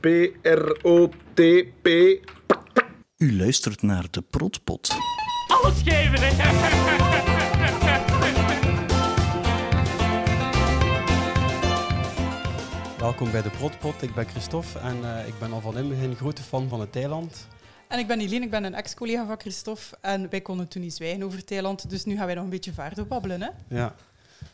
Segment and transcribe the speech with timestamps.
[0.00, 1.88] P-R-O-T-P.
[3.16, 4.90] U luistert naar de Protpot.
[5.48, 6.30] Alles geven, hè?
[12.98, 14.02] Welkom bij de Protpot.
[14.02, 16.80] Ik ben Christophe en eh, ik ben al van in het begin grote fan van
[16.80, 17.48] het Thailand.
[17.88, 19.96] En ik ben Eline, ik ben een ex-collega van Christophe.
[20.00, 22.72] En wij konden toen niet zwijgen over Thailand, dus nu gaan wij nog een beetje
[22.72, 23.42] verder babbelen.
[23.42, 23.48] Hè?
[23.68, 23.94] Ja.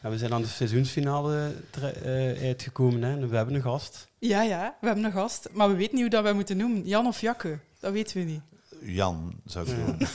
[0.04, 3.20] En we zijn aan de seizoensfinale eh, uitgekomen hè.
[3.20, 4.08] en we hebben een gast.
[4.18, 5.48] Ja, ja, we hebben een gast.
[5.52, 6.86] Maar we weten niet hoe dat wij moeten noemen.
[6.86, 8.40] Jan of Jakke, dat weten we niet.
[8.80, 9.96] Jan, zou ik doen.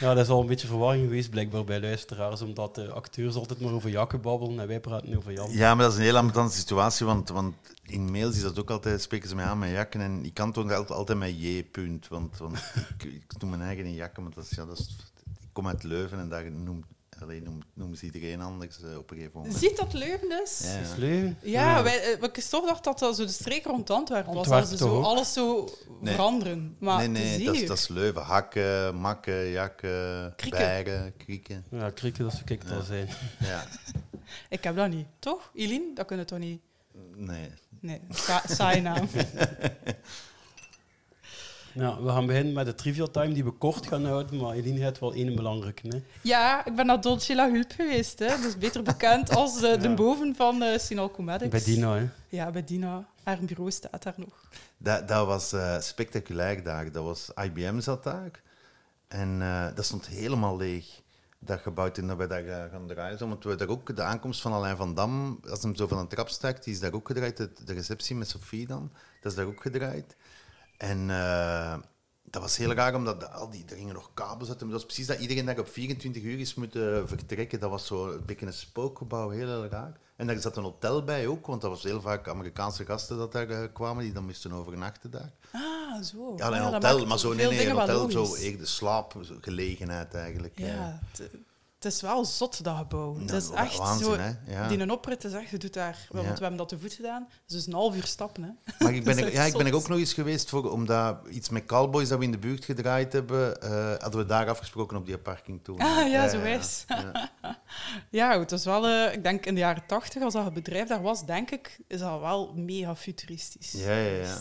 [0.00, 3.60] Ja, dat is al een beetje verwarring geweest blijkbaar bij luisteraars, omdat de acteurs altijd
[3.60, 5.50] maar over Jakke babbelen en wij praten nu over Jan.
[5.50, 8.70] Ja, maar dat is een heel ambetante situatie, want, want in mails is dat ook
[8.70, 11.64] altijd, spreken ze mij aan met jakken en ik kan toch altijd, altijd met J,
[11.64, 12.08] punt.
[12.08, 12.58] Want, want
[12.98, 14.96] ik, ik doe mijn eigen in jakken, maar dat is, ja, dat is,
[15.40, 16.84] ik kom uit Leuven en daar noemt,
[17.22, 19.56] alleen noemt, noemen ze iedereen anders eh, op een gegeven moment.
[19.58, 20.60] Ziet dat Leuven is?
[20.64, 20.96] Ja, Dat is ja.
[20.98, 21.34] leuk.
[21.42, 24.36] Ja, wij, eh, Christophe dacht dat dat zo de streek rond Antwerpen was.
[24.50, 25.04] Antwerpen Dat ze zo ook?
[25.04, 25.68] alles zo
[26.00, 26.14] Nee.
[26.14, 26.76] veranderen.
[26.78, 28.22] Maar nee, nee, dat is, dat is Leuven.
[28.22, 30.58] Hakken, makken, jakken, Krieken.
[30.60, 31.64] bijgen, krieken.
[31.70, 33.08] Ja, krieken, dat ik het al zijn.
[33.38, 33.64] Ja,
[34.48, 35.06] Ik heb dat niet.
[35.18, 35.94] Toch, Eline?
[35.94, 36.60] Dat kunnen toch niet?
[37.16, 37.50] nee.
[37.80, 39.08] Nee, sa saai naam.
[41.74, 44.80] Ja, we gaan beginnen met de trivial time die we kort gaan houden, maar Eline
[44.80, 45.88] heeft wel één belangrijke.
[45.88, 46.02] Hè.
[46.22, 48.18] Ja, ik ben naar Dolce La Hulp geweest.
[48.18, 48.26] Hè.
[48.26, 49.94] Dat is beter bekend als eh, de Ja.
[49.94, 51.50] boven van eh Sinal Comedics.
[51.50, 52.08] Bij Dina, hè.
[52.28, 53.06] Ja, bij Dina.
[53.22, 54.44] Haar bureau staat daar nog.
[54.78, 56.92] Dat, dat was eh, spectaculair daar.
[56.92, 58.30] Dat was, IBM zat daar.
[59.08, 61.00] En eh, dat stond helemaal leeg.
[61.38, 63.28] Dat gebouw toen dat we daar gaan draaien.
[63.28, 66.08] Want we daar ook de aankomst van Alain van Dam, als hem zo van een
[66.08, 67.36] trap stak, die is daar ook gedraaid.
[67.36, 70.16] De, de receptie met Sophie dan, dat is daar ook gedraaid.
[70.82, 71.74] En eh,
[72.22, 74.58] dat was heel raar, omdat de- al die, er gingen nog kabels uit.
[74.58, 77.60] Dat was precies dat iedereen daar op 24 uur is moeten vertrekken.
[77.60, 80.00] Dat was zo een beetje een spookgebouw, heel, raar.
[80.16, 83.32] En daar zat een hotel bij ook, want dat was heel vaak Amerikaanse gasten dat
[83.32, 85.32] daar eh, kwamen, die dan moesten overnachten daar.
[85.52, 86.34] Ah, zo.
[86.36, 90.58] Ja, een dat hotel, maar zo nee, nee, een hotel, zo eerder slaapgelegenheid eigenlijk.
[90.60, 90.66] eh.
[90.66, 91.00] Ja,
[91.84, 93.12] het, is wel zot, dat gebouw.
[93.12, 94.16] Nou, het is echt waanzin, zo...
[94.46, 94.68] Ja.
[94.68, 96.06] Die een oprit is echt, je doet daar...
[96.10, 96.32] Want Ja.
[96.32, 97.28] we hebben dat te voet gedaan.
[97.46, 98.50] Dus een half uur stappen, hè.
[98.84, 101.16] Maar ik ben, Dat er, ja, ik ben er ook nog eens geweest voor, omdat
[101.30, 104.96] iets met Cowboys dat we in de buurt gedraaid hebben, eh, hadden we daar afgesproken
[104.96, 105.78] op die parking toen.
[105.78, 106.84] Ah, ja, zo is.
[108.10, 108.38] Ja.
[108.40, 108.86] Het was wel...
[108.86, 111.78] eh, ik denk in de jaren tachtig, als dat het bedrijf daar was, denk ik,
[111.88, 113.72] is dat wel mega futuristisch.
[113.72, 114.36] Ja, ja, ja.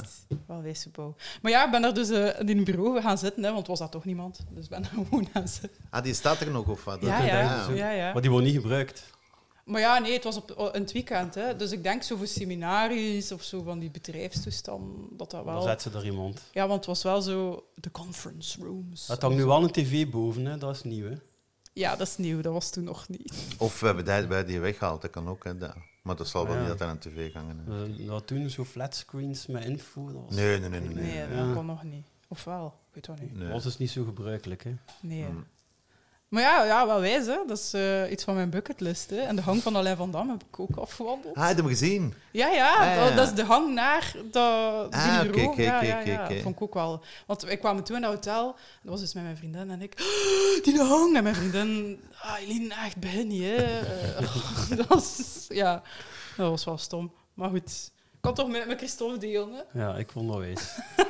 [0.48, 1.16] Wel wijze bouw.
[1.42, 3.80] Maar ja, ik ben daar dus eh, in een bureau gaan zitten, hè, want was
[3.80, 4.40] dat toch niemand.
[4.50, 5.82] Dus ik ben daar gewoon gaan zitten.
[5.90, 7.02] Ah, die staat er nog of wat?
[7.02, 7.66] Ja, Dat- ja.
[7.68, 8.14] ah, ja, ja.
[8.14, 9.04] Maar die wordt niet gebruikt.
[9.66, 11.36] Maar ja, nee, het was op in het weekend.
[11.36, 11.56] Hè.
[11.56, 15.62] Dus ik denk zo voor seminaries of zo van die bedrijfstoestand, dat dat Dan wel...
[15.62, 16.42] zet ze er iemand.
[16.52, 19.08] Ja, want het was wel zo de conference rooms.
[19.08, 20.58] Het hangt nu wel een tv boven, hè.
[20.58, 21.10] dat is nieuw.
[21.10, 21.16] Hè.
[21.74, 22.42] Ja, dat is nieuw.
[22.42, 23.34] Dat was toen nog niet.
[23.58, 25.44] Of we hebben die, wij die weggehaald, dat kan ook.
[25.44, 25.76] Hè, dat.
[26.04, 26.60] Maar dat zal wel Ja.
[26.60, 27.58] niet dat aan de tv gangen.
[27.66, 27.96] Hè.
[27.96, 30.06] We hadden toen zo flatscreens met info.
[30.06, 30.80] Dat was, Nee, nee, nee.
[30.80, 31.28] nee, Nee, nee.
[31.38, 31.54] dat Ja.
[31.54, 32.08] kon nog niet.
[32.28, 32.66] Of wel?
[32.88, 33.38] Ik weet dat niet.
[33.38, 33.52] Nee.
[33.52, 34.64] was dus niet zo gebruikelijk.
[34.64, 34.74] Hè.
[35.02, 35.24] Nee.
[35.30, 35.46] Mm.
[36.32, 37.38] Maar ja, ja, wel wijs, hè.
[37.48, 39.10] Dat is eh, iets van mijn bucketlist.
[39.10, 39.16] Hè.
[39.20, 41.36] En de hang van Alain van Dam heb ik ook afgewandeld.
[41.36, 42.14] Ah, heb je hem gezien?
[42.32, 43.06] Ja, ja, Ah, ja.
[43.06, 46.28] Dat, dat is de hang naar dat Ah, oké, oké, ja.
[46.28, 47.04] Dat vond ik ook wel.
[47.28, 48.46] Want wij kwamen toen in dat hotel.
[48.82, 49.94] Dat was dus met mijn vriendin en ik.
[50.00, 51.16] "Oh, die hang!
[51.16, 52.02] En mijn vriendin.
[52.22, 53.56] Ah, Eline, echt begin niet, hè.
[53.56, 54.28] Eh,
[54.78, 55.46] dat was...
[55.50, 55.82] Ja,
[56.38, 57.14] dat was wel stom.
[57.34, 57.92] Maar goed.
[58.14, 59.80] Ik kan toch met, met Christophe delen, hè?
[59.80, 60.56] Ja, ik vond dat wijs.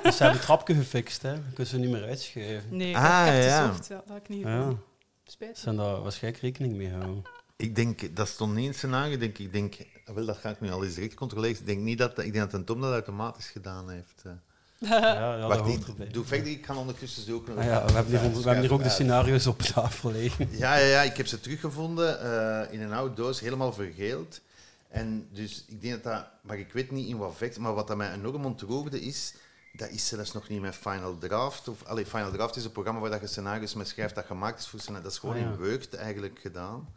[0.03, 1.33] dus ze hebben het trapje gefixt, hè.
[1.53, 2.63] Kunt ze niet meer uitschuiven.
[2.77, 3.67] Nee, ik Ah, heb het ja.
[3.67, 3.87] gezocht.
[3.87, 4.81] Ja, dat had ik niet Ja, gedaan.
[5.31, 5.57] Spijt.
[5.57, 7.23] zijn daar waarschijnlijk rekening mee houden.
[7.55, 9.13] Ik denk, dat stond niet in het scenario.
[9.13, 9.75] Ik denk, ik denk,
[10.05, 11.57] wel, dat ga ik nu al eens direct controleren.
[11.59, 14.21] Ik denk niet dat, ik denk dat een Tom dat automatisch gedaan heeft.
[14.23, 14.31] eh.
[14.89, 15.67] Ja, ja Wacht,
[15.99, 17.57] ik doe verder, ik ga ondertussen zoeken.
[17.57, 20.47] Ah ja, we hebben hier, we hebben hier ook de scenario's op tafel liggen.
[20.51, 24.41] Ja, ja, ja, ik heb ze teruggevonden eh, in een oude doos, helemaal vergeeld.
[24.89, 27.87] En dus ik denk dat dat, maar ik weet niet in wat vecht, maar wat
[27.87, 29.33] dat mij enorm ontroerde is,
[29.73, 31.67] dat is zelfs nog niet met Final Draft.
[31.67, 34.59] Of, allee, Final Draft is een programma waar dat je scenario's mee schrijft dat gemaakt
[34.59, 35.03] is voor scenario's.
[35.03, 35.65] Dat is gewoon Ah, ja.
[35.65, 36.93] in Word eigenlijk gedaan.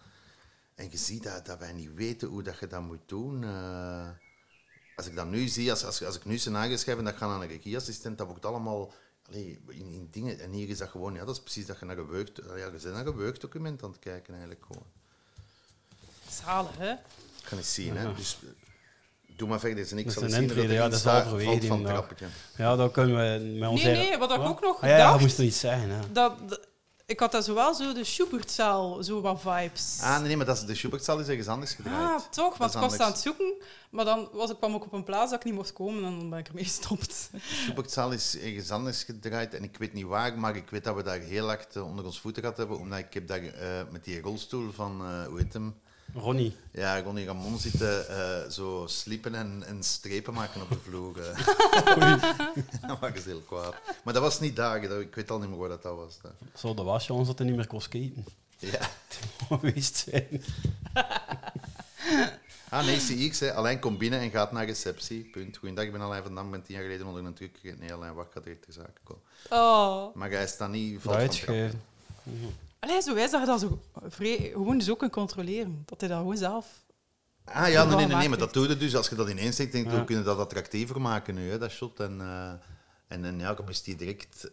[0.74, 3.44] En je ziet dat, dat wij niet weten hoe dat je dat moet doen.
[3.44, 4.08] eh.
[4.96, 7.30] als ik dat nu zie, als, als, als ik nu scenario's schrijf en dat gaat
[7.30, 8.92] aan een regieassistent, dat wordt allemaal
[9.28, 10.38] allee, in, in dingen.
[10.40, 12.54] En hier is dat gewoon, ja, dat is precies dat je naar een Word, ja,
[12.56, 14.86] je bent naar een Word-document aan het kijken eigenlijk gewoon.
[16.30, 16.90] Zalen, hè?
[16.92, 18.00] Ik ga eens zien, Ja.
[18.00, 18.14] hè.
[18.14, 18.48] Dus, eh,
[19.36, 21.68] doe maar verder, en ik Dat zal is een intrede, ja, dat is halverwege die
[21.68, 22.26] van trappetje.
[22.56, 24.96] Ja, dan kunnen we met ons Nee, eigen- nee, wat ik ook nog Ah, ja,
[24.98, 25.62] dacht- moest er iets.
[25.62, 25.78] Hè.
[26.12, 26.60] Dat, dat-
[27.06, 29.98] ik had daar zowel zo de Schubertzaal, zo wat vibes.
[30.02, 32.20] Ah, nee, nee, maar dat is, de Schubertzaal is ergens anders gedraaid.
[32.20, 32.56] Ah, toch?
[32.56, 33.52] Want Dat ik is was aan het zoeken,
[33.90, 36.18] maar dan was, ik kwam ik op een plaats dat ik niet mocht komen en
[36.18, 37.28] dan ben ik ermee gestopt.
[37.32, 40.94] De Schubertzaal is ergens anders gedraaid en ik weet niet waar, maar ik weet dat
[40.94, 43.68] we daar heel hard eh, onder ons voeten gehad hebben, omdat ik heb daar eh,
[43.90, 45.74] met die rolstoel van, eh hoe heet hem,
[46.14, 46.56] Ronnie.
[46.72, 50.68] Ja, ik kon hier aan mond zitten, eh, zo sliepen en, en strepen maken op
[50.68, 51.20] de vloer.
[51.20, 51.38] eh.
[52.88, 53.74] dat was heel kwaad.
[54.04, 56.18] Maar dat was niet dagen, dat- ik weet al niet meer waar dat, dat was.
[56.22, 56.32] dat.
[56.56, 58.24] Zo, dat was je ons dat hij niet meer kon skaten.
[58.58, 58.78] Ja.
[59.48, 60.42] Geweest zijn.
[62.68, 62.96] Ah, nee,
[63.28, 63.52] CX, hè.
[63.54, 65.24] Alain komt binnen en gaat naar receptie.
[65.32, 65.56] Punt.
[65.56, 67.78] Goeiedag, ik ben Alain van Dam, ik ben tien jaar geleden onder een gegeten.
[67.80, 69.22] Nee, Alain, wacht, gaat direct ter zake komen.
[69.50, 70.14] Oh.
[70.14, 71.70] Maar hij staat niet Dat vast van.
[72.84, 75.82] Allee, zo wijs dat je dat zo vrij, gewoon zo kunt controleren.
[75.84, 76.66] Dat hij dat gewoon zelf...
[77.44, 78.96] Ah ja, nee, nee, nee, maar dat doe je dus.
[78.96, 79.98] Als je dat ineens zegt, denk je, Ja.
[79.98, 82.00] we kunnen dat attractiever maken nu, hè, dat shot.
[82.00, 82.52] En, eh,
[83.08, 84.50] en, en ja, ik moest die direct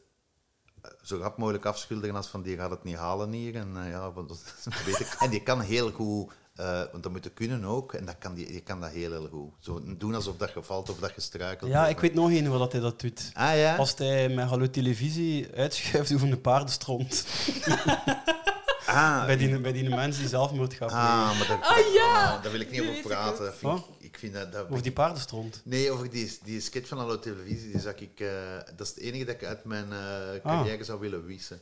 [0.82, 3.56] eh, zo rap mogelijk afschilderen als van die gaat het niet halen hier.
[3.56, 5.16] En, eh, ja, want dat is beter.
[5.20, 8.34] en die kan heel goed, eh, want dat moet je kunnen ook, en dat kan
[8.34, 9.52] die, die kan dat heel, heel goed.
[9.60, 11.72] Zo doen alsof dat je valt of dat je struikelt.
[11.72, 13.30] Ja, ik weet nog één waar dat hij dat doet.
[13.34, 13.76] Ah ja?
[13.76, 17.24] Als hij met Hallo Televisie uitschuift over een paardenstront.
[18.86, 21.06] Ah, bij, die, bij die mens die zelfmoord gaat plegen.
[21.08, 22.34] ah maar daar, Ah, ja!
[22.36, 23.54] ah, daar wil ik niet over ik praten.
[23.54, 25.62] Vind ik, vind dat, dat Over die paardenstront.
[25.64, 28.28] Nee, over die, die sketch van Hallo Televisie, die zag ik, eh,
[28.76, 31.62] dat is het enige dat ik uit mijn eh, carrière zou willen wissen.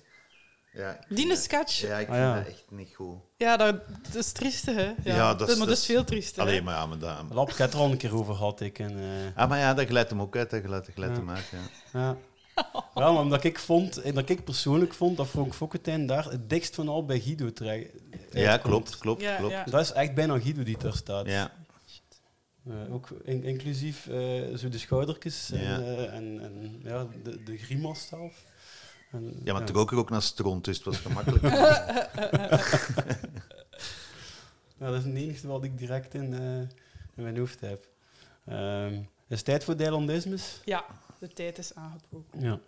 [0.73, 1.81] Ja, Die vind sketch?
[1.81, 2.35] Ja, ik Ah, vind ja.
[2.35, 3.15] dat echt niet goed.
[3.37, 4.83] Ja, dat, dat is triestig, hè?
[4.85, 6.43] Ja, Ja, dat is- maar dat is veel triester.
[6.43, 6.49] hè.
[6.49, 7.17] Alleen maar ja, maar dat...
[7.31, 8.61] Lap, ik heb het er al een keer over gehad.
[8.61, 10.63] Ik, en, eh, Ah, maar ja, dat glijdt hem ook uit, dat
[11.11, 11.15] Ja.
[11.17, 11.99] hem uit, ja.
[11.99, 12.17] ja.
[12.95, 16.49] ja, maar omdat ik vond, en dat ik persoonlijk vond dat Frank Fokkentijn daar het
[16.49, 17.91] dikst van al bij Guido trekt.
[18.31, 19.53] Ja, klopt, klopt, Ja, klopt.
[19.53, 19.63] ja.
[19.63, 21.25] Dat is echt bijna Guido die daar staat.
[21.25, 21.51] Ja.
[22.67, 25.79] Eh, ook in- inclusief eh, zo de schoudertjes en, Ja.
[25.79, 28.43] eh, en, en ja, de, de grimas zelf.
[29.11, 29.67] En, Ja, maar ja.
[29.67, 31.43] het rook er ook naar stront, dus het was gemakkelijk.
[34.77, 36.57] Ja, dat is het enige wat ik direct in, eh,
[37.15, 37.87] in mijn hoofd heb.
[38.45, 38.93] Ehm,
[39.27, 40.61] is het tijd voor Dijlandismus?
[40.65, 40.85] Ja,
[41.19, 42.41] de tijd is aangebroken.
[42.41, 42.59] Ja.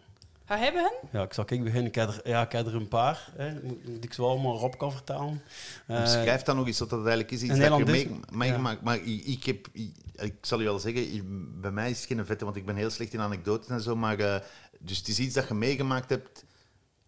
[0.46, 1.00] Ga hij beginnen?
[1.12, 1.86] Ja, ik zal ik beginnen.
[1.88, 3.30] Ik heb er, ja, ik heb er een paar.
[3.36, 3.54] Hè.
[3.64, 5.42] Moet, ik ze wel allemaal op kan vertalen.
[5.88, 7.42] Eh, Schrijf dan nog eens wat dat eigenlijk is.
[7.42, 8.82] Iets dat je mee- meegemaakt.
[8.82, 9.68] Maar ik, ik heb...
[9.72, 12.76] Ik, ik zal je wel zeggen, bij mij is het geen vette, want ik ben
[12.76, 13.96] heel slecht in anekdotes en zo.
[13.96, 14.42] Maar eh,
[14.82, 16.44] dus het is iets dat je meegemaakt hebt.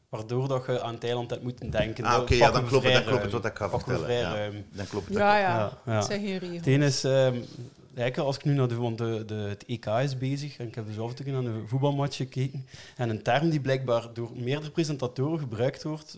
[0.10, 2.04] waardoor dat je aan het eiland hebt moeten denken.
[2.06, 4.04] Ah, Dat oké, ja, dan klopt het, dan klopt het wat ik ga vertellen.
[4.04, 4.66] vrij Ja, ruim.
[4.72, 5.18] dan klopt het.
[5.18, 5.58] Ja, ja.
[5.58, 5.96] Ja, ja.
[5.96, 6.58] Het zijn geen regels.
[6.58, 7.36] Het ene is, ehm,
[7.96, 10.76] eigenlijk als ik nu naar de, want de, de, het EK is bezig en ik
[10.76, 12.66] heb dus af en toe naar een voetbalmatch gekeken.
[12.98, 16.18] En een term die blijkbaar door meerdere presentatoren gebruikt wordt,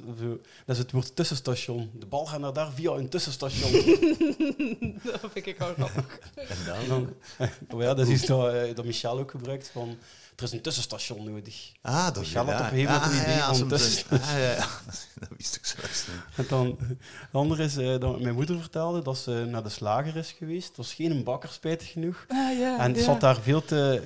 [0.65, 1.89] dat is het woord tussenstation.
[1.99, 3.71] De bal gaat naar daar via een tussenstation.
[5.21, 6.19] dat vind ik ook grappig.
[6.35, 6.87] En En dan?
[6.87, 9.97] dan, oh ja, dat is iets dat, eh, dat Michel ook gebruikt van,
[10.35, 11.71] er is een tussenstation nodig.
[11.81, 12.41] Ah, dat is ja.
[12.41, 14.67] op een gegeven moment Ah, idee ja, tussen- Ah, ja, ja.
[15.19, 16.17] Dat wist ik zelfs niet.
[16.35, 16.97] En dan, het
[17.31, 20.67] andere is eh, dat mijn moeder vertelde dat ze naar de slager is geweest.
[20.67, 22.25] Het was geen bakker, spijtig genoeg.
[22.27, 23.01] Ah, ja, En ja.
[23.03, 23.99] ze had daar veel te,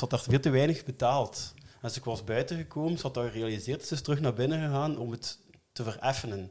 [0.00, 1.54] eh, daar veel te weinig betaald.
[1.80, 4.98] En ze was buiten gekomen, ze had dat gerealiseerd, ze is terug naar binnen gegaan
[4.98, 5.38] om het
[5.72, 6.50] te vereffenen.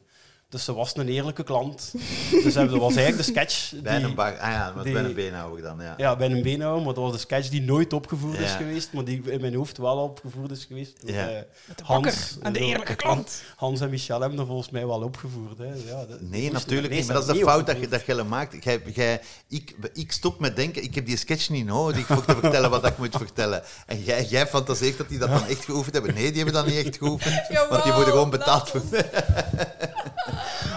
[0.52, 1.92] Dus ze was een eerlijke klant.
[2.44, 4.32] dus dat was eigenlijk de sketch Bij die, een bar.
[4.40, 5.94] Ah ja, met die- bij een beenhouwer dan, ja.
[5.98, 9.04] ja, bij een beenhouwer, maar dat was de sketch die nooit opgevoerd is geweest, maar
[9.04, 10.98] die in mijn hoofd wel opgevoerd is geweest.
[11.06, 11.28] Ja.
[11.30, 11.42] eh,
[11.76, 13.42] de Hans, en de eerlijke klant.
[13.56, 15.58] Hans en Michel hebben er volgens mij wel opgevoerd.
[15.58, 15.66] Hè.
[15.66, 17.06] Ja, dat- Nee, natuurlijk niet.
[17.06, 18.64] Maar dat is de fout dat je, dat je maakt.
[18.64, 22.36] Jij, jij, ik, ik stop met denken, ik heb die sketch niet nodig voor te
[22.40, 23.64] vertellen wat ik moet vertellen.
[23.86, 26.14] En jij, jij fantaseert dat die dat dan echt geoefend hebben.
[26.14, 27.42] Nee, die hebben dat niet echt geoefend.
[27.70, 28.82] Want die worden gewoon betaald voor.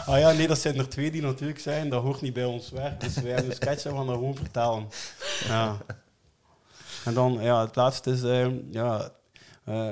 [0.07, 1.89] Ah ja, nee, dat zijn er twee die natuurlijk zijn.
[1.89, 3.01] Dat hoort niet bij ons werk.
[3.01, 4.89] Dus wij hebben een sketch en we gaan gewoon vertalen.
[5.47, 5.79] Ja.
[7.05, 9.11] En dan, ja, het laatste is, eh, ja,
[9.65, 9.91] eh,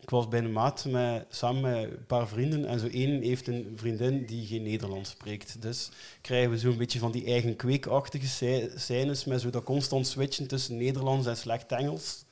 [0.00, 3.46] ik was bij een maat met, samen met een paar vrienden en zo één heeft
[3.48, 5.62] een vriendin die geen Nederlands spreekt.
[5.62, 10.06] Dus krijgen we zo'n beetje van die eigen kweekachtige scè- scènes met zo dat constant
[10.06, 12.24] switchen tussen Nederlands en slecht Engels.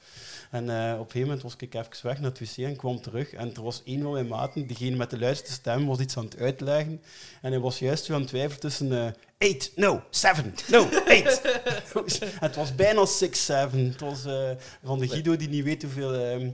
[0.51, 3.01] En eh, op een gegeven moment was ik even weg naar het wc en kwam
[3.01, 3.33] terug.
[3.33, 6.25] En er was een van mijn maten, degene met de luidste stem, was iets aan
[6.25, 7.03] het uitleggen.
[7.43, 11.41] En hij was juist zo aan het twijfelen tussen eh, eight, no, seven, no, eight.
[11.41, 13.87] en het was bijna six, seven.
[13.89, 14.51] Het was eh,
[14.85, 16.15] van de Guido die niet weet hoeveel...
[16.15, 16.51] ehm,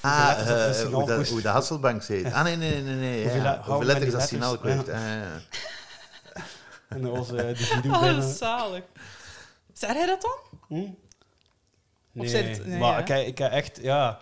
[0.00, 1.30] Ah, dat eh, signaal hoe, dat, kost.
[1.30, 2.32] hoe de Hasselbank heet.
[2.32, 2.94] Ah, nee, nee, nee.
[2.94, 3.62] nee Hoeveel ja.
[3.64, 4.84] Hoeveel letters dat signaal ja.
[6.88, 8.32] en dat was eh, de Guido Oh, bijna...
[8.32, 8.82] zalig.
[9.72, 10.58] Zei hij dat dan?
[10.68, 10.90] Hm?
[12.14, 14.20] Of Nee, zijn het- nee, maar ik, heb- ik heb echt, ja,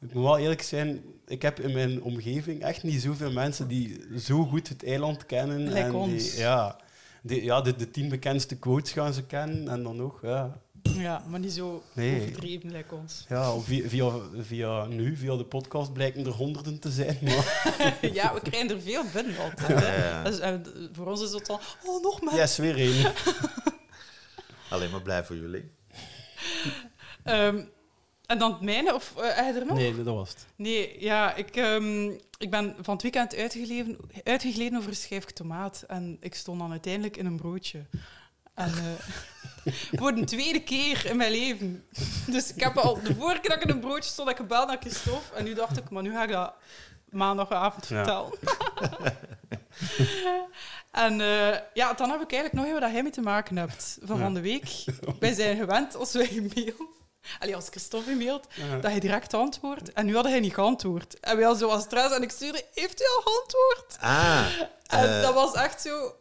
[0.00, 4.00] ik moet wel eerlijk zijn, ik heb in mijn omgeving echt niet zoveel mensen die
[4.18, 5.62] zo goed het eiland kennen.
[5.62, 6.30] Like en ons.
[6.30, 6.76] Die, ja,
[7.22, 10.62] die, ja de, de tien bekendste quotes gaan ze kennen en dan nog, ja.
[10.82, 12.20] Ja, maar niet zo Nee.
[12.20, 13.24] overdreven, like ons.
[13.28, 14.10] Ja, via, via,
[14.40, 17.18] via nu, via de podcast, blijken er honderden te zijn.
[17.22, 19.80] Maar ja, we krijgen er veel binnen altijd.
[19.80, 20.22] Ja, ja.
[20.24, 20.54] Dus, eh,
[20.92, 22.34] voor ons is het dan, oh, nog maar.
[22.34, 23.12] yes, weer één.
[24.70, 25.70] Alleen maar blij voor jullie.
[27.24, 27.64] Ehm,
[28.26, 29.76] En dan het mijne, of heb je er nog?
[29.76, 30.46] Nee, dat was het.
[30.56, 35.84] Nee, ja, ik, ehm, ik ben van het weekend uitgegleden, uitgegleden over een schijf tomaat.
[35.86, 37.84] En ik stond dan uiteindelijk in een broodje.
[38.54, 41.84] En eh, voor de tweede keer in mijn leven.
[42.26, 44.42] Dus ik heb al de vorige keer dat ik in een broodje stond, heb ik
[44.42, 45.34] gebeld naar Christophe.
[45.34, 46.54] En nu dacht ik, maar nu ga ik dat
[47.10, 47.96] maandagavond Ja.
[47.96, 48.32] vertellen.
[51.06, 53.98] en eh, ja, dan heb ik eigenlijk nog even wat jij mee te maken hebt
[54.02, 54.84] van van de week.
[55.20, 56.74] Wij zijn gewend als wij een mail...
[57.38, 58.46] Allee, als Christophe mailt,
[58.80, 59.92] dat hij direct antwoordt.
[59.92, 61.20] En nu had hij niet geantwoord.
[61.20, 63.96] En wij hadden zo wat stress en ik stuurde, heeft hij al geantwoord?
[64.00, 64.46] Ah,
[64.86, 66.14] En eh, dat was echt zo,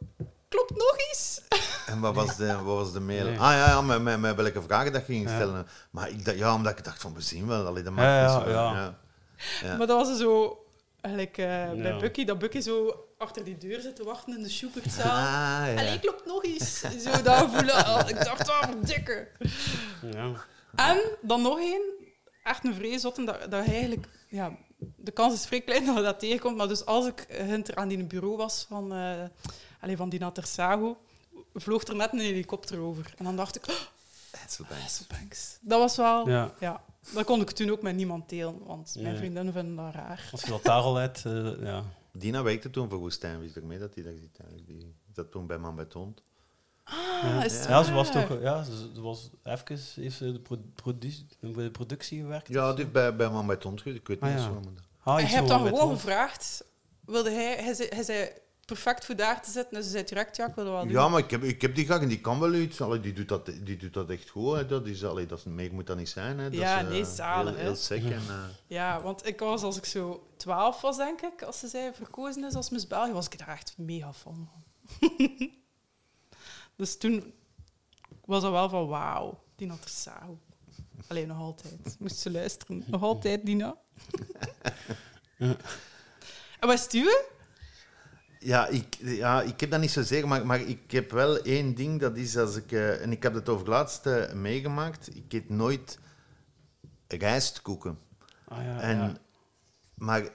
[0.49, 1.41] klopt nog eens?
[1.85, 3.25] en wat was de, wat was de mail?
[3.25, 3.39] Nee.
[3.39, 5.35] Ah ja, ja met, met, met welke vragen dat je ging Ja.
[5.35, 5.67] stellen.
[5.91, 7.65] Maar ik, dacht- ja, omdat ik dacht van, we zien wel.
[7.65, 8.97] Allee, dat maakt ja, ja.
[9.61, 9.75] Ja.
[9.77, 10.63] Maar dat was zo,
[11.01, 11.97] eigenlijk eh, bij.
[11.99, 15.05] Bucky, dat Bucky zo achter die deur zit te wachten in de Schubertzaal.
[15.11, 15.79] Ah, ja.
[15.79, 16.79] Allee, klopt nog eens.
[16.79, 17.75] Zo dat voelen.
[17.87, 19.27] Oh, ik dacht, ah, verdikken.
[20.11, 20.31] Ja.
[20.75, 21.81] En dan nog één,
[22.43, 24.07] echt een vreesotten, dat, dat hij eigenlijk...
[24.29, 24.57] Ja,
[24.95, 27.87] de kans is vrij klein dat je dat tegenkomt, maar dus als ik hinter aan
[27.87, 29.23] die bureau was van, eh
[29.79, 30.97] allee, van die Natersago,
[31.53, 33.13] vloog er net een helikopter over.
[33.17, 33.75] En dan dacht ik, oh,
[34.39, 34.81] Hasselbank.
[34.81, 35.57] Hasselbanks.
[35.61, 36.29] Dat was wel...
[36.29, 36.53] Ja.
[36.59, 36.83] ja.
[37.13, 40.29] dat kon ik toen ook met niemand delen, want mijn vriendinnen vinden dat raar.
[40.31, 41.83] Als je dat daar al hebt, eh, ja.
[42.11, 43.39] Dina werkte toen voor Woestijn.
[43.39, 44.13] Wist ik mee dat die dat?
[44.65, 46.23] Die zat toen bij Man bij Hond.
[46.83, 50.39] Ah, is het ja, ze was toch, ja, ze, ze was even, heeft ze de,
[50.39, 52.47] pro, produ- bij de productie gewerkt?
[52.47, 53.85] Ja, die heeft bij, bij Man bij geweest.
[53.85, 54.43] Ik weet Ah, niet ja.
[54.45, 54.53] zo.
[54.53, 56.63] maar- Ah, Hij iets hebt dan gewoon gevraagd,
[57.05, 58.29] wilde hij, hij, zei, hij zei
[58.65, 60.89] perfect voor daar te zitten, dus hij zei direct, ja, ik wil wel doen.
[60.91, 62.81] Ja, maar ik heb, ik heb die graag en die kan wel iets.
[62.81, 64.55] Allee, die, doet dat, die doet dat echt goed.
[64.55, 64.65] Hè.
[64.65, 66.39] Dat is, allee, dat is, meer moet dat niet zijn.
[66.39, 66.49] Hè.
[66.49, 68.03] Dat Ja, is, eh, nee, zalig, Heel, heel sec.
[68.03, 68.43] En, eh,
[68.77, 72.43] Ja, want ik was, als ik zo 12 was, denk ik, als ze zei verkozen
[72.43, 74.49] is als Miss België, was ik daar echt mega van.
[76.75, 77.33] dus toen
[78.25, 80.39] was dat wel van, wauw, Dina Tersago.
[81.07, 81.95] Alleen nog altijd.
[81.99, 82.83] Moest ze luisteren.
[82.87, 83.75] Nog altijd, Dina.
[86.59, 87.25] En wat uwe?
[88.39, 91.99] Ja, ik, ja, ik heb dat niet zozeer, maar, maar ik heb wel één ding,
[91.99, 92.71] dat is als ik...
[92.71, 95.15] eh, en ik heb het over het laatste meegemaakt.
[95.15, 95.99] Ik eet nooit
[97.07, 97.99] rijstkoeken.
[98.47, 99.17] Ah, ja, En, ja.
[99.93, 100.29] Maar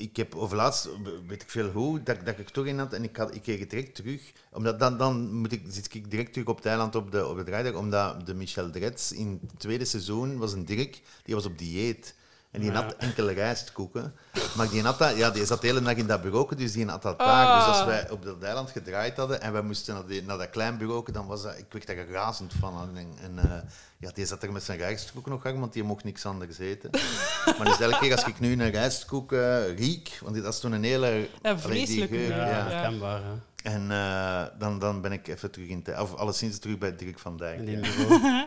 [0.00, 0.88] ik heb overlaatst,
[1.26, 3.58] weet ik veel hoe, dat, dat ik toch in had en ik, had, ik kreeg
[3.58, 4.32] het direct terug.
[4.52, 7.36] Omdat dan, dan moet ik, zit ik direct terug op het eiland op de, op
[7.36, 11.46] de draaidag, omdat de Michel Dretz in het tweede seizoen was een Dirk, die was
[11.46, 12.14] op dieet.
[12.50, 12.82] En die Ja.
[12.82, 14.14] had enkele rijstkoeken.
[14.56, 16.86] Maar die, had dat, ja, die zat de hele dag in dat bureau, dus die
[16.86, 17.46] had dat daar.
[17.46, 17.58] Ah.
[17.58, 20.50] Dus als wij op dat eiland gedraaid hadden en wij moesten naar, die, naar dat
[20.50, 22.96] klein bureau, dan was dat, ik werd daar razend van.
[22.96, 23.58] En, en eh,
[23.98, 26.90] ja, die zat er met zijn rijstkoeken nog aan, want die mocht niks anders eten.
[27.58, 30.72] maar dus elke keer als ik nu een rijstkoek eh, riek, want dat is toen
[30.72, 31.06] een hele...
[31.06, 32.10] Ja, allee, die vreselijk.
[32.10, 32.90] geur, Ja, ja.
[33.62, 35.82] En eh, dan, dan ben ik even terug in...
[35.82, 37.68] te- Of alleszins terug bij Dirk van Dijk.
[37.68, 37.80] Ja.
[37.80, 38.46] bureau.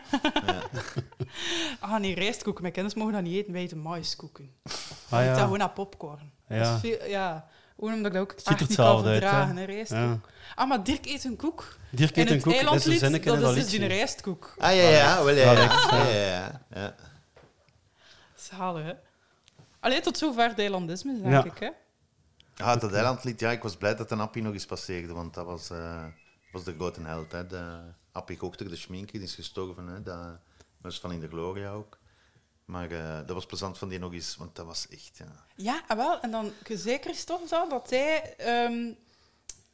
[1.80, 2.62] Ah nee, rijstkoeken.
[2.62, 4.50] Mijn kinderen mogen dat niet eten, wij eten maiskoeken.
[4.64, 4.78] Ah, Ik
[5.10, 5.42] eet dat ja.
[5.42, 6.32] gewoon naar popcorn.
[6.48, 6.58] Ja.
[6.58, 7.48] Dat is veel, ja.
[7.78, 9.06] Gewoon omdat ik dat ook er echt niet kan
[9.58, 9.98] uit, rijstkoek.
[9.98, 10.18] Ja.
[10.54, 11.76] Ah, maar Dirk eet een koek.
[11.90, 13.86] Dirk In eet een koek, dat is een dat is dus liedje.
[13.86, 14.54] rijstkoek.
[14.58, 15.24] Ah, ja, ja.
[15.24, 15.62] Wel, ja, Ja, ja.
[15.64, 16.12] echt, ja, ja.
[16.14, 16.94] ja, ja.
[18.34, 18.92] Zalig, hè?
[19.80, 21.44] Allee, tot zover het eilandisme, denk Ja.
[21.44, 21.68] ik, hè?
[22.56, 25.46] Ah, dat eilandlied, ja, ik was blij dat een Appie nog eens passeerde, want dat
[25.46, 26.04] was, eh,
[26.52, 27.32] was de grote held.
[27.32, 27.46] Hè.
[27.46, 27.80] De
[28.12, 29.86] Appie Gochter, de schminker, die is gestorven.
[29.86, 30.02] Hè.
[30.02, 30.38] Dat
[30.80, 31.98] was van in de Gloria ook.
[32.64, 35.16] Maar eh, dat was plezant van die nog eens, want dat was echt...
[35.18, 35.44] Ja.
[35.56, 36.20] Ja, en wel.
[36.20, 38.34] En dan zeker Christophe zo, dat hij...
[38.36, 38.92] ehm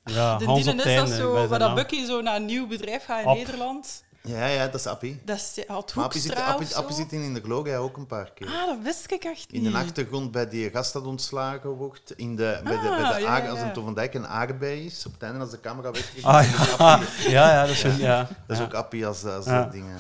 [0.05, 1.75] Ja, de Hans is dat zo, waar dat.
[1.75, 3.37] Bucky zo naar een nieuw bedrijf gaat in Ab.
[3.37, 4.05] Nederland.
[4.23, 5.21] Ja, ja, dat is Appie.
[5.25, 5.65] Dat is,
[5.97, 6.35] Appie zit,
[6.75, 8.47] Appie, zit in de Gloria ook een paar keer.
[8.47, 9.73] Ah, dat wist ik echt In niet.
[9.73, 13.21] de achtergrond bij die gast dat ontslagen wordt, in de, bij de, Ah, bij de
[13.21, 15.51] ja, aarde- ja, als een Tom van Dijk een aardbei is, op het einde als
[15.51, 16.77] de camera Ah, dan is ja.
[16.77, 18.19] Appie- Ja, ja, dat is, ja.
[18.23, 18.65] dat is ja.
[18.65, 19.63] ook Appie als, als Ja.
[19.63, 19.99] dat dingen...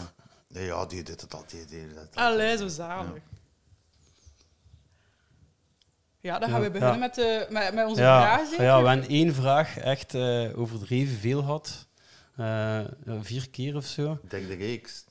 [0.48, 1.68] Ja, ja, die deed het altijd.
[1.68, 2.08] Die deed.
[2.14, 3.22] Allee, zo zalig.
[6.20, 7.00] Ja, dan gaan we beginnen ja.
[7.00, 11.18] met, de, met, met onze Ja, vragen, ja, we hebben één vraag echt eh, overdreven
[11.18, 11.86] veel gehad.
[12.36, 12.44] Eh,
[13.04, 14.12] ja, vier keer of zo.
[14.22, 15.04] Ik denk de reeks.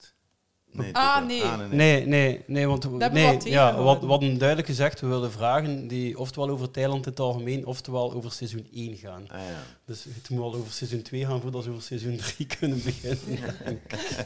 [0.71, 1.43] Nee, Ah, nee.
[1.71, 5.87] Nee, nee, nee, want we- nee, ja, wat, wat een duidelijk gezegd, we willen vragen
[5.87, 9.29] die oftewel over Thailand in het algemeen, oftewel over seizoen 1 gaan.
[9.29, 9.61] Ah, ja.
[9.85, 13.39] Dus het moet al over seizoen 2 gaan voordat we over seizoen 3 kunnen beginnen.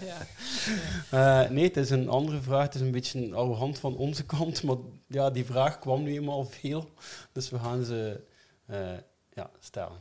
[0.05, 1.43] Ja.
[1.43, 2.63] Eh, nee, het is een andere vraag.
[2.63, 6.45] Het is een beetje arrogant van onze kant, maar ja, die vraag kwam nu eenmaal
[6.45, 6.89] veel.
[7.31, 8.23] Dus we gaan ze
[8.65, 8.91] eh,
[9.33, 9.97] ja, stellen.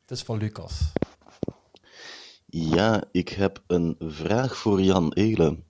[0.00, 0.80] Het is van Lucas.
[2.46, 5.64] Ja, ik heb een vraag voor Jan Elen.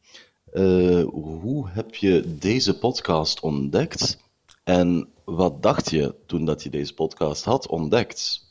[0.53, 4.19] Eh, hoe heb je deze podcast ontdekt?
[4.65, 8.45] En wat dacht je toen dat je deze podcast had ontdekt?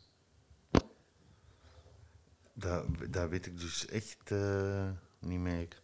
[2.53, 4.89] Dat, dat weet ik dus echt eh,
[5.20, 5.84] niet meer.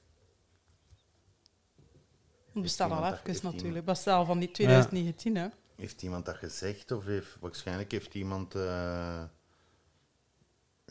[2.53, 3.75] Het bestaat al even natuurlijk.
[3.75, 5.47] Het bestaat al van die 2019, hè.
[5.75, 6.91] Heeft iemand dat gezegd?
[6.91, 8.55] Of heeft, waarschijnlijk heeft iemand...
[8.55, 9.23] eh,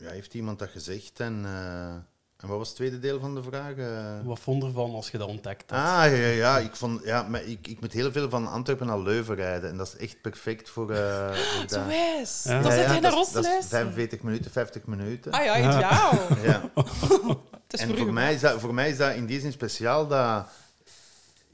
[0.01, 1.19] ja, heeft iemand dat gezegd?
[1.19, 1.93] En, eh,
[2.37, 3.75] en wat was het tweede deel van de vraag?
[3.75, 5.79] Eh, Wat vond je ervan als je dat ontdekt had?
[5.79, 6.57] Ah, ja, ja, ja.
[6.59, 9.69] Ik, vond, ja maar ik, ik moet heel veel van Antwerpen naar Leuven rijden.
[9.69, 10.91] En dat is echt perfect voor...
[10.91, 11.85] eh voor Zo dat.
[11.85, 12.43] wijs.
[12.43, 12.61] Ja.
[12.61, 13.79] Dan Ja, zit ja, hij dat naar ons Dat is luisteren.
[13.81, 15.31] 45 minuten, 50 minuten.
[15.31, 16.13] Ah ja, ideaal.
[16.49, 16.71] Ja.
[17.67, 20.07] Het is En voor mij, is dat, voor mij is dat in die zin speciaal
[20.07, 20.47] dat...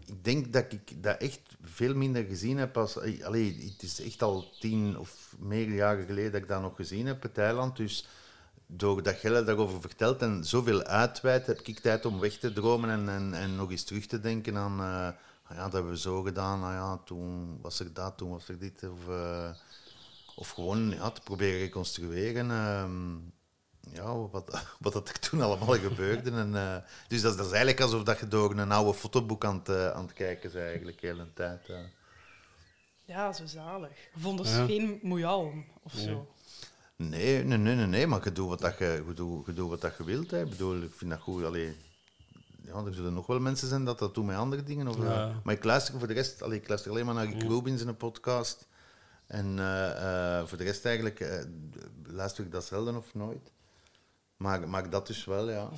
[0.05, 2.97] Ik denk dat ik dat echt veel minder gezien heb als...
[3.23, 7.05] Allee, het is echt al tien of meer jaren geleden dat ik dat nog gezien
[7.05, 7.77] heb, het eiland.
[7.77, 8.07] Dus
[8.67, 13.09] doordat Gelle daarover vertelt en zoveel uitweidt, heb ik tijd om weg te dromen en,
[13.09, 14.79] en, en nog eens terug te denken aan...
[14.79, 15.07] eh,
[15.43, 16.63] ah ja, dat hebben we zo gedaan.
[16.63, 18.83] Ah ja, toen was er dat, toen was er dit.
[18.83, 19.49] Of, eh,
[20.35, 22.51] of gewoon ja, te proberen reconstrueren.
[22.51, 23.15] ehm,
[23.95, 26.31] ja, wat, wat dat er toen allemaal gebeurde.
[26.31, 26.75] En, eh,
[27.07, 29.93] dus dat, is- dat is eigenlijk alsof dat je door een oude fotoboek aan het,
[29.93, 31.67] aan het kijken bent, eigenlijk, de hele tijd.
[31.67, 31.81] ja.
[33.05, 33.91] Ja, zo zalig.
[34.13, 34.65] Je vond Ja.
[34.65, 36.27] geen moejalm of zo.
[36.97, 39.69] Nee, nee, nee, nee, nee, maar je doet wat, dat je, je, doet, je doet
[39.69, 40.31] wat dat je wilt.
[40.31, 40.41] Hè.
[40.43, 41.43] Ik bedoel, ik vind dat goed.
[41.43, 41.75] Allee,
[42.65, 44.87] ja, er zullen nog wel mensen zijn dat dat doen met andere dingen.
[44.87, 45.31] Of, Ja.
[45.43, 47.87] maar ik luister voor de rest, allee, ik luister alleen maar naar Rick Rubin in
[47.87, 48.67] een podcast.
[49.27, 51.43] En eh, eh, voor de rest eigenlijk eh,
[52.05, 53.51] luister ik dat zelden of nooit.
[54.37, 55.69] Maar, maar dat dus wel, ja.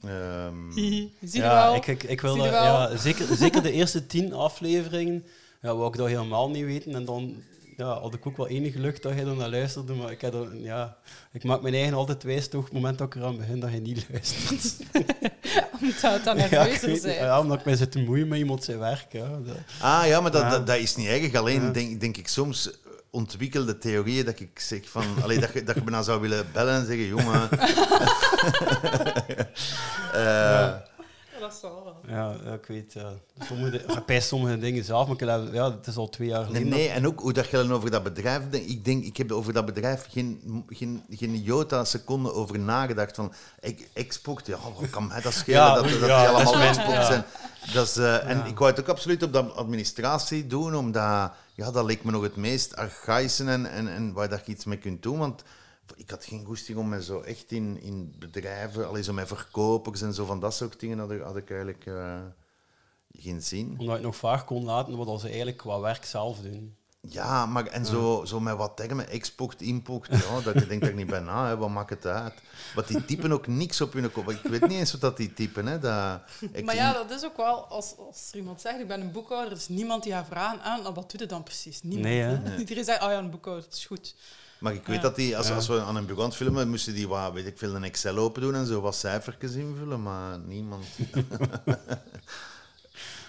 [0.00, 1.74] Ehm, Zie je ja, wel?
[1.74, 2.90] ik, ik, ik wil Zie je dat- wel?
[2.90, 5.24] ja, zeker, zeker de eerste tien afleveringen
[5.62, 6.94] ja, wou ik dat helemaal niet weten.
[6.94, 7.42] En dan
[7.76, 9.92] ja, had ik ook wel enige lucht dat je er naar luisterde.
[9.94, 10.96] Maar ik, heb er, ja,
[11.32, 13.72] ik maak mijn eigen altijd wijs, toch, op het moment dat ik eraan begin, dat
[13.72, 14.76] je niet luistert.
[15.80, 17.14] Omdat het dan ja, nerveuzer weet, zijn.
[17.14, 19.06] ja, omdat ik mij zit te moeien met iemand zijn werk.
[19.12, 20.48] Ja, dat- Ah ja, maar dat, Ja.
[20.50, 21.34] dat, dat is niet erg.
[21.34, 21.70] Alleen Ja.
[21.70, 22.70] denk, denk ik soms
[23.10, 25.04] ontwikkelde theorieën dat ik zeg van...
[25.22, 27.48] Allee, dat, je, dat je bijna zou willen bellen en zeggen, jongen...
[30.12, 30.84] Eh, Ja,
[31.44, 32.14] dat zal wel.
[32.16, 33.12] ja, ik weet, ja.
[33.46, 36.38] Sommige, ik pijs sommige dingen zelf, maar ik heb- ja, het is al twee jaar
[36.40, 36.68] Nee, geleden.
[36.68, 38.68] nee, en ook hoe dat je dan over dat bedrijf denkt.
[38.70, 43.14] Ik denk, ik heb over dat bedrijf geen, geen, geen jota seconde over nagedacht.
[43.16, 46.62] Van ex- export, ja, wat kan mij dat schelen Ja, dat, dat, ja, die allemaal
[46.68, 47.04] export ja.
[47.04, 47.24] zijn.
[47.72, 51.70] Dat is, eh, En ik wou het ook absoluut op de administratie doen, omdat ja,
[51.70, 54.78] dat leek me nog het meest archaïsche en, en, en waar dat je iets mee
[54.78, 55.18] kunt doen.
[55.18, 55.42] Want
[55.96, 60.02] ik had geen goesting om me zo echt in, in bedrijven, alleen zo met verkopers
[60.02, 62.20] en zo van dat soort dingen, had ik, had ik eigenlijk eh,
[63.12, 63.66] geen zin.
[63.70, 66.76] Omdat je het nog vaak kon laten wat ze eigenlijk qua werk zelf doen.
[67.08, 70.90] Ja, maar en zo, zo met wat termen, export, import, ja, dat je denkt dat
[70.90, 72.34] ik niet bij na, hè, wat maakt het uit?
[72.74, 74.30] Want die typen ook niks op hun kop.
[74.30, 75.78] Ik weet niet eens wat dat die typen, hè.
[75.78, 76.20] Dat,
[76.52, 79.12] ik- Maar ja, dat is ook wel, als, als er iemand zegt, ik ben een
[79.12, 81.82] boekhouder, er is niemand die gaat vragen, ah, nou, wat doet het dan precies?
[81.82, 82.04] Niemand.
[82.04, 82.56] Nee, hè?
[82.58, 84.14] Iedereen zegt, oh ja, een boekhouder, dat is goed.
[84.64, 85.02] Maar ik weet Ja.
[85.02, 85.54] dat die, als, Ja.
[85.54, 88.16] als we aan een aan het filmen, moesten die, wat, weet ik veel, een Excel
[88.16, 90.84] open doen en zo wat cijfertjes invullen, maar niemand.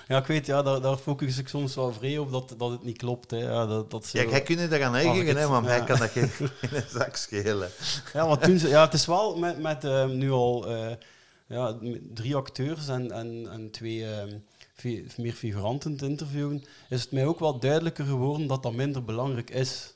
[0.07, 2.83] Ja, ik weet, ja, daar, daar focus ik soms wel vrij op dat, dat het
[2.83, 3.31] niet klopt.
[3.31, 3.37] Hè.
[3.37, 5.83] Ja, dat, dat ze, Ja, jij kunt Als ik eigen, hè, maar mij ja.
[5.83, 6.29] kan dat geen,
[6.61, 7.69] geen zak schelen.
[8.13, 10.91] Ja, want toen ze, ja, het is wel met, met eh, nu al eh,
[11.47, 11.77] ja,
[12.13, 14.33] drie acteurs en, en, en twee eh,
[14.73, 19.03] fi- meer figuranten te interviewen, is het mij ook wel duidelijker geworden dat dat minder
[19.03, 19.93] belangrijk is.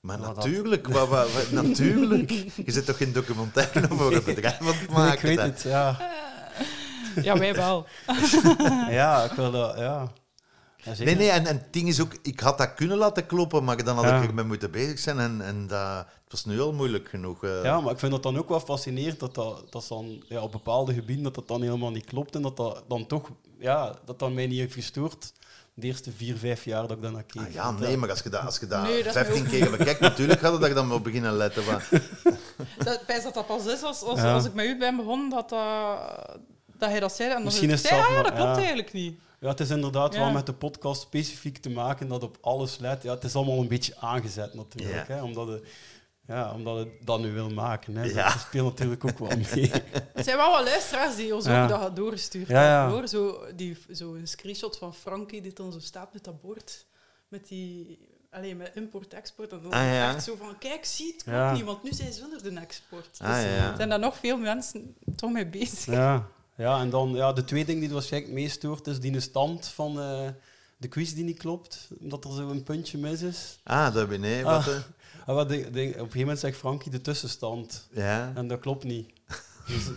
[0.00, 2.30] Maar natuurlijk, wat, wat, wat- natuurlijk.
[2.64, 5.12] Je zit toch geen documentaire over het bedrijf aan het maken?
[5.30, 5.96] ik weet het, ja.
[7.22, 7.86] Ja, wij wel.
[8.98, 10.08] Ja, ik wil dat, ja.
[10.98, 13.84] Nee, nee, en, en het ding is ook, ik had dat kunnen laten kloppen, maar
[13.84, 14.20] dan had Ja.
[14.22, 17.44] ik ermee moeten bezig zijn en, en dat, het was nu al moeilijk genoeg.
[17.44, 17.62] eh.
[17.62, 20.52] Ja, maar ik vind dat dan ook wel fascinerend dat dat, dat dan, ja, op
[20.52, 24.18] bepaalde gebieden dat dat dan helemaal niet klopt en dat dat dan toch, ja, dat
[24.18, 25.32] dat mij niet heeft gestoord
[25.80, 27.42] de eerste vier, vijf jaar dat ik daar naar keek.
[27.46, 29.50] Ah, ja, nee, maar als je dat, als je dat Nee, dat is 15 mij
[29.50, 31.64] keer bekijkt, natuurlijk gaat het dat je dan wel beginnen letten.
[31.64, 31.88] Maar,
[32.84, 34.32] Dat, bij dat dat pas is als, als, Ja.
[34.34, 36.36] als ik met u ben begonnen, dat, dat,
[36.78, 37.28] dat hij dat zei.
[37.28, 38.56] En dan Misschien is ik, het zelf ja, maar- dat klopt ja.
[38.56, 39.18] eigenlijk niet.
[39.40, 40.20] Ja, het is inderdaad Ja.
[40.20, 43.02] wel met de podcast specifiek te maken dat op alles let.
[43.02, 45.14] Ja, het is allemaal een beetje aangezet natuurlijk, Ja.
[45.14, 45.62] hè, omdat, het,
[46.28, 47.96] ja, omdat het dat nu wil maken.
[47.96, 48.04] Hè.
[48.04, 48.28] Ja.
[48.32, 49.70] Dat speelt natuurlijk ook wel mee.
[50.14, 51.62] Het zijn wel wat luisteraars die ons Ja.
[51.62, 52.88] ook dat doorgestuurd Ja, ja.
[52.90, 53.08] Hoor.
[53.08, 56.86] Zo, die, zo een screenshot van Frankie die dan zo staat met dat bord.
[57.28, 57.98] Met die...
[58.30, 59.52] Alleen met import-export.
[59.52, 60.14] En dan Ah, ja.
[60.14, 61.52] echt zo van, kijk, zie het, klopt Ja.
[61.52, 63.08] niet, want nu zijn ze zonder de export.
[63.18, 63.76] Dus Ah, ja.
[63.76, 65.86] zijn daar nog veel mensen toch mee bezig.
[65.94, 66.28] ja.
[66.56, 69.20] ja, en dan ja, de twee dingen die er waarschijnlijk het meest stoort, is die
[69.20, 70.28] stand van eh,
[70.76, 73.58] de quiz die niet klopt, dat er zo een puntje mis is.
[73.64, 74.76] ah, dat ben nee, wat, Ah.
[75.28, 75.34] Eh?
[75.34, 77.86] Ah, wat de, de- op een gegeven moment zegt Frankie de tussenstand.
[77.90, 78.32] Ja.
[78.34, 79.08] En dat klopt niet.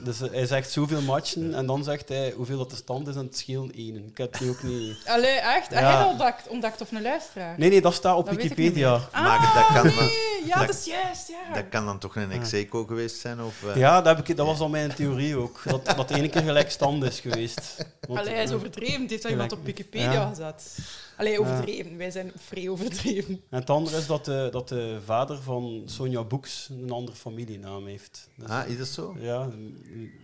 [0.03, 3.15] Dus, dus hij zegt zoveel matchen en dan zegt hij hoeveel dat de stand is
[3.15, 3.95] en het scheelt één.
[4.07, 4.97] Ik heb die ook niet...
[5.05, 5.69] Allee, echt?
[5.69, 5.91] Heb Ja.
[5.91, 7.55] jij dat ontdekt, ontdekt of een luisteraar?
[7.59, 8.91] Nee, nee, dat staat op Dat Wikipedia.
[8.91, 9.07] meer.
[9.11, 10.09] Maar Ah, dat kan nee,
[10.45, 11.53] ja, Dat- dat is juist, ja.
[11.53, 13.41] Dat kan dan toch een Execo geweest zijn?
[13.41, 13.75] Of, eh?
[13.75, 15.61] Ja, dat, heb ik, dat was al mijn theorie ook.
[15.65, 17.85] Dat dat ene keer gelijk stand is geweest.
[18.07, 19.01] Want, Allee, hij is eh, overdreven.
[19.01, 19.65] Het heeft dat iemand op.
[19.65, 20.27] Wikipedia Ja.
[20.29, 20.77] gezet.
[21.21, 21.97] Allee, overdreven.
[21.97, 23.41] Wij zijn vrij overdreven.
[23.49, 27.85] En het andere is dat de, dat de vader van Sonja Boeks een andere familienaam
[27.85, 28.29] heeft.
[28.35, 29.15] Dus, Ah, is dat zo?
[29.19, 29.49] Ja,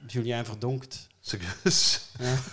[0.08, 1.08] Julien Verdonkt.
[1.20, 2.02] Serieus?
[2.20, 2.36] Ja.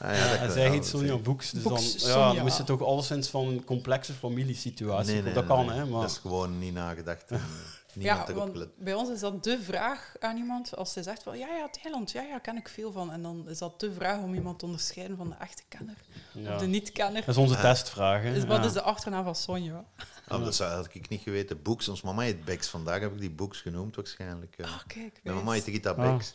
[0.00, 1.16] Ah, ja, dat en kan zij heet Sonja.
[1.16, 1.50] Boeks.
[1.50, 2.42] Dus Boeks, dan, ja, Sonja.
[2.42, 5.24] moest het toch alleszins van een complexe familiesituatie Nee, komen.
[5.34, 5.76] nee, Dat kan, nee.
[5.76, 5.84] hè.
[5.86, 7.30] Maar, Dat is gewoon niet nagedacht.
[8.00, 8.76] Niemand Ja, erop want gelet.
[8.76, 10.76] bij ons is dat de vraag aan iemand.
[10.76, 13.12] Als zij zegt van, ja, ja, Thailand, ja, ja, ken ik veel van.
[13.12, 15.94] En dan is dat de vraag om iemand te onderscheiden van de echte kenner
[16.32, 16.54] ja.
[16.54, 17.20] of de niet-kenner.
[17.20, 17.60] Dat is onze Ja.
[17.60, 18.22] testvraag.
[18.22, 18.34] hè.
[18.34, 18.64] Dus wat Ja.
[18.64, 19.84] is de achternaam van Sonja?
[20.28, 21.62] Oh, dat had ik niet geweten.
[21.62, 22.68] Boeks, ons mama heet Bex.
[22.68, 24.54] Vandaag heb ik die Boeks genoemd waarschijnlijk.
[24.58, 24.66] eh.
[24.66, 25.20] Ah, kijk.
[25.22, 26.12] Mijn mama heet Rita Ah.
[26.12, 26.34] Bex.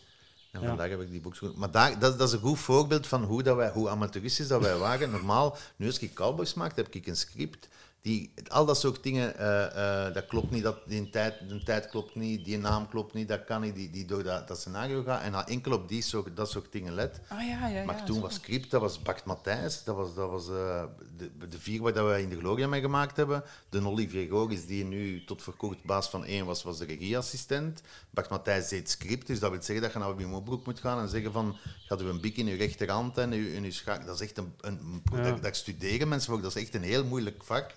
[0.52, 0.68] En Ja.
[0.68, 1.58] vandaag heb ik die boeks genoemd.
[1.58, 4.62] Maar daar, dat, dat is een goed voorbeeld van hoe, dat wij, hoe amateuristisch dat
[4.62, 5.12] wij waren.
[5.12, 7.68] Normaal, nu als ik cowboys maak, heb ik een script.
[8.06, 11.88] Die, al dat soort dingen, eh, eh, dat klopt niet, dat, die tijd, de tijd
[11.88, 15.04] klopt niet, die naam klopt niet, dat kan niet, die, die door dat, dat scenario
[15.04, 15.22] gaat.
[15.22, 17.22] En dan enkel op die soort, dat soort dingen let.
[17.28, 18.22] Ah, ja, ja, Maar ja, toen zo.
[18.22, 20.84] was script, dat was Bart Matthijs, dat was, dat was eh,
[21.18, 23.44] de, de vier waar dat wij in de Gloria mee gemaakt hebben.
[23.70, 27.82] De Olivier Goris, die nu tot voor kort baas van één was, was de regieassistent.
[28.10, 31.00] Bart Matthijs deed script, dus dat wil zeggen dat je naar Wim Opbroek moet gaan
[31.00, 34.06] en zeggen van, gaat u een bik in uw rechterhand en uw, in uw schaak.
[34.06, 35.24] Dat is echt een, een, een pro- Ja.
[35.24, 37.76] dat, dat studeren mensen voor, dat is echt een heel moeilijk vak.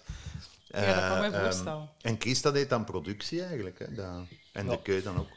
[0.66, 1.88] Ja, dat kan ik me Eh, ehm, voorstellen.
[2.00, 3.78] en Christa deed dan productie eigenlijk.
[3.78, 4.06] Hè, dat,
[4.52, 4.70] en Ja.
[4.70, 5.28] de keu dan ook.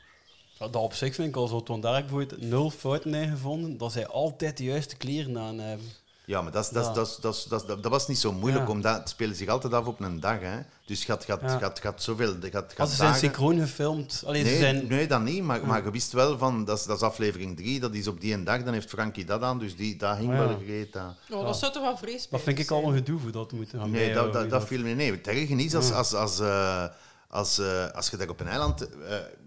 [0.59, 3.13] Ja, Dat op zich vind ik al zo, want daar heb ik bijvoorbeeld nul fouten
[3.13, 5.85] in gevonden, dat zij altijd de juiste kleren aan hebben.
[6.31, 8.71] Ja, maar dat, dat, dat, dat, dat, dat, dat was niet zo moeilijk, Ja.
[8.71, 10.39] omdat het speelde zich altijd af op een dag.
[10.39, 10.57] Hè.
[10.85, 11.17] Dus Ja.
[11.27, 12.35] je had, je had zoveel...
[12.53, 14.23] Als had ze zijn synchroon gefilmd.
[14.25, 16.85] Allee, ze Nee, zijn, nee, dat niet, maar, maar je wist wel van, dat is,
[16.85, 19.59] dat is aflevering 3, dat is op die een dag, dan heeft Frankie dat aan,
[19.59, 20.47] dus die, dat hing Oh, ja.
[20.47, 20.93] wel gereed.
[20.93, 21.03] Dat.
[21.31, 23.55] Oh, dat zou toch wel vrees dat vind ik al een gedoe voor dat te
[23.55, 25.11] moeten gaan Nee, dat, dat, dat viel me nee.
[25.11, 26.85] Het erge is als, als, als, eh,
[27.27, 28.81] als, eh, als je daar op een eiland...
[28.81, 29.40] eh, w-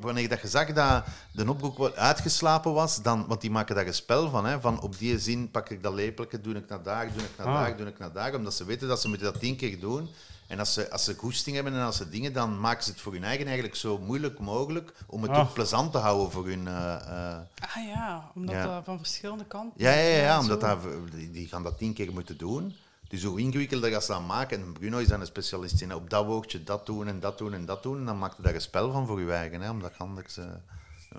[0.00, 3.86] wanneer dat je zag dat de opbroek wel uitgeslapen was, dan, want die maken daar
[3.86, 6.82] een spel van, hè, van op die zin pak ik dat lepeltje, doe ik naar
[6.82, 7.54] daar, doe ik naar Ah.
[7.54, 10.08] daar, doe ik naar daar, omdat ze weten dat ze moeten dat tien keer doen.
[10.46, 13.00] En als ze, als ze goesting hebben en als ze dingen, dan maken ze het
[13.00, 15.38] voor hun eigen eigenlijk zo moeilijk mogelijk om het Ah.
[15.38, 16.66] ook plezant te houden voor hun...
[16.68, 17.38] eh, eh,
[17.76, 18.64] Ah ja, omdat Ja.
[18.74, 19.72] dat van verschillende kanten...
[19.84, 20.78] ja, ja, ja, omdat dat,
[21.14, 22.76] die, die gaan dat tien keer moeten doen.
[23.08, 26.10] Dus hoe ingewikkelder dat ze dat maken, en Bruno is dan een specialist in op
[26.10, 28.54] dat woordje dat doen en dat doen en dat doen, en dan maakt hij daar
[28.54, 30.36] een spel van voor je eigen, hè, omdat je anders...
[30.36, 30.44] eh,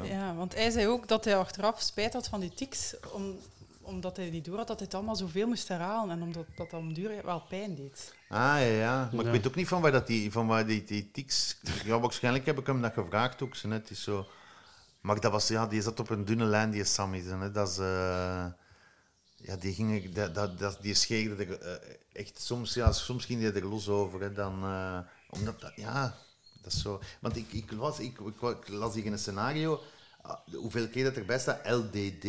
[0.04, 3.36] Ja, want hij zei ook dat hij achteraf spijt had van die tics, om,
[3.82, 6.69] omdat hij niet door had dat hij het allemaal zoveel moest herhalen en omdat dat
[6.69, 8.13] dan duur wel pijn deed.
[8.30, 9.10] Ah, ja, ja.
[9.13, 9.32] Maar Ja.
[9.32, 11.58] ik weet ook niet van waar, dat die, van waar die, die tics...
[11.86, 13.56] Ja, waarschijnlijk heb ik hem dat gevraagd ook.
[13.56, 13.89] Zo, net.
[13.89, 14.26] Is zo...
[15.02, 17.21] Maar dat was, ja, die zat op een dunne lijn, die Sammy.
[17.26, 17.52] Hè.
[17.52, 17.78] Dat is...
[17.78, 18.45] eh,
[19.38, 22.41] Ja, die, ging, dat, dat, dat, die scheerde er eh, echt...
[22.41, 24.21] Soms, ja, soms ging die er los over.
[24.21, 25.71] Hè, dan, eh, omdat dat...
[25.76, 26.17] Ja,
[26.62, 27.02] dat is zo...
[27.19, 28.19] Want ik, ik, was, ik,
[28.67, 29.82] las hier in een scenario...
[30.21, 31.69] ah, hoeveel keer dat erbij staat?
[31.69, 32.26] LDD.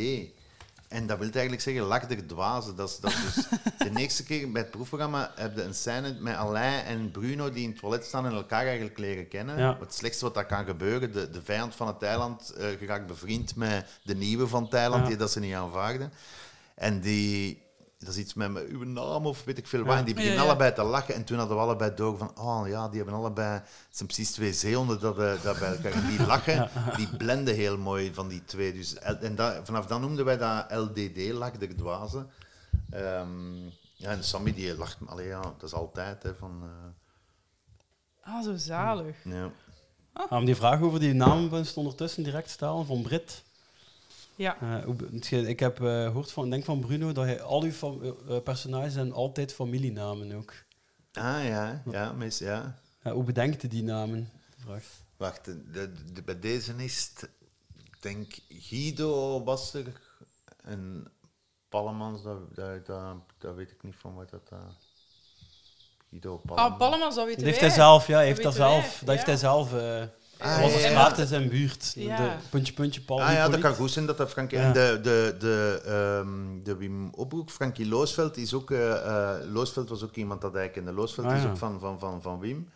[0.89, 2.77] En dat wil eigenlijk zeggen lak der dwazen.
[2.77, 3.47] Dat is, dat is dus
[3.93, 7.63] de eerste keer bij het proefprogramma heb je een scène met Alain en Bruno die
[7.63, 9.59] in het toilet staan en elkaar eigenlijk leren kennen.
[9.59, 9.77] Ja.
[9.81, 13.57] Het slechtste wat dat kan gebeuren, de, de vijand van het eiland eh geraakt bevriend
[13.57, 15.09] met de nieuwe van het eiland, Ja.
[15.09, 16.13] die dat ze niet aanvaarden.
[16.79, 17.63] En die,
[17.99, 19.97] dat is iets met me- uw naam of weet ik veel wat.
[19.97, 20.49] En die beginnen Ja, ja.
[20.51, 21.15] allebei te lachen.
[21.15, 24.31] En toen hadden we allebei door van, oh ja, die hebben allebei, het zijn precies
[24.31, 25.93] twee zeehonden dat, eh, dat bij elkaar.
[25.93, 28.73] En die lachen, die blenden heel mooi van die twee.
[28.73, 32.31] Dus, en dat, vanaf dan noemden wij dat LDD, lach der dwazen.
[32.91, 33.57] Ehm,
[33.95, 36.23] ja, en Sammy die lacht, allee, ja, dat is altijd.
[36.23, 39.17] Hè, van, eh, Ah, zo zalig.
[39.25, 39.51] ja.
[40.13, 41.15] Ah, om die vraag over die
[41.65, 43.43] stond ondertussen direct stellen van Brit.
[44.39, 44.61] Ja.
[45.31, 48.43] Eh, ik heb eh, gehoord van, denk van Bruno, dat hij al uw fam- eh,
[48.43, 50.53] personages zijn altijd familienamen ook.
[51.13, 52.79] Ah ja, ja, mis, ja.
[53.03, 54.31] Eh, hoe bedenkt hij die namen?
[54.59, 54.85] Vraag.
[55.17, 57.31] Wacht, de, de, de- bij deze is het,
[58.01, 60.01] denk Guido was er
[60.65, 61.11] en
[61.69, 64.49] Pallemans, dat, dat, dat, dat weet ik niet van wat dat...
[64.53, 64.59] eh,
[66.11, 66.73] Guido Pallemans.
[66.73, 67.69] Ah, Pallemans, dat weten Dat heeft wij.
[67.69, 68.19] hij zelf, ja.
[68.19, 68.83] Heeft Dat zelf.
[68.83, 69.75] wij, Dat heeft hij zelf.
[69.75, 70.03] eh
[70.39, 71.93] Ah, dat was een ja, in zijn buurt.
[71.95, 72.17] Ja.
[72.17, 73.23] De puntje, puntje, Paul.
[73.23, 74.59] Ah ja, dat kan goed zijn dat dat Frankie...
[74.59, 74.65] Ja.
[74.65, 78.71] En de, de, de, ehm, de Wim Opbroek, Frankie Loosveld, is ook...
[78.71, 80.93] eh, eh, Loosveld was ook iemand dat hij kende.
[80.93, 81.49] Loosveld Ah, is ja.
[81.49, 82.69] ook van, van, van, van Wim.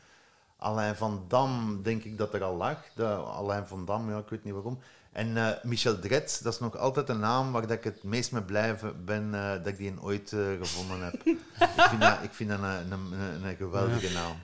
[0.57, 2.77] Alain van Dam, denk ik dat er al lag.
[2.95, 4.79] De, Alain van Dam, ja, ik weet niet waarom.
[5.13, 8.33] En eh, Michel Dretz, dat is nog altijd een naam waar dat ik het meest
[8.33, 11.15] mee blij ben eh, dat ik die ooit eh, gevonden heb.
[11.77, 14.37] ik vind dat, ik vind dat een, een, een, een geweldige naam.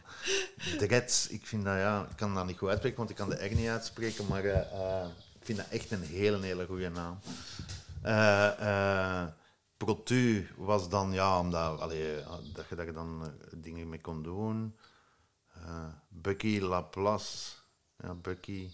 [0.79, 3.45] Dretz, ik vind dat, ja, ik kan dat niet goed uitspreken, want ik kan de
[3.47, 4.59] R niet uitspreken, maar eh,
[5.03, 5.07] eh,
[5.41, 7.19] ik vind dat echt een hele, hele goede naam.
[8.03, 9.29] Eh, eh,
[9.77, 14.01] Protu was dan, ja, omdat allee, eh, dat, je, dat je dan eh, dingen mee
[14.01, 14.77] kon doen.
[15.55, 17.53] eh, Bucky Laplace.
[18.03, 18.71] Ja, Bucky,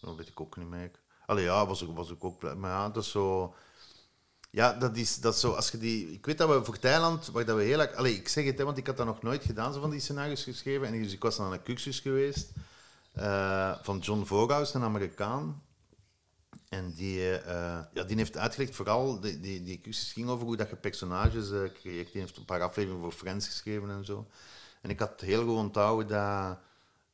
[0.00, 0.90] dat weet ik ook niet meer.
[1.28, 2.54] Allee, ja, was ik, was ook blij.
[2.54, 3.54] Maar ja, dat is zo...
[4.50, 6.12] Ja, dat is, dat zo, als je die...
[6.12, 8.78] Ik weet dat we voor Thailand, waar dat we heel ik zeg het, hè, want
[8.78, 10.86] ik had dat nog nooit gedaan, zo van die scenario's geschreven.
[10.86, 12.52] En dus ik was aan een cursus geweest
[13.12, 15.62] eh, van John Voghaus, een Amerikaan.
[16.68, 20.56] En die, eh, ja, die heeft uitgelegd, vooral, die, die, die cursus ging over hoe
[20.56, 22.12] dat je personages eh, creëert.
[22.12, 24.26] Die heeft een paar afleveringen voor Friends geschreven en zo.
[24.82, 26.58] En ik had heel goed onthouden dat,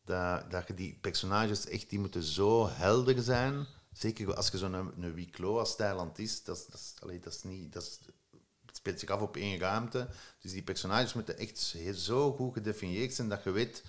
[0.05, 3.66] dat, dat je die personages echt, die moeten zo helder zijn.
[3.94, 7.72] Zeker als je zo'n een, een als Thailand is, dat, dat, dat is niet...
[7.72, 8.00] Dat
[8.66, 10.09] het speelt zich af op één ruimte.
[10.40, 13.83] Dus die personages moeten echt zo goed gedefinieerd zijn dat je weet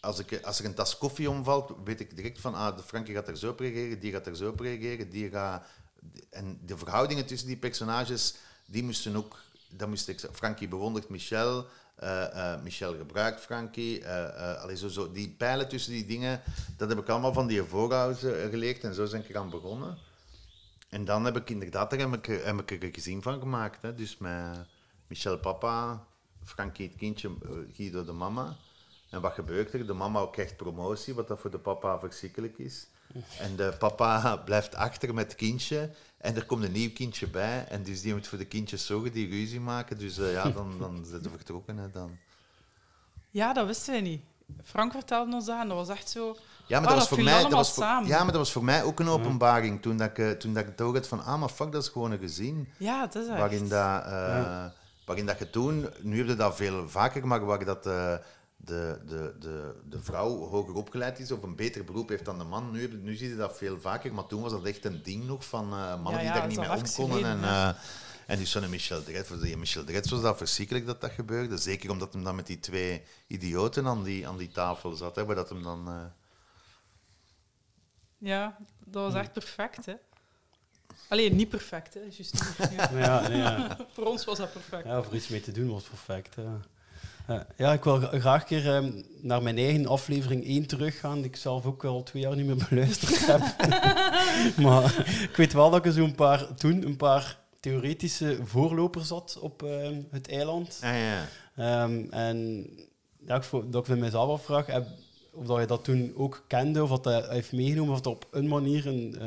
[0.00, 3.14] als, ik, als er een tas koffie omvalt, weet ik direct van, ah, de Frankie
[3.14, 5.66] gaat er zo op reageren, die gaat er zo op reageren, die gaat...
[6.30, 8.34] En de verhoudingen tussen die personages,
[8.66, 9.40] die moesten ook...
[9.70, 11.66] Dat moest ik, Frankie bewondert Michel,
[12.62, 14.04] Michel gebruikt Frankie.
[14.04, 16.42] eh eh, allee, zo, zo, die pijlen tussen die dingen,
[16.76, 19.98] dat heb ik allemaal van die voorhouders eh, geleerd en zo ben ik eraan begonnen.
[20.88, 23.82] En dan heb ik inderdaad, daar heb ik, heb ik er een gezin van gemaakt.
[23.82, 23.94] Hè.
[23.94, 24.66] Dus met
[25.06, 26.04] Michel papa,
[26.44, 28.56] Frankie het kindje, eh, Guido de mama.
[29.10, 29.86] En wat gebeurt er?
[29.86, 32.86] De mama krijgt promotie, wat dat voor de papa verschrikkelijk is.
[33.38, 35.90] En de papa blijft achter met het kindje.
[36.18, 37.64] En er komt een nieuw kindje bij.
[37.68, 39.98] En dus die moet voor de kindjes zorgen, die ruzie maken.
[39.98, 41.76] Dus eh, ja, dan, dan zijn ze vertrokken.
[41.78, 42.18] Hè, dan.
[43.30, 44.22] Ja, dat wisten wij niet.
[44.64, 46.36] Frank vertelde ons dat en dat was echt zo...
[46.66, 48.08] Ja, maar Ah, dat, was dat voor mij, dat was voor, samen.
[48.08, 49.82] ja, maar dat was voor mij ook een openbaring.
[49.82, 51.82] Toen, dat ik, eh, toen dat ik het ook had van, ah, maar fuck, dat
[51.82, 52.68] is gewoon een gezin.
[52.76, 53.38] Ja, het is echt.
[53.38, 54.64] waarin, dat, eh,
[55.04, 58.14] waarin dat je toen, nu heb je dat veel vaker, maar waar dat eh,
[58.68, 62.44] de, de, de, de vrouw hoger opgeleid is of een beter beroep heeft dan de
[62.44, 62.70] man.
[62.70, 65.44] Nu, nu zie je dat veel vaker, maar toen was dat echt een ding nog
[65.44, 67.24] van eh, mannen Ja, die daar niet mee om konden.
[67.24, 67.68] En, eh,
[68.26, 71.56] en dus zo'n Michel Dretz, voor die Michel Dretz was dat verschrikkelijk dat dat gebeurde.
[71.58, 75.24] Zeker omdat hem dan met die twee idioten aan die, aan die tafel zat, hè,
[75.24, 75.88] waar dat hem dan...
[75.88, 75.94] eh,
[78.18, 79.94] Ja, dat was echt perfect, hè.
[81.08, 82.00] Alleen niet perfect, hè.
[82.00, 82.70] Juist niet.
[82.70, 82.90] Ja.
[82.92, 83.76] Maar ja, nee, ja.
[83.94, 84.84] Voor ons was dat perfect.
[84.84, 86.34] ja, voor iets mee te doen was perfect.
[86.34, 86.60] Ja,
[87.28, 87.46] ja.
[87.56, 91.24] ja ik wil gra- graag een keer ehm, naar mijn eigen aflevering 1 teruggaan, die
[91.24, 93.40] ik zelf ook al twee jaar niet meer beluisterd heb.
[94.66, 99.62] maar ik weet wel dat ik zo'n paar, toen een paar theoretische voorlopers had op
[99.62, 100.80] ehm, het eiland.
[100.82, 101.28] ah, ja.
[101.56, 102.66] Ehm, en
[103.26, 104.86] ja, ik, dat ik met mezelf afvraag heb,
[105.32, 108.26] of dat je dat toen ook kende, of dat hij heeft meegenomen, of dat op
[108.30, 109.26] een manier een eh,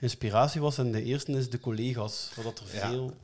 [0.00, 0.78] inspiratie was.
[0.78, 2.30] En de eerste is de collega's.
[2.36, 2.88] Wat dat er Ja.
[2.88, 3.14] veel...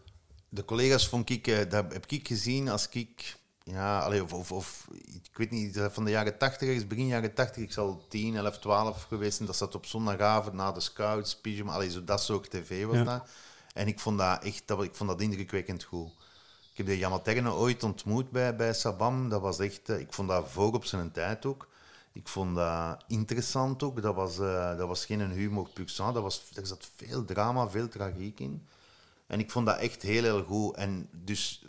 [0.48, 4.52] De collega's vond ik, eh, dat heb ik gezien als ik, ja, allee, of, of,
[4.52, 4.88] of
[5.22, 8.36] ik weet niet, eh, van de jaren 80, ergens begin jaren 80, ik zal 10,
[8.36, 9.48] 11, 12 geweest zijn.
[9.48, 13.04] Dat zat op zondagavond na de Scouts, pyjama, allee, zo dat soort tv was Ja.
[13.04, 13.28] dat.
[13.74, 16.08] En ik vond dat echt, dat, ik vond dat indrukwekkend goed.
[16.70, 19.28] Ik heb de Jamaterne ooit ontmoet bij, bij Sabam.
[19.28, 21.68] Dat was echt, eh, ik vond dat voor op zijn tijd ook.
[22.12, 24.02] Ik vond dat interessant ook.
[24.02, 26.14] Dat was, eh, dat was geen humor sang.
[26.14, 28.66] Dat was, er zat veel drama, veel tragiek in.
[29.26, 30.74] En ik vond dat echt heel, heel goed.
[30.76, 31.64] En dus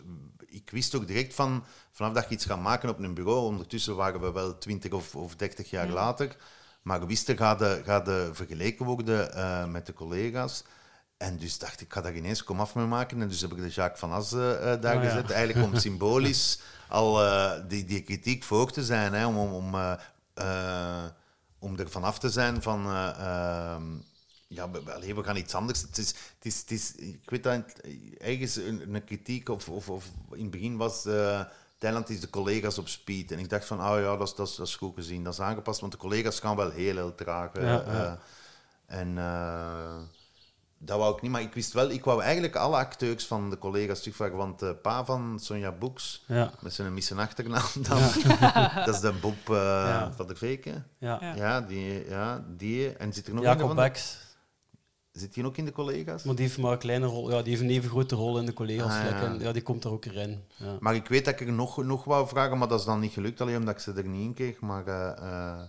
[0.48, 3.96] ik wist ook direct van, vanaf dat je iets gaat maken op een bureau, ondertussen
[3.96, 6.36] waren we wel 20 of, of 30 jaar later,
[6.82, 10.64] maar we wisten, gaat de, gaat de vergeleken worden eh, met de collega's.
[11.16, 13.20] En dus dacht ik, ik ga daar ineens kom af mee maken.
[13.22, 14.38] En dus heb ik de Jacques van As eh,
[14.80, 15.08] daar Ah, ja.
[15.08, 19.52] gezet, eigenlijk om symbolisch al eh, die, die kritiek voor te zijn, hè, om, om,
[19.52, 19.74] om,
[21.58, 22.86] om er vanaf te zijn van...
[24.46, 25.80] ja, we, we- allee, we gaan iets anders.
[25.82, 27.62] Het is, het is, het is, ik weet dat
[28.18, 31.40] ergens een, een kritiek, of, of, of in het begin was eh
[31.78, 33.32] Thailand is de collega's op speed.
[33.32, 35.32] En ik dacht van, oh ja, dat is, dat, is, dat is goed gezien, dat
[35.32, 37.52] is aangepast, want de collega's gaan wel heel, heel traag.
[37.52, 38.18] eh, Ja, ja.
[38.86, 39.96] eh, en eh,
[40.78, 43.58] dat wou ik niet, maar ik wist wel, ik wou eigenlijk alle acteurs van de
[43.58, 48.00] collega's terugvragen, want de pa van Sonja Boeks, Ja, met zijn missen achternaam, dan,
[48.84, 50.12] dat is de Bob Ja.
[50.16, 50.86] van der Veken.
[50.98, 51.60] ja.
[51.60, 52.92] Die, ja, die.
[52.92, 53.82] En zit er nog een Jacob van de-.
[55.16, 56.22] Zit die ook in de collega's?
[56.22, 57.30] Maar die heeft maar een kleine rol.
[57.30, 58.92] Ja, die heeft een even grote rol in de collega's.
[58.92, 59.22] Ah, ja.
[59.22, 60.42] En ja, die komt er ook in.
[60.56, 60.76] Ja.
[60.80, 63.12] Maar ik weet dat ik er nog, nog wou vragen, maar dat is dan niet
[63.12, 64.60] gelukt, alleen omdat ik ze er niet in kreeg.
[64.60, 65.60] Maar, eh, eh,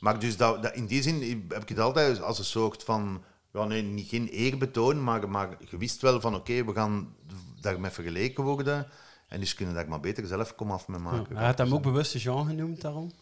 [0.00, 3.22] maar dus dat, dat, in die zin heb ik het altijd als een soort van,
[3.52, 7.14] ja, nee, niet, geen eerbetoon, maar, maar je wist wel van oké, we gaan
[7.60, 8.86] daarmee vergeleken worden.
[9.28, 11.04] En dus kunnen daar maar beter zelf kom af mee Ja.
[11.04, 11.36] maken.
[11.36, 13.12] Hij had hem ook bewust Jean genoemd daarom.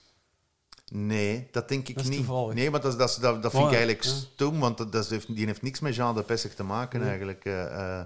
[0.96, 2.18] Nee, dat denk ik Dat is niet.
[2.18, 2.54] toevallig.
[2.54, 4.11] Nee, maar dat, dat, dat, dat vind ik eigenlijk ja.
[4.11, 7.09] stom, want dat, dat heeft, die heeft niks met Jean de Pessig te maken Nee.
[7.09, 7.44] eigenlijk.
[7.44, 8.04] eh, eh.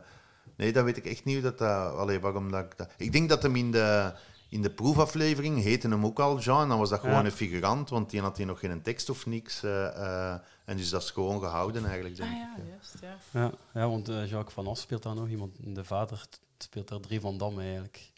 [0.57, 1.59] nee, dat weet ik echt niet hoe dat...
[1.59, 2.91] dat allee, waarom dat, ik dat...
[2.97, 4.13] Ik denk dat hem in de,
[4.49, 7.25] in de proefaflevering heette hem ook al Jean, en dan was dat gewoon Ja.
[7.25, 9.63] een figurant, want die had hier nog geen tekst of niks.
[9.63, 10.33] eh,
[10.65, 12.65] en dus dat is gewoon gehouden eigenlijk, denk Ah ik.
[12.65, 13.41] ja, juist, ja.
[13.41, 15.57] Ja, ja want Jacques van As speelt daar nog iemand.
[15.61, 16.25] De vader
[16.59, 18.11] speelt daar drie van Dam eigenlijk.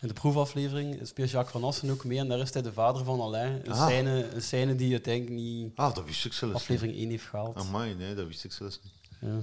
[0.00, 3.04] In de proefaflevering speelt Jacques van Assen ook mee en daar is hij de vader
[3.04, 3.60] van Alain.
[3.64, 3.86] Een, Ah.
[3.86, 6.62] scène, een scène die uiteindelijk niet Ah, dat wist ik zelfs niet.
[6.62, 7.56] aflevering 1 heeft gehaald.
[7.56, 8.92] Amai, nee, dat wist ik zelfs niet.
[9.20, 9.42] Ja.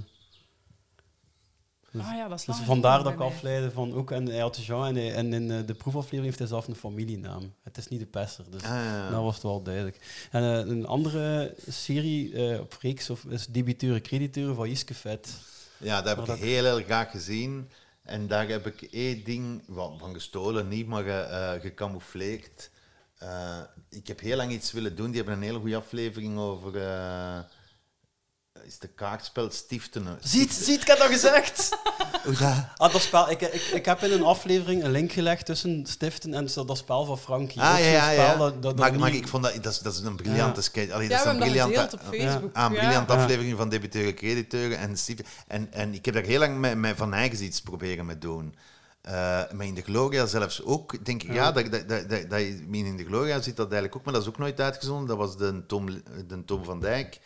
[2.00, 4.86] Ah ja, dat is Dus vandaar dat ik afleidde van ook, en hij had Jean
[4.86, 7.52] en, hij- en in eh, de proefaflevering heeft hij zelf een familienaam.
[7.62, 9.10] Het is niet de Pesser, dus Ah, ja.
[9.10, 10.26] dat was het wel duidelijk.
[10.30, 15.34] En eh, een andere serie eh, op reeks of, is Debiteuren Crediteuren van Jiske Vet.
[15.76, 17.68] Ja, dat heb Maar ik heel, heel graag gezien.
[18.08, 22.70] En daar heb ik één ding van, van gestolen, niet, maar eh, gecamoufleerd.
[23.18, 25.06] Eh, ik heb heel lang iets willen doen.
[25.06, 26.72] Die hebben een hele goede aflevering over...
[28.68, 30.18] is de kaartspel Stiftenen.
[30.20, 31.68] Ziet, ziet, ik heb dat gezegd!
[32.24, 32.64] Hoe dat?
[32.76, 36.34] Ah, dat spel, ik, ik, ik heb in een aflevering een link gelegd tussen Stiften
[36.34, 37.60] en dat spel van Frankie.
[37.60, 38.36] Ah, ja, ja, spel ja.
[38.36, 39.62] dat- dat- maar, maar ik vond dat...
[39.62, 40.62] Dat is, dat is een briljante Ja.
[40.62, 40.92] sketch.
[40.92, 41.96] Allee, Ja, dat we is een hebben dat briljante...
[41.96, 42.56] op Facebook.
[42.56, 42.78] Ah, een ja.
[42.78, 43.18] briljante Ja.
[43.22, 45.22] aflevering van debiteuren, crediteuren en Steve.
[45.46, 48.54] En, en ik heb daar heel lang met, met Van Eyckens iets proberen met doen.
[49.00, 49.12] Eh,
[49.52, 52.96] maar in de Gloria zelfs ook, denk ik, ja, dat, dat, dat, dat, dat in
[52.96, 55.06] de Gloria zit dat eigenlijk ook, maar dat is ook nooit uitgezonden.
[55.08, 55.86] Dat was de Tom,
[56.26, 57.20] de Tom van Dijk,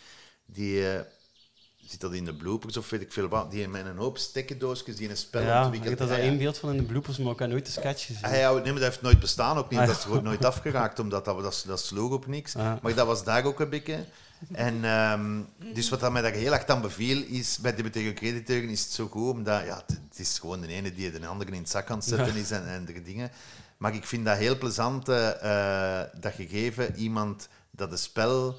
[0.46, 0.88] die...
[0.88, 1.00] eh,
[1.92, 4.96] zit dat in de bloopers of weet ik veel wat, die met een hoop stekkendoosjes
[4.96, 6.09] die een spel Ja, ik ontwikkeld.
[6.09, 6.16] ja.
[6.16, 8.24] één beeld van in de bloopers, maar ik heb nooit de sketch gezien.
[8.24, 9.78] Ah, ja, nee, maar dat heeft nooit bestaan ook niet.
[9.78, 12.57] Ah, Dat is nooit afgeraakt, omdat dat, dat, dat sloeg op niks.
[12.57, 12.83] Ah.
[12.83, 14.05] Maar dat was daar ook een beetje.
[14.52, 18.68] En um, dus wat dat mij daar heel erg aan beviel, is bij debiteuren crediteuren
[18.68, 21.59] is het zo goed, omdat ja, het, is gewoon de ene die de andere in
[21.61, 23.31] het zak aan het zetten is en, en de dingen.
[23.76, 28.59] Maar ik vind dat heel plezant, eh, eh, dat gegeven iemand dat het spel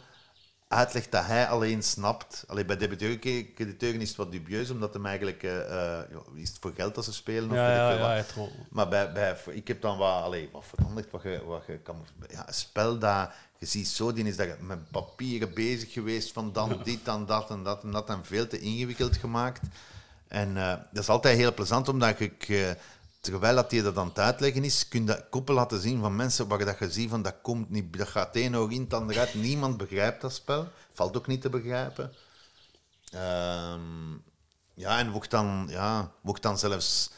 [0.74, 2.44] uitlegt dat hij alleen snapt.
[2.48, 5.42] Alleen bij debiteuren is het wat dubieus, omdat hem eigenlijk...
[5.42, 6.06] ja,
[6.36, 7.50] is het voor geld dat ze spelen?
[7.50, 8.10] Of ja, weet ik ja, veel wat.
[8.10, 8.52] ja, het wel.
[8.70, 11.12] Maar bij, bij, ik heb dan wat, allee, wat veranderd.
[11.12, 14.48] Wat je, wat je kan, ja, een spel dat je ziet zo, die is dat
[14.48, 18.26] je met papieren bezig geweest van dan dit, dan dat en dat en dat en
[18.26, 19.62] veel te ingewikkeld gemaakt.
[20.28, 22.50] En eh, dat is altijd heel plezant, omdat ik,
[23.24, 26.16] terwijl dat je dat aan het uitleggen is, kun je dat koppel laten zien van
[26.16, 29.28] mensen waar dat je ziet van dat komt niet, dat gaat één oog in, andere.
[29.34, 30.68] Niemand begrijpt dat spel.
[30.94, 32.14] Valt ook niet te begrijpen.
[33.12, 34.12] Ehm,
[34.74, 37.12] ja, en wordt dan, ja, wordt dan zelfs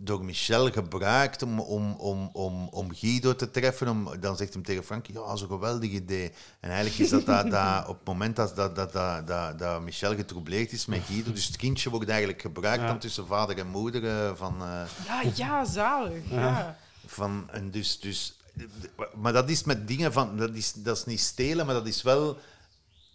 [0.00, 3.88] door Michel gebruikt om, om, om, om, om Guido te treffen.
[3.88, 6.32] Om, dan zegt hem tegen Frank, ja, zo'n geweldig idee.
[6.60, 9.80] En eigenlijk is dat, dat, dat op het moment dat, dat, dat, dat, dat, dat
[9.82, 13.66] Michel getroubleerd is met Guido, dus het kindje wordt eigenlijk gebruikt dan tussen vader en
[13.66, 14.62] moeder eh, van...
[14.62, 16.22] eh, Ja, ja, zalig.
[16.30, 16.76] Ja.
[17.06, 18.36] van, en dus, dus,
[19.14, 22.02] maar dat is met dingen van, dat is, dat is niet stelen, maar dat is
[22.02, 22.38] wel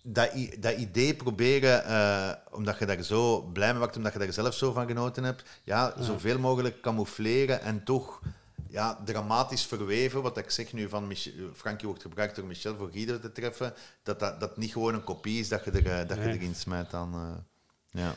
[0.05, 4.33] dat, dat idee proberen, eh, omdat je daar zo blij mee wordt, omdat je daar
[4.33, 8.19] zelf zo van genoten hebt, ja, zoveel mogelijk camoufleren en toch
[8.69, 12.89] ja, dramatisch verweven, wat ik zeg nu van Mich Frankie wordt gebruikt door Michel voor
[12.91, 16.07] Guido te treffen, dat dat, dat niet gewoon een kopie is dat je, er, eh,
[16.07, 17.13] dat je erin smijt dan.
[17.13, 18.15] eh, ja.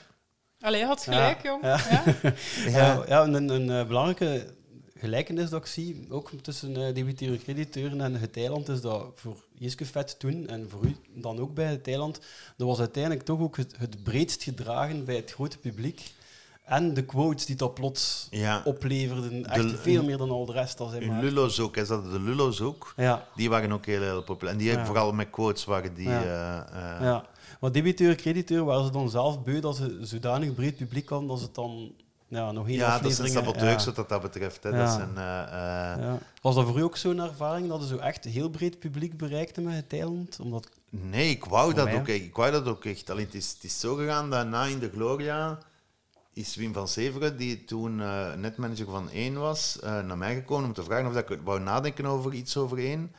[0.60, 1.48] Allee, je had gelijk, Ja.
[1.50, 1.62] jong.
[1.62, 1.78] Ja.
[1.90, 2.32] Ja.
[2.78, 4.54] Ja, ja een, een belangrijke
[4.98, 9.36] gelijkenis dat ik zie, ook tussen uh, debiteuren crediteuren en het eiland, is dat voor
[9.58, 12.20] Jiske Vet toen, en voor u dan ook bij het eiland,
[12.56, 16.14] dat was uiteindelijk toch ook het, het breedst gedragen bij het grote publiek.
[16.64, 18.62] En de quotes die dat plots Ja.
[18.64, 21.22] opleverden, echt De- veel meer dan al de rest al zijn In maar.
[21.22, 22.92] Lullo's ook, ze hadden de Lullo's ook.
[22.96, 24.52] Ja, Die waren ook heel, heel populair.
[24.56, 24.84] En die Ja.
[24.86, 26.08] vooral met quotes waren die...
[26.08, 26.66] Ja.
[26.72, 27.26] eh, ja.
[27.60, 31.38] Maar debiteuren crediteuren waren ze dan zelf beu dat ze zodanig breed publiek hadden dat
[31.38, 31.92] ze het dan
[32.28, 33.92] ja, nog één Ja, dat zijn saboteurs ja.
[33.92, 34.62] wat dat, betreft.
[34.62, 34.68] Hè.
[34.68, 34.76] Ja.
[34.76, 36.18] Dat zijn, eh, eh, Ja.
[36.42, 39.60] Was dat voor u ook zo'n ervaring dat je zo echt heel breed publiek bereikte
[39.60, 40.38] met het eiland?
[40.40, 40.68] Omdat...
[40.90, 42.20] Nee, ik wou dat mij ook echt.
[42.20, 43.10] Ik wou dat ook echt.
[43.10, 45.58] Alleen het, is, het is zo gegaan dat na in de Gloria
[46.32, 50.72] is Wim van Severen, die toen eh, netmanager van 1 was, naar mij gekomen om
[50.72, 53.14] te vragen of dat ik wou nadenken over iets over 1.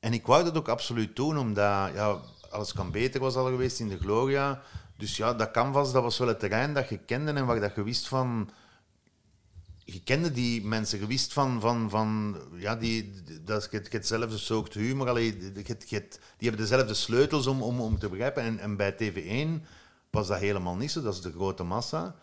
[0.00, 3.80] En ik wou dat ook absoluut doen, omdat ja, alles kan beter was al geweest
[3.80, 4.62] in de Gloria.
[4.98, 7.74] Dus ja, dat canvas, dat was wel het terrein dat je kende en waar dat
[7.74, 8.50] je wist van...
[9.84, 11.60] Je kende die mensen, je wist van...
[11.60, 13.12] van, van ja, die,
[13.44, 15.08] dat is het, hetzelfde soort humor.
[15.08, 18.42] Allee, je, je, je- die hebben dezelfde sleutels om, om, om te begrijpen.
[18.42, 19.64] En, en bij TV1
[20.10, 21.02] was dat helemaal niet zo.
[21.02, 22.14] Dat is de grote massa.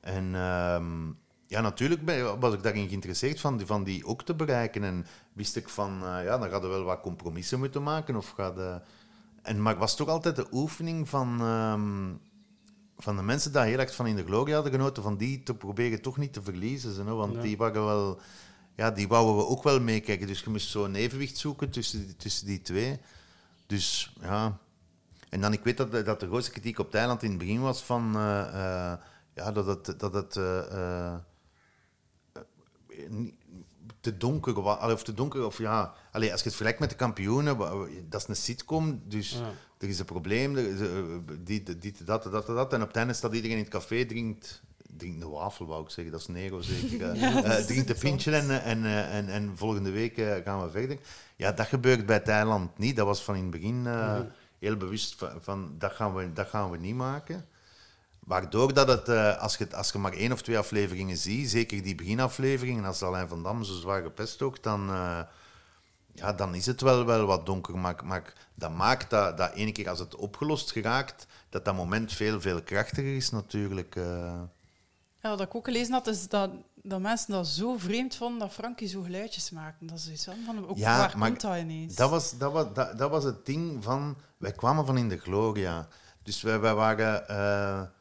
[0.00, 1.06] En ehm,
[1.46, 4.84] ja, natuurlijk ben- was ik daarin geïnteresseerd van die, van die ook te bereiken.
[4.84, 8.16] En wist ik van, eh, ja, dan gaat er wel wat compromissen moeten maken.
[8.16, 8.74] Of gaat, eh,
[9.42, 12.12] en, maar het was toch altijd de oefening van, ehm,
[12.98, 15.54] van de mensen die heel erg van in de gloria hadden genoten, van die te
[15.54, 16.94] proberen toch niet te verliezen.
[16.94, 18.20] Zo, want die waren wel...
[18.76, 20.26] Ja, die wouden we ook wel meekijken.
[20.26, 23.00] Dus je moest zo een evenwicht zoeken tussen, die- tussen die twee.
[23.66, 24.58] Dus ja...
[25.28, 27.38] En dan, ik weet dat, de- dat de grootste kritiek op het eiland in het
[27.38, 28.14] begin was van...
[28.16, 28.40] eh,
[28.92, 28.98] eh,
[29.34, 30.00] ja, dat het...
[30.00, 31.14] Dat het eh,
[34.00, 34.92] te donker was.
[34.92, 35.92] Of te donker, of ja...
[36.12, 37.58] Allee, als je het vergelijkt met de kampioenen,
[38.08, 39.40] dat is een sitcom, dus
[39.78, 40.88] er is een probleem, er is, eh,
[41.38, 42.72] dit, dit, dat, dat, dat, dat.
[42.72, 44.62] En op het einde staat iedereen in het café, drinkt,
[44.96, 46.12] drink een wafel, wou ik zeggen.
[46.12, 47.10] Dat is Nero zeker.
[47.12, 47.58] eh.
[47.58, 50.98] Eh, drink een pintje en, en, en, en volgende week gaan we verder.
[51.36, 52.96] Ja, dat gebeurt bij Thailand niet.
[52.96, 54.20] Dat was van in het begin eh,
[54.58, 57.44] heel bewust van, van dat, gaan we, dat gaan we niet maken.
[58.30, 61.82] Waardoor dat het, eh, als, je, als je maar één of twee afleveringen ziet, zeker
[61.82, 65.20] die beginafleveringen, als Alain van Dam zo zwaar gepest ook, dan, eh,
[66.12, 67.78] ja, dan is het wel, wel wat donker.
[67.78, 72.12] Maar, maar dat maakt dat, dat ene keer als het opgelost geraakt, dat dat moment
[72.12, 73.96] veel, veel krachtiger is natuurlijk.
[73.96, 74.40] eh.
[75.22, 78.52] Ja, wat ik ook gelezen had, is dat, dat mensen dat zo vreemd vonden dat
[78.52, 79.84] Frankie zo geluidjes maakte.
[79.84, 81.94] Dat is van, van ook Ja, waar maar komt dat ineens?
[81.94, 84.16] Dat was, dat, was, dat, dat was het ding van...
[84.36, 85.88] Wij kwamen van in de Gloria.
[86.22, 87.98] Dus wij, wij waren...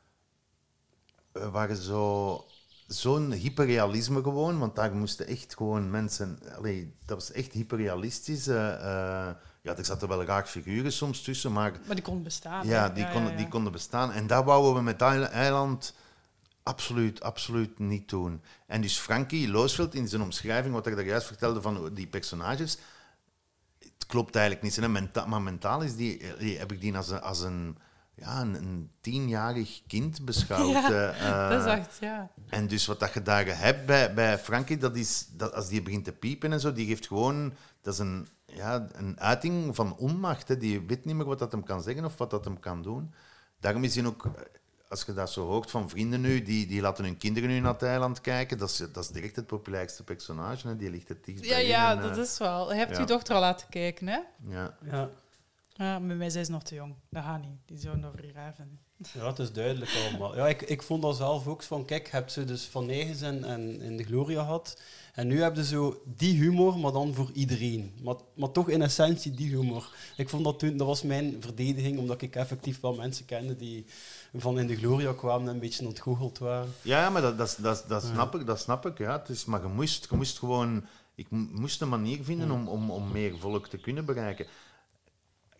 [1.32, 2.44] eh, we waren zo...
[2.88, 6.40] Zo'n hyperrealisme gewoon, want daar moesten echt gewoon mensen...
[6.58, 8.48] Allee, dat was echt hyperrealistisch.
[8.48, 11.72] eh, eh, ja, er zaten wel raar figuren soms tussen, maar...
[11.86, 12.68] Maar die kon bestaan.
[12.68, 14.12] Ja, die, konden, die konden bestaan.
[14.12, 15.94] En dat wouden we met Eil- Eiland
[16.64, 18.42] absoluut, absoluut niet doen.
[18.68, 22.78] En dus Frankie Loosveld, in zijn omschrijving, wat ik daar juist vertelde van die personages,
[23.80, 24.88] het klopt eigenlijk niet.
[24.88, 26.22] Menta- maar mentaal is die,
[26.58, 27.78] heb ik die als een, als een,
[28.20, 30.72] ja, een, een tienjarig kind beschouwd.
[30.72, 32.32] Ja, eh, dat is eh, echt, ja.
[32.50, 35.82] en dus wat dat je daar hebt bij, bij Frankie, dat is dat als die
[35.82, 39.98] begint te piepen en zo, die geeft gewoon, dat is een, ja, een uiting van
[39.98, 40.48] onmacht.
[40.48, 40.58] Hè.
[40.58, 43.14] Die weet niet meer wat dat hem kan zeggen of wat dat hem kan doen.
[43.60, 44.32] Daarom is hij ook, eh,
[44.90, 47.74] als je dat zo hoort van vrienden nu, die, die laten hun kinderen nu naar
[47.74, 50.68] het eiland kijken, dat is, dat is direct het populairste personage.
[50.68, 50.76] Hè.
[50.76, 52.72] Die ligt het dichtst Ja, bij ja, in dat eh, is wel.
[52.72, 53.00] Je hebt ja.
[53.00, 54.20] je dochter al laten kijken, hè?
[54.48, 54.78] Ja.
[54.82, 55.10] Ja.
[55.80, 56.94] Ja, bij mij zijn ze nog te jong.
[57.10, 57.58] Dat gaat niet.
[57.66, 58.80] Die zouden vrij raar vinden.
[59.14, 60.36] Ja, het is duidelijk allemaal.
[60.36, 63.22] Ja, ik, ik vond dat zelf ook van, kijk, je hebt ze dus van Negens
[63.22, 64.82] en, en in de Gloria gehad.
[65.14, 67.94] En nu hebben ze zo die humor, maar dan voor iedereen.
[68.04, 69.90] Maar, maar toch in essentie die humor.
[70.18, 73.86] Ik vond dat toen, dat was mijn verdediging, omdat ik effectief wel mensen kende die
[74.34, 76.74] van in de Gloria kwamen en een beetje ontgoocheld waren.
[76.82, 78.98] Ja, maar dat, dat, dat, dat, snap ik, dat snap ik.
[78.98, 79.20] Ja.
[79.20, 80.86] Het is, maar je moest, je moest gewoon...
[81.16, 84.46] Ik mo- moest een manier vinden om, om, om meer volk te kunnen bereiken.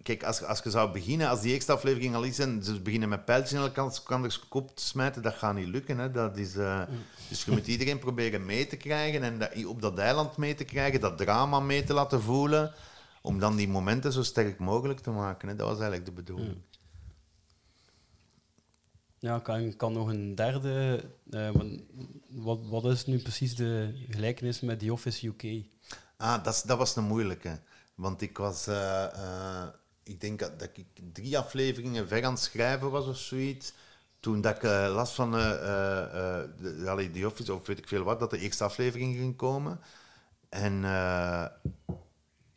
[0.04, 3.10] Kijk, als, als je zou beginnen, als die eerste aflevering al is en ze beginnen
[3.10, 4.04] met pijltjes in elkaars
[4.50, 5.98] kop te smijten, dat gaat niet lukken.
[5.98, 6.12] Hè.
[6.12, 6.82] Dat is, eh,
[7.30, 10.64] Dus je moet iedereen proberen mee te krijgen en dat, op dat eiland mee te
[10.64, 12.74] krijgen, dat drama mee te laten voelen,
[13.22, 15.48] om dan die momenten zo sterk mogelijk te maken.
[15.48, 15.56] Hè.
[15.56, 16.58] Dat was eigenlijk de bedoeling.
[19.20, 21.04] Ja, ik kan, kan nog een derde.
[21.30, 21.50] eh,
[22.30, 25.66] wat, wat is nu precies de gelijkenis met The Office UK?
[26.18, 27.60] Ah, dat, dat was een moeilijke.
[27.96, 28.68] Want ik was...
[28.68, 29.68] eh,
[30.10, 33.74] ik denk dat, dat ik drie afleveringen ver aan het schrijven was of zoiets.
[34.20, 38.04] Toen dat ik eh, las van eh, eh, de, The Office, of weet ik veel
[38.04, 39.80] wat, dat de eerste aflevering ging komen.
[40.50, 40.84] En,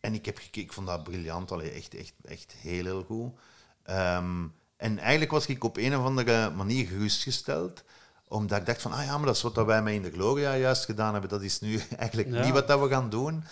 [0.01, 1.53] en ik heb gekeken, ik vond dat briljant.
[1.53, 3.39] Allee, echt, echt, echt heel, heel goed.
[3.83, 4.47] Ehm,
[4.77, 7.85] en eigenlijk was ik op een of andere manier gerustgesteld
[8.29, 10.11] omdat ik dacht van, ah ja, maar dat is wat dat wij met In de
[10.11, 11.31] Gloria juist gedaan hebben.
[11.31, 12.45] Dat is nu eigenlijk Ja.
[12.45, 13.45] niet wat dat we gaan doen.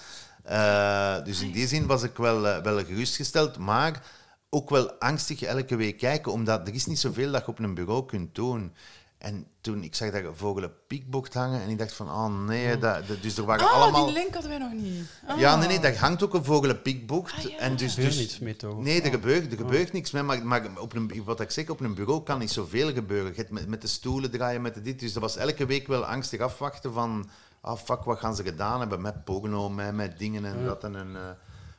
[0.43, 4.03] Eh, dus in die zin was ik wel, eh, wel gerustgesteld, maar
[4.51, 7.75] ook wel angstig elke week kijken, omdat er is niet zoveel dat je op een
[7.75, 8.73] bureau kunt doen.
[9.19, 12.79] En toen, ik zag dat vogel een piekbocht hangen en ik dacht van, oh nee,
[12.79, 14.05] dat, dat- dus er waren Ah, allemaal...
[14.05, 15.05] die link hadden wij nog niet.
[15.27, 15.39] Ah.
[15.39, 17.33] Ja, nee, nee, daar hangt ook een vogel een piekbocht.
[17.33, 17.59] Ah, ja.
[17.59, 18.79] en dus, Er gebeurt dus, niets mee, toch?
[18.83, 20.23] Nee, er gebeurt, er gebeurt niks mee.
[20.23, 23.31] Maar, maar op een, wat ik zeg, op een bureau kan niet zoveel gebeuren.
[23.31, 25.01] Je hebt met, met de stoelen draaien, met de dit.
[25.01, 27.31] Dus dat was elke week wel angstig afwachten van...
[27.61, 30.97] Ah, fuck, wat gaan ze gedaan hebben met porno, met, met dingen en dat en...
[30.97, 31.31] en eh.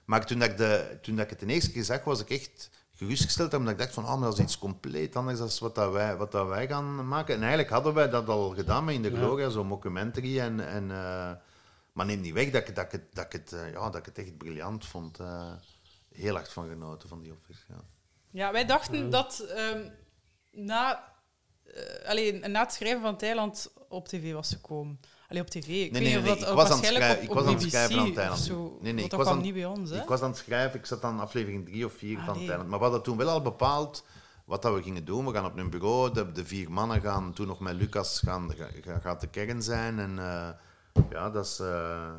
[0.05, 2.29] Maar toen, dat ik de, toen dat ik het de eerste keer zag, was ik
[2.29, 3.53] echt gerustgesteld.
[3.53, 6.17] Omdat ik dacht van, ah, maar dat is iets compleet anders dan wat, dat wij,
[6.17, 7.33] wat dat wij gaan maken.
[7.35, 10.39] En eigenlijk hadden wij dat al gedaan met In de Gloria, zo'n documentary.
[10.39, 11.31] En, en, eh,
[11.93, 13.95] maar neem niet weg dat ik, dat ik, het, dat ik, het, eh, ja, dat
[13.95, 15.19] ik het echt briljant vond.
[15.19, 15.51] eh.
[16.11, 17.61] heel hard van genoten van die office.
[17.69, 17.81] Ja.
[18.31, 19.89] Ja, wij dachten dat ehm,
[20.51, 21.13] na,
[22.05, 24.99] alleen, na het schrijven van Thailand op tv was gekomen.
[25.31, 25.67] Alleen op tv.
[25.67, 27.35] Ik Nee, nee, niet nee, of dat ik was aan het schrijven- op, ik op
[27.35, 28.39] was aan het schrijven aan Thailand.
[28.39, 30.01] Zo, Nee, nee, ik dat was aan- niet bij ons, hè?
[30.01, 32.33] Ik was aan het schrijven, ik zat aan aflevering drie of vier Ah, van.
[32.45, 32.67] Thailand.
[32.69, 34.05] Maar we hadden toen wel al bepaald
[34.45, 35.25] wat dat we gingen doen.
[35.25, 38.51] We gaan op een bureau, de, de vier mannen gaan toen nog met Lucas gaan,
[38.57, 39.99] ga- ga- gaat de kern zijn.
[39.99, 40.49] En eh,
[41.09, 41.59] ja, dat is...
[41.59, 42.09] eh,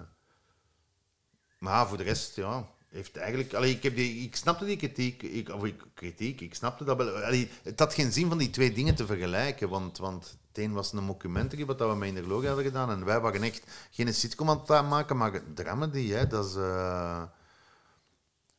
[1.58, 3.54] Maar voor de rest, ja, heeft eigenlijk...
[3.54, 6.96] Allee, ik, heb die, ik snapte die kritiek, ik, of ik, kritiek, ik snapte dat
[6.96, 7.32] wel.
[7.62, 10.92] Het had geen zin van die twee dingen te vergelijken, want, want het een was
[10.92, 14.14] een documentary, wat we met In de Gloria hadden gedaan, en wij waren echt geen
[14.14, 16.54] sitcom aan het maken, maar dramedy, hè, dat is...
[16.54, 17.22] eh,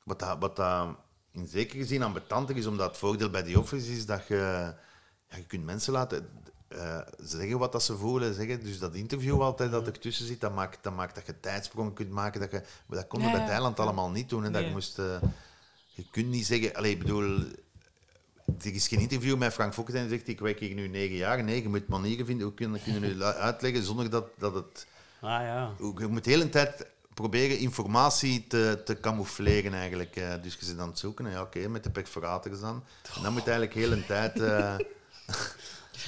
[0.04, 0.96] wat dat, wat dat
[1.32, 4.36] in zekere zin ambetanter is, omdat het voordeel bij die Office is dat je,
[5.30, 6.30] ja, je kunt mensen laten
[6.74, 8.34] eh, zeggen wat dat ze voelen.
[8.34, 8.64] Zeggen.
[8.64, 12.10] Dus dat interview altijd dat ertussen zit, dat maakt, dat maakt dat je tijdsprongen kunt
[12.10, 12.40] maken.
[12.40, 13.48] Dat, je, dat konden we Ja, bij.
[13.52, 14.44] Thailand allemaal niet doen.
[14.44, 15.22] Hè, dat je, moest, eh,
[15.94, 16.74] je kunt niet zeggen...
[16.76, 17.38] Allee, ik bedoel...
[18.62, 21.44] er is geen interview met Frank Fokker en zegt, ik werk hier nu negen jaar.
[21.44, 24.88] Nee, je moet manieren vinden, hoe kunnen kunnen nu uitleggen zonder dat, dat het...
[25.22, 25.72] Ah ja.
[25.98, 30.16] Je moet de hele tijd proberen informatie te, te camoufleren eigenlijk.
[30.16, 30.34] eh.
[30.42, 32.84] Dus je zit aan het zoeken, en ja oké, met de perforators dan.
[33.16, 34.40] En dan moet je eigenlijk de hele tijd...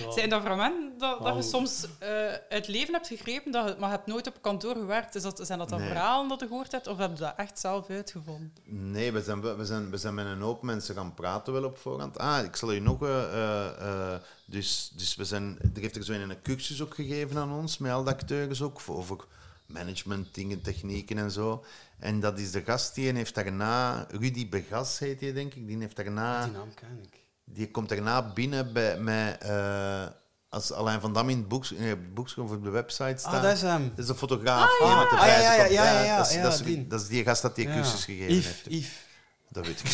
[0.09, 3.89] Zijn dat fragmenten dat, dat je soms uit het leven hebt gegrepen, dat je, maar
[3.89, 5.15] je hebt nooit op kantoor gewerkt?
[5.15, 5.87] Is dat, zijn dat dan Nee.
[5.87, 8.53] verhalen dat je gehoord hebt, of heb je dat echt zelf uitgevonden?
[8.65, 11.77] Nee, we zijn, we, zijn, we zijn met een hoop mensen gaan praten wel op
[11.77, 12.17] voorhand.
[12.17, 13.03] Ah, ik zal je nog...
[13.03, 14.15] eh,
[14.45, 15.57] dus, dus we zijn...
[15.75, 18.79] Er heeft er zo een cursus ook gegeven aan ons, met al de acteurs ook,
[18.81, 19.25] voor, over
[19.65, 21.63] management, dingen, technieken en zo.
[21.99, 24.05] En dat is de gast die heeft daarna...
[24.09, 25.67] Rudy Begas heet hij, denk ik.
[25.67, 26.43] Die heeft daarna...
[26.43, 27.23] Die naam ken ik.
[27.45, 29.41] Die komt daarna binnen bij, met...
[29.41, 30.05] eh,
[30.49, 33.33] als Alain van Dam in het boek, in het boek of op de website staat.
[33.33, 33.89] Ah, dat is hem.
[33.89, 34.99] Dat is de fotograaf ja.
[35.09, 35.71] de Ah, ja, ja, komt.
[35.73, 36.87] ja, ja, ja, dat, is, ja, dat, is, die.
[36.87, 38.65] dat is die gast dat die cursus gegeven Yves, heeft.
[38.69, 39.03] Yves.
[39.49, 39.89] Dat weet ik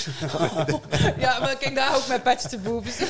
[1.23, 3.07] Ja, maar kijk, daar ook mijn patch te boven.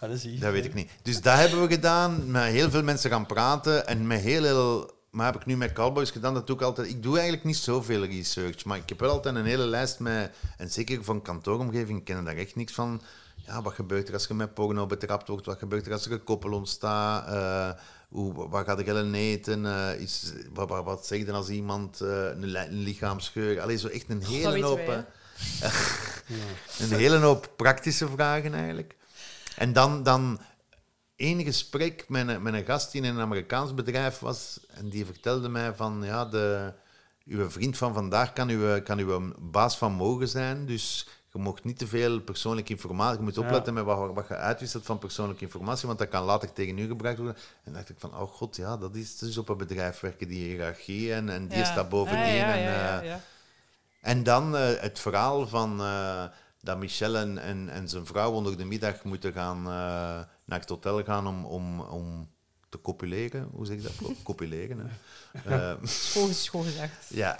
[0.00, 0.40] Ah, dat is Yves.
[0.40, 0.90] Dat weet ik niet.
[1.02, 4.98] Dus dat hebben we gedaan, met heel veel mensen gaan praten en met heel veel...
[5.10, 6.88] Maar heb ik nu met Cowboys gedaan, dat doe ik altijd...
[6.88, 10.30] Ik doe eigenlijk niet zoveel research, maar ik heb wel altijd een hele lijst met...
[10.56, 13.02] En zeker van kantooromgeving kennen daar echt niks van.
[13.50, 15.46] Ja, wat gebeurt er als je met porno betrapt wordt?
[15.46, 17.26] Wat gebeurt er als er een koppel ontstaat?
[17.28, 19.66] Eh, hoe, wat gaat er eten?
[19.66, 23.60] Eh, is, wat, wat, wat zeg je dan als iemand eh, een, li- een lichaamsgeur...
[23.60, 24.86] Allee, zo echt een hele hoop...
[24.86, 25.04] wij.
[26.80, 28.96] Een hele hoop praktische vragen eigenlijk.
[29.56, 30.40] En dan, dan
[31.16, 34.60] één gesprek met een, met een gast die in een Amerikaans bedrijf was.
[34.68, 36.72] En die vertelde mij van, ja, de,
[37.24, 40.66] uw vriend van vandaag kan uw, kan uw baas van mogen zijn.
[40.66, 43.18] Dus je mocht niet te veel persoonlijke informatie.
[43.18, 46.52] Je moet opletten met wat, wat je uitwisselt van persoonlijke informatie, want dat kan later
[46.52, 47.36] tegen u gebruikt worden.
[47.64, 50.44] En dacht ik van, oh god, ja, dat is dus op een bedrijf werken, die
[50.48, 51.12] hiërarchie.
[51.12, 51.64] En, en die Ja.
[51.64, 52.32] staat boven die.
[52.34, 53.14] ja, en, eh,
[54.00, 56.24] en dan eh, het verhaal van eh,
[56.60, 59.62] dat Michel en, en, en zijn vrouw onder de middag moeten gaan
[60.44, 62.28] naar het hotel gaan om, om, om
[62.70, 63.48] te copuleren.
[63.52, 63.92] Hoe zeg je dat?
[64.02, 64.84] Co- Copuleren, hè.
[65.56, 67.06] Eh, Schoon, schoon gezegd.
[67.22, 67.36] ja.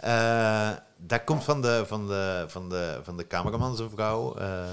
[0.00, 4.36] Eh, dat komt van de, van de, van de, van de cameraman, zijn vrouw.
[4.36, 4.64] eh,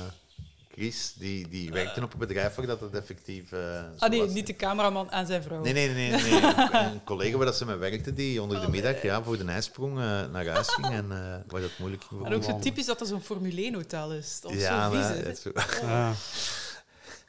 [0.74, 3.60] Chris, die, die werkte op een bedrijf waar dat het effectief eh,
[3.98, 4.34] Ah nee, was.
[4.34, 5.62] niet de cameraman en zijn vrouw.
[5.62, 6.12] Nee, nee, nee.
[6.12, 6.42] nee, nee.
[6.92, 9.96] Een collega waar dat ze mee werkte, die onder de middag ja, voor de ijsprong
[10.32, 11.18] naar huis ging en eh
[11.52, 12.20] waar dat moeilijk ging.
[12.20, 14.40] voor En ook zo typisch dat dat zo'n Formule 1 hotel is.
[14.42, 15.14] Dat is Ja, zo vies, hè.
[15.16, 16.14] het is zo- Ja.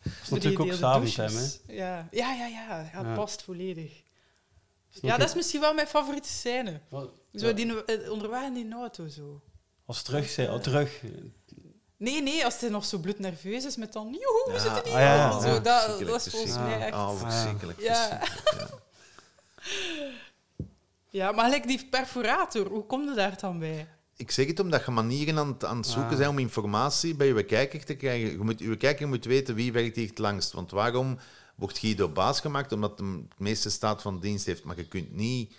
[0.03, 1.25] Dat is natuurlijk ook s'avonds, hè.
[1.75, 3.15] Ja, ja, ja, ja, ja, het Ja.
[3.15, 4.03] past volledig.
[4.91, 6.81] Ja, dat is misschien wel mijn favoriete scène.
[6.89, 9.41] Wat- Zo, die, eh, onderweg in die auto zo.
[9.87, 11.01] Als terug zijn, oh, terug.
[11.97, 14.05] Nee, nee, als hij nog zo bloednerveus is met dan...
[14.21, 15.43] Joehoe, we zitten hier ah, ja, al.
[15.45, 16.95] ja, Zo, dat, dat is volgens mij echt...
[16.95, 17.81] Oh, verschrikkelijk.
[17.81, 18.09] Ja.
[18.09, 18.69] ja.
[21.11, 23.89] Ja, maar gelijk die perforator, hoe kom je daar dan bij?
[24.17, 26.17] Ik zeg het omdat je manieren aan, het- aan het zoeken Ah.
[26.17, 28.31] zijn om informatie bij je kijker te krijgen.
[28.31, 30.53] Je moet, je kijker moet weten wie werkt hier het langst.
[30.53, 31.19] Want waarom
[31.55, 32.73] wordt Guido baas gemaakt?
[32.73, 34.65] Omdat hij het meeste staat van dienst heeft.
[34.65, 35.55] Maar je kunt niet...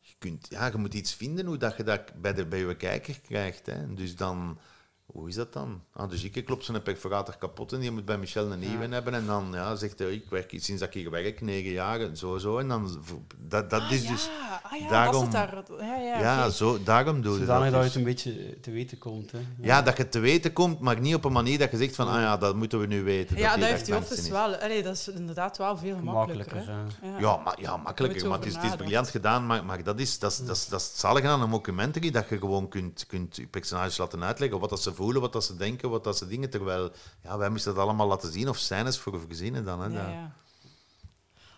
[0.00, 2.76] Je, kunt, ja, je moet iets vinden hoe dat je dat bij, de, bij je
[2.76, 3.66] kijker krijgt.
[3.66, 3.94] Hè.
[3.94, 4.58] Dus dan...
[5.06, 5.82] Hoe is dat dan?
[5.92, 9.14] Ah, dus ik klop zo'n perforator kapot en die moet bij Michel een nieuwe hebben.
[9.14, 12.16] En dan ja, zegt hij, ik werk sinds dat ik hier werk, negen jaar, en
[12.16, 12.58] zo, zo.
[12.58, 13.04] En dan...
[13.38, 14.28] Dat, dat ah, is ja, dus...
[14.62, 15.62] ah, ja, daarom- dat daar.
[15.78, 17.86] Ja, ja, Ja, zo, daarom doe je Zodanig dat je dus.
[17.86, 19.32] het een beetje te weten komt.
[19.32, 19.38] Hè.
[19.60, 21.94] Ja, dat je het te weten komt, maar niet op een manier dat je zegt
[21.94, 23.36] van, ah ja, dat moeten we nu weten.
[23.36, 24.56] Ja, dat daar heeft die office wel.
[24.56, 26.56] Allee, dat is inderdaad wel veel gemakkelijker.
[26.56, 26.96] Makkelijker.
[27.00, 27.08] hè.
[27.08, 27.14] ja.
[27.14, 27.20] Ja.
[27.20, 29.46] Ja, maar, ja makkelijker, maar het is, het is briljant gedaan.
[29.46, 32.10] Maar, maar dat, is, dat, is, dat, is, dat is het zalige aan een documentary,
[32.10, 35.44] dat je gewoon kunt, kunt je personages laten uitleggen wat dat ze voelen, wat dat
[35.44, 36.50] ze denken, wat dat ze dingen.
[36.50, 36.90] Terwijl,
[37.22, 39.80] ja, wij moesten dat allemaal laten zien, of scènes voor verzinnen dan.
[39.80, 40.32] Hè, Ja, dat- ja.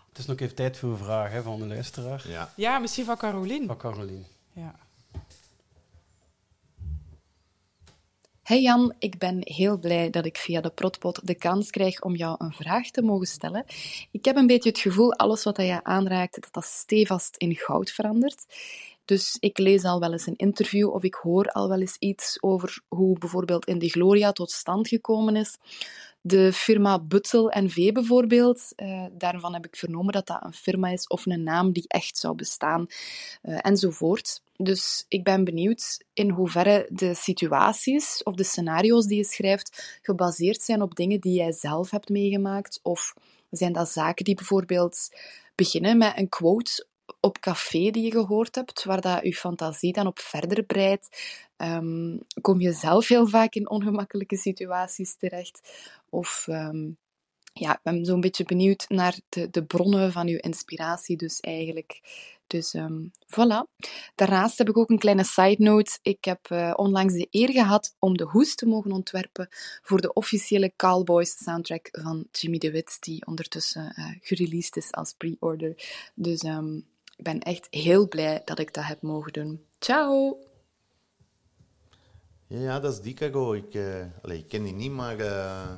[0.09, 2.25] Het is nog even tijd voor een vraag hè, van de luisteraar.
[2.29, 2.53] ja.
[2.57, 3.67] ja, misschien van Caroline.
[3.67, 4.23] Van Caroline.
[4.53, 4.75] Ja.
[8.43, 12.15] Hey Jan, ik ben heel blij dat ik via de Protpot de kans krijg om
[12.17, 13.65] jou een vraag te mogen stellen.
[14.11, 17.91] Ik heb een beetje het gevoel, alles wat je aanraakt, dat dat stevast in goud
[17.91, 18.45] verandert.
[19.07, 22.43] Dus ik lees al wel eens een interview of ik hoor al wel eens iets
[22.43, 25.57] over hoe bijvoorbeeld in de Gloria tot stand gekomen is.
[26.21, 31.07] De firma Butzel V bijvoorbeeld, eh, daarvan heb ik vernomen dat dat een firma is
[31.07, 32.87] of een naam die echt zou bestaan,
[33.43, 34.43] eh, enzovoort.
[34.57, 40.63] Dus ik ben benieuwd in hoeverre de situaties of de scenario's die je schrijft gebaseerd
[40.63, 43.15] zijn op dingen die jij zelf hebt meegemaakt, of
[43.51, 45.09] zijn dat zaken die bijvoorbeeld
[45.55, 46.87] beginnen met een quote
[47.27, 51.09] op café die je gehoord hebt, waar dat je fantasie dan op verder breidt.
[51.57, 55.61] Ehm, kom je zelf heel vaak in ongemakkelijke situaties terecht?
[56.11, 56.91] Of ehm,
[57.53, 62.01] ja, ik ben zo'n beetje benieuwd naar de, de bronnen van uw inspiratie, dus eigenlijk.
[62.47, 63.85] Dus ehm, voilà.
[64.15, 65.99] Daarnaast heb ik ook een kleine side note.
[66.03, 69.49] Ik heb eh, onlangs de eer gehad om de hoes te mogen ontwerpen
[69.83, 75.75] voor de officiële Cowboys soundtrack van Jimmy DeWitt, die ondertussen gereleased is als pre-order.
[76.15, 76.43] Dus
[77.17, 79.65] ik ben echt heel blij dat ik dat heb mogen doen.
[79.79, 80.39] Ciao!
[82.47, 83.53] Ja, ja, dat is Dicago.
[83.53, 83.79] Ik,
[84.23, 85.71] allee, ik ken die niet, maar eh,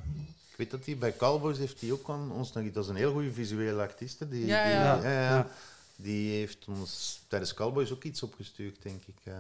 [0.51, 2.71] ik weet dat hij bij Cowboys heeft hij ook aan ons nog...
[2.73, 4.31] Dat is een heel goede visuele artiest.
[4.31, 5.03] Die, Ja, die- ja.
[5.03, 5.21] ja, ja.
[5.37, 5.51] Ja.
[5.97, 9.17] Die heeft ons tijdens Cowboys ook iets opgestuurd, denk ik.
[9.25, 9.35] eh.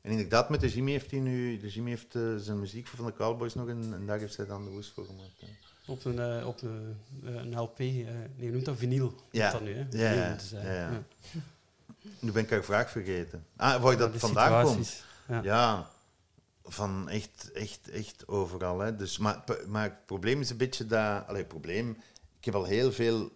[0.00, 1.58] en inderdaad, met de Jimmy heeft hij nu...
[1.60, 2.12] De Jimmy heeft
[2.44, 5.04] zijn muziek van de Cowboys nog en, en daar heeft hij dan de hoes voor
[5.06, 5.42] gemaakt.
[5.86, 9.14] Op een, eh, op een, eh, een LP, eh, nee, je noemt dat vinyl.
[9.30, 9.50] Ja.
[9.50, 9.86] Dat nu, hè?
[9.90, 11.02] Ja, Vinyl ja, ja.
[12.18, 13.46] Nu ben ik haar vraag vergeten.
[13.56, 15.04] Ah, waar dat De vandaan komt.
[15.28, 15.40] Ja.
[15.42, 15.90] Ja,
[16.64, 18.78] van echt, echt, echt overal.
[18.78, 18.96] Hè.
[18.96, 21.26] Dus, maar, maar het probleem is een beetje dat...
[21.26, 21.96] Allee, probleem...
[22.38, 23.30] Ik heb al heel veel...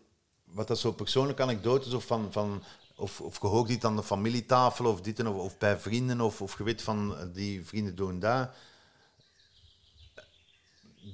[0.44, 2.32] Wat dat zo persoonlijke anekdotes of van...
[2.32, 2.62] van
[2.96, 6.42] of, of gehoord dit aan de familietafel of dit en of, of bij vrienden of,
[6.42, 8.50] of je weet van die vrienden doen dat.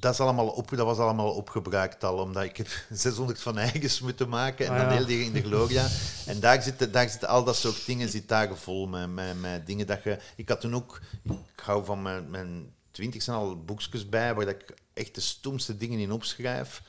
[0.00, 4.00] Dat, is allemaal op, dat was allemaal opgebruikt al, omdat ik heb 600 van eigens
[4.00, 5.86] moeten maken en Ah, dan heel die in de Gloria.
[6.26, 9.66] En daar zitten, daar zitten al dat soort dingen zit daar vol met, met, met
[9.66, 10.18] dingen dat je...
[10.36, 11.00] Ik had toen ook...
[11.24, 15.76] Ik hou van mijn, mijn twintig al boekjes bij, waar dat ik echt de stomste
[15.76, 16.82] dingen in opschrijf.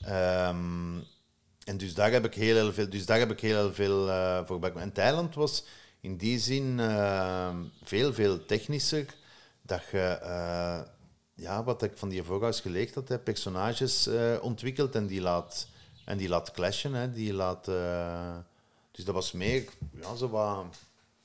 [0.00, 0.96] Ehm,
[1.64, 4.10] en dus daar heb ik heel, heel veel, dus daar heb ik heel, heel veel
[4.10, 4.72] eh, voor bij.
[4.72, 5.64] En Thailand was
[6.00, 9.06] in die zin eh, veel, veel technischer.
[9.62, 10.80] Dat je, eh,
[11.38, 15.66] ja, wat ik van die voorgaus geleerd had, hè, personages eh, ontwikkelt en die laat,
[16.04, 16.94] en die laat clashen.
[16.94, 18.36] Hè, die laat, eh,
[18.90, 19.64] dus dat was meer
[20.00, 20.64] ja, zo wat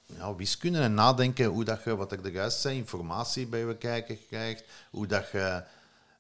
[0.06, 3.78] ja, wiskunde en nadenken hoe dat je, wat ik de juist zei, informatie bij je
[3.78, 5.64] kijker krijgt, hoe dat je,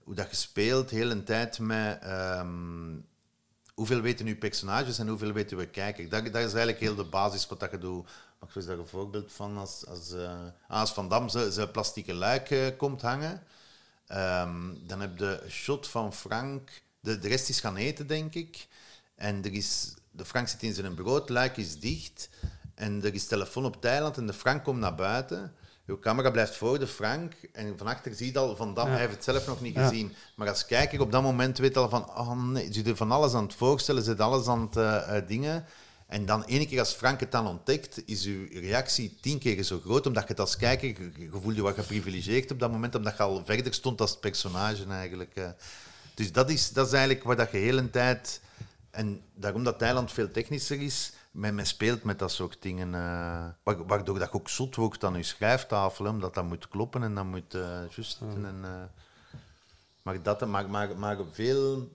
[0.03, 2.95] hoe dat je speelt, heel een tijd met ehm,
[3.73, 6.09] hoeveel weten uw personages en hoeveel weten we kijker.
[6.09, 8.09] Dat, dat is eigenlijk heel de basis wat dat je doet.
[8.39, 9.57] Mag ik daar een voorbeeld van?
[9.57, 10.31] Als, als, eh,
[10.67, 13.43] ah, als Van Dam zijn plastieke luik eh, komt hangen,
[14.13, 16.81] ehm, dan heb je een shot van Frank.
[16.99, 18.67] De, de rest is gaan eten, denk ik.
[19.15, 22.29] En er is, de Frank zit in zijn het luik is dicht.
[22.75, 25.53] En er is telefoon op Thailand en de Frank komt naar buiten.
[25.85, 27.33] Uw camera blijft voor de Frank.
[27.53, 29.87] En van achter zie je al van Dam, hij heeft het zelf nog niet Ja.
[29.87, 30.13] gezien.
[30.35, 33.33] Maar als kijker op dat moment weet al van, oh nee, ze er van alles
[33.33, 35.65] aan het voorstellen, ze zit alles aan het eh, eh, dingen.
[36.07, 39.79] En dan ene keer als Frank het dan ontdekt, is uw reactie tien keer zo
[39.79, 43.23] groot, omdat je het als kijker, je, je wat geprivilegeerd op dat moment, omdat je
[43.23, 45.35] al verder stond als het personage eigenlijk.
[45.35, 45.49] eh.
[46.13, 48.41] Dus dat is, dat is eigenlijk waar dat je heel een tijd...
[48.91, 52.91] En daarom dat Thailand veel technischer is, men, men speelt met dat soort dingen.
[53.63, 57.03] wa- waardoor dat je ook zot wordt aan je schrijftafel, hè, omdat dat moet kloppen
[57.03, 58.21] en dat moet eh juist.
[58.21, 58.69] En, eh,
[60.01, 61.91] maar, dat, maar, maar, maar veel...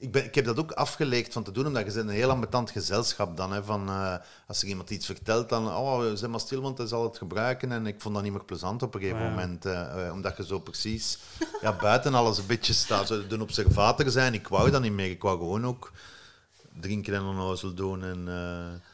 [0.00, 2.30] Ik, ben, ik heb dat ook afgeleerd van te doen, omdat je bent een heel
[2.30, 3.52] ambetant gezelschap dan.
[3.52, 4.14] Hè, van, eh,
[4.46, 5.66] als er iemand iets vertelt, dan...
[5.68, 7.72] Oh, zeg maar stil, want hij zal het gebruiken.
[7.72, 9.28] En ik vond dat niet meer plezant op een gegeven Ja.
[9.30, 9.64] moment.
[9.66, 11.18] eh, eh, omdat je zo precies
[11.62, 13.06] ja, buiten alles een beetje staat.
[13.06, 15.10] Zo, de observator zijn, ik wou dat niet meer.
[15.10, 15.92] Ik wou gewoon ook
[16.80, 18.04] drinken en onnozel doen.
[18.04, 18.28] En,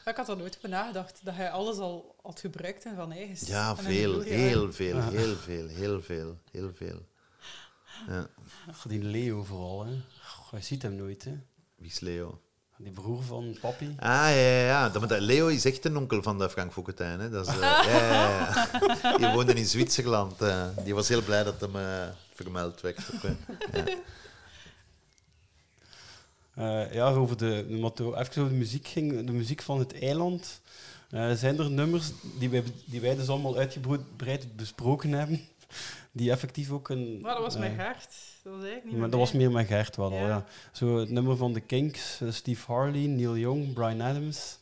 [0.04, 3.12] eh, Ik had er nooit over nagedacht, dat hij alles al had gebruikt en van
[3.12, 3.46] eigen.
[3.46, 7.06] ja, en een veel, heel veel, heel veel, heel veel, heel veel.
[8.08, 8.26] Ja.
[8.70, 9.92] Ach, Die Leo vooral, hè.
[10.56, 11.32] Je ziet hem nooit, hè.
[11.76, 12.40] Wie is Leo?
[12.78, 13.94] Die broer van papi.
[13.98, 14.88] Ah, ja, ja, ja.
[14.88, 17.20] Dat, maar dat- Leo is echt een onkel van de Frank Fokketijn.
[17.20, 17.30] Hè.
[17.30, 18.68] Dat is, eh, ja, ja,
[19.02, 19.16] ja.
[19.18, 20.42] Die woonde in Zwitserland.
[20.42, 20.66] eh.
[20.84, 22.98] die was heel blij dat hem eh, vermeld werd.
[23.72, 23.84] Ja.
[26.54, 30.60] Eh, ja, over de, even over de muziek ging, de muziek van het eiland.
[31.10, 35.40] Eh, zijn er nummers die wij, die wij dus allemaal uitgebreid besproken hebben,
[36.12, 37.18] die effectief ook een...
[37.20, 38.14] Maar dat was mijn gaart.
[38.46, 40.26] Dat was eigenlijk niet Maar meer dat was meer mijn Gert wel al, Ja.
[40.28, 40.44] ja.
[40.72, 44.58] Zo het nummer van de Kinks, eh, Steve Harley, Neil Young, Brian Adams.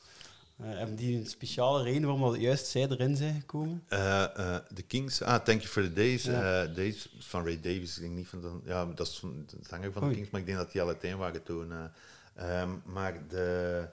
[0.56, 3.82] Eh, hebben die een speciale reden waarom dat juist zij erin zijn gekomen?
[3.88, 6.22] Eh, eh, The Kings, ah, Thank You for the Days.
[6.24, 6.62] Ja.
[6.62, 7.96] eh, Days van Ray Davis.
[7.96, 10.14] Ik denk niet van de, ja, dat is van de zanger van de.
[10.14, 11.72] Kings, maar ik denk dat die al uiteen waren toen.
[11.72, 12.60] eh.
[12.60, 13.86] Ehm, maar de,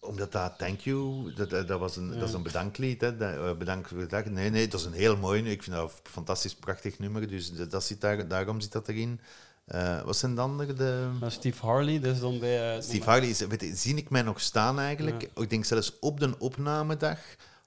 [0.00, 3.00] omdat dat Thank You, dat, dat, was een, dat is een bedanklied.
[3.00, 4.24] Hè, dat, eh, bedankt voor de dag.
[4.24, 5.50] Nee, nee, dat is een heel mooi.
[5.50, 8.88] Ik vind dat een fantastisch prachtig nummer, dus dat, dat zit daar, daarom zit dat
[8.88, 9.20] erin.
[9.64, 10.72] Eh, wat zijn de andere?
[10.72, 11.10] De...
[11.20, 12.76] Maar Steve Harley, is dan bij...
[12.76, 15.22] eh, Steve Harley, is, weet zie ik mij nog staan eigenlijk.
[15.22, 15.42] Ja.
[15.42, 17.18] Ik denk zelfs op de opnamedag,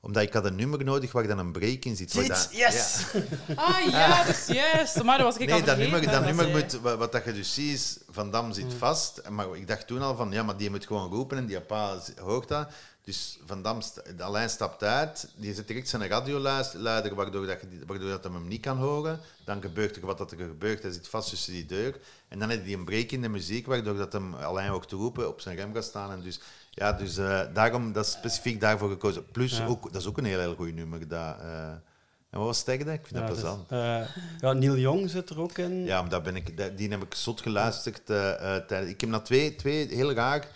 [0.05, 2.13] omdat ik had een nummer nodig waar dan een break in zit.
[2.13, 3.05] waar dat- yes!
[3.13, 3.19] Ja.
[3.55, 5.03] Ah ja, dat is juist.
[5.03, 7.33] Maar dat was ik Nee, al dat nummer, dat nummer moet, wat, wat dat je
[7.33, 9.29] dus ziet is, Van Dam zit vast.
[9.29, 11.97] Maar ik dacht toen al van, ja, maar die moet gewoon roepen en die pa
[12.21, 12.67] hoort dat.
[13.03, 13.81] Dus Van Dam,
[14.19, 18.47] Alain stapt uit, die zet direct zijn radioluider, waardoor, dat, je waardoor dat hem hem
[18.47, 19.19] niet kan horen.
[19.45, 21.95] Dan gebeurt er wat dat er gebeurt, hij zit vast tussen die deur.
[22.27, 24.95] En dan heeft hij een break in de muziek, waardoor dat hem Alain ook te
[24.95, 26.11] roepen op zijn rem gaat staan.
[26.11, 26.39] En dus,
[26.75, 29.25] ja, dus eh, daarom, dat is specifiek daarvoor gekozen.
[29.31, 29.65] Plus, Ja.
[29.65, 31.07] ook, dat is ook een heel, heel goed nummer.
[31.07, 31.67] Dat, eh,
[32.29, 32.87] en wat was het tegen?
[32.93, 33.71] Ik vind Ja, dat dus, plezant.
[33.71, 34.01] eh,
[34.39, 35.83] ja, Neil Young zit er ook in.
[35.85, 38.05] Ja, maar ben ik, dat- die heb ik zot geluisterd.
[38.05, 40.47] tijdens, ik heb naar twee, twee heel raar,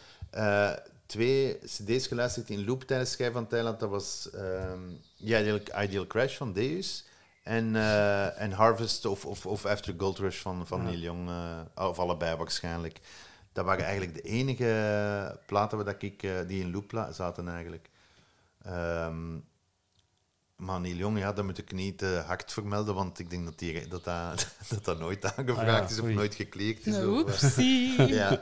[1.06, 3.80] twee cd's geluisterd in loop tijdens schrijven van Thailand.
[3.80, 4.80] Dat was ehm,
[5.16, 7.06] ja, Ideal, Ideal Crash van Deus
[7.44, 7.76] en,
[8.38, 11.30] en Harvest of, of, of After Gold Rush van, van Neil Young.
[11.76, 13.00] of allebei waarschijnlijk.
[13.58, 17.90] Dat waren eigenlijk de enige platen waar dat ik, eh, die in loop zaten eigenlijk.
[18.64, 19.34] Ehm,
[20.56, 23.60] maar Neil Young, ja, dat moet ik niet te hard vermelden, want ik denk dat
[23.60, 26.14] die, dat, dat, dat, dat nooit aangevraagd Ah ja, is of oei.
[26.14, 26.96] nooit gekleerd is.
[26.96, 28.08] Of, eh, oepsie.
[28.22, 28.40] ja.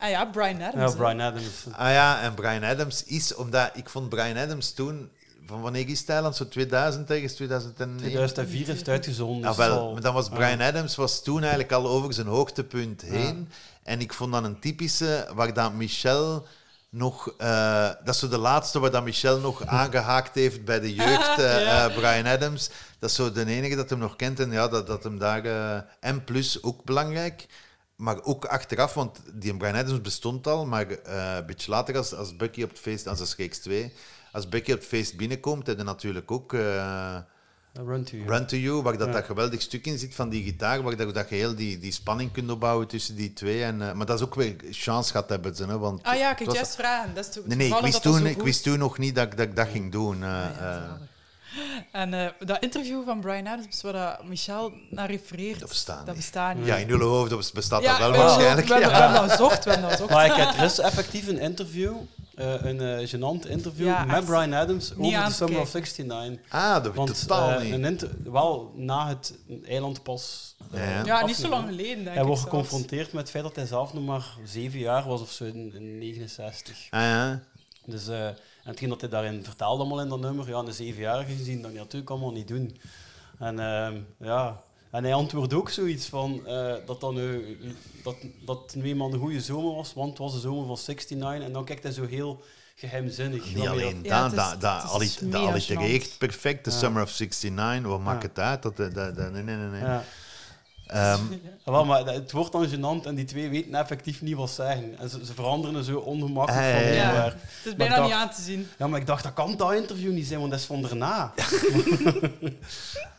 [0.00, 0.92] Ah ja, Brian Adams.
[0.92, 0.96] Ja.
[0.98, 1.66] Brian Adams.
[1.72, 5.10] Ah ja, en Brian Adams is, omdat ik vond Brian Adams toen,
[5.48, 6.36] van wanneer is Thailand?
[6.36, 7.96] Zo 2000 tegen 2001?
[7.96, 9.50] 2004 is het uitgezonden.
[9.50, 10.34] Ah, dus wel, maar dan was ja.
[10.34, 13.48] Brian Adams was toen eigenlijk al over zijn hoogtepunt heen.
[13.88, 16.46] En ik vond dat een typische, waar dan Michel
[16.90, 17.34] nog...
[17.38, 21.38] eh, dat is zo de laatste waar dan Michel nog aangehaakt heeft bij de jeugd,
[21.38, 21.88] eh, Ja.
[21.88, 22.70] eh, Brian Adams.
[22.98, 24.40] Dat is zo de enige dat hem nog kent.
[24.40, 25.44] En ja, dat, dat hem daar...
[26.00, 27.46] en plus, ook belangrijk...
[27.96, 32.36] Maar ook achteraf, want die Brian Adams bestond al, maar een beetje later als, als
[32.36, 33.92] Bucky op het feest, als de Reeks 2,
[34.32, 36.52] als Bucky op het feest binnenkomt, heb je natuurlijk ook
[37.86, 38.28] Run to You.
[38.28, 39.12] Run to You, waar dat, Ja.
[39.12, 41.92] dat geweldig stuk in zit van die gitaar, waar dat, dat je heel die, die
[41.92, 43.62] spanning kunt opbouwen tussen die twee.
[43.64, 46.38] En, eh, maar dat is ook weer chance gehad hebben ze, hè, want Ah ja,
[46.38, 47.14] ik was- juist vragen.
[47.14, 49.46] Dat is Nee, nee, ik wist, toen, ik wist toen nog niet dat, ik- dat
[49.46, 50.14] ik dat ging doen.
[50.14, 51.06] eh, Ja, eh.
[51.92, 56.14] En eh, dat interview van Brian Adams, waar dat Michel naar refereert, Dat bestaat dat
[56.16, 56.66] bestaat niet.
[56.66, 58.66] ja, in jullie hoofd bestaat Ja, dat we- wel waarschijnlijk.
[58.66, 59.02] We, hebben- we ja.
[59.02, 60.14] hebben dat gezocht, we hebben dat gezocht.
[60.14, 61.94] Maar ik heb, er is effectief een interview,
[62.38, 64.24] eh, een eh gênant interview Ja, met.
[64.24, 66.06] Brian Adams over de Summer of kijken.
[66.06, 66.38] 69.
[66.48, 68.06] Ah, dat weet Want ik totaal eh, niet.
[68.24, 69.34] wel na het
[69.64, 70.54] eilandpas.
[70.72, 71.04] eh, Ja, ja.
[71.04, 73.92] Ja, niet zo lang geleden, denk Hij wordt geconfronteerd met het feit dat hij zelf
[73.94, 76.86] nog maar zeven jaar was of zo in, in 69.
[76.90, 77.40] Ah, ja.
[77.84, 81.32] Dus, eh, en hetgeen dat hij daarin vertaalde allemaal in dat nummer, ja, een zevenjarige
[81.36, 82.76] gezien, dat je natuurlijk allemaal niet doen.
[83.38, 84.60] En, ehm, ja.
[84.90, 87.58] En hij antwoordt ook zoiets van eh, dat, dan, nu
[88.04, 90.78] dat, dat het nu eenmaal een goede zomer was, want het was de zomer van
[90.86, 91.46] 69.
[91.46, 92.42] En dan kijkt hij zo heel
[92.76, 93.54] geheimzinnig.
[93.54, 96.64] Niet alleen dat- Ja, dat, dat, dat, dat perfect.
[96.64, 96.76] De Ja.
[96.76, 98.62] Summer of 69, wat maakt het uit?
[98.62, 99.68] Dat, dat, dat, nee, nee, nee.
[99.68, 99.80] nee.
[99.80, 100.04] Ja.
[100.86, 101.20] Ehm,
[101.64, 104.98] Ja, maar het wordt dan gênant en die twee weten effectief niet wat ze zeggen.
[104.98, 107.24] En ze, ze veranderen zo ongemakkelijk Ah, van ja.
[107.24, 107.34] Het
[107.64, 108.68] is bijna niet aan te zien.
[108.78, 111.32] Ja, maar ik dacht, dat kan dat interview niet zijn, want dat is van daarna.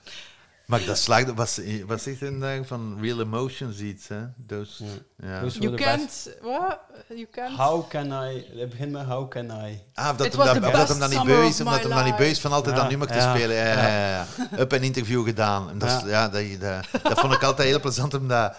[0.70, 1.34] maar dat slaagt...
[1.34, 4.20] Wat, wat zegt hij daar van Real Emotions iets, hè?
[4.48, 4.84] Those,
[5.24, 5.42] ja.
[5.42, 6.30] Dus- You de can't...
[6.42, 6.80] Wat?
[7.08, 7.58] You can't...
[7.58, 8.46] How can I...
[8.60, 9.82] Het begint met how can I.
[9.94, 12.04] Ah, of dat hem, was dat, dat hem dan niet beu is, omdat hem dan
[12.04, 13.56] niet beu is van altijd Ja, dat nummer te ja, spelen.
[13.56, 14.26] Ja, ja, ja, ja.
[14.50, 15.70] Heb een interview gedaan.
[15.70, 16.10] En dat, is- Ja.
[16.10, 16.30] ja.
[16.30, 16.60] dat,
[16.92, 18.56] dat, dat vond ik altijd heel plezant, omdat...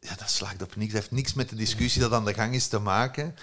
[0.00, 0.92] Ja, dat slaagt op niks.
[0.92, 3.34] Dat heeft niks met de discussie dat aan de gang is te maken.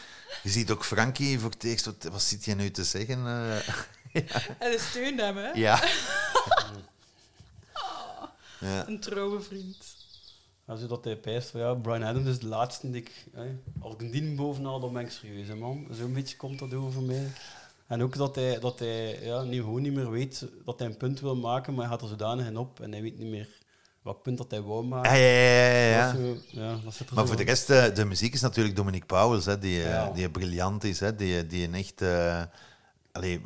[0.43, 1.85] Je ziet ook Frankie voor het eerst...
[1.85, 3.27] Wat, wat zit je nu te zeggen?
[3.27, 3.73] eh?
[4.59, 5.49] En hij steunt hem, hè.
[5.53, 5.79] ja.
[8.59, 8.87] ja.
[8.87, 9.77] Een trouwe vriend.
[10.67, 13.25] Ja, zodat hij pijst van ja, Brian Adams is de laatste die ik...
[13.33, 15.87] Hè, als ik bovenal, dan ben ik serieus, hè, man.
[15.91, 17.27] Zo'n beetje komt dat over mij.
[17.87, 20.97] En ook dat hij, dat hij ja, niet, gewoon niet meer weet dat hij een
[20.97, 23.47] punt wil maken, maar hij gaat er zodanig in op en hij weet niet meer
[24.01, 25.11] welk punt dat hij wou maken.
[25.11, 26.11] Ja, ja, ja, ja, ja.
[26.11, 28.75] Dat zo- ja, dat zit er Maar voor de rest, eh, de muziek is natuurlijk
[28.75, 30.11] Dominique Pauwels, hè, die, eh, Ja.
[30.11, 32.01] die briljant is, hè, die, die een echt...
[32.01, 32.41] eh,
[33.19, 33.41] allee,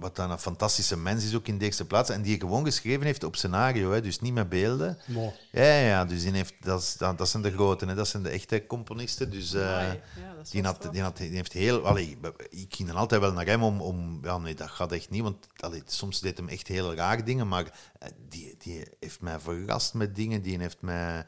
[0.00, 2.10] wat dan een fantastische mens is ook in de eerste plaats.
[2.10, 4.98] En die gewoon geschreven heeft op scenario, hè, dus niet met beelden.
[5.06, 5.32] Mooi.
[5.52, 8.28] Ja, ja, dus die heeft, dat, dat, dat zijn de grote, hè, dat zijn de
[8.28, 9.30] echte componisten.
[9.30, 9.60] Dus eh.
[9.60, 9.96] Ja,
[10.42, 11.86] is die, had, die, had, die heeft heel...
[11.86, 12.18] Allee,
[12.50, 13.80] ik ging dan altijd wel naar hem om...
[13.80, 17.24] om ja, nee, dat gaat echt niet, want allee, soms deed hem echt heel raar
[17.24, 17.64] dingen, maar
[17.98, 21.26] eh, die, die heeft mij verrast met dingen, die heeft mij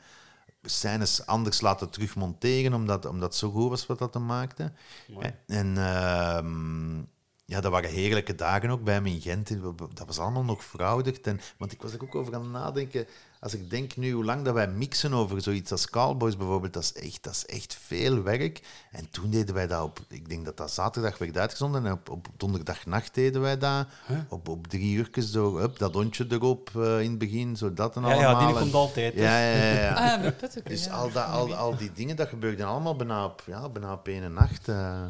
[0.62, 4.72] scènes anders laten terugmonteren, omdat, omdat het zo goed was wat dat hem maakte.
[5.09, 5.34] Mooi.
[5.47, 7.03] En ehm,
[7.49, 9.49] ja, dat waren heerlijke dagen ook bij hem in Gent.
[9.94, 11.26] Dat was allemaal nog verouderd.
[11.26, 13.07] En, want ik was er ook over aan het nadenken.
[13.40, 16.82] Als ik denk nu hoe lang dat wij mixen over zoiets als Cowboys bijvoorbeeld, dat
[16.82, 18.61] is echt, dat is echt veel werk.
[18.90, 22.11] En toen deden wij dat op, ik denk dat dat zaterdag werd uitgezonden en op,
[22.11, 23.86] op donderdagnacht deden wij dat.
[24.28, 27.97] Op, op drie uurtjes zo, up, dat hondje erop eh, in het begin, zo dat
[27.97, 28.40] en Ja, allemaal.
[28.40, 29.14] ja, die komt altijd.
[29.14, 29.72] Ja, ja, ja.
[29.80, 30.14] ja.
[30.14, 30.90] Ah, ja, Putteke, Dus ja.
[30.92, 34.32] al, dat, al, al die dingen, dat gebeurde allemaal bijna op, ja, bijna op één
[34.32, 34.68] nacht.
[34.68, 35.03] eh.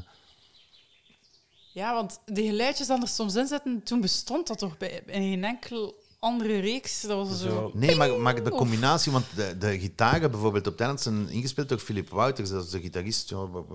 [1.76, 5.22] Ja, want die geluidjes dan er soms in zitten, toen bestond dat toch bij, in
[5.22, 7.00] geen enkel andere reeks.
[7.00, 7.48] Dat was zo...
[7.48, 7.70] Zo.
[7.74, 11.78] Nee, maar, maar de combinatie, want de, de gitaren bijvoorbeeld op eiland zijn ingespeeld door
[11.78, 13.30] Philip Wouters, dat is de gitarist.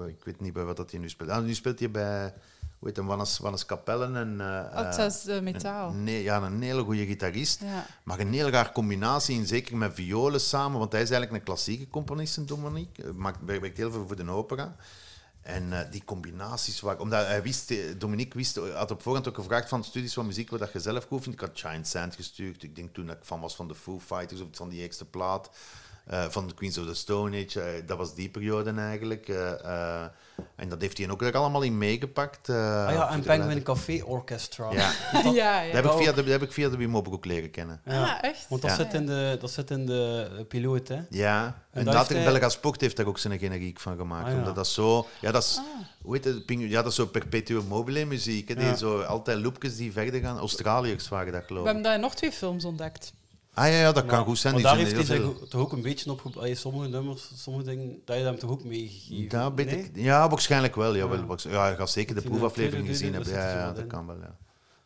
[0.08, 1.30] Ik weet niet bij wat dat hij nu speelt.
[1.30, 2.34] Ah, nu speelt hij bij,
[2.80, 4.16] hoe heet hem, Wannes, Wannes Capellen.
[4.16, 5.90] En, eh, Altijd eh, uh, metaal.
[5.90, 7.62] een- nee, ja, een hele goede gitarist.
[7.62, 7.86] Ja.
[8.04, 11.48] Maar een heel raar combinatie, en zeker met violen samen, want hij is eigenlijk een
[11.48, 13.04] klassieke componist, Dominique.
[13.04, 14.76] Hij Maakt, werkt heel veel voor de opera.
[15.42, 19.36] En eh, die combinaties, waar, omdat hij wist, eh, Dominique wist, had op voorhand ook
[19.36, 21.42] gevraagd van studies van muziek wat dat je zelf goed vindt.
[21.42, 22.64] Ik had Giant Sand gestuurd.
[22.64, 25.06] Ik denk toen dat ik van was van de Foo Fighters of van die eerste
[25.06, 25.50] plaat.
[26.12, 27.62] Eh, van de Queens of the Stone Age.
[27.62, 29.28] eh, dat was die periode eigenlijk.
[29.28, 30.04] eh, eh,
[30.56, 32.50] en dat heeft hij ook er allemaal in meegepakt.
[32.50, 34.72] eh, Ah ja, en Penguin Café Orchestra.
[34.72, 34.92] Ja,
[35.34, 35.74] ja, ja.
[35.74, 37.82] dat heb, ik via de, dat heb ik via de Wim Hoppe leren kennen.
[37.86, 38.04] Ja.
[38.04, 38.46] Ah, echt?
[38.50, 38.78] Want dat, Ja.
[38.78, 41.00] zit in de, dat zit in de piloot, hè.
[41.10, 43.98] Ja, en, En dat dat heeft hij- Belga Sport heeft daar ook zijn generiek van
[43.98, 44.26] gemaakt.
[44.26, 44.38] Ah, ja.
[44.38, 45.08] Omdat dat zo...
[45.22, 45.58] Ja, dat is...
[45.58, 45.64] Ah.
[46.02, 46.44] Hoe heet het?
[46.48, 48.48] Ja, dat is zo perpetuum mobile muziek.
[48.50, 48.76] Hè, die Ja.
[48.76, 50.38] zo altijd loopjes die verder gaan.
[50.38, 51.66] Australiërs waren dat, We geloof ik.
[51.66, 53.14] hebben daar nog twee films ontdekt.
[53.54, 54.54] Ah ja, ja dat kan Maar- goed zijn.
[54.54, 56.22] Maar daar heeft hij heel toch ook een beetje op...
[56.38, 59.30] allee, Sommige nummers, sommige dingen, dat je hem toch ook meegegeven?
[59.30, 59.78] Dat weet Nee?
[59.84, 60.96] ik, ja, waarschijnlijk wel.
[60.96, 61.26] Ja, Ja.
[61.28, 63.32] wel, ja, je gaat zeker de proefaflevering gezien hebben.
[63.34, 64.16] Ja, ja, dat kan wel.
[64.22, 64.36] Ja.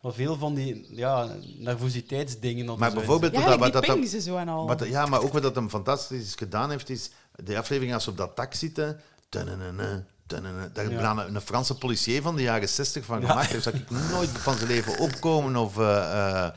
[0.02, 2.78] Maar veel van die ja, nervositeitsdingen.
[2.80, 4.68] Maar bijvoorbeeld- Ja, dat- wat dat dan- pingsen zo en al.
[4.68, 8.10] Wat, ja, maar ook wat dat hem fantastisch gedaan heeft, is de aflevering als ze
[8.10, 9.00] op dat dak zitten.
[9.30, 11.12] tananana, tananana, Daar Ja.
[11.12, 13.52] een, een Franse policier van de jaren 60 van gemaakt.
[13.52, 15.56] Daar zou ik nooit van zijn leven opkomen.
[15.56, 16.52] Of, eh, eh,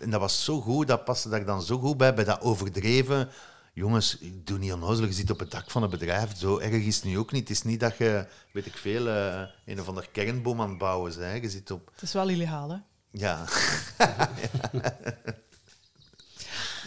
[0.00, 3.28] en dat was zo goed, dat paste daar dan zo goed bij, bij dat overdreven.
[3.72, 6.36] Jongens, ik doe niet onnozel, je zit op het dak van een bedrijf.
[6.36, 7.48] Zo erg is het nu ook niet.
[7.48, 10.78] Het is niet dat je, weet ik veel, eh, een of ander kernboom aan het
[10.78, 11.42] bouwen bent.
[11.42, 11.90] Je zit op...
[11.92, 12.76] Het is wel illegaal, hè.
[13.10, 13.44] Ja,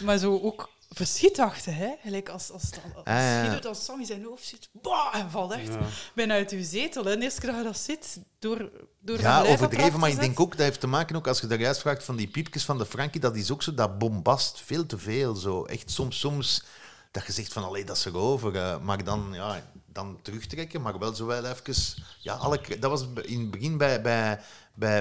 [0.04, 1.90] Maar zo ook verschietachtig, hè.
[2.02, 3.40] Gelijk als, als, als, als Ah, ja.
[3.44, 5.78] Guido dan Sam in zijn hoofd zit, bah, en valt echt Ja.
[6.14, 7.04] bijna uit uw zetel.
[7.04, 7.16] Hè.
[7.16, 8.70] De eerste keer dat je dat zit, door,
[9.00, 11.60] door Ja, overdreven, maar ik denk ook, dat heeft te maken ook, als je daar
[11.60, 14.86] juist vraagt van die piepjes van de Frankie, dat is ook zo, dat bombast, veel
[14.86, 15.34] te veel.
[15.34, 15.64] Zo.
[15.64, 16.64] Echt soms, soms,
[17.10, 18.56] dat je zegt van, allee, dat is erover.
[18.56, 19.62] eh, maar dan, ja,
[19.94, 21.74] dan terugtrekken, maar wel zo wel even...
[22.18, 24.40] Ja, alle, dat was in het begin bij, bij,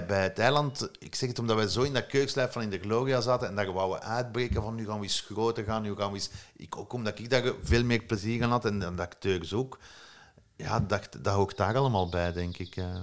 [0.05, 3.21] bij, eiland, ik zeg het omdat wij zo in dat keukslijf van in de Gloria
[3.21, 6.09] zaten en daar wouden we uitbreken van, nu gaan we eens groter gaan, nu gaan
[6.09, 6.29] we eens...
[6.55, 9.79] Ik, ook omdat ik daar veel meer plezier aan had en, en de acteurs ook.
[10.55, 12.75] Ja, dat, dat hoort daar allemaal bij, denk ik.
[12.75, 13.01] eh.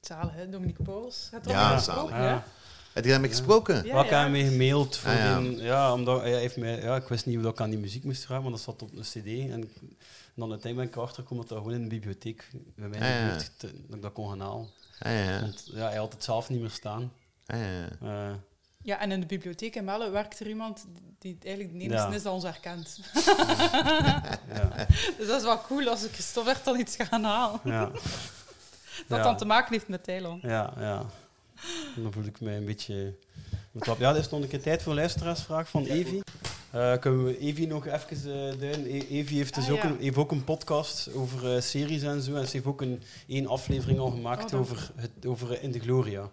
[0.00, 0.48] Zalig, hè.
[0.48, 0.84] Dominique.
[1.30, 1.84] Gaat er Ja, zalig.
[1.84, 2.44] gesproken, Ja.
[2.92, 3.74] Heb je daarmee gesproken?
[3.74, 4.22] Ja, ik ja.
[4.22, 5.38] heb hem gemaild voor Ah, ja.
[5.40, 7.78] die- ja, omdat hij heeft mij, ja, ik wist niet hoe dat ik aan die
[7.78, 9.14] muziek moest vragen, maar dat zat op een cd.
[9.50, 9.96] En, ik-
[10.34, 12.98] en dan uiteindelijk ben ik erachter gekomen dat dat gewoon in de bibliotheek bij mij
[12.98, 13.30] in Ah, de ja.
[13.30, 14.68] buurt, te- dat ik dat kon gaan halen.
[14.98, 15.40] Ah, ja.
[15.40, 17.12] Want ja, hij had het zelf niet meer staan.
[17.46, 17.88] Ah, ja.
[18.02, 18.34] Eh,
[18.82, 20.86] Ja, en in de bibliotheek in Melle werkt er iemand
[21.18, 22.14] die eigenlijk de enige Ja.
[22.14, 23.00] is dat ons herkent.
[24.54, 24.86] ja,
[25.18, 27.60] Dus dat is wel cool als ik Christophe echt al iets ga gaan halen.
[27.64, 27.84] ja,
[29.08, 29.22] Dat Ja.
[29.22, 30.42] dan te maken heeft met Thailand.
[30.42, 31.04] ja, ja.
[31.96, 33.14] En dan voel ik mij een beetje...
[33.98, 36.20] Ja, er is nog een keer tijd voor een luisteraarsvraag van Evi.
[36.72, 38.94] Eh, kunnen we Evi nog even eh duiden?
[38.94, 39.84] E- Evi heeft, dus Ah, ook ja.
[39.88, 42.34] een, heeft ook een podcast over eh, series en zo.
[42.34, 45.80] En ze heeft ook een één aflevering al gemaakt Oh, over, het, over In de
[45.80, 46.30] Gloria.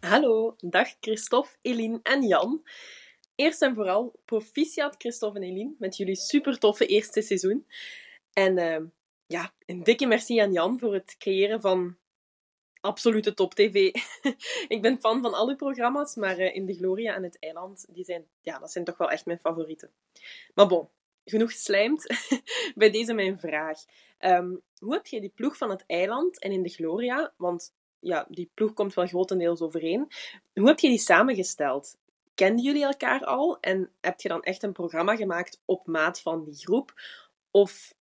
[0.00, 2.62] Hallo, dag Christophe, Eline en Jan.
[3.34, 7.66] Eerst en vooral proficiat Christophe en Eline met jullie super toffe eerste seizoen.
[8.32, 8.82] En eh,
[9.26, 11.96] ja, een dikke merci aan Jan voor het creëren van
[12.86, 13.74] absolute top tv.
[14.74, 18.04] ik ben fan van al programma's, maar eh, In de Gloria en Het Eiland, die
[18.04, 19.90] zijn, ja, dat zijn toch wel echt mijn favorieten.
[20.54, 20.88] Maar bon,
[21.24, 22.06] genoeg geslijmd.
[22.74, 23.84] Bij deze mijn vraag.
[24.18, 28.26] Ehm, hoe heb jij die ploeg van Het Eiland en In de Gloria, want ja,
[28.28, 30.08] die ploeg komt wel grotendeels overeen.
[30.54, 31.96] Hoe heb je die samengesteld?
[32.34, 36.44] Kenden jullie elkaar al en heb je dan echt een programma gemaakt op maat van
[36.44, 37.00] die groep?
[37.50, 37.94] Of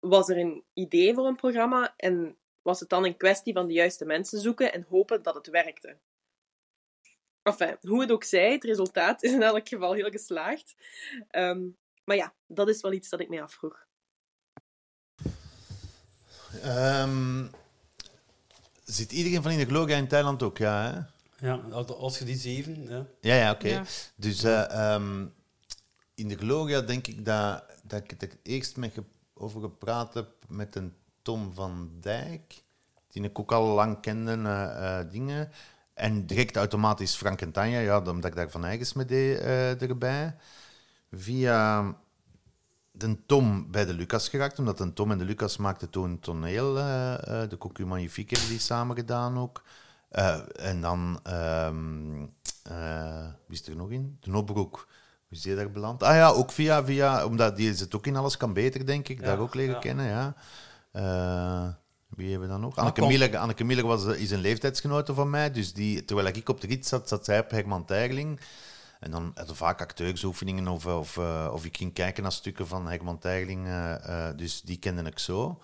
[0.00, 3.72] was er een idee voor een programma en was het dan een kwestie van de
[3.72, 5.96] juiste mensen zoeken en hopen dat het werkte?
[7.42, 10.74] Enfin, hoe het ook zij, het resultaat is in elk geval heel geslaagd.
[11.28, 11.60] Ehm,
[12.04, 13.86] maar ja, dat is wel iets dat ik mij afvroeg.
[16.62, 17.46] Ehm,
[18.84, 20.58] zit iedereen van in de Gloria in Thailand ook?
[20.58, 21.46] Ja, hè?
[21.46, 22.82] Ja, als- je die zeven...
[22.88, 23.06] Ja.
[23.20, 23.68] ja, ja oké.
[23.68, 23.84] Ja.
[24.16, 25.26] Dus eh, ehm,
[26.14, 29.04] in de Gloria denk ik dat, dat ik het er eerst mee ge-
[29.34, 32.62] over gepraat heb met een Tom van Dijk,
[33.08, 35.50] die ik ook al lang kende, eh, eh, dingen.
[35.94, 39.82] En direct automatisch Frank en Tanja, ja, omdat ik daar van eigens mee deed eh,
[39.82, 40.36] erbij.
[41.12, 41.94] Via
[42.90, 46.74] de Tom bij de Lucas geraakt, omdat de Tom en de Lucas maakten toen toneel.
[46.74, 49.62] de Cocu Magnifique hebben die samen gedaan ook.
[50.56, 51.20] En dan,
[52.62, 54.16] eh, wie is er nog in?
[54.20, 54.88] De Nobroek.
[55.28, 56.02] Hoe is die daar beland?
[56.02, 59.20] Ah ja, ook via, via omdat die zit ook in Alles Kan Beter, denk ik.
[59.20, 59.80] Ja, daar ook leren ja.
[59.80, 60.34] kennen, ja.
[60.92, 61.68] Eh,
[62.08, 62.76] Wie hebben we dan nog?
[62.76, 63.06] Anneke.
[63.06, 65.50] Miller, Anneke Miller was, eh, is een leeftijdsgenote van mij.
[65.50, 68.40] Dus die, terwijl ik op de rit zat, zat zij op Herman Tijgeling.
[69.00, 72.88] En dan hadden vaak acteursoefeningen of, of, eh, of ik ging kijken naar stukken van
[72.88, 73.66] Herman Tijgeling.
[73.66, 75.60] eh, eh, dus die kende ik zo.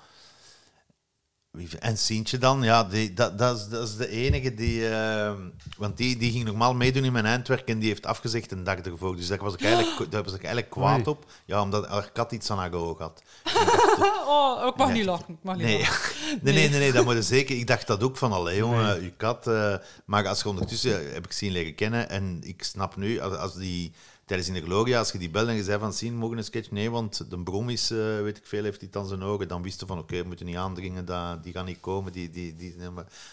[1.79, 4.89] En Sientje dan, ja, die, dat, dat, is, dat is de enige die...
[4.89, 5.33] eh,
[5.79, 8.79] want die, die ging normaal meedoen in mijn eindwerk en die heeft afgezegd een dag
[8.79, 9.17] ervoor.
[9.17, 11.25] Dus daar was ik eigenlijk, daar was ik eigenlijk kwaad op.
[11.45, 13.23] Ja, omdat haar kat iets aan haar oog had.
[14.31, 15.29] Oh, ik mag niet lachen.
[15.35, 15.79] Ik mag niet Nee.
[15.79, 16.17] lachen.
[16.43, 17.57] Nee, nee, nee, nee, dat moet je zeker.
[17.57, 19.47] Ik dacht dat ook van, allee jongen, je kat.
[19.47, 19.75] eh,
[20.05, 23.55] maar als je ondertussen heb ik zien leren kennen en ik snap nu, als, als
[23.55, 23.93] die
[24.29, 26.45] tijdens in de Gloria, als je die belde en je zei van, zien, mogen een
[26.45, 26.71] sketch?
[26.71, 29.49] Nee, want de brom is, eh, weet ik veel, heeft iets aan zijn ogen.
[29.49, 32.13] Dan wisten van, oké, we moeten niet aandringen, dat, die gaan niet komen.
[32.13, 32.75] Die, die, die,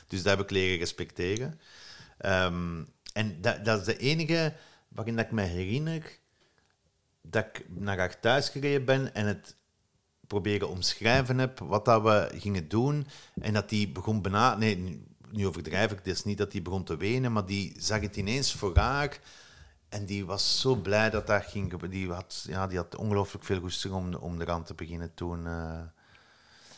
[0.08, 1.60] dus dat heb ik leren respecteren.
[2.18, 2.84] Ehm,
[3.14, 4.54] en dat, dat is de enige
[4.88, 6.20] waarin dat ik me herinner
[7.22, 9.56] dat ik naar haar thuis gereden ben en het
[10.28, 13.08] proberen omschrijven heb wat dat we gingen doen.
[13.42, 14.56] En dat die begon bijna...
[14.56, 16.06] Nee, nu- overdrijf ik.
[16.06, 19.20] Is niet dat die begon te wenen, maar die zag het ineens voor haar.
[19.90, 21.72] En die was zo blij dat dat ging.
[21.72, 21.98] gebeuren.
[21.98, 25.48] Die had, ja, die had ongelooflijk veel goesting om, om eraan te beginnen toen.
[25.48, 25.80] eh.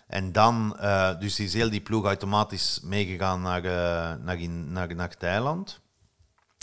[0.07, 4.95] En dan, eh, dus is heel die ploeg automatisch meegegaan naar, eh, naar, in, naar,
[4.95, 5.79] naar Thailand.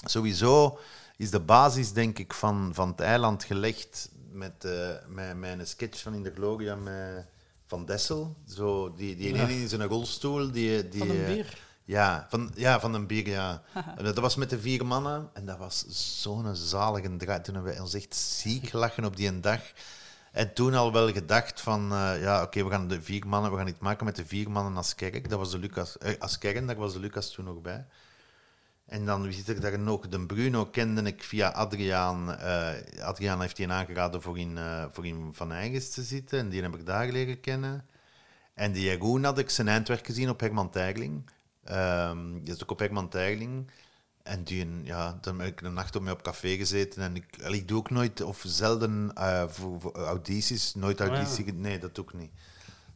[0.04, 0.78] Sowieso
[1.16, 4.68] is de basis, denk ik, van, van het eiland gelegd met,
[5.08, 7.26] met, een sketch van in de Gloria met
[7.66, 8.36] Van Dessel.
[8.48, 10.50] Zo, die, die ene in zijn rolstoel.
[10.50, 11.58] Die, die, Van een bier.
[11.86, 13.62] Ja, van, ja, van een bier, ja.
[14.02, 15.30] Dat was met de vier mannen.
[15.32, 15.84] En dat was
[16.22, 17.40] zo'n zalige draai.
[17.40, 19.60] Toen hebben we ons echt ziek lachen op die een dag.
[20.32, 23.56] En toen al wel gedacht van, eh, ja, oké, we gaan de vier mannen, we
[23.56, 25.28] gaan iets maken met de vier mannen als kerk.
[25.28, 27.86] Dat was de Lucas, eh, als kern, daar was de Lucas toen nog bij.
[28.86, 30.08] En dan wie zit er daar nog?
[30.08, 32.34] De Bruno kende ik via Adriaan.
[32.36, 34.58] eh, Adriaan heeft die aangeraden voor in,
[34.92, 36.38] voor in Van Eigens te zitten.
[36.38, 37.86] En die heb ik daar leren kennen.
[38.54, 41.30] En die Jeroen had ik zijn eindwerk gezien op Herman Tijgling.
[41.64, 43.70] Ehm die is ook op Herman Tijgling.
[44.22, 47.02] En die, ja, dan heb ik een nacht op mij op café gezeten.
[47.02, 50.74] En ik, ik doe ook nooit, of zelden, eh, voor, voor audities.
[50.74, 51.06] Nooit ja.
[51.06, 51.52] audities.
[51.54, 52.30] Nee, dat doe ik niet.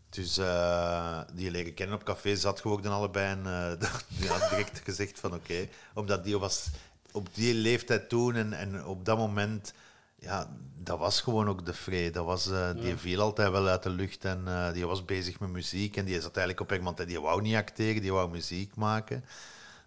[0.08, 3.26] Dus eh, die leren kennen op café, zat geworden allebei.
[3.26, 3.42] En
[4.18, 5.68] die had direct gezegd van oké.
[5.94, 6.66] omdat die was
[7.12, 9.72] op die leeftijd toen en, en op dat moment...
[10.20, 12.10] Ja, dat was gewoon ook de vrede.
[12.10, 15.40] Dat was, eh, die viel altijd wel uit de lucht en eh, die was bezig
[15.40, 15.96] met muziek.
[15.96, 19.24] En die zat eigenlijk op iemand die wou niet acteren, die wou muziek maken.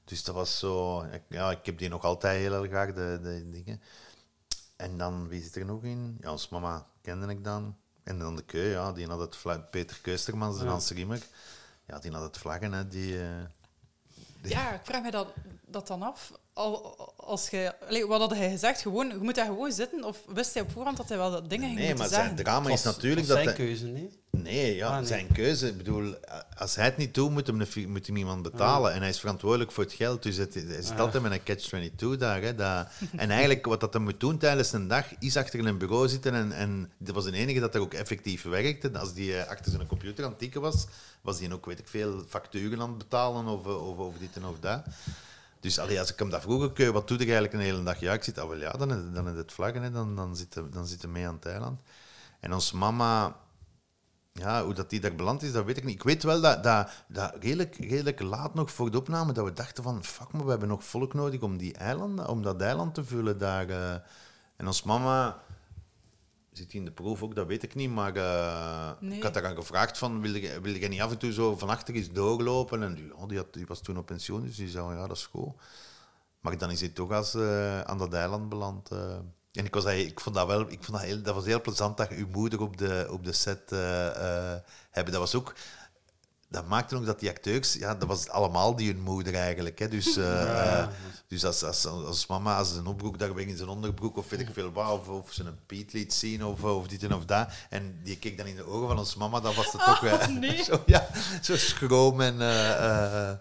[0.06, 1.02] Dus dat was zo...
[1.02, 3.82] ik- Ja, ik heb die nog altijd heel erg graag, de, de dingen.
[4.76, 6.18] En dan, wie zit er nog in?
[6.22, 7.76] Ja, ons mama kende ik dan.
[8.04, 11.22] En dan de keu, ja, die had het vla- Peter Keustermans, de Hans Riemer.
[11.88, 13.22] Ja, die had het vlaggen, hè, die...
[13.22, 13.28] eh,
[14.42, 15.28] Ja, ik vraag me dat,
[15.66, 16.32] dat dan af.
[16.62, 18.82] Al, als je, allee, wat had hij gezegd?
[18.82, 20.04] Gewoon, je moet daar gewoon zitten?
[20.04, 22.44] Of wist hij op voorhand dat hij wel dat dingen ging Nee, maar zijn zeggen?
[22.44, 23.44] drama is was- natuurlijk was dat...
[23.44, 24.20] zijn keuze, nee?
[24.32, 25.06] Nee, ja, Ah, nee.
[25.06, 25.68] zijn keuze.
[25.68, 26.16] Ik bedoel,
[26.58, 28.94] als hij het niet doet, moet hem, moet hem iemand betalen.
[28.94, 30.24] En hij is verantwoordelijk voor het geld.
[30.24, 31.00] Dus het, hij zit Ah.
[31.00, 32.42] altijd met een catch-22 daar.
[32.42, 35.78] Hè, dat, en eigenlijk, wat dat hij moet doen tijdens een dag, is achter een
[35.78, 36.34] bureau zitten.
[36.34, 38.92] En, en dat was de enige dat er ook effectief werkte.
[39.00, 40.86] Als die eh, achter zijn computer aan het tikken was,
[41.22, 44.30] was hij ook, weet ik veel, facturen aan het betalen of, eh, of, of dit
[44.36, 44.82] en of dat.
[45.62, 48.00] Dus als ik hem dat vroeg, "Oké, wat doe je eigenlijk een hele dag?
[48.00, 50.54] Ja, ik zit, ah, wel, ja, dan, dan is het vlaggen, hè, dan, dan, zit
[50.54, 51.80] hij, dan zit hij mee aan het eiland.
[52.40, 53.36] En ons mama,
[54.34, 55.96] ja, hoe dat die daar beland is, dat weet ik niet.
[55.96, 59.54] Ik weet wel dat, dat, dat redelijk, redelijk laat nog voor de opname, dat we
[59.54, 62.94] dachten van, fuck, maar we hebben nog volk nodig om, die eilanden, om dat eiland
[62.94, 63.70] te vullen daar.
[63.70, 63.94] eh.
[64.56, 65.42] En ons mama,
[66.52, 69.18] zit die in de proef ook, dat weet ik niet, maar eh, Nee.
[69.18, 71.70] ik had aan gevraagd van, wil je, wil je niet af en toe zo van
[71.70, 72.84] achter eens doorlopen?
[72.84, 75.18] En die, oh, die, had, die was toen op pensioen, dus die zei, ja, dat
[75.18, 75.54] is goed.
[76.40, 78.90] Maar dan is hij toch als, eh, aan dat eiland beland.
[78.92, 79.16] eh.
[79.52, 81.98] En ik, was, ik vond dat wel, ik vond dat, heel, dat was heel plezant
[81.98, 83.70] dat je uw moeder op de, op de set
[84.90, 85.12] hebben.
[85.14, 85.54] Dat was ook,
[86.52, 89.80] dat maakte ook dat die acteurs, ja, dat was allemaal die hun moeder eigenlijk.
[89.80, 89.88] Hè.
[89.88, 90.88] Dus, eh, eh,
[91.28, 94.40] dus als, als, als mama, als zijn opbroek daar weer in zijn onderbroek of weet
[94.40, 97.26] ik veel wat, of, of ze een Piet liet zien of, of dit en of
[97.26, 97.50] dat.
[97.70, 100.28] En die keek dan in de ogen van ons mama, dan was het toch eh,
[100.28, 100.64] nee.
[100.70, 101.08] zo, ja,
[101.42, 102.42] zo schroom en...
[102.42, 103.32] eh,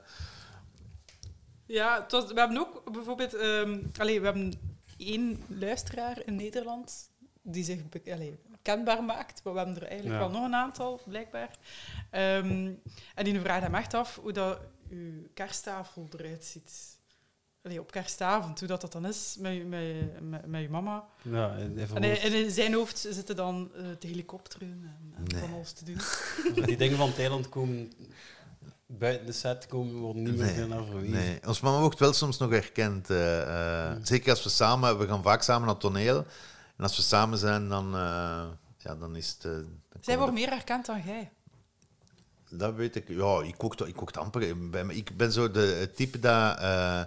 [1.67, 3.35] Ja, was, we hebben ook bijvoorbeeld...
[3.35, 4.53] ehm allee, we hebben
[4.99, 7.11] één luisteraar in Nederland
[7.43, 7.81] die zich
[8.13, 9.41] allee, kenbaar maakt.
[9.45, 10.27] Maar we hebben er eigenlijk Ja.
[10.27, 11.51] wel nog een aantal, blijkbaar.
[12.11, 12.71] Ehm,
[13.15, 14.59] en die vraagt hem echt af hoe dat
[14.91, 16.99] uw kersttafel eruit ziet.
[17.63, 21.05] Allee, op kerstavond, hoe dat, dat dan is met, met, met, met je mama.
[21.23, 25.23] Ja, even En, hij- en in zijn hoofd zitten dan eh te helikopteren en, en
[25.25, 25.41] Nee.
[25.41, 25.99] van alles te doen.
[26.67, 27.93] Die dingen van Thailand komen
[28.87, 31.11] buiten de set komen, worden niet meer Nee, naar verwezen.
[31.17, 33.11] Nee, ons mama wordt wel soms nog herkend.
[33.11, 36.25] eh, eh, Zeker als we samen, we gaan vaak samen naar het toneel.
[36.81, 38.47] En als we samen zijn, dan, eh,
[38.79, 39.45] ja, dan is het.
[39.45, 39.67] eh, dan
[40.01, 41.31] Zij wordt meer herkend dan jij.
[42.51, 43.09] Dat weet ik.
[43.09, 44.43] Ja, ik kook, ik kook amper.
[44.89, 46.59] Ik ben zo de, het type dat...
[46.59, 47.03] eh,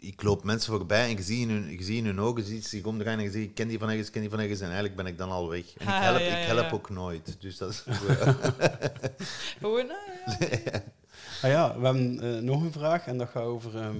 [0.00, 2.48] ik loop mensen voorbij en je ziet in hun, je ziet in hun ogen, je
[2.48, 4.40] ziet zich omdraaien en je ziet, ik ken die van ergens, ik ken die van
[4.40, 4.58] ergens.
[4.60, 5.74] En eigenlijk ben ik dan al weg.
[5.76, 6.70] En ik Ah, help, ja, ja, ik help ja.
[6.70, 7.36] ook nooit.
[7.40, 7.84] Dus dat is...
[9.60, 10.82] Gewoon, ah, ja.
[11.42, 13.94] Ah ja, we hebben nog een vraag en dat gaat over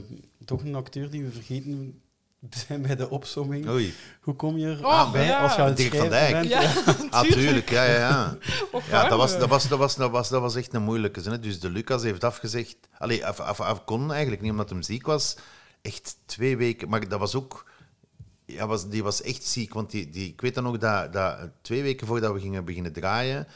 [0.44, 2.02] toch een acteur die we vergeten
[2.86, 3.68] bij de opsomming.
[3.68, 3.94] Oei.
[4.20, 5.42] Hoe kom je er Oh, bij ja.
[5.42, 6.62] als je aan het Dirk van schrijven Dijk.
[6.62, 7.08] bent?
[7.08, 8.36] Ja, Ah, tuurlijk, ja, ja, ja.
[8.88, 11.32] Ja, dat was, dat was, dat was, dat was, dat was echt een moeilijke zin.
[11.32, 11.38] hè.
[11.40, 12.76] Dus de Lucas heeft afgezegd...
[12.98, 15.36] Allee, af, af, af kon eigenlijk niet, omdat hij ziek was.
[15.82, 16.88] Echt twee weken...
[16.88, 17.70] Maar dat was ook...
[18.46, 19.74] Ja, was, die was echt ziek.
[19.74, 22.92] Want die, die, ik weet dan nog dat, dat twee weken voordat we gingen beginnen
[22.92, 23.46] draaien...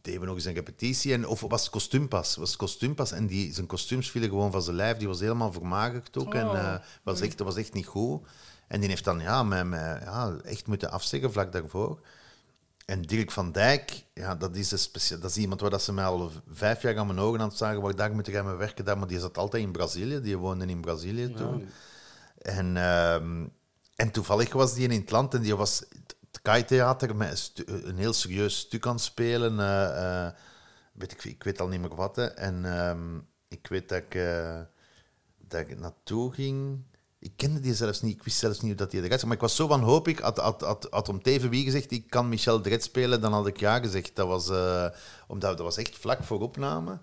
[0.00, 1.12] deden we nog eens een repetitie.
[1.12, 2.36] En, of was het kostuumpas?
[2.36, 3.12] Was het kostuumpas?
[3.12, 4.96] En die, zijn kostuums vielen gewoon van zijn lijf.
[4.96, 6.34] Die was helemaal vermagerd ook.
[6.34, 8.26] En Oh, eh, was echt, dat was echt niet goed.
[8.68, 12.00] En die heeft dan ja, mij, mij, ja, echt moeten afzeggen vlak daarvoor.
[12.84, 16.04] En Dirk van Dijk, ja, dat, is een dat is iemand waar dat ze mij
[16.04, 18.84] al vijf jaar aan mijn ogen aan het zagen, waar daar moet ik aan werken.
[18.84, 21.68] Daar, maar die zat altijd in Brazilië, die woonde in Brazilië toen.
[22.38, 23.46] En, ehm,
[23.96, 25.84] en toevallig was die in het land en die was
[26.32, 29.60] het Kai-theater met een, een heel serieus stuk aan spelen.
[29.60, 30.32] eh, eh,
[30.92, 32.18] weet ik, ik weet al niet meer wat.
[32.18, 33.18] En ehm,
[33.48, 34.60] ik weet dat ik, eh,
[35.38, 36.82] dat ik naartoe ging.
[37.18, 39.28] Ik kende die zelfs niet, ik wist zelfs niet hoe dat die eruit zag.
[39.28, 42.28] Maar ik was zo wanhopig, had, had, had, had om teven wie gezegd, ik kan
[42.28, 44.16] Michel Dret spelen, dan had ik ja gezegd.
[44.16, 44.48] Dat was,
[45.26, 47.00] omdat, dat was echt vlak voor opname.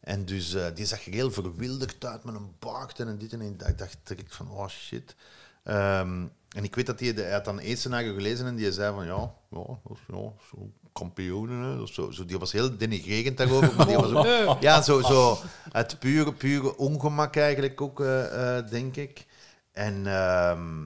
[0.00, 3.68] En dus die zag er heel verwilderd uit met een baard en dit en dat.
[3.68, 5.14] Ik dacht direct van, oh shit.
[5.62, 8.94] Ehm, en ik weet dat hij, hij had dan één scenario gelezen en die zei
[8.94, 11.62] van, ja, ja, dat is, ja zo kampioenen.
[11.62, 11.76] Hè.
[11.76, 15.38] Dat Zo, zo, die was heel denigrerend daarover, maar die was ook, ja, zo, zo
[15.72, 19.26] het pure, pure ongemak eigenlijk ook, eh, eh, denk ik.
[19.72, 20.84] En, ehm,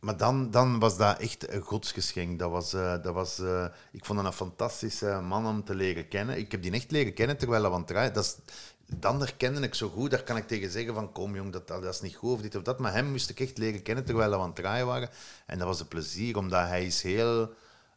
[0.00, 2.38] maar dan, dan was dat echt een godsgeschenk.
[2.38, 3.42] Dat was, eh, dat was,
[3.92, 6.38] ik vond dat een fantastische man om te leren kennen.
[6.38, 8.12] Ik heb die echt leren kennen terwijl hij aan het draaien.
[8.12, 8.36] Dat is,
[8.96, 11.84] dan herkende ik zo goed, daar kan ik tegen zeggen van kom jong, dat, dat
[11.84, 12.78] is niet goed of dit of dat.
[12.78, 15.08] Maar hem moest ik echt leren kennen terwijl we aan het draaien waren.
[15.46, 17.54] En dat was een plezier, omdat hij is heel...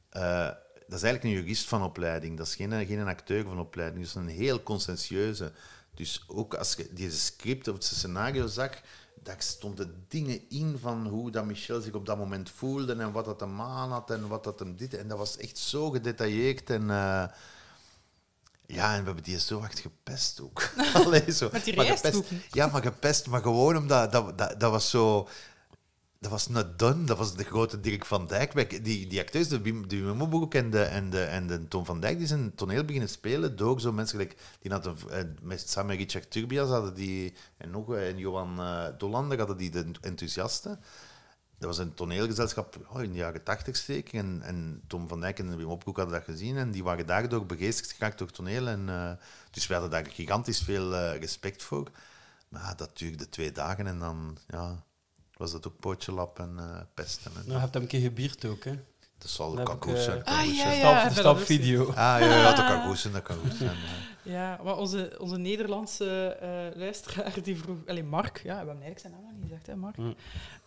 [0.10, 0.50] eh,
[0.88, 2.38] dat is eigenlijk een jurist van opleiding.
[2.38, 4.06] Dat is geen, geen acteur van opleiding.
[4.06, 5.52] Is een heel conscientieuze.
[5.94, 8.82] Dus ook als je deze script of het scenario zag,
[9.24, 13.26] daar stonden dingen in van hoe dat Michel zich op dat moment voelde en wat
[13.26, 14.94] dat hem aan had en wat dat hem dit.
[14.94, 16.90] En dat was echt zo gedetailleerd en...
[16.90, 17.24] eh,
[18.74, 20.70] ja, en we hebben die zo hard gepest ook.
[20.94, 21.50] Allee, zo.
[21.52, 22.32] Met die Maar gepest-.
[22.52, 25.28] Ja, maar gepest, maar gewoon omdat dat, dat, dat was zo...
[26.20, 27.04] Dat was not done.
[27.04, 28.84] Dat was de grote Dirk van Dijk.
[28.84, 29.86] Die, die acteurs, de Wim,
[30.50, 33.82] en de, en, de, en de Tom van Dijk, die zijn toneel beginnen spelen door
[33.82, 34.40] zo mensen gelijk...
[34.60, 37.34] Die hadden, eh, met samen met Richard Turbias hadden die...
[37.58, 40.80] En nog eh, en Johan eh Dolander hadden die de enthousiasten.
[41.62, 44.20] Dat was een toneelgezelschap oh, in de jaren tachtig zeker.
[44.20, 46.58] En, en Tom van Dijk en Wim Opkoek hadden dat gezien.
[46.58, 48.68] En die waren daardoor begeesterd geraakt door toneel.
[48.68, 49.12] En, eh,
[49.52, 51.92] dus we hadden daar gigantisch veel eh, respect voor.
[52.50, 54.84] Maar dat duurde twee dagen en dan ja,
[55.38, 57.32] was dat ook pootje lap en eh, pesten.
[57.36, 58.80] En, Nou, je hebt hem een keer gebierd ook, hè?
[59.22, 60.24] Dat zal goed ik, eh, zijn.
[60.24, 61.10] Ah, goed ja, ja.
[61.10, 61.88] Stap, is- video.
[61.90, 63.14] Ah, ja, ja, dat kan goed zijn.
[63.14, 63.70] Dat kan goed zijn.
[63.70, 64.32] ja.
[64.32, 67.78] Ja, maar onze, onze Nederlandse eh, luisteraar, die vroeg...
[67.88, 69.98] Allee, Mark, ja, we hebben eigenlijk zijn naam nog niet gezegd, hè, Mark.
[69.98, 70.16] Mm.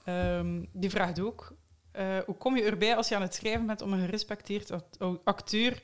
[0.05, 1.53] Ehm, die vraagt ook,
[1.91, 4.99] eh, hoe kom je erbij als je aan het schrijven bent om een gerespecteerd act-
[5.25, 5.83] acteur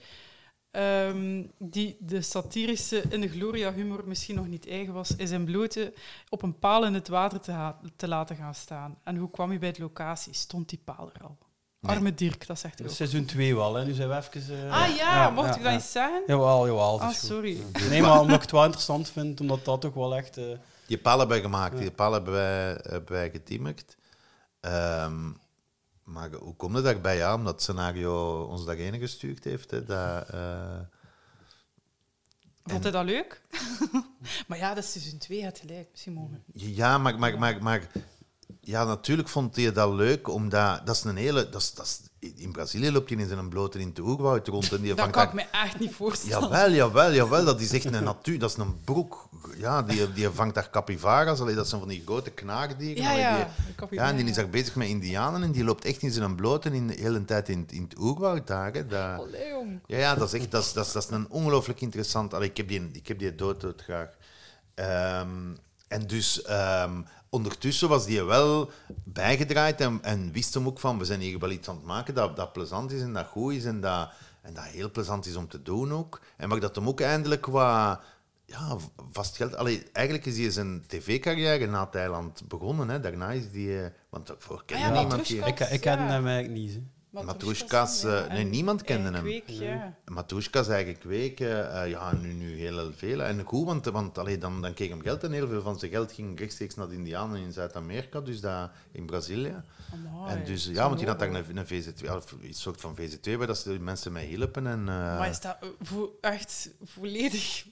[0.71, 5.45] ehm, die de satirische in de gloria humor misschien nog niet eigen was, in zijn
[5.45, 5.93] blote
[6.29, 8.99] op een paal in het water te, te laten gaan staan?
[9.05, 10.35] En hoe kwam je bij de locatie?
[10.35, 11.39] Stond die paal er al?
[11.81, 11.97] Nee.
[11.97, 12.95] Arme Dirk, dat zegt hij ook.
[12.95, 13.85] Seizoen 2 wel, hè?
[13.85, 14.67] Nu zijn we even...
[14.67, 15.73] eh, Ah ja, mocht ja, ik dat ja.
[15.79, 16.23] eens zeggen?
[16.27, 16.93] Jawel, jawel.
[16.93, 17.29] dat Ah, is goed.
[17.29, 17.59] sorry.
[17.89, 20.37] Nee, maar omdat ik het wel interessant vind, omdat dat toch wel echt...
[20.37, 20.45] eh,
[20.87, 23.43] Die paal hebben wij gemaakt, die paal hebben wij, hebben wij.
[24.61, 25.31] Ehm,
[26.05, 27.17] maar hoe komt het daarbij?
[27.17, 29.71] Ja, omdat het scenario ons daarheen gestuurd heeft.
[29.71, 30.79] Hè, dat, eh,
[32.65, 33.43] Vond hij dat leuk?
[34.49, 35.89] maar ja, dat is seizoen 2, het gelijk.
[35.91, 36.43] Misschien mogen.
[36.53, 37.87] Ja, maar, maar, maar, maar
[38.63, 41.49] ja, natuurlijk vond hij dat leuk, omdat dat is een hele.
[41.49, 42.01] Dat is, dat is,
[42.37, 45.15] in Brazilië loopt hij in zijn blote in de oerwoud rond en die Dat vangt
[45.15, 46.41] kan ik me echt niet voorstellen.
[46.49, 47.45] Jawel, jawel, jawel.
[47.45, 48.39] Dat is echt een natuur.
[48.39, 49.29] Dat is een broek.
[49.57, 51.41] Ja, die, die vangt daar capybaras.
[51.41, 53.03] Allee, dat zijn van die grote knaagdieren.
[53.03, 53.45] Ja, die-
[53.99, 56.71] ja, en die is daar bezig met indianen en die loopt echt in zijn blote
[56.71, 58.73] in de hele tijd in, in het oerwoud daar.
[58.73, 58.87] Hè.
[58.87, 59.19] Dat,
[59.87, 62.35] ja, ja, dat is echt dat is, dat is, dat is een ongelooflijk interessant.
[62.35, 64.09] Allee, ik, heb die, ik heb die dood, dood graag.
[64.75, 65.55] Ehm,
[65.89, 67.01] en dus ehm,
[67.31, 68.71] ondertussen was die wel
[69.05, 72.15] bijgedraaid en, en wist hem ook van, we zijn hier wel iets aan het maken
[72.15, 74.11] dat, dat plezant is en dat goed is en dat,
[74.43, 76.21] en dat heel plezant is om te doen ook.
[76.37, 78.01] En maar dat hem ook eindelijk wat
[78.45, 78.77] ja,
[79.13, 79.57] vast geld...
[79.57, 82.89] Allee, eigenlijk is hij zijn tv-carrière na Thailand begonnen.
[82.89, 83.01] Hè.
[83.01, 83.83] Daarna is die...
[83.83, 86.07] eh, Want daarvoor ken Ah je ja, maar niemand ik, ik ken Ja.
[86.07, 86.73] hem eigenlijk niet.
[86.75, 86.81] hè.
[87.11, 89.21] Matroeskas, eh, nee, niemand kende hem.
[89.23, 89.95] Kweek, ja.
[90.05, 93.23] Matroeskas eigen kweken, eh, ja, nu, nu heel veel.
[93.23, 95.91] En goed, want, want allee, dan, dan kreeg hem geld en heel veel van zijn
[95.91, 99.55] geld ging rechtstreeks naar de Indianen in Zuid-Amerika, dus dat, in Brazilië.
[99.93, 102.97] Amai, en dus, ja, want die had daar een, een VZ2, of iets soort van
[103.01, 104.67] VZ2, waar dat ze de mensen mee hielpen.
[104.67, 107.65] En, eh, Maar is dat eh, vo- echt volledig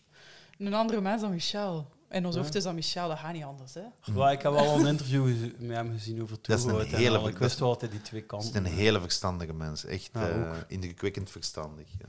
[0.59, 1.97] een andere mens dan Michel?
[2.11, 4.13] In ons hoofd is dat Michel, dat gaat niet anders, hè?
[4.15, 5.25] Maar ik heb wel een interview
[5.59, 7.27] met hem gezien over Dat is een toegehoud en hele- al.
[7.27, 8.65] Ik dat wist is- wel altijd die twee Het is kanten.
[8.67, 9.85] een hele verstandige mens.
[9.85, 10.55] Echt Ja, eh, ook.
[10.69, 11.89] indrukwekkend verstandig.
[11.99, 12.07] Ja.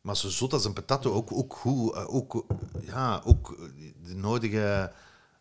[0.00, 1.94] Maar zo zot als een patato, ook, ook goed.
[1.94, 2.44] eh, Ook,
[2.80, 3.56] ja, ook
[4.06, 4.92] de nodige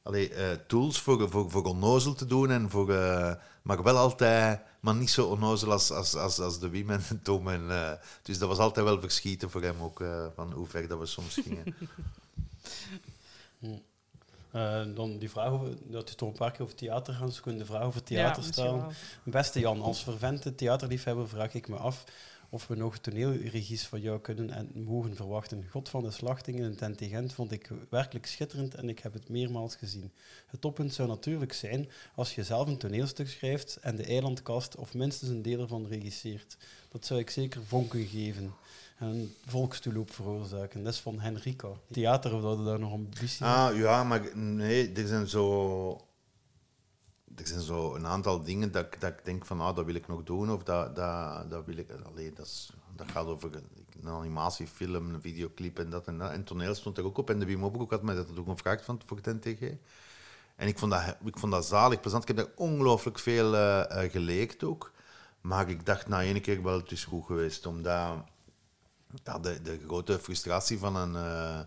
[0.03, 2.51] allee, eh, tools voor, voor, voor onnozel te doen.
[2.51, 6.69] En voor, eh, maar wel altijd, maar niet zo onnozel als, als, als, als de
[6.69, 7.47] Wim en Tom.
[7.49, 7.91] En, eh,
[8.21, 11.05] dus dat was altijd wel verschieten voor hem ook, eh, van hoe ver dat we
[11.05, 11.63] soms gingen.
[14.51, 17.57] Eh, dan die vraag over, dat is toch een paar keer over theater gaan zoeken.
[17.57, 18.95] De vraag over Ja, theater misschien stellen.
[19.23, 22.03] Beste Jan, als vervente theaterliefhebber vraag ik me af
[22.53, 25.67] of we nog toneelregies van jou kunnen en mogen verwachten.
[25.69, 29.29] God van de Slachtingen in Tent Gent vond ik werkelijk schitterend en ik heb het
[29.29, 30.11] meermaals gezien.
[30.47, 34.93] Het toppunt zou natuurlijk zijn als je zelf een toneelstuk schrijft en de eilandkast of
[34.93, 36.57] minstens een deel ervan regisseert.
[36.91, 38.53] Dat zou ik zeker vonken geven en
[39.03, 40.83] een volkstoeloop veroorzaken.
[40.83, 41.67] Dat is van Henrika.
[41.91, 46.07] Theater, we daar nog ambitie Ah, ja, maar nee, er zijn zo...
[47.35, 50.07] Er zijn zo een aantal dingen dat, dat ik denk van, ah, dat wil ik
[50.07, 51.91] nog doen, of dat, dat, dat wil ik...
[52.05, 53.51] Allee, dat, dat gaat over
[54.01, 56.31] een animatiefilm, een videoclip en dat en dat.
[56.31, 57.29] En toneel stond er ook op.
[57.29, 59.61] En de Wim Opbroek had mij dat ook gevraagd van, voor het NTG.
[60.55, 62.29] En ik vond dat, ik vond dat zalig, plezant.
[62.29, 64.91] Ik heb ongelooflijk veel eh, geleerd ook.
[65.41, 68.23] Maar ik dacht na één keer wel, het is goed geweest, omdat
[69.23, 71.59] ja, de, de grote frustratie van een, eh,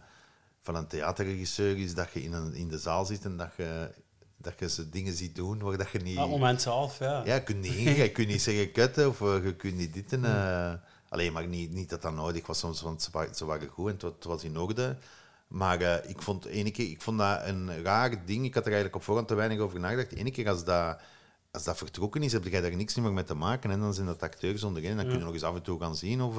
[0.62, 3.90] van een theaterregisseur is dat je in, een, in de zaal zit en dat je,
[4.36, 6.18] dat je ze dingen ziet doen waar dat je niet...
[6.18, 7.22] Ah, moment zelf, ja.
[7.24, 9.94] Ja, je kunt niet ingaan, je kunt niet zeggen kutten of eh, je kunt niet
[9.94, 10.24] dit en...
[10.24, 10.72] eh,
[11.08, 13.86] alleen maar niet, niet dat dat nodig was, soms, want ze, wa- ze waren goed
[13.86, 14.96] en het, wa- het was in orde.
[15.48, 18.44] Maar ik, vond ene keer, ik vond dat een raar ding.
[18.44, 20.12] Ik had er eigenlijk op voorhand te weinig over nagedacht.
[20.12, 20.98] Ene keer als dat,
[21.50, 23.70] als dat vertrokken is, heb je daar niks meer mee te maken.
[23.70, 24.96] En dan zijn dat acteurs onderin.
[24.96, 26.22] Dan kun je nog eens af en toe gaan zien.
[26.22, 26.36] Of,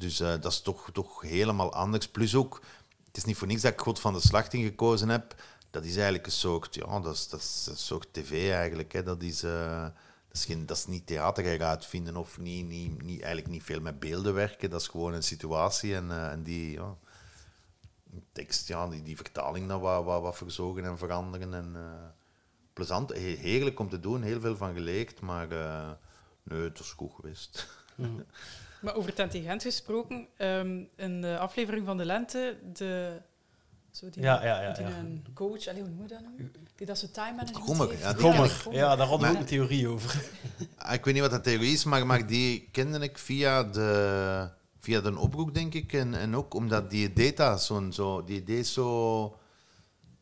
[0.00, 2.08] dus eh, dat is toch, toch helemaal anders.
[2.08, 2.60] Plus ook,
[3.06, 5.34] het is niet voor niks dat ik God van de Slachting gekozen heb.
[5.70, 8.92] Dat is eigenlijk een soort, ja, dat is, dat is een soort tv eigenlijk.
[8.92, 9.02] Hè.
[9.02, 9.92] Dat, is, eh, dat,
[10.32, 13.80] is geen, dat is niet theater eruit vinden of niet, niet, niet, eigenlijk niet veel
[13.80, 14.70] met beelden werken.
[14.70, 16.96] Dat is gewoon een situatie en, eh, en die ja,
[18.32, 21.54] tekst, ja, die, die vertaling dan wat, wat, wat verzorgen en veranderen.
[21.54, 21.76] En,
[22.72, 25.48] plezant, he- heerlijk om te doen, heel veel van geleerd, maar
[26.42, 27.68] nee, het was goed geweest.
[28.80, 33.20] Maar over Tentigent gesproken, ehm, in de aflevering van de lente, de,
[33.90, 34.96] zo die, Ja, ja, ja, die ja.
[34.98, 36.52] een coach, allee, hoe moet je dat noemen?
[36.76, 38.00] Die dat zo time management heeft.
[38.00, 40.20] ja, die Ja, daar hadden we ook een theorie over.
[40.76, 44.48] Ah, Ik weet niet wat dat theorie is, maar, maar die kende ik via de,
[44.78, 45.92] via de oproep, denk ik.
[45.92, 49.36] En, en ook omdat die deed dat, zo'n, zo, die deed zo...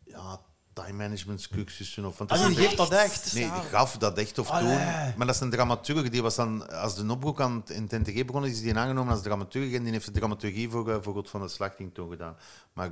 [0.05, 0.41] Ja,
[0.85, 2.19] time management cursussen of...
[2.19, 3.33] Want Ah, dat die geeft dat echt.
[3.35, 4.69] Nee, die gaf dat echt of Allee.
[4.69, 4.77] toen.
[5.17, 6.09] Maar dat is een dramaturg.
[6.09, 9.13] Die was dan, als de opbroek aan het, in het NTG begonnen, is die aangenomen
[9.13, 9.73] als dramaturg.
[9.73, 12.37] En die heeft de dramaturgie voor, eh, voor God van de Slachting toen gedaan.
[12.73, 12.91] Maar,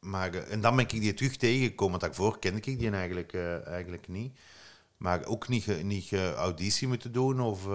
[0.00, 2.00] maar, eh, en dan ben ik die terug tegengekomen.
[2.00, 4.38] Want daarvoor kende ik die eigenlijk, eh, eigenlijk niet.
[4.96, 7.66] Maar ook niet, niet auditie moeten doen of...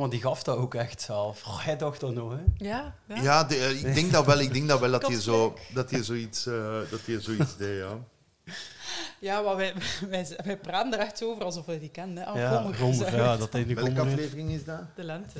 [0.00, 1.46] want die gaf dat ook echt zelf.
[1.46, 2.64] Oh, hij dacht dat nog, hè?
[2.68, 3.22] Ja, ja.
[3.22, 4.38] ja, de- eh, ik denk dat wel.
[4.40, 7.78] Ik denk dat wel dat hij zo, dat hij zoiets, eh, dat hij zoiets deed,
[7.78, 7.98] ja.
[9.18, 9.74] Ja, maar wij,
[10.10, 12.22] wij, wij praten er echt over alsof we die kennen.
[12.24, 12.30] hè.
[12.30, 12.50] Oh, Ja,
[13.16, 14.80] ja, dat hij Welke aflevering is dat?
[14.96, 15.38] De lente.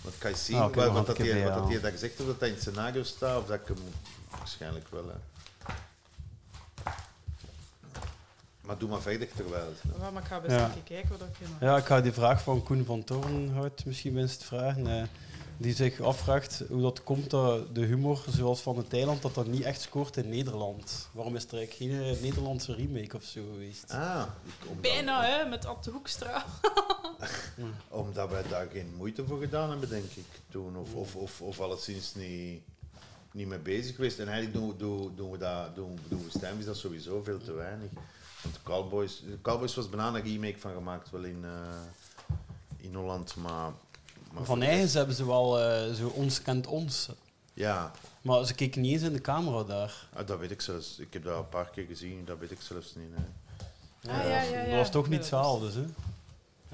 [0.00, 0.56] Wat kan je zien?
[0.56, 2.62] Ah, wat, dat hij, wat dat hij daar gezegd heeft, of dat dat in het
[2.62, 3.76] scenario staat, of dat ik hem...
[4.38, 5.14] Waarschijnlijk wel, hè.
[8.68, 9.68] Maar doe maar verder terwijl.
[10.00, 10.68] Ja, maar ik ga best Ja.
[10.68, 11.46] keer kijken wat ik.
[11.60, 14.86] Ja, ik ga die vraag van Koen van Torenhout misschien winst vragen.
[14.86, 15.02] eh,
[15.56, 19.46] die zich afvraagt hoe dat komt dat de humor, zoals van het eiland, dat dat
[19.46, 21.08] niet echt scoort in Nederland.
[21.12, 23.90] Waarom is er eigenlijk geen eh, Nederlandse remake of zo geweest?
[23.92, 24.22] Ah,
[24.66, 26.44] omdat, Bijna, hè, met Ad de Hoekstra.
[27.88, 30.76] Omdat wij daar geen moeite voor gedaan hebben, denk ik, toen.
[30.76, 32.60] Of, of, of, of alleszins niet,
[33.32, 34.18] niet mee bezig geweest.
[34.18, 37.38] En eigenlijk doen, we- doen, doen we dat, doen, doen we Stijnvis dat sowieso veel
[37.38, 37.90] te weinig.
[38.42, 41.50] Want de Cowboys, Cowboys was bijna een remake van gemaakt, wel in, eh,
[42.76, 43.70] in Holland, maar...
[44.32, 47.08] maar Van eigens hebben ze wel eh, zo ons kent ons.
[47.54, 47.90] Ja,
[48.22, 50.06] Maar ze keken niet eens in de camera daar.
[50.14, 50.98] ah, dat weet ik zelfs.
[50.98, 53.10] Ik heb dat een paar keer gezien, dat weet ik zelfs niet.
[53.14, 53.22] hè.
[54.12, 54.64] Ah, ja, ja, ja.
[54.64, 55.86] Dat was toch niet hetzelfde, hè?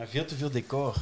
[0.02, 0.96] Ja, veel te veel decor.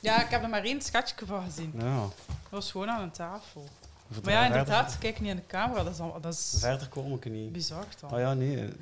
[0.00, 1.72] Ja, ik heb er maar één sketchje van gezien.
[1.78, 2.00] Ja.
[2.26, 3.68] Dat was gewoon aan een tafel.
[4.10, 5.82] Verder- Maar ja, inderdaad, ze kijken niet in de camera.
[5.82, 7.52] Dat is, al, dat is Verder kom ik niet.
[7.52, 8.10] bizar dan.
[8.10, 8.72] Ah ja, nee.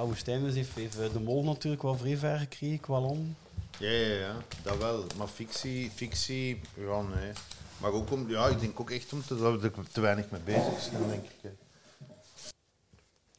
[0.00, 3.36] Ja, Woestijnvis heeft, heeft eh, de mol natuurlijk wel vrij ver gekregen qua land.
[3.78, 5.04] Ja, ja, ja, dat wel.
[5.16, 7.32] Maar fictie, fictie, ja, nee.
[7.80, 10.30] Maar ook om, ja, ik denk ook echt om te, dat we er te weinig
[10.30, 11.36] mee bezig zijn, denk ik.
[11.42, 11.50] hè.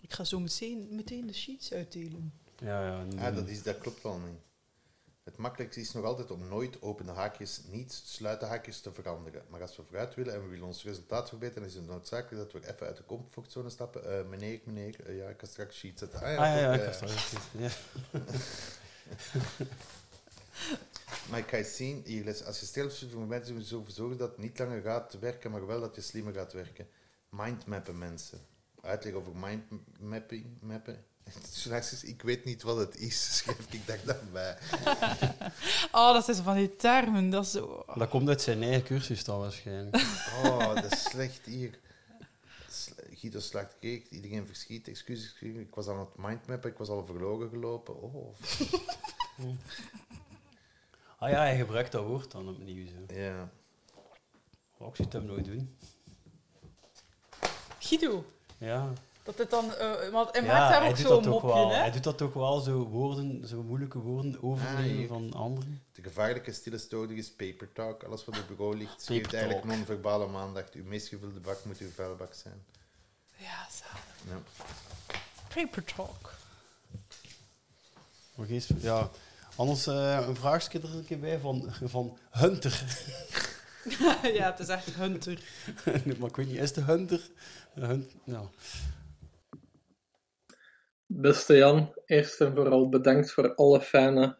[0.02, 2.34] Ik ga zo meteen, meteen de sheets uitdelen.
[2.60, 3.00] Ja, ja.
[3.00, 4.40] en- Ah, dat, is, dat klopt wel niet.
[5.24, 9.44] Het makkelijkste is nog altijd om nooit opende haakjes, niet sluiten haakjes te veranderen.
[9.50, 12.62] Maar als we vooruit willen en we willen ons resultaat verbeteren, is het noodzakelijk dat
[12.62, 14.18] we even uit de comfortzone stappen.
[14.20, 16.20] Eh, meneer, meneer, eh, ja, ik kan straks sheets zetten.
[16.20, 17.70] Ah, Ah, ja, ja, toch, ik eh, was straks- ja.
[21.30, 23.92] Maar ik ga eens zien, hier, les- als je stelt voor mensen moet je ervoor
[23.92, 26.88] zorgen dat het niet langer gaat werken, maar wel dat je slimmer gaat werken.
[27.30, 28.40] Mindmappen mensen.
[28.82, 30.46] Uitleg over mindmapping.
[30.62, 31.06] Mappen.
[31.24, 34.58] Is, ik weet niet wat het is, schrijf ik dat dan bij.
[35.92, 37.30] Oh, dat zijn zo van die termen.
[37.30, 37.84] Dat is zo...
[37.96, 39.96] Dat komt uit zijn eigen cursus dan waarschijnlijk.
[40.44, 41.80] Oh, dat is slecht hier.
[43.14, 45.62] Guido slaagt keek, iedereen verschiet, excuses, excuses.
[45.62, 48.02] Ik was aan het mindmappen, ik was al verloren gelopen.
[48.02, 48.36] Oh,
[51.18, 52.88] Ah ja, hij gebruikt dat woord dan opnieuw.
[52.88, 53.14] Zo.
[53.16, 53.50] ja.
[54.78, 55.76] Oh, ik zie het hem nooit doen.
[57.80, 58.26] Guido.
[58.58, 58.94] Ja.
[59.32, 59.76] Dat het dan...
[59.76, 61.70] eh, want hij ja, maakt daar hij ook doet zo'n dat ook mopje, wel.
[61.70, 61.76] hè?
[61.76, 65.08] Hij doet dat toch wel, zo woorden, zo moeilijke woorden overnemen hier.
[65.08, 65.82] van anderen.
[65.92, 68.04] De gevaarlijke stille storing is paper talk.
[68.04, 70.74] Alles wat op bureau ligt, geeft eigenlijk non-verbale maandacht.
[70.74, 72.64] Uw meest gevulde bak moet uw vuilbak zijn.
[73.36, 74.04] Ja, zalig.
[74.28, 74.66] Ja.
[75.56, 76.34] Paper talk.
[78.46, 79.10] Geest, ja.
[79.56, 82.84] Anders eh, een vraagje er een keer bij van, van Hunter.
[84.38, 85.40] ja, het is echt Hunter.
[86.20, 87.30] maar ik weet niet, is de Hunter?
[87.74, 88.50] Hunt, ja.
[91.14, 94.38] Beste Jan, eerst en vooral bedankt voor alle fijne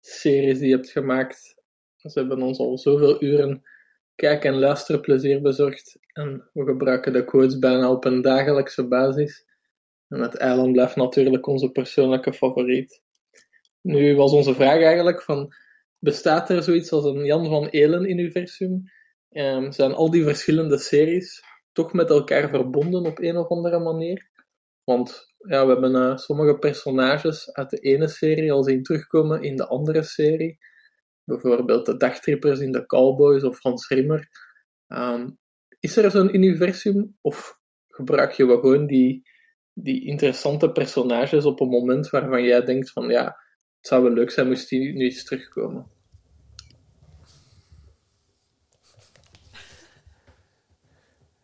[0.00, 1.54] series die je hebt gemaakt.
[1.96, 3.62] Ze hebben ons al zoveel uren
[4.14, 5.98] kijk- en luisterplezier bezorgd.
[6.12, 9.44] En we gebruiken de quotes bijna op een dagelijkse basis.
[10.08, 13.02] En het eiland blijft natuurlijk onze persoonlijke favoriet.
[13.80, 15.54] Nu was onze vraag eigenlijk van,
[15.98, 18.82] bestaat er zoiets als een Jan van Elen-universum?
[19.30, 21.42] Ehm, zijn al die verschillende series
[21.72, 24.30] toch met elkaar verbonden op een of andere manier?
[24.84, 29.56] Want ja, we hebben eh, sommige personages uit de ene serie al zien terugkomen in
[29.56, 30.58] de andere serie.
[31.24, 34.28] Bijvoorbeeld de dagtrippers in de Cowboys of Hans Rimmer.
[34.86, 35.30] Ehm,
[35.80, 39.28] is er zo'n universum of gebruik je wel gewoon die,
[39.72, 43.24] die interessante personages op een moment waarvan jij denkt van ja,
[43.76, 45.90] het zou wel leuk zijn moest die nu eens terugkomen?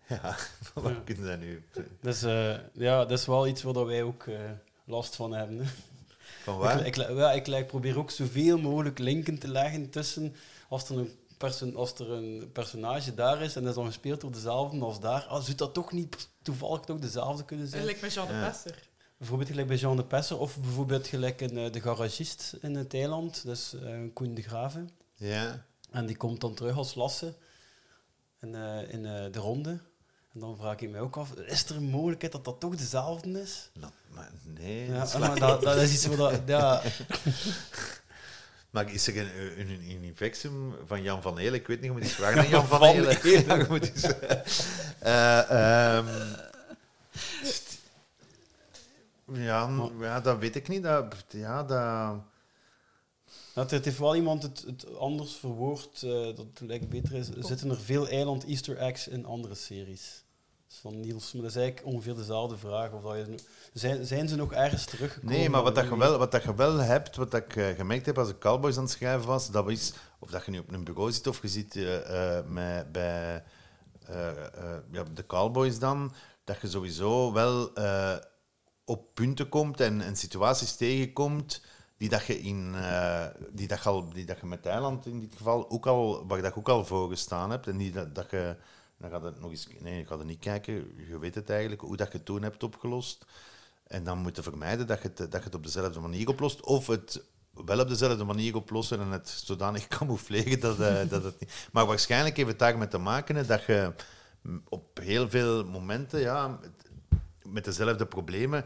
[0.09, 0.36] Ja,
[0.82, 1.62] wat kunnen we dat nu?
[2.00, 4.40] Dus eh, ja, dat is wel iets waar dat wij ook eh,
[4.84, 5.59] last van hebben.
[5.59, 5.64] hè.
[6.42, 6.86] Van waar?
[6.86, 10.34] Ik, ik, ja, ik, ik probeer ook zoveel mogelijk linken te leggen tussen
[10.68, 14.20] als er een, perso als er een personage daar is en dat is dan gespeeld
[14.20, 15.22] door dezelfde als daar.
[15.22, 17.82] Ah, zou dat toch niet toevallig toch dezelfde kunnen zijn?
[17.82, 18.46] Eigenlijk met Jean de.
[18.48, 18.88] Pesser.
[19.16, 22.94] Bijvoorbeeld gelijk bij Jean de Pesser of bijvoorbeeld gelijk in, eh, de garagist in het
[22.94, 23.74] eiland, dus
[24.12, 24.90] Koen de Graven.
[25.14, 25.66] Ja.
[25.90, 27.34] En die komt dan terug als Lasse
[28.40, 29.78] in, eh, in eh, de ronde.
[30.39, 33.40] En dan vraag ik mij ook af, is er een mogelijkheid dat dat toch dezelfde
[33.40, 33.70] is?
[34.15, 34.86] Maar nee.
[34.86, 36.16] Ja, dat is maar dat, dat is iets wat...
[36.19, 36.82] dat- Ja,
[38.70, 41.55] Maar is er een, een, een universum van Jan van Elen?
[41.55, 44.02] Ik weet niet, hoe moet ik vragen aan Jan van, Van moet eens,
[44.98, 46.06] eh, ehm,
[49.32, 50.82] ja, ja, dat weet ik niet.
[50.82, 52.16] Dat, ja, dat...
[53.52, 57.28] het, het heeft wel iemand het, het anders verwoord, eh, dat het lijkt beter is.
[57.39, 60.23] Zitten er veel eiland easter eggs in andere series.
[60.69, 62.93] Van Niels, maar dat is eigenlijk ongeveer dezelfde vraag.
[62.93, 63.35] Of dat je,
[63.73, 65.36] zijn, zijn ze nog ergens teruggekomen?
[65.36, 67.69] Nee, maar wat, dat je wel, wat dat je wel hebt, wat dat ik eh,
[67.69, 70.59] gemerkt heb als ik Cowboys aan het schrijven was, dat is, of dat je nu
[70.59, 73.45] op een bureau zit of je zit eh, eh, met, bij
[74.07, 76.12] eh, eh, ja, de Cowboys dan,
[76.45, 78.16] dat je sowieso wel eh,
[78.85, 81.62] op punten komt en, en situaties tegenkomt
[81.97, 85.20] die dat je in eh, die dat je al, die dat je met Thailand in
[85.20, 88.15] dit geval ook al waar dat je ook al voor gestaan hebt en die dat,
[88.15, 88.57] dat je
[88.98, 90.74] dan gaat het nog eens nee, je gaat er niet kijken,
[91.08, 93.24] je weet het eigenlijk hoe dat je het toen hebt opgelost.
[93.86, 96.60] En dan moet je vermijden dat je, het, dat je het op dezelfde manier oplost.
[96.64, 97.22] Of het
[97.64, 101.68] wel op dezelfde manier oplossen en het zodanig camoufleren dat, eh, dat het niet...
[101.72, 103.92] Maar waarschijnlijk heeft het daarmee te maken dat je
[104.68, 106.58] op heel veel momenten ja,
[107.42, 108.64] met- dezelfde problemen...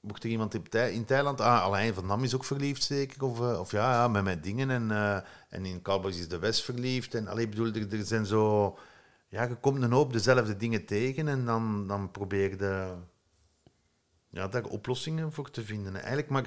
[0.00, 1.40] Mocht er iemand in, Thai- in Thailand...
[1.40, 3.24] Ah, Alain van Dam is ook verliefd, zeker.
[3.24, 4.70] Of, eh, of ja, ja, met mijn dingen.
[4.70, 5.18] En, eh,
[5.48, 7.14] en in Cowboys is de West verliefd.
[7.14, 8.78] En allee, ik bedoel, er, er zijn zo...
[9.28, 12.96] Ja, je komt een hoop dezelfde dingen tegen en dan, dan probeer je
[14.28, 15.94] ja, daar oplossingen voor te vinden.
[15.94, 16.42] Eigenlijk, maar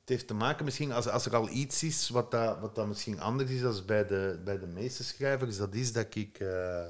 [0.00, 2.86] het heeft te maken misschien, als, als er al iets is wat, dat, wat dat
[2.86, 6.86] misschien anders is dan bij de, bij de meeste schrijvers, dat is dat ik, eh,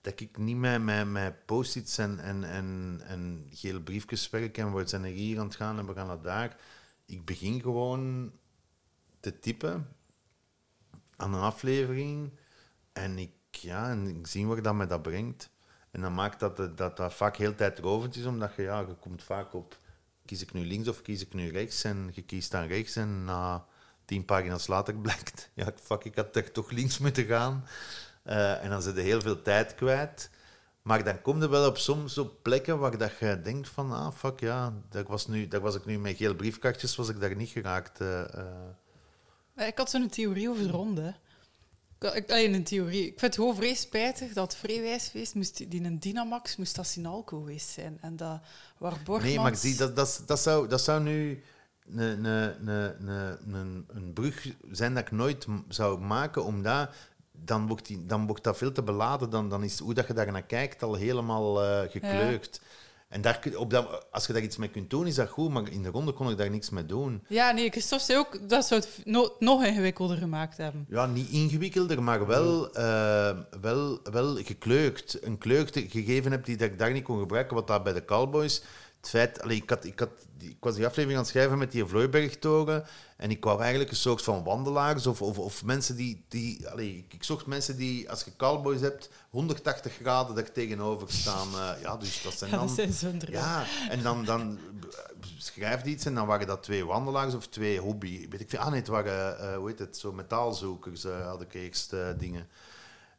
[0.00, 4.74] dat ik niet met, met, met post-its en, en, en, en gele briefjes werk en
[4.74, 6.56] we zijn er hier aan het gaan en we gaan naar daar.
[7.06, 8.32] Ik begin gewoon
[9.20, 9.88] te typen
[11.16, 12.30] aan een aflevering
[12.92, 15.50] en ik, ja, en ik zie waar dat mij dat brengt.
[15.90, 18.94] En dan maakt dat dat, dat, dat vaak heel tijdrovend is, omdat je, ja, je
[19.00, 19.78] komt vaak op
[20.24, 23.24] kies ik nu links of kies ik nu rechts en je kiest dan rechts en
[23.24, 23.64] na
[24.04, 27.64] tien pagina's later blijkt, ja, fuck, ik had er toch links moeten gaan.
[28.22, 30.30] Eh, en dan zit je heel veel tijd kwijt.
[30.82, 34.12] Maar dan kom je wel op soms op plekken waar dat je denkt van, ah,
[34.12, 37.36] fuck, ja, dat was, nu, dat was ik nu met geel briefkaartjes, was ik daar
[37.36, 38.00] niet geraakt.
[38.00, 38.38] eh,
[39.54, 39.66] eh.
[39.66, 41.14] Ik had zo'n theorie over de ronde.
[41.98, 43.02] Ik, alleen een theorie.
[43.02, 47.38] Ik vind het gewoon vrij spijtig dat vrijwijsfeest moest, die een Dynamax moest dat Sinalco
[47.40, 47.98] geweest zijn.
[48.00, 48.40] En dat
[48.78, 49.22] waar Borgmans...
[49.34, 51.42] Nee, maar zie, dat, dat, dat, zou, dat zou nu
[51.94, 52.68] een, een,
[53.52, 56.90] een, een, brug zijn dat ik nooit zou maken, omdat
[57.32, 59.30] dan wordt, die, dan wordt dat veel te beladen.
[59.30, 62.60] Dan, dan is hoe dat je daar naar kijkt al helemaal eh gekleurd.
[63.08, 65.70] En daar, op dat, als je daar iets mee kunt doen, is dat goed, maar
[65.70, 67.24] in de ronde kon ik daar niks mee doen.
[67.28, 70.86] Ja, nee, Christophe zei ook dat zou het no- nog ingewikkelder gemaakt hebben.
[70.88, 75.18] Ja, niet ingewikkelder, maar wel, eh, wel, wel gekleurd.
[75.22, 78.04] Een kleur gegeven heb die dat ik daar niet kon gebruiken, wat dat bij de
[78.04, 78.62] Cowboys...
[78.96, 81.72] Het feit, allee, ik, had, ik, had, ik was die aflevering aan het schrijven met
[81.72, 82.84] die Vlooibergtoren
[83.16, 86.24] en ik wou eigenlijk een soort van wandelaars of, of, of mensen die...
[86.28, 91.48] die allee, ik zocht mensen die, als je Cowboys hebt, 180 graden daar tegenover staan.
[91.54, 92.66] Eh, ja, dus dat zijn Ja, dan...
[92.66, 93.34] dat zijn zo'n droom.
[93.34, 94.58] Ja, en dan, dan
[95.38, 98.28] schrijf je iets en dan waren dat twee wandelaars of twee hobby.
[98.28, 98.58] Weet ik veel.
[98.58, 102.48] Ah nee, het waren, eh, hoe heet het, zo metaalzoekers eh, had ik eerst dingen.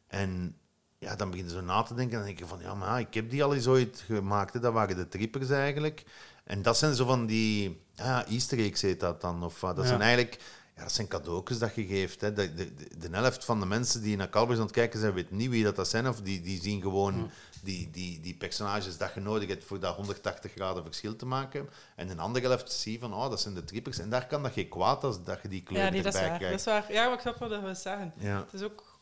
[0.06, 0.56] En
[0.98, 3.00] ja, dan begin je zo na te denken en dan denk je van, ja, maar
[3.00, 4.54] ik heb die al eens ooit gemaakt.
[4.54, 4.60] Hè.
[4.60, 6.04] Dat waren de trippers eigenlijk.
[6.44, 9.44] En dat zijn zo van die, ja, easter eggs heet dat dan.
[9.44, 9.84] Of, dat Ja.
[9.86, 10.40] zijn eigenlijk,
[10.78, 12.20] ja, dat zijn cadeautjes dat je geeft.
[12.20, 12.32] Hè.
[12.32, 15.30] De, de, de, helft van de mensen die naar Cowboys aan het kijken zijn, weet
[15.30, 16.08] niet wie dat, dat zijn.
[16.08, 17.30] Of die, die zien gewoon
[17.62, 21.68] die, die, die personages dat je nodig hebt voor dat 180 graden verschil te maken.
[21.96, 23.98] En een andere helft zie je van, oh, dat zijn de trippers.
[23.98, 26.20] En daar kan dat geen kwaad als dat je die kleur Ja, nee, dat is
[26.20, 26.50] erbij.
[26.50, 26.92] Dat is waar.
[26.92, 28.12] Ja, maar ik snap wat we zeggen.
[28.16, 28.38] Ja.
[28.38, 28.98] Het, is ook,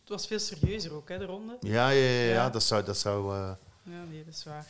[0.00, 1.56] het was veel serieuzer ook, hè, de ronde.
[1.60, 2.50] Ja, ja, ja, ja, Ja.
[2.50, 2.84] dat zou...
[2.84, 3.52] Dat zou eh,
[3.82, 4.66] Ja, nee, dat is waar.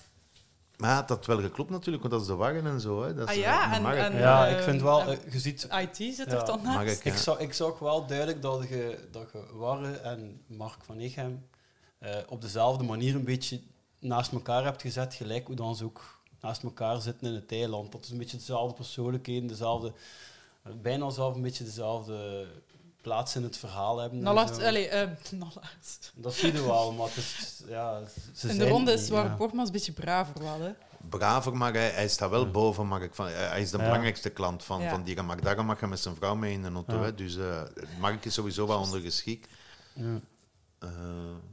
[0.81, 3.03] Maar ja, dat had wel geklopt natuurlijk, want dat is de wagen en zo.
[3.03, 3.15] Hè.
[3.15, 5.69] Dat is, Ah ja, eh, en- Ja, Eh, ik vind wel, en- eh, je ziet...
[5.83, 7.05] IT zit Ja, er dan naast.
[7.05, 11.47] Ik, zag, ik zag wel duidelijk dat je, dat je Warre en Mark van Eghem
[11.99, 13.61] eh, op dezelfde manier een beetje
[13.99, 17.93] naast elkaar hebt gezet, gelijk hoe dan ze ook naast elkaar zitten in het eiland.
[17.93, 19.93] Dat is een beetje dezelfde persoonlijkheden, dezelfde,
[20.63, 22.47] eh, bijna zelf een beetje dezelfde
[23.01, 24.19] plaats in het verhaal hebben.
[24.19, 26.13] en Nallard, eh, Nallard.
[26.15, 29.25] Dat zie je wel, maar het is, ja, ze In zijn de ronde is waar
[29.25, 29.37] ja.
[29.37, 30.71] Borgmans een beetje braver wel, hè.
[31.09, 32.89] Braver, maar hij, hij staat wel boven.
[32.89, 33.85] Maar ik van, hij is de Ja.
[33.85, 34.91] belangrijkste klant van, Ja.
[34.91, 35.37] van die mag.
[35.41, 36.97] Daarom mag hij met zijn vrouw mee in de auto.
[36.97, 37.03] Ja.
[37.03, 37.15] Hè.
[37.15, 37.63] Dus eh
[37.99, 39.49] Mark is sowieso wel ondergeschikt.
[39.95, 40.21] Ja.
[40.79, 40.89] Eh,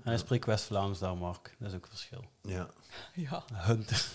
[0.03, 1.55] hij spreekt West-Vlaams daar, Mark.
[1.59, 2.23] Dat is ook een verschil.
[2.41, 2.67] ja.
[3.13, 3.43] Ja.
[3.53, 4.05] Hunter.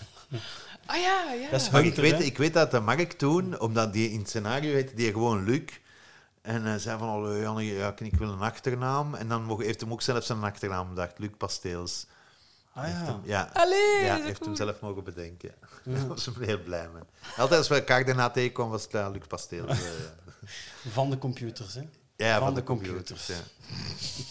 [0.85, 1.49] Ah ja, ja.
[1.49, 2.23] Dat is Maar ik weet, hè?
[2.23, 5.61] ik weet dat de Mark toen, omdat die in het scenario heette die gewoon Luc.
[6.43, 9.13] En hij zei van, oh, Janne, ja, ik wil een achternaam.
[9.15, 12.05] En dan mocht- heeft hem ook zelf zijn achternaam bedacht, Luc Pasteels.
[12.73, 13.05] Ah Heeft ja.
[13.05, 13.49] hem, ja.
[13.53, 14.47] Allee, Ja, heeft cool.
[14.47, 15.51] hem zelf mogen bedenken.
[15.85, 17.03] Daar was hem heel blij mee.
[17.37, 19.69] Altijd als we elkaar daarna tegenkwamen, was het uh, Luc Pasteels.
[19.69, 19.77] eh.
[20.91, 21.81] Van de computers, hè.
[22.15, 23.25] Ja, van, Van de, de computers.
[23.25, 23.27] computers.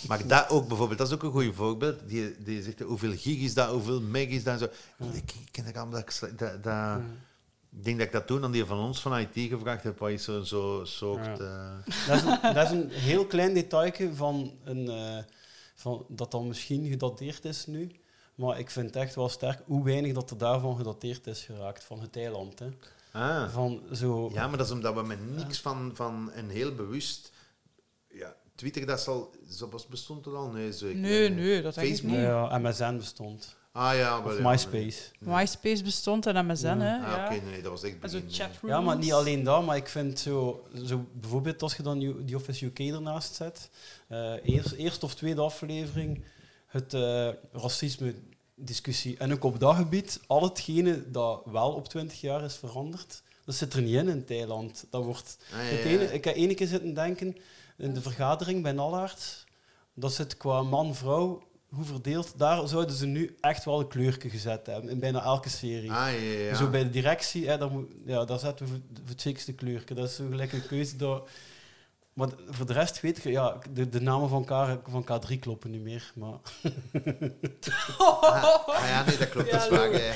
[0.02, 0.09] ja.
[0.09, 2.09] Maar dat ook bijvoorbeeld, dat is ook een goed voorbeeld.
[2.09, 5.05] Die, die zegt hoeveel gig is dat, hoeveel meg is dat en zo.
[5.12, 6.01] Ik, ik ken dat allemaal.
[6.01, 7.01] Dat, dat, dat,
[7.77, 10.11] Ik denk dat ik dat toen aan die van ons van IT gevraagd heb, wat
[10.11, 11.39] is zo'n zo soort.
[11.39, 11.82] Ja.
[11.86, 15.19] eh, Dat is, een, dat is een heel klein detailje van, een, eh,
[15.74, 17.90] van dat dan misschien gedateerd is nu.
[18.35, 22.01] Maar ik vind echt wel sterk hoe weinig dat er daarvan gedateerd is geraakt, van
[22.01, 22.59] het eiland.
[22.59, 22.69] Hè.
[23.12, 23.53] ah.
[23.53, 24.31] Van zo...
[24.32, 27.32] Ja, maar dat is omdat we met niks van, van en heel bewust.
[28.09, 29.31] Ja, Twitter, dat zal.
[29.51, 30.49] Zo was- bestond het al?
[30.51, 30.97] Nee, zeker.
[31.01, 32.11] Nee, nee, dat Facebook.
[32.11, 32.20] niet.
[32.20, 33.57] Ja, MSN bestond.
[33.73, 34.99] Ah ja, Of ja, MySpace.
[35.19, 36.97] MySpace bestond en MSN, hè.
[36.97, 37.24] Ah, ja.
[37.24, 38.32] oké, nee, dat was echt En zo begin.
[38.35, 38.74] chatrooms.
[38.74, 42.24] Ja, maar niet alleen dat, maar ik vind zo, zo bijvoorbeeld als je dan U-
[42.24, 43.70] die Office UK ernaast zet,
[44.09, 46.24] eh eerst, eerste of tweede aflevering,
[46.66, 49.16] het eh, racisme-discussie.
[49.19, 53.55] En ook op dat gebied, al hetgene dat wel op 20 jaar is veranderd, dat
[53.55, 54.86] zit er niet in in Thailand.
[54.90, 55.89] Dat wordt, Ah, ja, het ja.
[55.89, 57.36] ene, ik heb ene keer zitten denken,
[57.77, 59.44] in de vergadering bij Nallaert,
[59.94, 61.43] dat zit qua man-vrouw,
[61.73, 65.49] hoe verdeeld, daar zouden ze nu echt wel een kleurtje gezet hebben, in bijna elke
[65.49, 65.90] serie.
[65.90, 66.55] Ah, ja, ja, ja.
[66.55, 67.70] Zo bij de directie, hè, daar,
[68.05, 69.94] ja, daar zetten we voor het chicste kleurje.
[69.94, 70.97] Dat is zo gelijk een keuze.
[70.97, 71.28] Dat,
[72.12, 75.70] maar voor de rest weet ik, ja, de, de namen van, K, van K3 kloppen
[75.70, 76.12] niet meer.
[76.14, 76.39] Maar
[77.98, 78.22] Ah,
[78.66, 79.93] ah, ja, nee, dat klopt, dat is Ja, waar.
[79.93, 80.14] Ja, ja.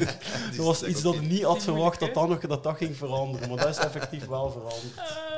[0.56, 3.48] dat was iets dat ik niet had verwacht dat dat nog dat dat ging veranderen.
[3.48, 4.98] Maar dat is effectief wel veranderd.
[4.98, 5.28] Ah.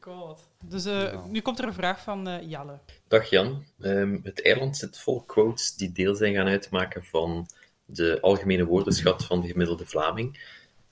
[0.00, 0.48] God.
[0.60, 2.78] Dus eh, nu komt er een vraag van eh, Jelle.
[3.08, 3.64] Dag Jan.
[3.80, 7.46] Ehm, het eiland zit vol quotes die deel zijn gaan uitmaken van
[7.84, 10.38] de algemene woordenschat van de gemiddelde Vlaming.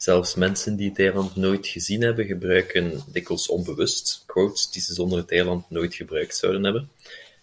[0.02, 5.18] Zelfs mensen die het eiland nooit gezien hebben, gebruiken dikwijls onbewust quotes die ze zonder
[5.18, 6.90] het eiland nooit gebruikt zouden hebben.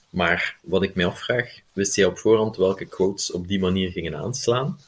[0.09, 4.15] Maar wat ik mij afvraag, wist jij op voorhand welke quotes op die manier gingen
[4.15, 4.79] aanslaan?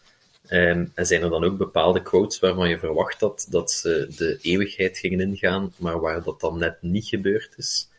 [0.48, 4.38] Ehm, en zijn er dan ook bepaalde quotes waarvan je verwacht had dat ze de
[4.42, 7.90] eeuwigheid gingen ingaan, maar waar dat dan net niet gebeurd is?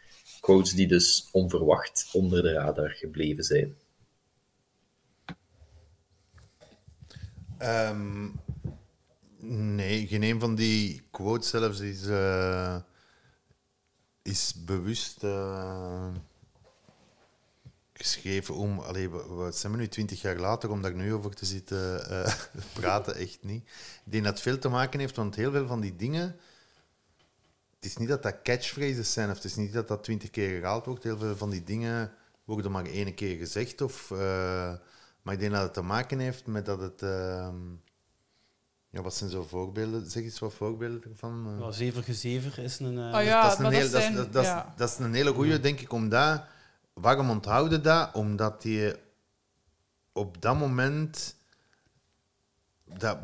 [0.41, 3.77] Quotes die dus onverwacht onder de radar gebleven zijn.
[7.59, 8.29] Ehm,
[9.43, 12.77] nee, geen een van die quotes zelfs is, eh,
[14.23, 16.09] is bewust eh,
[17.93, 18.79] geschreven om...
[18.79, 22.35] Allee, wat- zijn we nu, twintig jaar later, om daar nu over te zitten eh,
[22.81, 23.15] praten?
[23.15, 23.63] Echt niet.
[24.05, 26.37] Ik denk dat het veel te maken heeft, want heel veel van die dingen...
[27.75, 30.51] Het is niet dat dat catchphrases zijn, of het is niet dat dat twintig keer
[30.51, 31.03] herhaald wordt.
[31.05, 32.13] Heel veel van die dingen
[32.45, 33.81] worden maar één keer gezegd.
[33.81, 34.11] Of,
[35.23, 37.03] maar ik denk dat het te maken heeft met dat het...
[37.03, 37.57] ehm,
[38.91, 40.11] ja, wat zijn zo voorbeelden?
[40.11, 41.61] Zeg eens wat voorbeelden eh.
[41.61, 42.99] Ja, zever gezever is een...
[43.25, 44.75] ja, dat, is een heel- dat, zijn- dat, dat is- ja.
[44.77, 46.43] dat is een hele goeie, denk ik, omdat...
[46.93, 48.15] Waarom onthouden dat?
[48.15, 48.99] Omdat je
[50.13, 51.39] op dat moment...
[52.85, 53.19] Dat,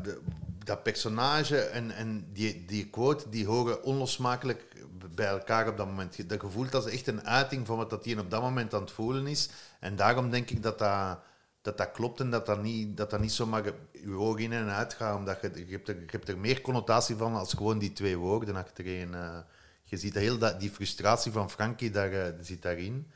[0.63, 4.85] dat personage en, en die, die quote, die horen onlosmakelijk
[5.15, 6.29] bij elkaar op dat moment.
[6.29, 8.81] Dat gevoel dat is echt een uiting van wat dat die op dat moment aan
[8.81, 9.49] het voelen is.
[9.79, 11.19] En daarom denk ik dat dat,
[11.67, 14.69] dat, dat klopt en dat dat niet, dat dat niet zomaar je ogen in en
[14.69, 15.15] uit gaat.
[15.17, 18.17] Omdat je, je, hebt er, je hebt er meer connotatie van als gewoon die twee
[18.17, 19.13] woorden achtereen.
[19.13, 19.37] eh.
[19.83, 23.07] je ziet heel dat, die frustratie van Frankie, daar, eh, zit daarin.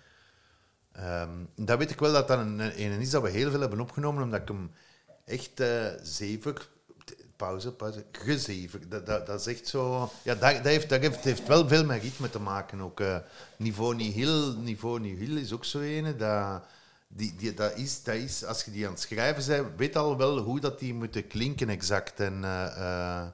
[0.91, 3.80] Ehm, dat weet ik wel dat dat een, een is dat we heel veel hebben
[3.80, 4.72] opgenomen, omdat ik hem
[5.26, 6.69] echt eh zever...
[7.36, 8.06] Pauze, pauze.
[8.11, 8.90] Gezever.
[8.90, 10.11] Dat, dat, dat is echt zo...
[10.23, 12.82] Ja, dat, heeft, heeft, heeft wel veel met ritme te maken.
[12.82, 13.02] Ook
[13.57, 16.15] niveau nihil, niveau nihil is ook zo ene.
[16.15, 16.64] Dat,
[17.14, 20.18] die, die, dat, is, dat is, als je die aan het schrijven bent, weet al
[20.18, 22.20] wel hoe dat die moeten klinken exact.
[22.20, 23.28] En, eh, eh,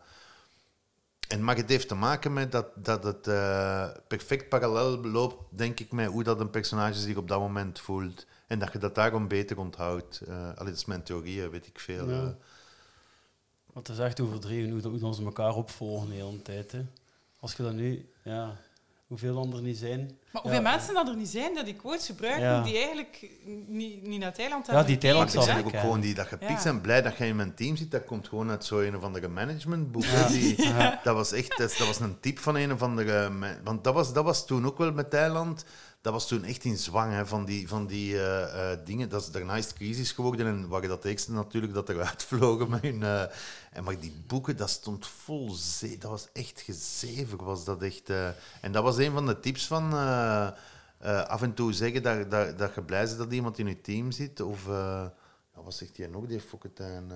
[1.27, 5.79] en, maar het heeft te maken met dat, dat het eh, perfect parallel loopt, denk
[5.79, 8.25] ik, met hoe dat een personage zich op dat moment voelt.
[8.47, 10.21] En dat je dat daarom beter onthoudt.
[10.27, 12.09] Eh allee, dat is mijn theorie, weet ik veel.
[12.09, 12.37] Ja.
[13.73, 16.71] Want het is echt overdreven hoe, dat- hoe ze elkaar opvolgen de hele tijd.
[16.71, 16.85] Hè.
[17.39, 18.09] Als je dat nu...
[18.23, 18.55] Ja,
[19.07, 20.17] hoeveel anderen niet zijn.
[20.31, 20.69] Maar hoeveel Ja.
[20.69, 22.61] mensen dat er niet zijn dat die quotes gebruiken Ja.
[22.63, 23.29] die eigenlijk
[23.67, 26.51] niet, niet naar Thailand Ja, hebben die Thailand zal zijn ook gewoon die dat gepikt
[26.51, 26.59] Ja.
[26.59, 26.81] zijn.
[26.81, 27.91] Blij dat jij in mijn team zit.
[27.91, 30.03] Dat komt gewoon uit zo'n een of andere managementboek.
[30.03, 30.27] Ja.
[30.27, 30.99] Die, Ja.
[31.03, 33.31] dat was echt dat, was een tip van een of andere.
[33.63, 35.65] Want dat was, dat was toen ook wel met Thailand.
[36.07, 39.09] Dat was toen echt in zwang hè, van die, van die eh, eh, dingen.
[39.09, 42.69] Dat is daarna is crisis geworden en waren dat eerste natuurlijk dat eruit vlogen.
[42.69, 43.21] Met eh,
[43.71, 45.97] en maar die boeken, dat stond vol zee.
[45.97, 48.09] Dat was echt gezever, was dat echt.
[48.61, 49.93] en dat was een van de tips van
[51.27, 54.11] af en toe zeggen dat, dat, dat je blij bent dat iemand in je team
[54.11, 54.41] zit.
[54.41, 54.65] Of
[55.53, 57.11] wat zegt hij nog, die Fokketijn?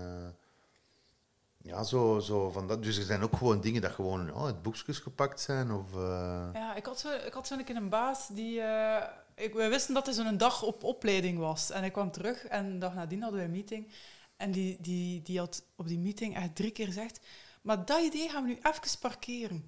[1.64, 2.84] Ja, zo, zo van dat.
[2.84, 5.72] Dus er zijn ook gewoon dingen dat gewoon oh, uit boekjes gepakt zijn.
[5.72, 8.62] Of, eh, Ja, ik had zo, ik had zo'n keer een baas die...
[8.62, 11.72] eh, ik, wij wisten dat hij zo'n dag op opleiding was.
[11.72, 13.92] En hij kwam terug en de dag nadien hadden we een meeting.
[14.38, 17.20] En die, die, die had op die meeting echt drie keer gezegd...
[17.62, 19.66] Maar dat idee gaan we nu even parkeren.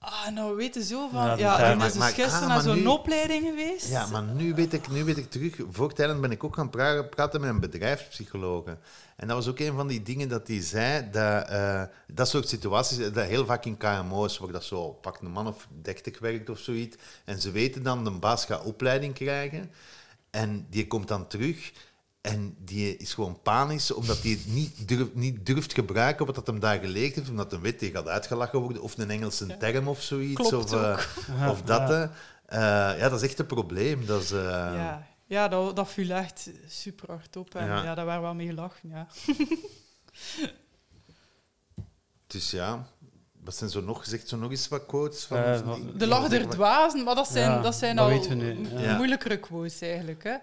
[0.00, 1.38] Ah, nou, we weten zo van...
[1.38, 3.88] Ja, maar- is dus gisteren ah, naar zo'n opleiding geweest.
[3.90, 5.56] Ja, maar nu weet ik, nu weet ik terug.
[5.70, 8.78] Voor Thailand ben ik ook gaan pra- praten met een bedrijfspsychologe.
[9.16, 12.48] En dat was ook een van die dingen dat hij zei, dat, eh, dat soort
[12.48, 16.50] situaties, dat heel vaak in KMO's, waar dat zo, pak een man of 30 werkt
[16.50, 19.70] of zoiets, en ze weten dan, de baas gaat opleiding krijgen,
[20.30, 21.72] en die komt dan terug,
[22.28, 26.46] en die is gewoon panisch, omdat hij het niet, durft, niet durft gebruiken wat dat
[26.46, 29.88] hem daar geleerd heeft, omdat een wet die gaat uitgelachen worden, of een Engelse term
[29.88, 31.88] of zoiets, Klopt of, eh, of dat.
[31.88, 31.94] Ja.
[31.94, 32.04] hè.
[32.44, 34.06] Eh, ja, dat is echt een probleem.
[34.06, 34.38] Dat is, eh,
[34.74, 37.54] Ja, ja dat, dat viel echt super hard op.
[37.54, 37.82] En Ja.
[37.82, 37.94] ja.
[37.94, 39.06] daar waren we wel mee gelachen, ja.
[42.26, 42.86] Dus ja,
[43.48, 44.28] wat zijn zo nog gezegd?
[44.28, 45.24] Zo nog eens wat quotes?
[45.24, 48.04] Van, Eh, van die- De lach der dwazen, maar dat zijn, Ja, dat zijn dat
[48.28, 48.36] al
[48.80, 48.96] ja.
[48.96, 50.22] moeilijkere quotes eigenlijk.
[50.24, 50.30] Hè.
[50.30, 50.40] Ja.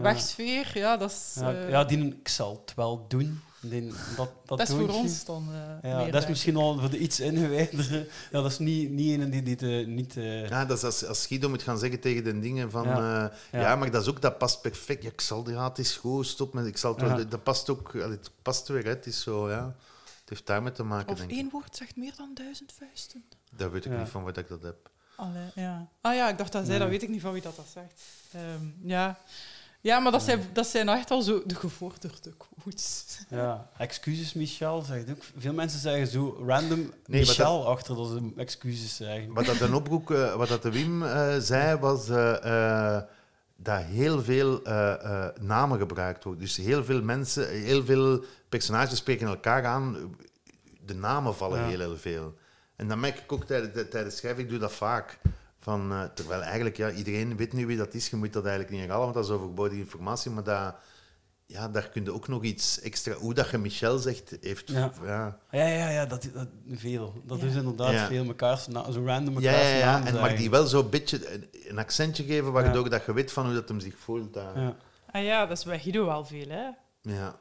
[0.00, 3.40] Wegsfeer, ja, dat is, Ja, eh, ja, die, ik zal het wel doen.
[3.60, 3.86] Die,
[4.16, 5.48] dat, dat, dat is voor ons dan
[5.82, 7.98] eh, Ja, dat is misschien al voor de iets ingewijdere.
[8.32, 10.16] Ja, dat is niet, niet een die dit niet...
[10.16, 12.84] eh, Ja, dat is als, als Guido moet gaan zeggen tegen de dingen van...
[12.84, 12.98] Ja.
[12.98, 13.60] Ja, Ja.
[13.60, 13.76] ja.
[13.76, 15.02] maar dat is ook, dat past perfect.
[15.02, 16.66] Ja, ik zal, het is goed, stop met...
[16.66, 18.88] Ik zal het wel- dat past ook, het past weer, hè.
[18.90, 19.74] het is zo, ja.
[20.28, 21.36] Het heeft daarmee te maken, Of denk ik.
[21.36, 23.24] één woord zegt meer dan duizend vuisten.
[23.56, 23.98] Dat weet ik Ja.
[23.98, 24.90] niet van wat ik dat heb.
[25.16, 25.88] Allee, ja.
[26.00, 28.02] Ah ja, ik dacht dat zij, dat weet ik niet van wie dat, dat zegt.
[28.32, 29.18] Ehm, ja.
[29.80, 33.18] Ja, maar dat zijn, dat zijn echt al zo de gevorderde quotes.
[33.28, 35.22] Ja, excuses Michel, zegt ook.
[35.36, 39.32] Veel mensen zeggen zo random Nee, Michel achter dat ze excuses zeggen.
[39.32, 43.02] Wat dat een oproep, eh, wat dat de Wim eh, zei, was eh, eh,
[43.60, 46.42] dat heel veel eh, eh, namen gebruikt worden.
[46.42, 50.16] Dus heel veel mensen, heel veel personages spreken elkaar aan.
[50.86, 51.66] De namen vallen Ja.
[51.66, 52.34] heel, heel veel.
[52.76, 55.18] En dat merk ik ook tijdens, tijdens schrijven, ik doe dat vaak.
[55.60, 58.74] Van, eh, terwijl eigenlijk, ja, iedereen weet nu wie dat is, je moet dat eigenlijk
[58.74, 60.74] niet herhalen, want dat is overbodige informatie, maar dat,
[61.50, 63.12] ja, daar kun je ook nog iets extra...
[63.14, 64.68] Hoe dat je Michel zegt, heeft...
[64.70, 64.92] Ja.
[65.04, 65.38] ja.
[65.50, 67.22] Ja, ja, ja, dat, dat veel.
[67.26, 68.06] Dat is inderdaad Ja.
[68.06, 68.24] veel.
[68.24, 69.96] Mekaars na, zo random Ja, mekaars ja, ja.
[69.96, 70.36] En, maar zeggen.
[70.38, 72.90] die wel zo'n beetje een- een accentje geven, waardoor Ja.
[72.90, 74.34] dat je weet van hoe dat hem zich voelt.
[74.34, 74.60] daar.
[74.60, 74.76] Ja.
[75.10, 76.66] Ah ja, dat is bij Guido wel veel, hè?
[77.02, 77.38] Ja.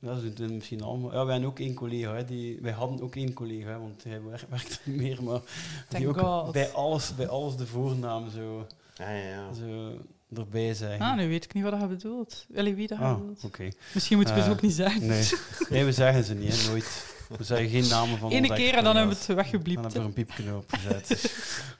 [0.00, 1.12] Dat is het misschien allemaal.
[1.12, 2.14] Ja, wij hebben ook één collega.
[2.14, 5.22] Hè, die, wij hadden ook één collega, want hij wer- werkt niet meer.
[5.22, 5.40] Maar
[5.88, 6.52] die ook God.
[6.52, 9.52] bij alles, bij alles de voornaam zo, Ja, ja, ja.
[9.52, 9.98] zo
[10.38, 11.00] erbij zeggen.
[11.06, 12.46] Ah, nu weet ik niet wat je bedoelt.
[12.56, 13.44] Allee, wie dat Ah, bedoelt.
[13.44, 13.68] oké.
[13.94, 15.06] Misschien moeten we ze Eh, ook niet zeggen.
[15.06, 15.28] Nee.
[15.68, 17.12] nee, we zeggen ze niet, hè, nooit.
[17.38, 19.92] We zeggen geen namen van Ene onze keer en dan hebben we het weggebliept, Dan
[19.92, 21.34] hebben we een piepknop gezet.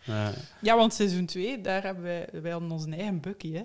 [0.04, 0.30] Ja.
[0.60, 3.62] Ja, want seizoen 2, daar hebben wij, wij hadden onze eigen Bucky, hè.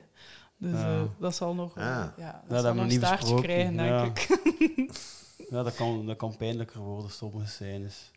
[0.57, 0.94] Dus Ja.
[0.95, 1.90] eh, dat zal nog, eh, Ah.
[1.90, 3.44] ja, Ja, dat dat zal hebben we nog een niet staartje besproken.
[3.44, 4.03] krijgen, denk Ja.
[4.06, 4.91] ik.
[5.52, 8.11] ja, dat kan, dat kan pijnlijker worden, sommige scènes.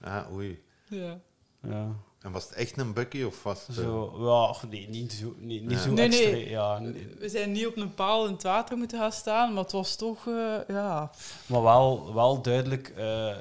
[0.00, 0.62] Ah, oei.
[0.88, 1.18] ja.
[1.62, 1.88] Ja.
[2.26, 3.76] En was het echt een Bucky of was het...
[3.76, 5.78] eh, Zo, ja, ach, nee, niet zo, nee, niet Ja.
[5.78, 6.30] zo Nee, extra.
[6.30, 6.48] nee.
[6.48, 7.08] Ja, nee.
[7.18, 9.96] We zijn niet op een paal in het water moeten gaan staan, maar het was
[9.96, 11.10] toch, eh, ja...
[11.46, 13.34] Maar wel, wel duidelijk, eh,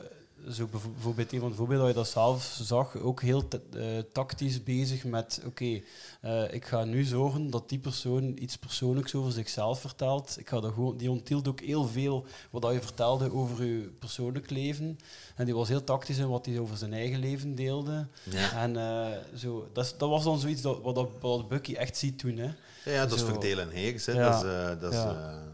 [0.52, 3.84] zo bijvo- bijvoorbeeld een van de voorbeelden dat je dat zelf zag, ook heel eh,
[4.12, 5.82] tactisch bezig met, oké,
[6.22, 10.36] eh, ik ga nu zorgen dat die persoon iets persoonlijks over zichzelf vertelt.
[10.40, 13.92] Ik ga dat gewoon, die onthield ook heel veel wat dat je vertelde over je
[14.00, 15.00] persoonlijk leven.
[15.36, 18.08] En die was heel tactisch in wat hij over zijn eigen leven deelde.
[18.24, 18.52] Ja.
[18.62, 22.20] En eh, zo, dat, dat was dan zoiets dat, wat, dat, wat Bucky echt ziet
[22.20, 22.38] toen.
[22.38, 22.50] Hè.
[22.86, 24.06] Ja, ja, dat is verdelen heers.
[24.06, 24.14] Hè.
[24.14, 24.30] Ja.
[24.30, 24.80] Dat is...
[24.82, 25.00] dat is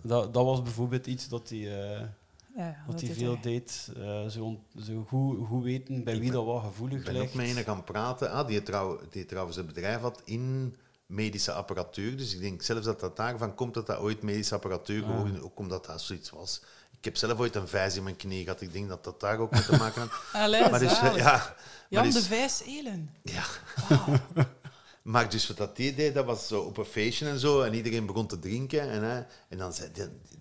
[0.04, 1.60] Dat, dat was bijvoorbeeld iets dat hij,
[2.62, 3.90] ja, ja, dat dat hij veel deed.
[3.98, 4.60] eh, zo,
[5.08, 7.28] goed, goed weten bij wie dat wat gevoelig Ik ben ligt.
[7.28, 10.76] ook met een gaan praten, ah, die, trouw, die trouwens een bedrijf had in
[11.06, 12.18] medische apparatuur.
[12.18, 15.10] Dus ik denk zelfs dat dat daarvan komt dat dat ooit medische apparatuur Ah.
[15.10, 16.62] geworden ook omdat dat zoiets was.
[16.98, 18.62] Ik heb zelf ooit een vijs in mijn knie gehad.
[18.62, 20.12] Ik denk dat dat daar ook mee te maken had.
[20.44, 21.56] Allee, maar dus, ja,
[21.90, 23.10] Jan maar de dus, Vijs Elen.
[23.24, 23.44] ja.
[25.02, 27.62] Maar dus wat dat die deed, dat was zo op een feestje en zo.
[27.62, 28.90] En iedereen begon te drinken.
[28.90, 29.90] En, hè, en dan zei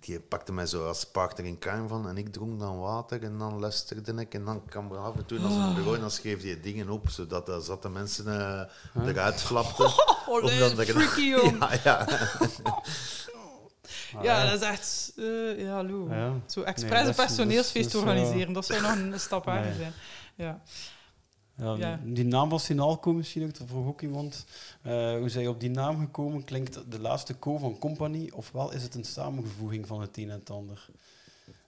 [0.00, 2.08] die, pakte mij zo als partner in crime van.
[2.08, 4.34] En ik dronk dan water en dan luisterde ik.
[4.34, 6.88] En dan kwam er af en toe naar zijn bureau en dan schreef hij dingen
[6.88, 7.08] op.
[7.08, 9.90] Zodat de zatte mensen eh, eruit flapten.
[10.30, 11.58] Oh, nee, freaky, jong.
[11.84, 12.06] Ja, ja.
[14.22, 15.12] Ja, dat is echt...
[15.16, 16.14] eh ja, Lou.
[16.14, 16.32] Ja.
[16.46, 19.78] Zo Nee, expres is- personeelsfeest is- is, organiseren, dat zou nog een stap harder Nee.
[19.78, 19.92] zijn.
[20.34, 20.60] Ja.
[21.60, 22.00] Ja, Ja.
[22.04, 24.44] Die naam van Sinalco misschien ook, dat vroeg ook iemand.
[24.82, 26.44] Eh, hoe zijn je op die naam gekomen?
[26.44, 30.38] Klinkt de laatste co van Company, ofwel is het een samengevoeging van het een en
[30.38, 30.88] het ander?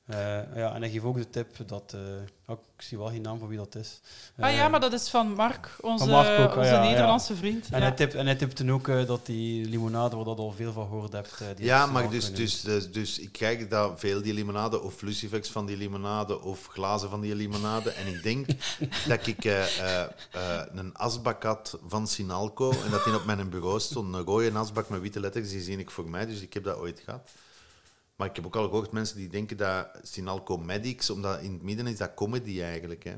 [0.06, 0.16] Eh,
[0.56, 1.94] ja, en hij geeft ook de tip dat...
[1.94, 2.00] eh,
[2.46, 4.00] oh, ik zie wel geen naam van wie dat is.
[4.38, 6.88] Ah Eh, ja, maar dat is van Mark, onze, van Mark ook, onze ja, ja.
[6.88, 7.68] Nederlandse vriend.
[7.70, 7.86] En, ja.
[7.86, 10.86] hij tipt, en hij tipte ook eh, dat die limonade, waar dat al veel van
[10.86, 11.40] gehoord hebt...
[11.40, 15.02] eh, die Ja, maar dus, dus, dus, dus ik krijg dat veel die limonade, of
[15.02, 17.90] lucifers van die limonade, of glazen van die limonade.
[17.90, 18.46] En ik denk
[19.08, 23.50] dat ik eh, eh, eh, een asbak had van Sinalco en dat die op mijn
[23.50, 24.14] bureau stond.
[24.14, 26.76] Een rode asbak met witte letters, die zie ik voor mij, dus ik heb dat
[26.76, 27.30] ooit gehad.
[28.22, 31.62] Maar ik heb ook al gehoord mensen die denken dat Sinalco Medics, omdat in het
[31.62, 33.04] midden is dat comedy eigenlijk.
[33.04, 33.12] Hè.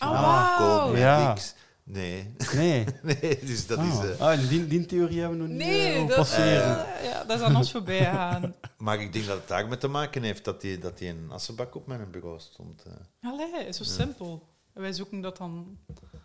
[0.00, 0.92] Oh, wauw.
[0.92, 1.54] Medics.
[1.82, 2.34] Nee.
[2.54, 2.84] Nee.
[3.02, 3.86] nee, dus dat Ah.
[4.04, 4.10] is...
[4.16, 6.94] eh, Ah, die, die theorie hebben we nog niet Nee, eh, dat, passeren.
[6.96, 8.54] eh, ja, dat is aan ons voorbij gegaan.
[8.78, 11.74] Maar ik denk dat het daarmee te maken heeft dat die, dat die een assenbak
[11.74, 12.82] op mijn bureau stond.
[12.82, 13.30] eh.
[13.32, 14.48] Allee, zo simpel.
[14.74, 15.78] En wij zoeken dat dan...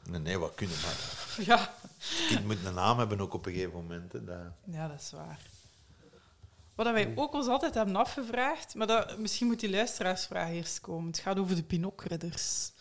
[0.10, 1.46] Nee, nee, wat kunnen maar.
[1.46, 1.58] Ja,
[1.98, 4.12] Het kind moet een naam hebben ook op een gegeven moment.
[4.14, 4.24] Hè.
[4.24, 4.38] Dat...
[4.66, 5.40] ja dat is waar.
[6.76, 11.08] Wat wij ook ons altijd hebben afgevraagd, maar dat, misschien moet die luisteraarsvraag eerst komen.
[11.08, 12.72] Het gaat over de Pinokridders.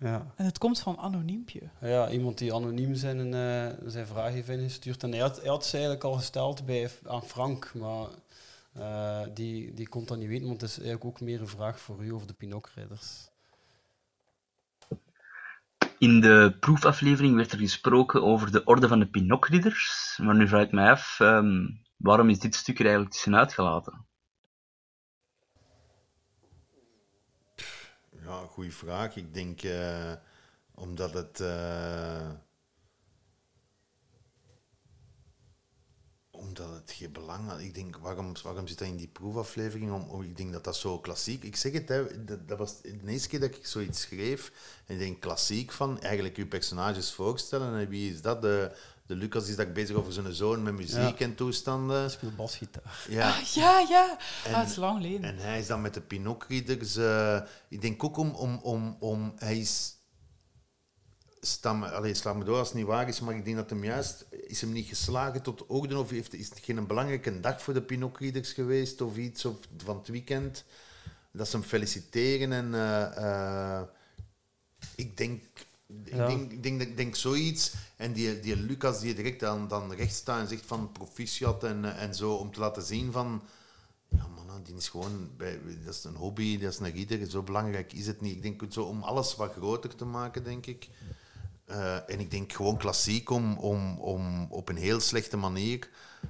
[0.00, 0.32] Ja.
[0.36, 1.60] En het komt van Anoniempje.
[1.80, 5.02] Ja, iemand die anoniem zijn, eh, zijn vraag heeft ingestuurd.
[5.02, 8.08] En hij had, hij had ze eigenlijk al gesteld bij, aan Frank, maar
[8.72, 11.80] eh, die, die kon dat niet weten, want het is eigenlijk ook meer een vraag
[11.80, 13.30] voor u over de Pinokridders.
[15.98, 20.18] In de proefaflevering werd er gesproken over de orde van de Pinokridders.
[20.22, 21.66] Maar nu vraag ik mij af, ehm,
[21.98, 24.06] waarom is dit stuk er eigenlijk tussenuit gelaten?
[28.10, 29.16] Ja, goede vraag.
[29.16, 30.12] Ik denk eh,
[30.74, 31.40] omdat het.
[31.40, 32.30] eh,
[36.38, 37.60] omdat het geen belang had.
[37.60, 39.92] Ik denk, waarom, waarom zit dat in die proefaflevering?
[39.92, 41.42] Om, ik denk dat dat zo klassiek...
[41.44, 44.52] Ik zeg het, hè, dat, was de eerste keer dat ik zoiets schreef.
[44.86, 47.78] En ik denk klassiek van eigenlijk uw personages voorstellen.
[47.78, 48.42] En wie is dat?
[48.42, 48.76] De,
[49.08, 51.24] De Lucas is daar bezig over zijn zoon met muziek Ja.
[51.26, 52.10] en toestanden.
[52.10, 53.06] Speelt basgitaar.
[53.08, 53.28] Ja.
[53.28, 54.18] Ah, ja, ja.
[54.44, 55.22] En- ah, het is lang geleden.
[55.22, 56.96] En hij is dan met de Pinocchio-ridders...
[56.96, 58.30] eh, ik denk ook om...
[58.30, 59.96] om, om, om hij is...
[61.40, 63.84] Stam, allee, sla me door als het niet waar is, maar ik denk dat hem
[63.84, 64.26] juist...
[64.30, 65.98] Is hem niet geslagen tot oogden?
[65.98, 69.00] Of heeft, is het geen belangrijke dag voor de Pinocchio-ridders geweest?
[69.00, 70.64] Of iets of van het weekend?
[71.32, 72.74] Dat ze hem feliciteren en...
[72.74, 73.16] eh,
[73.76, 73.82] eh,
[74.94, 75.42] ik denk...
[75.88, 77.72] Ik denk, denk, denk zoiets.
[77.96, 81.84] En die, die Lucas die direct dan, dan recht staat en zegt van proficiat en,
[81.84, 83.42] eh, en zo, om te laten zien van...
[84.08, 85.30] Ja, man, die is gewoon...
[85.36, 87.30] Bij, dat is een hobby, dat is een ridder.
[87.30, 88.36] Zo belangrijk is het niet.
[88.36, 90.88] Ik denk zo om alles wat groter te maken, denk ik.
[91.64, 95.88] Eh, en ik denk gewoon klassiek om, om, om op een heel slechte manier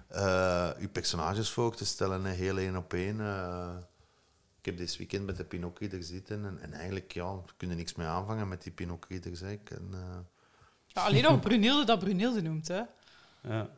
[0.09, 3.21] eh uw personages voor te stellen, hè, heel één op één.
[4.69, 7.95] Ik heb dit weekend met de Pinocchio zitten en, en eigenlijk, ja, we kunnen niks
[7.95, 9.19] mee aanvangen met die Pinocchio.
[9.23, 9.99] En, eh,
[10.87, 12.83] Ja, alleen nog Brunilde dat Brunilde noemt, hè.
[13.43, 13.69] Ja.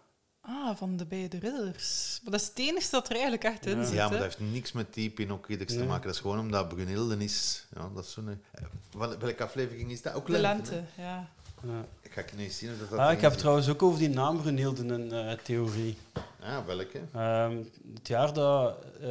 [0.40, 2.20] Ah, van de beide ridders.
[2.22, 4.52] Maar dat is het enige dat er eigenlijk echt in zit, ja, maar dat heeft
[4.52, 5.86] niks met die Pinocchio te Nee.
[5.86, 6.06] maken.
[6.06, 7.66] Dat is gewoon omdat Brunilde is.
[7.74, 8.64] Ja, dat is zo'n, eh,
[8.98, 10.14] wel- welke aflevering is dat?
[10.14, 11.28] Ook De lente, lente, ja.
[11.62, 11.84] Ja.
[12.00, 13.40] Ik ga nu eens zien of dat, dat Ah, ik heb zit.
[13.40, 15.96] trouwens ook over die naam Brunilde een eh, theorie.
[16.40, 17.00] Ja, welke?
[17.14, 17.56] Ehm,
[17.94, 19.08] het jaar dat eh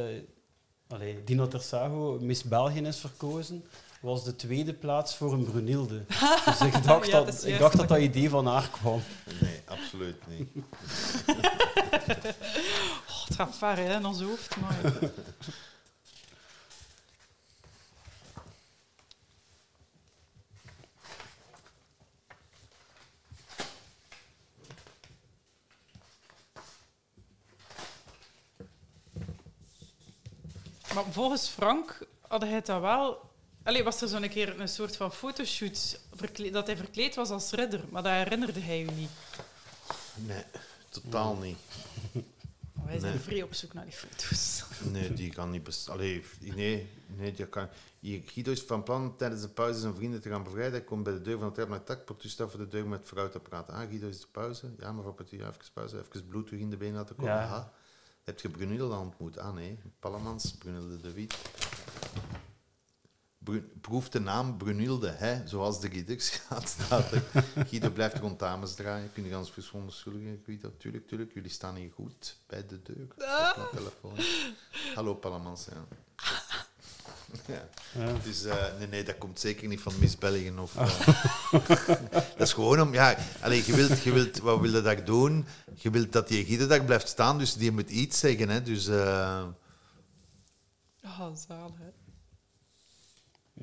[0.92, 3.64] allee, Dino Tersago Miss België is verkozen,
[4.00, 6.04] was de tweede plaats voor een Brunilde.
[6.44, 9.00] Dus ik dacht, Ja, dat, ik dacht dat dat idee van haar kwam.
[9.40, 10.48] Nee, absoluut niet.
[13.08, 14.56] Oh, het gaat ver, hè, in ons hoofd.
[14.56, 14.92] Maar...
[30.94, 31.98] Maar volgens Frank
[32.28, 33.28] had hij dat wel...
[33.62, 36.00] Allee, was er zo'n keer een soort van fotoshoot
[36.52, 39.10] dat hij verkleed was als ridder, maar dat herinnerde hij u niet.
[40.14, 40.44] Nee,
[40.88, 41.58] totaal niet.
[42.72, 43.22] Maar wij zijn Nee.
[43.22, 44.64] vrij op zoek naar die foto's.
[44.90, 45.94] Nee, die kan niet bestaan.
[45.94, 47.68] Allee, nee, nee, die kan...
[47.98, 50.72] Hier, Guido is van plan tijdens de pauze zijn vrienden te gaan bevrijden.
[50.72, 52.86] Hij komt bij de deur van het trap naar tak, portu staat voor de deur
[52.86, 53.74] met vrouw te praten.
[53.74, 54.66] Ah, Guido is de pauze.
[54.78, 55.98] Ja, mevrouw ja, even pauze.
[55.98, 57.32] Even bloed terug in de benen laten komen.
[57.32, 57.72] Ja.
[58.30, 59.38] Heb je Brunilde ontmoet?
[59.38, 59.78] Ah, nee.
[60.00, 61.34] Pallemans, Brunilde de Wiet.
[63.38, 67.12] Bru- proef de naam Brunilde, hè, zoals de ridders gaat, staat.
[67.68, 69.12] Guido blijft rond dames draaien.
[69.12, 70.72] Kun je ons verontschuldigen, Guido?
[70.76, 71.32] Tuurlijk, tuurlijk.
[71.32, 73.02] Jullie staan hier goed bij de deur.
[73.10, 74.16] Op mijn telefoon.
[74.94, 75.86] Hallo, Pallemans, ja.
[77.46, 77.68] Ja.
[77.98, 78.12] Ja.
[78.24, 80.52] Dus eh, nee, nee, dat komt zeker niet van Miss België.
[80.58, 80.98] Of, eh,
[82.38, 82.92] dat is gewoon om...
[82.94, 85.46] Ja, allee, je wilt, je wilt, wat wil je daar doen?
[85.74, 88.48] Je wilt dat die daar blijft staan, dus die moet iets zeggen.
[88.48, 88.86] Hè, dus...
[88.88, 89.44] eh,
[91.02, 91.90] Ah, zalig, hè.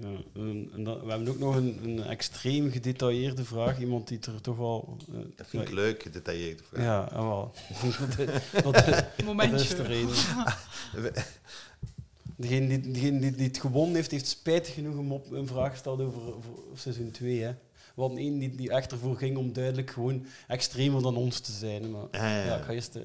[0.02, 3.80] Ja, en, en dan- we hebben ook nog een, een extreem gedetailleerde vraag.
[3.80, 4.98] Iemand die er toch wel...
[5.36, 6.84] dat vind ik leuk, gedetailleerde vraag.
[6.84, 7.54] Ja, ah, wel.
[8.64, 9.52] dat, dat, Momentje.
[9.58, 10.16] dat is de reden.
[12.38, 15.72] Degene die, degene die, die het gewonnen heeft, heeft spijtig genoeg hem op een vraag
[15.72, 17.42] gesteld over, over seizoen 2.
[17.42, 17.52] Hè.
[17.96, 21.52] We hadden één die, die echt ervoor ging om duidelijk gewoon extremer dan ons te
[21.52, 21.92] zijn.
[21.92, 22.46] Maar, Ja, ja, ja.
[22.46, 22.96] ja, ik ga eerst...
[22.96, 23.04] eh,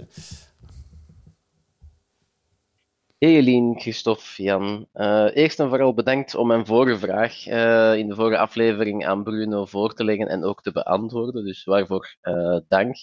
[3.19, 4.89] Hey Eline, Christophe, Jan.
[4.93, 9.23] Eh, eerst en vooral bedankt om mijn vorige vraag eh, in de vorige aflevering aan
[9.25, 11.45] Bruno voor te leggen en ook te beantwoorden.
[11.45, 12.97] Dus waarvoor eh, dank.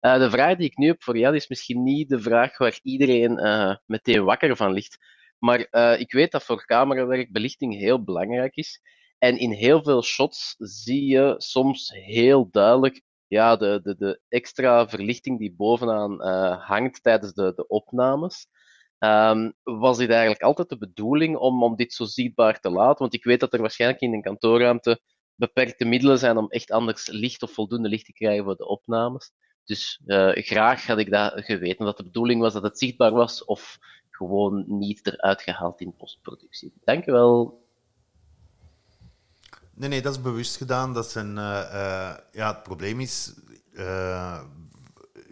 [0.00, 2.78] Eh, de vraag die ik nu heb voor Jan is misschien niet de vraag waar
[2.82, 4.98] iedereen eh, meteen wakker van ligt.
[5.40, 8.80] Maar eh, ik weet dat voor camerawerk belichting heel belangrijk is.
[9.18, 14.88] En in heel veel shots zie je soms heel duidelijk ja, de, de, de extra
[14.88, 18.46] verlichting die bovenaan eh, hangt tijdens de, de opnames.
[18.98, 22.98] Ehm, was dit eigenlijk altijd de bedoeling om, om dit zo zichtbaar te laten?
[22.98, 25.00] Want ik weet dat er waarschijnlijk in een kantoorruimte
[25.34, 29.32] beperkte middelen zijn om echt anders licht of voldoende licht te krijgen voor de opnames.
[29.64, 33.44] Dus eh, graag had ik dat geweten, dat de bedoeling was dat het zichtbaar was
[33.44, 33.78] of
[34.26, 36.72] gewoon niet eruit gehaald in postproductie.
[36.84, 37.64] Dankjewel.
[39.74, 40.94] Nee, nee, dat is bewust gedaan.
[40.94, 43.34] Dat zijn, eh, eh, ja, het probleem is,
[43.72, 44.42] eh,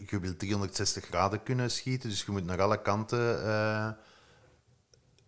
[0.07, 3.97] je wilt 360 graden kunnen schieten, dus je moet naar alle kanten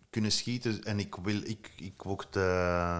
[0.09, 0.83] kunnen schieten.
[0.83, 2.99] En ik wil, ik, ik word eh,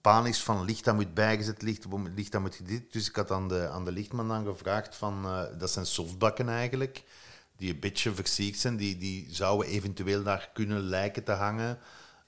[0.00, 2.92] panisch van licht dat moet bijgezet, licht, licht dat moet dit.
[2.92, 5.22] Dus ik had aan de, aan de lichtman dan gevraagd van,
[5.58, 7.04] dat zijn softbakken eigenlijk,
[7.60, 11.78] die een beetje versierd zijn, die, die zouden eventueel daar kunnen lijken te hangen.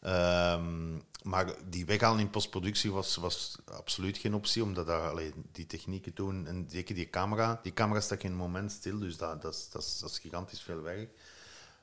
[0.00, 5.66] Ehm, maar die weghalen in postproductie was, was absoluut geen optie, omdat daar, allee, die
[5.66, 9.68] technieken toen, en zeker die camera, die camera staat geen moment stil, dus dat, dat,
[9.72, 11.10] dat, is, gigantisch veel werk.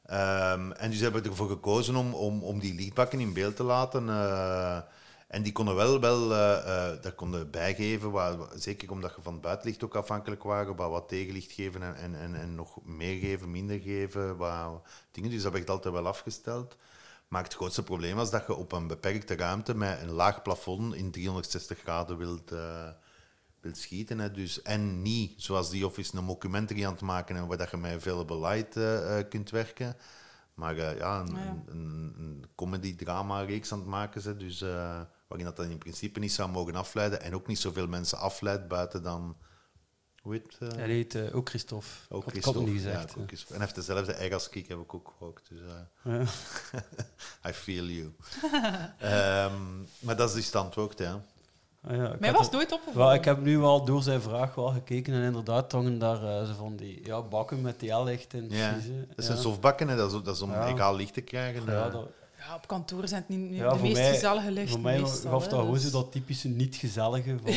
[0.06, 3.64] Ehm, en dus hebben we ervoor gekozen om, om, om die lichtbakken in beeld te
[3.64, 4.10] laten.
[4.10, 4.80] eh,
[5.30, 9.34] En die konden wel, wel eh, eh, dat konden bijgeven, waar, zeker omdat je van
[9.34, 13.20] het buitenlicht ook afhankelijk waren, waar wat tegenlicht geven en, en, en, en nog meer
[13.20, 14.82] geven, minder geven, wat
[15.12, 15.30] dingen.
[15.30, 16.76] Dus dat werd altijd wel afgesteld.
[17.30, 20.96] Maar het grootste probleem was dat je op een beperkte ruimte met een laag plafond
[20.96, 22.90] in 360 graden wilt, eh,
[23.60, 24.20] wilt schieten.
[24.20, 24.32] Hè.
[24.32, 27.78] Dus, en niet, zoals die office, een documentary aan het maken en waar dat je
[27.78, 29.96] met light eh, eh, kunt werken.
[30.54, 31.64] Maar ja, een, Ah, ja.
[31.68, 34.38] een, een comedy-drama-reeks aan het maken.
[34.38, 34.64] Dus,
[35.30, 37.22] waarin dat dan in principe niet zou mogen afleiden.
[37.22, 39.38] En ook niet zoveel mensen afleidt buiten dan...
[40.22, 40.72] Hoe heet het?
[40.72, 40.78] eh?
[40.78, 41.88] Hij heet eh, ook Christophe.
[42.10, 43.14] Ook had, niet Christophe, gezegd.
[43.16, 43.54] ja, ook Christophe.
[43.54, 45.42] En hij heeft dezelfde ei als ik, heb ik ook gehoord.
[45.50, 46.20] Dus, eh, Ja.
[47.50, 48.14] I feel you.
[49.00, 49.54] Ehm,
[50.00, 51.22] maar dat is het antwoord, ja.
[51.84, 53.08] Ah, ja, ik Mij was nooit opgevallen.
[53.08, 56.54] Wel, ik heb nu wel door zijn vraag wel gekeken en inderdaad hangen daar zo
[56.58, 58.50] van die ja, bakken met TL-licht in.
[58.50, 58.72] ja.
[58.72, 59.06] precies, hè.
[59.16, 59.96] Dat een softbakken, hè.
[59.96, 60.68] Dat, is, dat is om Ja.
[60.68, 61.66] egaal licht te krijgen.
[61.66, 62.08] Ja, dat-
[62.50, 64.72] Ja, op kantoor zijn het niet Ja, de voor meest mij- gezellige lichten.
[64.72, 67.54] Voor mij meestal, gaf dat gewoon dus- zo dat typische niet-gezellige van,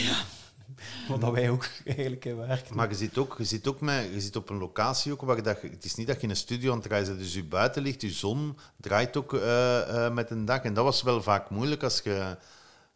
[1.08, 2.76] van dat wij ook eigenlijk in werken.
[2.76, 5.42] Maar je zit, ook, je, zit ook met, je zit op een locatie ook waar
[5.42, 7.44] dat het is niet dat je in een studio aan het draaien bent, dus je
[7.44, 10.62] buitenlicht, je zon draait ook eh, eh, met een dag.
[10.62, 12.36] En dat was wel vaak moeilijk als je,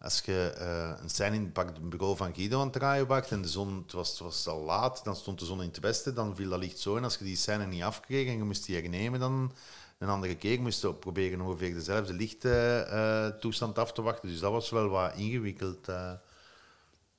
[0.00, 3.30] als je eh, een scène in pak het bureau van Guido aan het draaien wacht
[3.30, 5.78] en de zon, het was, het was al laat, dan stond de zon in het
[5.80, 6.96] westen, dan viel dat licht zo.
[6.96, 9.52] En als je die scène niet afkreeg en je moest die hernemen dan
[9.98, 14.28] een andere keer, moest je proberen ongeveer dezelfde lichttoestand af te wachten.
[14.28, 15.88] Dus dat was wel wat ingewikkeld.
[15.88, 16.10] eh.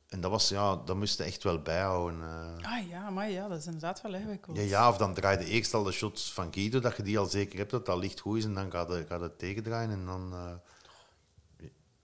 [0.10, 2.22] en dat was, ja, dat moest je echt wel bijhouden.
[2.22, 2.72] eh.
[2.72, 4.58] Ah ja, maar ja, dat is inderdaad wel ingewikkeld.
[4.58, 7.20] Ja, ja, of dan draai je eerst al de shots van Guido, dat je die
[7.20, 9.90] al zeker hebt, dat dat licht goed is, en dan gaat het, gaat het tegendraaien.
[9.91, 10.52] En dan, eh,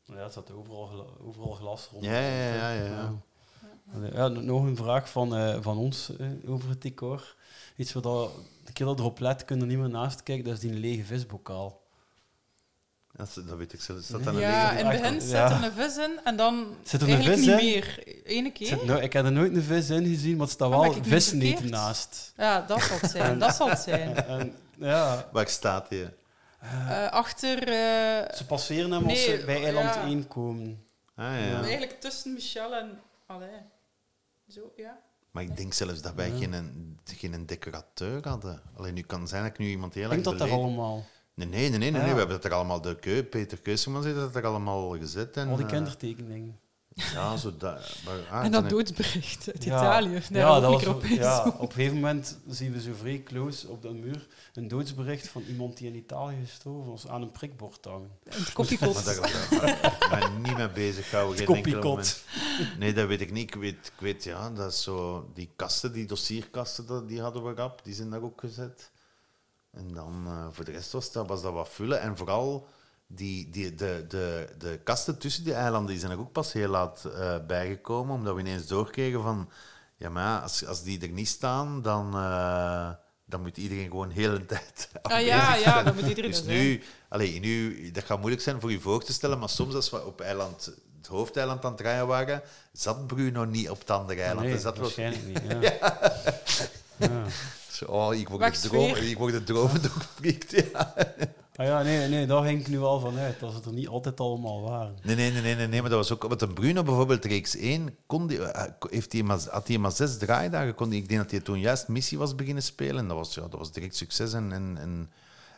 [0.05, 2.03] Ja, het zat overal, gla- overal glas rond.
[2.05, 3.13] Ja, ja, ja, ja.
[4.13, 7.35] Ja, nog een vraag van, eh, van ons eh, over het decor.
[7.75, 8.03] Iets wat
[8.73, 11.81] keer dat erop let, kunnen er niet meer naast kijken, dat is die lege visbokaal.
[13.11, 14.05] dat, weet ik zelfs.
[14.05, 15.19] Staat dan een Ja, lege- in het begin Ja.
[15.19, 17.65] zit er een vis in en dan Zit er een eigenlijk vis niet in?
[18.43, 18.51] meer.
[18.51, 18.67] Keer.
[18.67, 21.69] zit ik heb er nooit een vis in gezien, maar het staat Ah, wel verkeerd?
[21.69, 22.33] naast.
[22.37, 23.39] Ja, dat zal het zijn.
[23.39, 24.15] dat zal het zijn.
[24.15, 26.05] En, ja, Waar staat die?
[26.59, 27.57] Eh, achter...
[27.59, 30.03] eh, ze passeren hem als ze bij eiland ja.
[30.03, 30.85] 1 komen.
[31.15, 31.37] Ah, ja.
[31.37, 31.61] Ja.
[31.61, 32.99] Eigenlijk tussen Michel en...
[33.25, 33.49] Allee.
[34.49, 34.99] Zo, ja.
[35.33, 36.37] Maar ik denk zelfs dat wij Ja.
[36.37, 38.61] geen, geen decorateur hadden.
[38.75, 40.75] Alleen nu kan zijn dat ik nu iemand heel Ik lang denk dat er geleden-
[40.77, 41.05] allemaal...
[41.35, 42.11] Nee, nee, nee, nee, nee, Ja.
[42.11, 45.37] we hebben het er allemaal, de keu, Peter Keusemans heeft het er allemaal gezet.
[45.37, 46.59] En, Al die eh, kindertekeningen.
[46.95, 47.95] Ja, zo dat.
[48.05, 49.77] maar, ah, en dat doodsbericht uit Ja.
[49.77, 50.11] Italië.
[50.29, 53.23] Daar ja, dat een was, op ja, op een gegeven moment zien we zo vrij
[53.23, 57.31] close op de muur een doodsbericht van iemand die in Italië gestorven was aan een
[57.31, 58.11] prikbord hangen.
[58.23, 58.53] Het.
[58.95, 61.09] Maar daar daar- ik ben niet mee bezig
[61.45, 61.83] koppiekot.
[61.83, 62.23] moment.
[62.79, 63.49] Nee, dat weet ik niet.
[63.49, 65.29] Ik weet, ik weet ja, dat is zo...
[65.33, 67.79] Die kasten, die dossierkasten, die hadden we gehad.
[67.83, 68.91] Die zijn daar ook gezet.
[69.71, 72.01] En dan, eh, voor de rest was dat, was dat wat vullen.
[72.01, 72.67] En vooral,
[73.07, 76.69] die, die, de, de, de kasten tussen die eilanden, die zijn er ook pas heel
[76.69, 78.15] laat eh, bijgekomen.
[78.15, 79.49] Omdat we ineens doorkregen van...
[79.97, 82.13] Ja, maar ja, als, als die er niet staan, dan...
[82.15, 82.89] eh,
[83.25, 86.83] dan moet iedereen gewoon heel de tijd Ah, ja, ja, dan moet iedereen Dus nu,
[87.09, 90.05] allee, nu, dat gaat moeilijk zijn voor je voor te stellen, maar soms als we
[90.05, 90.65] op eiland,
[90.97, 94.45] het hoofdeiland aan het rijden waren, zat Bruno niet op het andere eiland.
[94.45, 95.61] Nee, Dus dat was- waarschijnlijk niet.
[95.63, 95.97] Ja.
[96.97, 97.23] Ja.
[97.71, 100.51] Zo, oh, ik word de droom, ik word de dromen doorgeprikt.
[100.51, 100.93] Ja.
[101.55, 103.87] Ah ja, nee, nee, daar ging ik nu al van uit, dat ze er niet
[103.87, 104.95] altijd allemaal waren.
[105.03, 106.23] Nee, nee, nee, nee, nee, maar dat was ook...
[106.23, 110.17] Want een Bruno bijvoorbeeld, reeks 1, kon die, eh, heeft die had hij maar zes
[110.17, 110.75] draaidagen.
[110.75, 112.97] Kon die, ik denk dat hij toen juist missie was beginnen spelen.
[112.97, 114.33] En dat was, ja, dat was direct succes.
[114.33, 115.11] En, en, en,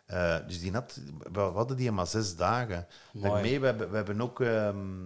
[0.06, 1.00] eh, dus die had,
[1.32, 2.88] we hadden die maar zes dagen.
[3.12, 3.30] Mooi.
[3.30, 5.04] Daarmee, we hebben, we hebben ook ehm,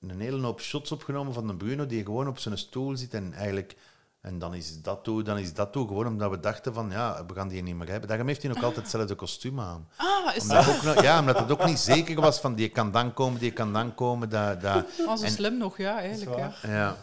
[0.00, 3.32] een hele hoop shots opgenomen van de Bruno, die gewoon op zijn stoel zit en
[3.32, 3.76] eigenlijk...
[4.20, 5.86] En dan is dat toe, dan is dat toe.
[5.88, 8.08] Gewoon omdat we dachten van, ja, we gaan die niet meer hebben.
[8.08, 9.88] Daarom heeft hij ook altijd hetzelfde kostuum aan.
[9.96, 10.74] Ah, is Omdat dat...
[10.76, 13.50] ook nog- ja, omdat het ook niet zeker was van, die kan dan komen, die
[13.52, 14.28] kan dan komen.
[14.28, 16.38] Dat, dat, Ah, zo en- slim nog, ja, eigenlijk.
[16.38, 16.52] Ja.
[16.62, 16.96] ja.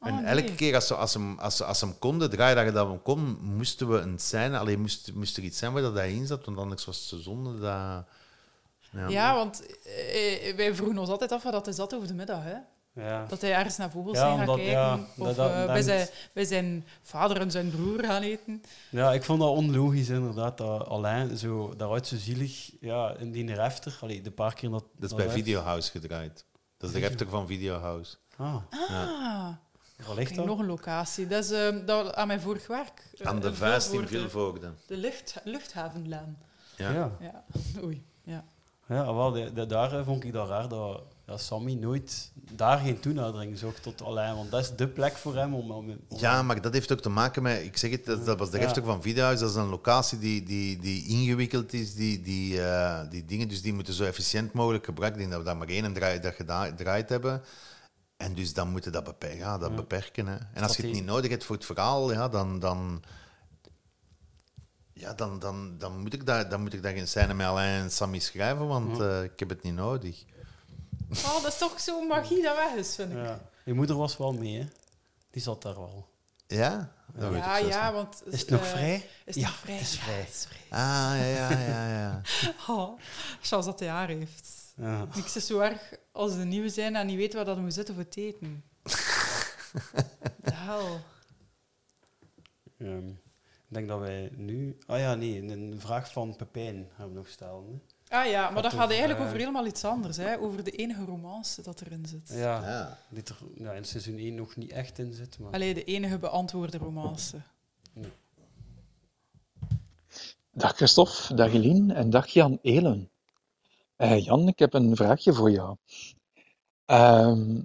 [0.00, 0.26] En Oh, nee.
[0.26, 2.86] elke keer als ze, als, ze, hem- als, ze, als ze hem konden, draaidagen dat
[2.86, 4.58] we hem kon, moesten we een scène...
[4.58, 7.06] Alleen moest, moest er iets zijn waar dat hij in zat, want anders was het
[7.06, 8.04] zo zonde dat...
[8.92, 9.08] Ja.
[9.08, 12.42] Ja, want eh, wij vroegen ons altijd af wat dat is dat over de middag,
[12.42, 12.54] hè?
[12.94, 13.24] Ja.
[13.28, 14.72] Dat hij ergens naar vogels Ja, zijn gaat omdat- kijken.
[14.82, 18.22] ja, of dat- dat- eh, dat bij, zijn, bij zijn vader en zijn broer gaan
[18.22, 18.62] eten.
[18.90, 23.54] Ja, ik vond dat onlogisch inderdaad, dat Alain zo, daaruit zo zielig, ja, in die
[23.54, 24.80] refter, allee, de paar keer dat...
[24.94, 26.44] Dat is dat bij uit- Videohouse gedraaid.
[26.78, 28.16] Dat is de refter van Videohouse.
[28.36, 29.48] Ah, Ah,
[30.06, 30.46] waar ligt dat?
[30.46, 31.26] nog een locatie.
[31.26, 33.10] Dat is eh, dat, aan mijn vorig werk.
[33.18, 34.72] Eh, Aan de vuist in Vilvoorde.
[34.86, 36.38] De lucht, luchthavenlaan.
[36.76, 36.92] Ja.
[36.92, 37.10] Ja.
[37.20, 37.44] Ja,
[37.82, 38.04] oei.
[38.22, 38.44] Ja.
[38.88, 42.78] Ja, wel, de, de- daar eh, vond ik dat raar dat ja, Sammy nooit daar
[42.78, 44.34] geen toenadering zocht tot alleen.
[44.34, 45.70] Want dat is de plek voor hem om...
[45.70, 48.38] om, om- Ja, maar dat heeft ook te maken met, ik zeg het, dat, dat
[48.38, 48.62] was de Ja.
[48.62, 53.10] refstok van Videohuis, dat is een locatie die, die, die ingewikkeld is, die, die, eh,
[53.10, 55.14] die dingen, dus die moeten zo efficiënt mogelijk gebruikt.
[55.14, 57.42] Ik denk dat we daar maar één draai, dat gedraaid hebben.
[58.16, 59.76] En dus dan moeten dat, beperken, ja, dat Ja.
[59.76, 60.26] beperken.
[60.26, 60.36] Hè.
[60.36, 63.02] En als je Dat het niet nodig hebt voor het verhaal, ja, dan, dan,
[64.92, 67.82] ja, dan, dan, dan, moet ik daar, dan moet ik daar geen scène met Alain
[67.82, 69.04] en Sammy schrijven, want Ja.
[69.18, 70.24] eh, ik heb het niet nodig.
[71.10, 73.16] Oh, dat is toch zo'n magie dat weg is, vind ik.
[73.16, 73.40] Ja.
[73.64, 74.66] Je moeder was wel mee, hè?
[75.30, 76.08] Die zat daar wel.
[76.46, 76.92] Ja?
[77.14, 78.22] Dat weet ik Ja, ja, want...
[78.26, 78.94] Is het nog eh, vrij?
[79.24, 79.74] Is het Ja, nog vrij?
[79.76, 80.18] het is Ja, vrij.
[80.18, 80.78] het is vrij.
[80.78, 80.78] Ah,
[81.18, 82.22] ja, ja, ja, ja.
[82.74, 82.98] Oh,
[83.40, 84.72] Charles dat hij haar heeft.
[84.76, 85.06] Ja.
[85.14, 87.94] Niks is zo erg als de nieuwe zijn en niet weet waar dat moet zitten
[87.94, 88.64] voor het eten.
[90.42, 91.00] De hel.
[92.78, 94.78] Ehm, ik denk dat wij nu...
[94.86, 97.64] Ah ja, nee, een vraag van Pepijn gaan we nog stellen.
[97.66, 97.99] Hè?
[98.10, 100.16] Ah ja, maar dat Gaat eigenlijk over helemaal iets anders.
[100.16, 100.38] Hè?
[100.38, 102.28] Over de enige romance dat erin zit.
[102.34, 102.98] Ja, Ja.
[103.08, 105.38] die er ja, in seizoen 1 nog niet echt in zit.
[105.38, 105.52] Maar...
[105.52, 107.36] Allee, de enige beantwoorde romance.
[110.52, 113.10] Dag Christophe, dag Eline en dag Jan Elen.
[113.96, 115.76] Eh, Jan, ik heb een vraagje voor jou.
[116.84, 117.60] Ehm,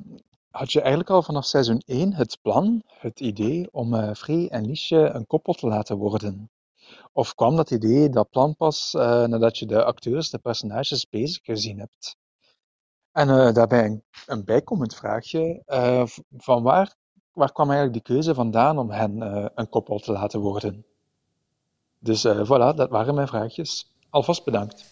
[0.49, 4.65] had je eigenlijk al vanaf seizoen 1 het plan, het idee om eh Free en
[4.65, 6.49] Liesje een koppel te laten worden?
[7.17, 11.43] Of kwam dat idee, dat plan pas eh, nadat je de acteurs, de personages bezig
[11.43, 12.17] gezien hebt?
[13.11, 15.61] En eh, daarbij een, bijkomend vraagje.
[15.65, 16.03] eh,
[16.37, 16.95] van waar,
[17.33, 19.21] waar kwam eigenlijk die keuze vandaan om hen
[19.55, 20.85] een koppel te laten worden?
[21.99, 23.91] Dus voilà, dat waren mijn vraagjes.
[24.09, 24.85] Alvast bedankt.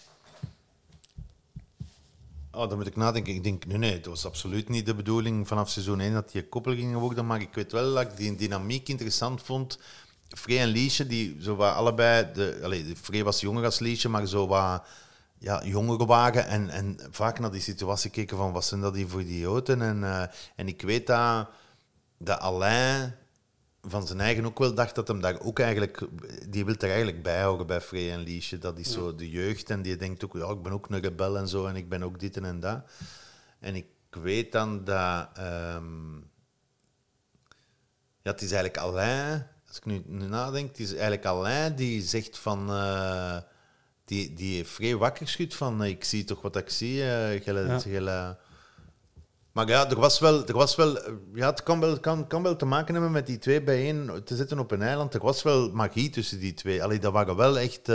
[2.52, 3.34] Oh, dan moet ik nadenken.
[3.34, 6.48] Ik denk, nee, nee, het was absoluut niet de bedoeling vanaf seizoen 1 dat die
[6.48, 7.26] koppel gingen worden.
[7.26, 9.80] Maar ik weet wel dat ik die dynamiek interessant vond.
[10.34, 12.32] Frey en Liesje, die zo wat allebei...
[12.34, 14.84] De, allee, de Frey was jonger als Liesje, maar zo wat
[15.38, 16.48] ja, jonger waren.
[16.48, 19.82] En, en vaak naar die situatie keken van, wat zijn dat hier voor idioten?
[19.82, 20.24] En, eh,
[20.56, 21.50] en ik weet dat,
[22.18, 23.16] dat Alain
[23.82, 26.08] van zijn eigen ook wel dacht dat hem daar ook eigenlijk...
[26.50, 28.58] Die wil er eigenlijk bij houden bij Frey en Liesje.
[28.58, 31.38] Dat is zo de jeugd en die denkt ook, ja, ik ben ook een rebel
[31.38, 32.82] en zo en ik ben ook dit en dat.
[33.60, 35.30] En ik weet dan dat...
[35.34, 36.16] ehm,
[38.22, 42.02] ja, het is eigenlijk Alain, als ik nu, nu nadenk, het is eigenlijk Alain die
[42.02, 42.70] zegt van...
[42.70, 43.38] eh,
[44.06, 47.04] die, die vrij wakker schudt van, eh, ik zie toch wat ik zie.
[47.12, 47.80] eh, gele- Ja.
[47.80, 48.38] gele-
[49.52, 50.98] maar ja, er was wel, er was wel,
[51.34, 54.36] ja, het kan wel, kan, kan wel te maken hebben met die twee bijeen te
[54.36, 55.14] zitten op een eiland.
[55.14, 56.84] Er was wel magie tussen die twee.
[56.84, 57.90] Allee, dat waren wel echt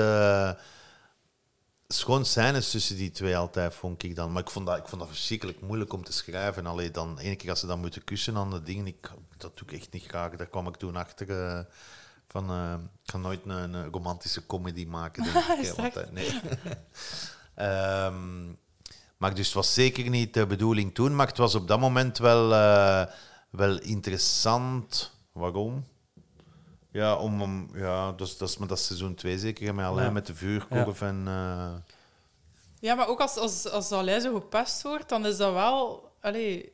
[1.95, 4.33] schoon scènes tussen die twee altijd, vond ik dan.
[4.33, 6.67] Maar ik vond dat, ik vond dat verschrikkelijk moeilijk om te schrijven.
[6.67, 9.69] Allee, dan, ene keer als ze dan moeten kussen aan de dingen, ik, dat doe
[9.69, 10.37] ik echt niet graag.
[10.37, 11.31] Daar kwam ik toen achter.
[11.31, 11.65] eh,
[12.29, 12.75] van, eh,
[13.05, 15.73] ik ga nooit een, een romantische comedy maken, denk ik.
[15.77, 16.41] Want, eh, nee.
[17.55, 18.47] Ehm,
[19.17, 22.19] maar dus het was zeker niet de bedoeling toen, maar het was op dat moment
[22.19, 22.49] wel,
[23.51, 25.13] wel interessant.
[25.33, 25.85] Waarom?
[26.91, 30.07] Ja, om, om, ja dat, is, dat is met dat seizoen 2 zeker, met Alain
[30.07, 30.13] Ja.
[30.13, 31.23] met de vuurkorf en...
[31.27, 31.73] eh,
[32.81, 36.73] Ja, maar ook als, als, als Alain zo gepest wordt, dan is dat wel allee,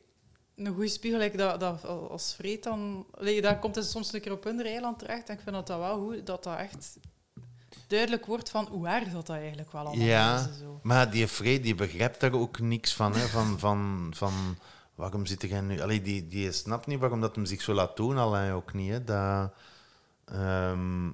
[0.55, 1.19] een goede spiegel.
[1.19, 3.05] like dat, dat, als Vreed dan...
[3.19, 5.29] Allee, daar komt hij soms een keer op hun eiland terecht.
[5.29, 6.97] En ik vind dat dat wel goed, dat dat echt
[7.87, 10.59] duidelijk wordt van hoe erg dat, dat eigenlijk wel allemaal Ja, is.
[10.59, 10.79] Zo.
[10.83, 13.13] maar die Fred die begrijpt daar ook niks van.
[13.15, 14.33] Hè, van, van, van
[14.95, 15.81] waarom zit jij nu...
[15.81, 18.91] Allee, die, die snapt niet waarom dat hem zich zo laat doen, Alain ook niet.
[18.91, 19.03] Hè.
[19.03, 19.51] Dat,
[20.25, 21.07] ehm,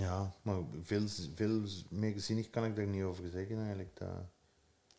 [0.00, 1.02] ja, maar veel,
[1.34, 3.90] veel meer zinnig kan ik daar niet over zeggen eigenlijk.
[3.94, 4.08] Dat,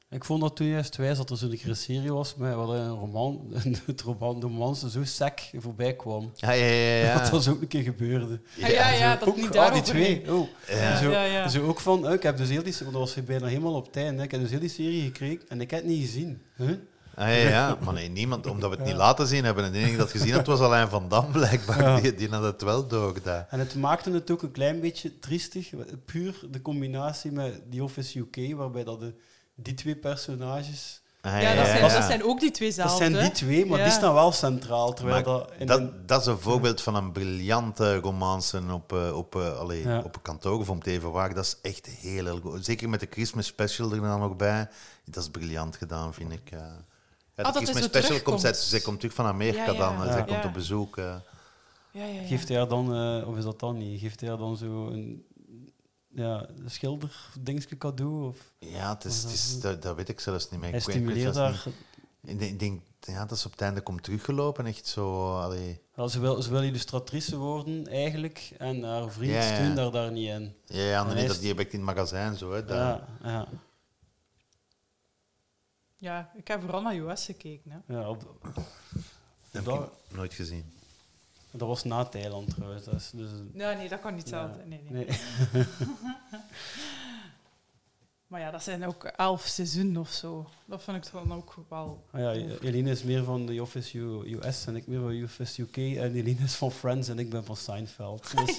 [0.09, 2.68] Ik vond dat toen juist wijs dat er zo'n keer een serie was met waar
[2.68, 3.53] een roman,
[3.85, 6.31] het roman, de romance zo sec voorbij kwam.
[6.35, 7.19] Ja, ja, ja, ja.
[7.19, 8.41] Dat dat zo ook een keer gebeurde.
[8.55, 10.34] Ja, ja, dat ook, niet ah, daarover die twee.
[10.34, 10.47] Oh.
[10.68, 10.97] Ja.
[10.97, 11.47] Zo, Ja, ja.
[11.47, 13.91] zo ook van, eh, ik heb dus heel die, want dat was bijna helemaal op
[13.91, 14.15] tijd.
[14.18, 14.23] Hè.
[14.23, 16.41] Ik heb dus heel die serie gekregen en ik heb het niet gezien.
[16.55, 16.72] Huh?
[17.15, 19.63] Ah, ja, ja, maar nee, niemand, omdat we het niet laten zien hebben.
[19.63, 21.81] En de enige dat gezien had, was Alain van Dam, blijkbaar.
[21.81, 21.99] Ja.
[21.99, 23.21] Die, die had het wel door.
[23.23, 23.45] Dat.
[23.49, 25.69] En het maakte het ook een klein beetje triestig.
[26.05, 29.13] Puur de combinatie met The Office UK, waarbij dat de,
[29.55, 31.01] die twee personages...
[31.21, 31.93] Ah, Ja, dat zijn, ja.
[31.93, 32.97] dat zijn ook die twee Dat zelf.
[32.97, 33.21] zijn hè.
[33.21, 33.83] die twee, maar Ja.
[33.83, 34.93] die staan wel centraal.
[34.93, 38.93] Terwijl Maar dat, in dat, een- dat is een voorbeeld van een briljante romance op,
[38.93, 39.99] eh, op, eh, allee, Ja.
[39.99, 41.33] op een kantoor of om het even waar.
[41.33, 42.65] Dat is echt heel, heel goed.
[42.65, 44.69] Zeker met de Christmas special er dan nog bij.
[45.05, 46.51] Dat is briljant gedaan, vind ik.
[46.51, 46.59] eh.
[46.59, 46.85] Ja,
[47.43, 49.77] dat Christmas zo special komt, zij, zij komt terug van Amerika Ja, ja.
[49.97, 50.03] dan.
[50.11, 50.47] Zij komt Ja.
[50.47, 50.97] op bezoek.
[50.97, 51.15] eh.
[51.91, 52.27] Ja, ja, ja.
[52.27, 53.99] Geeft hij haar dan, eh, of is dat dan niet?
[54.01, 55.26] Geeft hij haar dan zo een
[56.15, 58.27] ja, schilderdingetje cadeau?
[58.27, 60.72] Of Ja, het is, het is, dat, dat weet ik zelfs niet meer.
[60.72, 61.76] hij stimuleert haar niet.
[62.23, 64.65] Ik denk, ik denk ja, dat ze op het einde komt teruggelopen.
[64.65, 65.35] Echt zo...
[65.39, 65.81] Allee.
[65.95, 68.51] Ja, ze, wil, ze wil illustratrice worden, eigenlijk.
[68.57, 69.53] En haar vriend Ja, ja.
[69.55, 70.55] steunt daar, daar niet in.
[70.65, 72.51] Ja, ja En nee, dat, is- die heb ik in het magazijn zo.
[72.51, 73.47] Hè, dat- Ja, ja.
[76.02, 77.72] Ja, ik heb vooral naar US gekeken.
[77.72, 77.94] Hè.
[77.98, 78.36] ja op,
[79.52, 80.65] heb dat, ik nooit gezien.
[81.52, 82.86] dat was na Thailand trouwens.
[83.11, 84.41] Dus, Ja, nee, dat kan niet Ja.
[84.41, 84.65] hetzelfde.
[84.69, 85.06] Nee, nee.
[85.06, 85.65] nee.
[88.28, 90.49] Maar ja, dat zijn ook elf seizoenen of zo.
[90.65, 92.06] Dat vind ik dan ook wel...
[92.11, 95.23] Ah ja, Eline is meer van The Office U- US en ik meer van The
[95.23, 95.78] Office UK.
[95.78, 98.32] En Eline is van Friends en ik ben van Seinfeld.
[98.45, 98.56] Dus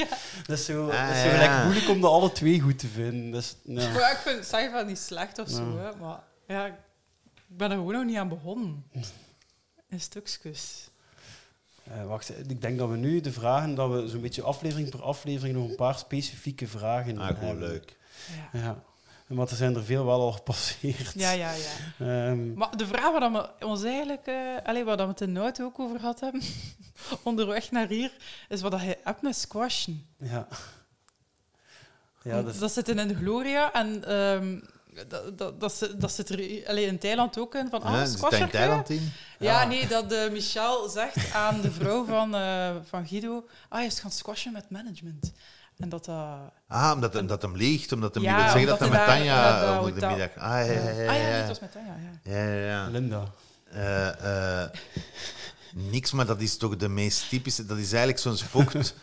[0.47, 1.33] dat is zo, Ah, dat is zo ja.
[1.35, 3.31] gelijk moeilijk om dat alle twee goed te vinden.
[3.31, 4.11] Dus, ja.
[4.11, 5.77] Ik vind Seinfeld niet slecht of zo, Ja.
[5.91, 5.97] hè.
[5.97, 6.79] Maar ja,
[7.57, 8.85] ben er gewoon nog niet aan begonnen.
[9.89, 10.91] In stukjes.
[11.85, 15.03] Eh, wacht, ik denk dat we nu de vragen, dat we zo'n beetje aflevering per
[15.03, 17.59] aflevering nog een paar specifieke vragen Ah, hebben.
[17.59, 17.99] leuk.
[18.53, 18.61] Ja.
[18.61, 18.83] Ja.
[19.27, 21.13] Want er zijn er veel wel al gepasseerd.
[21.15, 21.71] Ja, ja, ja.
[21.99, 24.27] Ehm, Maar de vraag waar we ons eigenlijk...
[24.27, 26.43] eh allee, waar we het in de auto ook over gehad hebben,
[27.23, 28.13] onderweg naar hier,
[28.49, 30.07] is wat je hebt met squashen.
[30.19, 30.49] ja.
[32.25, 34.61] Ja, dat dat zit in de Gloria en ehm,
[35.09, 37.69] dat, dat, dat, zit- dat zit er allee, in Thailand ook in.
[37.71, 39.13] Van, Ja, ah, dat in Thailand in?
[39.39, 39.69] Ja, Ja.
[39.69, 44.01] nee, dat eh, Michel zegt aan de vrouw van, eh, van Guido, ah, je is
[44.01, 45.33] gaan squashen met management.
[45.79, 46.39] En dat dat...
[46.69, 49.61] Ah, omdat, omdat hem liegt, omdat hem Ja, wil zeggen dat hij met hij Tanja
[49.61, 50.29] eh, dat onder de middag...
[50.37, 50.91] Ah, ja, ja, ja.
[50.91, 51.27] Ah ja, nee, ja.
[51.27, 52.33] het was met Tanja, ja.
[52.33, 52.89] Ja, ja, ja.
[52.89, 53.25] Linda.
[53.71, 54.71] Eh, eh,
[55.75, 57.67] niks, maar dat is toch de meest typische...
[57.67, 58.95] Dat is eigenlijk zo'n sport...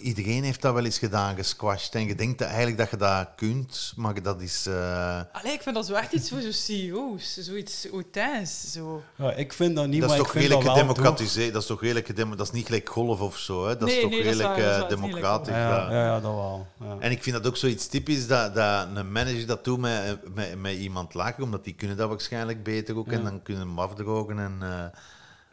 [0.00, 1.94] Iedereen heeft dat wel eens gedaan, gesquashed.
[1.94, 4.66] En je denkt dat eigenlijk dat je dat kunt, maar dat is...
[4.66, 9.02] eh, Allee, ik vind dat zo echt iets voor zo'n CEO's, zoiets hautains, zo.
[9.16, 11.52] ja, ik vind dat niet, dat maar is ik toch vind dat redelijk.
[11.52, 13.66] Dat is toch redelijk gedemo- Dat is niet gelijk golf of zo.
[13.66, 13.76] Hè?
[13.76, 15.54] Dat Nee, is toch nee, redelijk waar, dat is eh, waar, democratisch.
[15.54, 16.66] Ja, dat- ja, ja, dat wel.
[16.80, 16.96] Ja.
[16.98, 20.60] En ik vind dat ook zoiets typisch dat, dat een manager dat doet met, met,
[20.60, 23.12] met iemand lager, omdat die kunnen dat waarschijnlijk beter ook.
[23.12, 24.38] En dan kunnen hem afdrogen.
[24.38, 24.84] En, eh,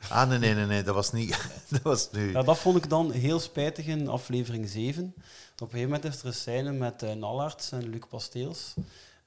[0.09, 1.49] ah, nee, nee, nee, nee, dat was niet.
[1.69, 2.31] dat was nu.
[2.31, 5.13] Ja, dat vond ik dan heel spijtig in aflevering 7.
[5.53, 8.73] Op een gegeven moment is er een scène met uh, Nallarts en Luc Pasteels.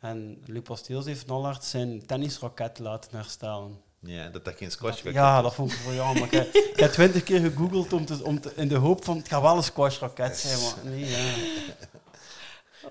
[0.01, 3.81] En Luc Pasteels heeft Nallarts zijn tennisraket laten herstellen.
[4.01, 6.21] Ja, dat dat geen squash Ja, dat vond ik wel jammer.
[6.21, 9.17] Maar ik, ik heb twintig keer gegoogeld om te, om te, in de hoop van
[9.17, 10.61] het gaat wel een squashraket zijn.
[10.61, 11.19] Maar nee, ja.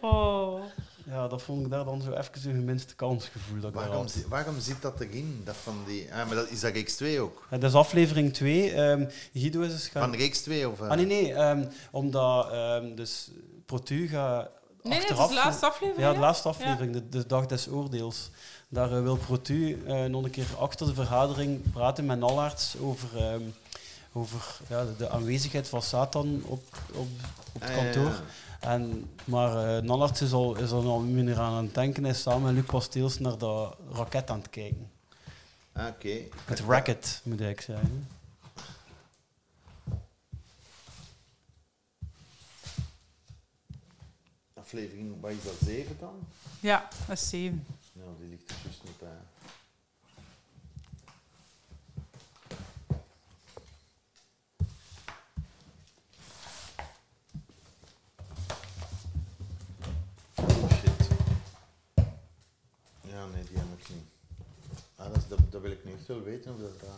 [0.01, 0.61] Oh.
[1.05, 4.59] Ja, dat vond ik daar dan zo even een geminste kansgevoel dat Waarom, zi- waarom
[4.59, 5.41] zit dat erin?
[5.45, 7.47] Dat van die, ah, maar dat, is dat reeks 2 ook?
[7.51, 8.71] Ja, dat is aflevering 2.
[8.73, 10.01] Ehm Guido is gaan...
[10.01, 10.69] Van reeks 2?
[10.69, 10.89] Of, eh?
[10.89, 11.33] Ah, nee, nee.
[11.33, 13.31] ehm, omdat ehm, dus
[13.65, 14.49] Protu gaat
[14.83, 15.29] Nee, nee, het is achteraf...
[15.29, 18.29] de laatste aflevering, Ja, de laatste aflevering, de, de dag des oordeels.
[18.69, 23.17] Daar eh, wil Protu eh, nog een keer achter de vergadering praten met Nallarts over,
[23.17, 23.41] ehm,
[24.13, 26.63] over ja, de, aanwezigheid van Satan op,
[26.93, 27.07] op,
[27.53, 28.21] op het Ah, ja, ja.
[28.61, 32.03] En, maar eh Nallarts is, al, is er al minder aan het denken.
[32.03, 34.91] Hij is samen met Luc Pasteels naar dat raket aan het kijken.
[35.73, 36.19] Ah, oké.
[36.45, 38.07] Het racket, moet ik zeggen.
[44.53, 46.27] Aflevering, wat is dat, 7 dan?
[46.59, 47.65] Ja, dat is zeven.
[47.93, 49.09] Ja, die ligt er juist niet bij.
[60.35, 61.07] Oh shit.
[63.01, 64.03] Ja, nee, die heb ik niet.
[65.01, 66.53] Ah, dat, is, dat, dat wil ik niet echt wel weten.
[66.53, 66.89] Of dat, daar-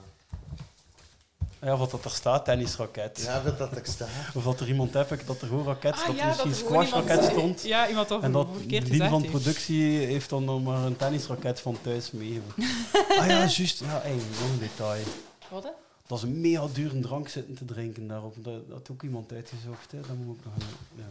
[1.70, 3.22] Ja, wat dat er staat, tennisraket.
[3.22, 4.10] Ja, dat dat er staat.
[4.36, 7.24] Of dat er iemand heeft dat er gewoon raket Ah, dat ja, er misschien squashraket
[7.24, 7.64] stond.
[7.64, 11.78] ja, iemand dat en dat gezegd van productie heeft dan nog maar een tennisraket van
[11.82, 12.54] thuis meegenomen.
[13.20, 13.80] ah ja, juist.
[13.80, 15.04] Ja, hey, nog een detail.
[15.50, 15.70] Wat, hè?
[16.08, 18.36] Dat is een mega dure drank zitten te drinken daarop.
[18.44, 19.92] Dat dat had ook iemand uitgezocht.
[19.92, 20.00] Hè.
[20.00, 20.68] Dat moet ik ook nog...
[20.96, 21.04] Ja.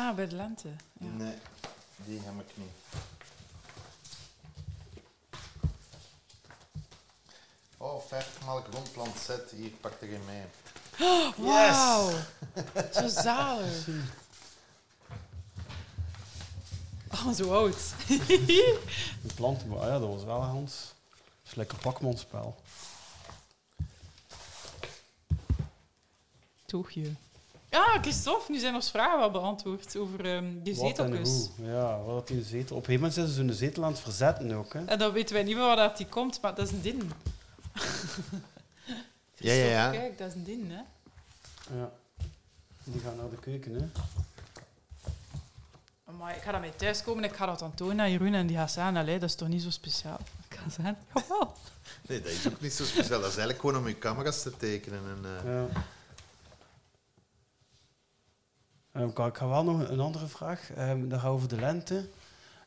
[0.00, 0.68] Ah, bij de lente.
[0.98, 1.06] Ja.
[1.18, 1.34] Nee,
[2.04, 3.02] die heb ik niet.
[7.82, 9.50] Oh, 50 maal grondplant zet.
[9.56, 10.42] Hier, ik pak er een mee.
[11.00, 12.10] Oh, Wauw.
[13.00, 13.88] Zo zalig.
[17.12, 17.76] Oh, zo oud.
[19.22, 20.94] Een plant, maar ah ja, dat was wel Hans.
[21.10, 22.56] Dat is lekker pakmanspel.
[26.66, 27.10] Toegje.
[27.70, 31.48] Ja, Christophe, nu zijn ons vragen wel beantwoord over ehm die Wat en zetelkus.
[31.56, 31.66] hoe.
[31.66, 32.76] Ja, wat had die zetel.
[32.76, 34.72] Op een gegeven moment zijn ze zo'n zetel aan het verzetten ook.
[34.72, 34.84] Hè.
[34.84, 37.12] En dan weten wij niet meer waar dat die komt, maar dat is een din.
[39.36, 39.90] Ja, ja, ja.
[39.90, 40.80] Kijk, dat is een din, hè.
[41.78, 41.90] Ja.
[42.84, 43.88] Die gaan naar de keuken, hè.
[46.18, 48.56] Maar ik ga daarmee thuiskomen en ik ga dat dan tonen aan Jeroen en die
[48.56, 50.18] gaat zeggen, allee, dat is toch niet zo speciaal.
[50.48, 51.56] Ik ga zeggen, jawel.
[52.08, 53.20] Nee, dat is ook niet zo speciaal.
[53.20, 55.00] Dat is eigenlijk gewoon om je camera's te tekenen.
[55.08, 55.68] En, eh, Ja.
[58.92, 60.70] Ehm, ik, ik ga wel nog een andere vraag.
[60.72, 62.08] Ehm dat gaat over de lente.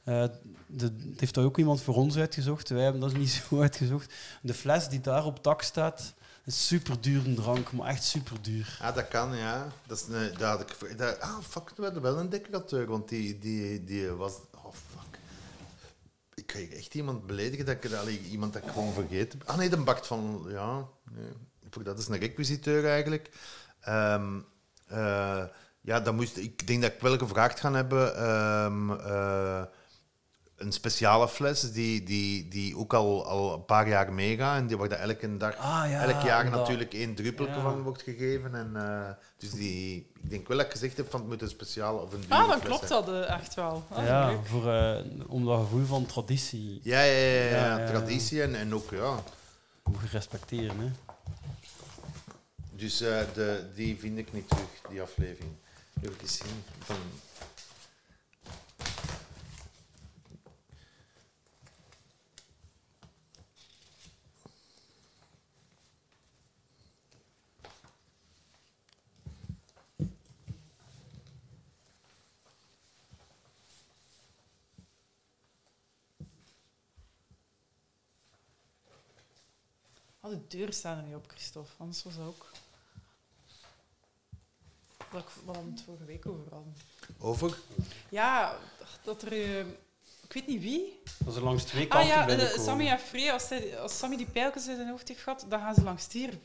[0.06, 0.26] Eh,
[0.78, 2.70] het heeft daar ook iemand voor ons uitgezocht.
[2.70, 4.14] Wij hebben dat niet zo uitgezocht.
[4.42, 6.14] De fles die daar op tak staat,
[6.46, 8.78] is super duur een drank, maar echt super duur.
[8.82, 9.68] Ah, dat kan, ja.
[9.88, 13.38] Dat is een, dat had ik, ah, fuck, we hadden wel een decorateur, want die,
[13.40, 14.34] die, die was...
[14.56, 15.20] Oh, fuck.
[16.34, 17.94] Ik kan echt iemand beledigen dat ik...
[17.94, 19.42] Allee, iemand dat ik gewoon vergeten.
[19.46, 20.46] Ah, nee, de bakt van...
[20.50, 21.84] Ja, nee.
[21.84, 23.30] Dat is een requisiteur eigenlijk.
[23.80, 24.40] Ehm,
[24.88, 25.44] eh,
[25.82, 28.16] ja, dan moest, ik denk dat ik wel gevraagd gaan hebben...
[28.16, 29.64] ehm, eh,
[30.66, 34.78] een speciale fles die, die, die ook al, al een paar jaar meegaat en die
[34.78, 37.62] waar dat elke dag, Ah, ja, elk jaar natuurlijk één druppeltje ja.
[37.62, 38.56] van wordt gegeven.
[38.56, 41.50] En, eh, dus die, ik denk wel dat ik gezegd heb van het moet een
[41.50, 43.06] speciale of een dure Ah, dan fles klopt zijn.
[43.06, 43.84] dat eh, echt wel.
[43.90, 44.46] Ah, ja, leuk.
[44.46, 44.96] voor, eh,
[45.28, 47.86] om dat gevoel van traditie Ja, ja, ja, ja, Ja, ja.
[47.88, 49.24] traditie en, en ook, ja.
[49.84, 50.80] moet je respecteren.
[50.80, 50.92] Hè.
[52.72, 55.52] Dus eh, de, die vind ik niet terug, die aflevering.
[56.02, 56.64] Even zien.
[56.80, 56.96] Van,
[80.48, 81.72] deur staat er niet op, Christophe.
[81.78, 82.46] Anders was dat ook...
[85.12, 86.76] Wat ik het vorige week over hadden.
[87.20, 87.58] over?
[88.10, 88.58] Ja,
[89.04, 89.32] dat er...
[89.32, 89.60] eh,
[90.22, 91.00] ik weet niet wie.
[91.26, 92.64] Dat is langs twee Ah kanten ja, eh, binnenkomen.
[92.66, 95.60] Sammy en Free, als, hij- als Sammy die pijltjes in zijn hoofd heeft gehad, dan
[95.60, 96.38] gaan ze langs hier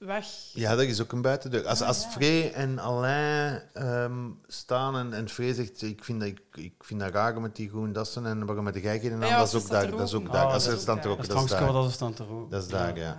[0.00, 0.26] weg.
[0.52, 1.66] Ja, dat is ook een buitendeur.
[1.66, 2.10] Als, Ah, als ja.
[2.10, 7.00] Free en Alain ehm, staan en, en Free zegt, ik vind, dat, ik, ik vind
[7.00, 9.54] dat raar met die groen dassen en waarom met de geigen aan, Ja, dat is
[9.54, 9.90] ook staat daar.
[9.90, 10.44] Dat is ook daar.
[10.46, 11.72] Ah, als dat ze is staan ook te roken, Dat is daar.
[11.72, 12.50] dat ze staan te roken.
[12.50, 13.18] Dat is daar, ja.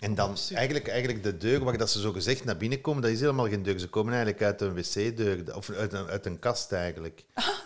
[0.00, 0.08] Ah.
[0.08, 3.10] En dan eigenlijk, eigenlijk de deur waar dat ze zo gezegd naar binnen komen, dat
[3.10, 3.78] is helemaal geen deur.
[3.78, 7.24] Ze komen eigenlijk uit een wc-deur, of uit een, uit een kast eigenlijk.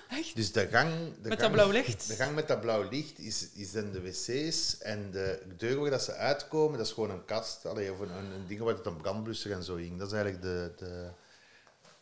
[0.08, 0.36] echt?
[0.36, 0.90] Dus de gang...
[0.90, 2.08] De Met dat gang- blauw licht?
[2.08, 4.78] De gang met dat blauw licht is, is dan de wc's.
[4.78, 7.66] En de deur waar dat ze uitkomen, dat is gewoon een kast.
[7.66, 9.98] Allee, of een, een, een ding waar het een brandblusser en zo hing.
[9.98, 10.72] Dat is eigenlijk de...
[10.76, 11.06] de...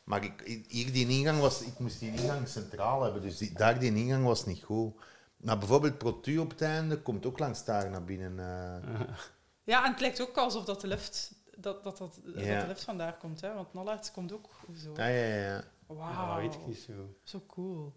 [0.04, 1.60] Maar ik, hier die ingang was...
[1.62, 4.94] Ik moest die ingang centraal hebben, dus die, daar die ingang was niet goed.
[5.36, 8.38] Maar bijvoorbeeld Protu op het einde komt ook langs daar naar binnen.
[8.38, 9.00] eh.
[9.64, 12.84] Ja, en het lijkt ook alsof dat de lift, dat, dat, dat, dat de lift
[12.84, 13.40] vandaar komt.
[13.40, 13.54] Hè?
[13.54, 14.92] Want Nollarts komt ook zo.
[14.96, 15.64] Ja, ja, ja.
[15.86, 16.40] Wauw.
[16.40, 16.92] Weet ik niet zo.
[17.24, 17.92] Zo cool.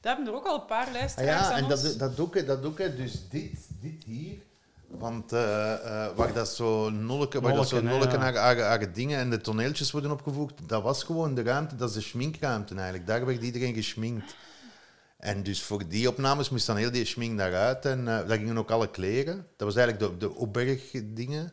[0.00, 2.28] Daar hebben er ook al een paar Ah luisteraars ja, aan en dat, dat, doe
[2.32, 4.38] ik, dat doe ik dus dit, dit hier.
[4.88, 8.24] Want eh, eh, waar dat zo nolke, waar dat zo Nolken, nolken ja.
[8.24, 11.88] haar, haar, haar dingen en de toneeltjes worden opgevoegd, dat was gewoon de ruimte, dat
[11.88, 13.06] is de schminkruimte eigenlijk.
[13.06, 14.36] Daar werd iedereen geschminkt.
[15.16, 18.58] En dus voor die opnames moest dan heel die schmink daaruit en eh, daar gingen
[18.58, 19.36] ook alle kleren.
[19.56, 21.52] Dat was eigenlijk de, de opbergdingen.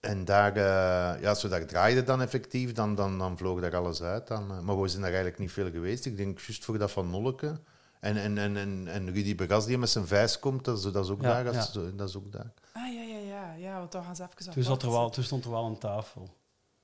[0.00, 3.76] En daar, eh, ja, als we daar draaiden dan effectief, dan, dan, dan vloog daar
[3.76, 4.26] alles uit.
[4.26, 6.04] Dan, eh, maar we zijn daar eigenlijk niet veel geweest.
[6.06, 7.60] Ik denk juist voor dat van Nolke.
[8.00, 11.04] En, en, en, en, en Rudy Begas die met zijn vijs komt, dat is, dat
[11.04, 11.44] is ook Ja, daar.
[11.44, 11.60] Dat, ja.
[11.60, 12.52] is, zo- dat is ook daar.
[12.72, 13.52] Ah, ja, ja, ja.
[13.52, 15.78] Ja, want dan gaan ze even Toen, zat er wel, toen stond er wel een
[15.78, 16.34] tafel.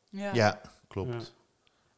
[0.09, 0.35] Ja.
[0.35, 1.13] Ja, klopt.
[1.13, 1.19] Ja.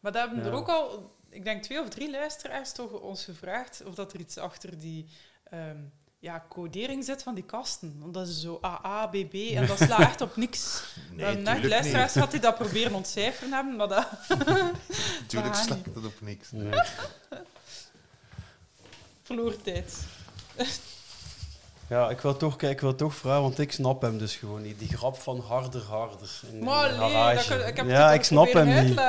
[0.00, 0.56] Maar daar hebben er Ja.
[0.58, 4.38] ook al, ik denk twee of drie luisteraars toch ons gevraagd of dat er iets
[4.38, 5.06] achter die
[5.44, 5.78] ehm,
[6.18, 7.96] ja, codering zit van die kasten.
[7.98, 10.82] Want dat is zo AA, BB en dat slaat echt op niks.
[11.12, 12.12] Nee, tuurlijk luisteraars niet.
[12.12, 14.08] gehad die dat proberen ontcijferen hebben, maar dat...
[15.26, 15.94] Tuurlijk gaat slaat niet.
[15.94, 16.50] dat op niks.
[16.50, 16.72] Nee.
[19.22, 20.04] Verloren tijd.
[21.88, 24.78] Ja, ik wil, toch, ik wil toch vragen, want ik snap hem dus gewoon niet.
[24.78, 26.40] Die grap van harder, harder.
[26.52, 29.00] In, Maar nee, dat, ik heb ja, het ik snap hem niet.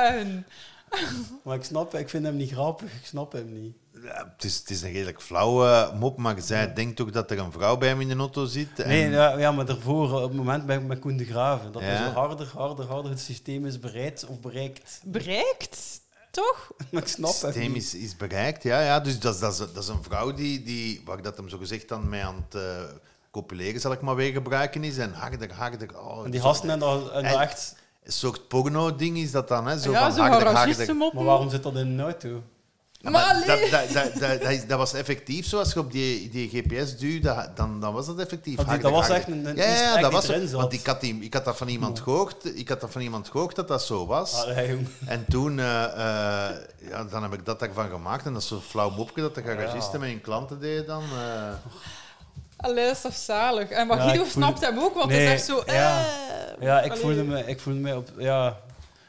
[1.44, 2.92] Maar ik, snap, ik vind hem niet grappig.
[2.94, 3.74] Ik snap hem niet.
[4.02, 7.38] Ja, het, is, het is een redelijk flauwe mop, maar zij denkt toch dat er
[7.38, 8.80] een vrouw bij hem in de auto zit.
[8.80, 11.72] En Nee, ja, ja, maar daarvoor, op het moment met, met Koen de Graven.
[11.72, 12.06] Dat Ja.
[12.08, 13.10] is harder, harder, harder.
[13.10, 15.00] Het systeem is bereid of bereikt.
[15.04, 16.00] Bereikt?
[16.30, 16.70] Toch?
[16.90, 18.80] Maar ik snap het systeem is, is bereikt, ja.
[18.80, 21.48] ja dus dat, is- dat, is, dat is een vrouw die, die waar dat hem
[21.48, 22.82] zo gezegd dan mee aan het eh,
[23.30, 24.98] copuleren, zal ik maar weer gebruiken, is.
[24.98, 26.00] En harder, harder.
[26.00, 26.82] Oh, En die gasten en
[27.24, 27.74] En- echt...
[28.10, 29.78] Een soort porno-ding is dat dan, hè?
[29.78, 31.12] Zo ja, van garagistenmop.
[31.12, 32.42] Maar waarom zit dat in een auto?
[33.02, 33.58] Maar, dat,
[33.92, 35.58] dat, dat, dat, was effectief zo.
[35.58, 38.56] Als je op die, die GPS duwde, dan, dan was dat effectief.
[38.56, 40.56] Want die- harder, dat was echt een- een Ja, ja, dat was zo.
[40.56, 42.56] Want ik had, die, ik had dat van iemand gehoord.
[42.58, 44.34] Ik had dat van iemand gehoord dat dat zo was.
[44.44, 44.86] Allee.
[45.06, 46.56] En toen, eh, eh,
[46.88, 48.26] ja, dan heb ik dat daarvan gemaakt.
[48.26, 49.98] En dat is zo'n flauw mopje dat de garagisten Ja.
[49.98, 51.02] met hun klanten deden dan.
[51.02, 51.52] eh.
[52.60, 53.68] Allee, dat is toch zalig.
[53.70, 55.62] En maar Ja, Guido snapt hem ook, want Nee, hij zegt zo...
[55.66, 56.00] ja.
[56.00, 58.08] eh, Ja, ik voelde, me, ik voelde me op...
[58.18, 58.56] Ja,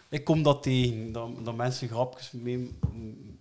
[0.09, 1.11] ik kom dat tegen.
[1.11, 2.77] Dat, dat mensen grapjes mee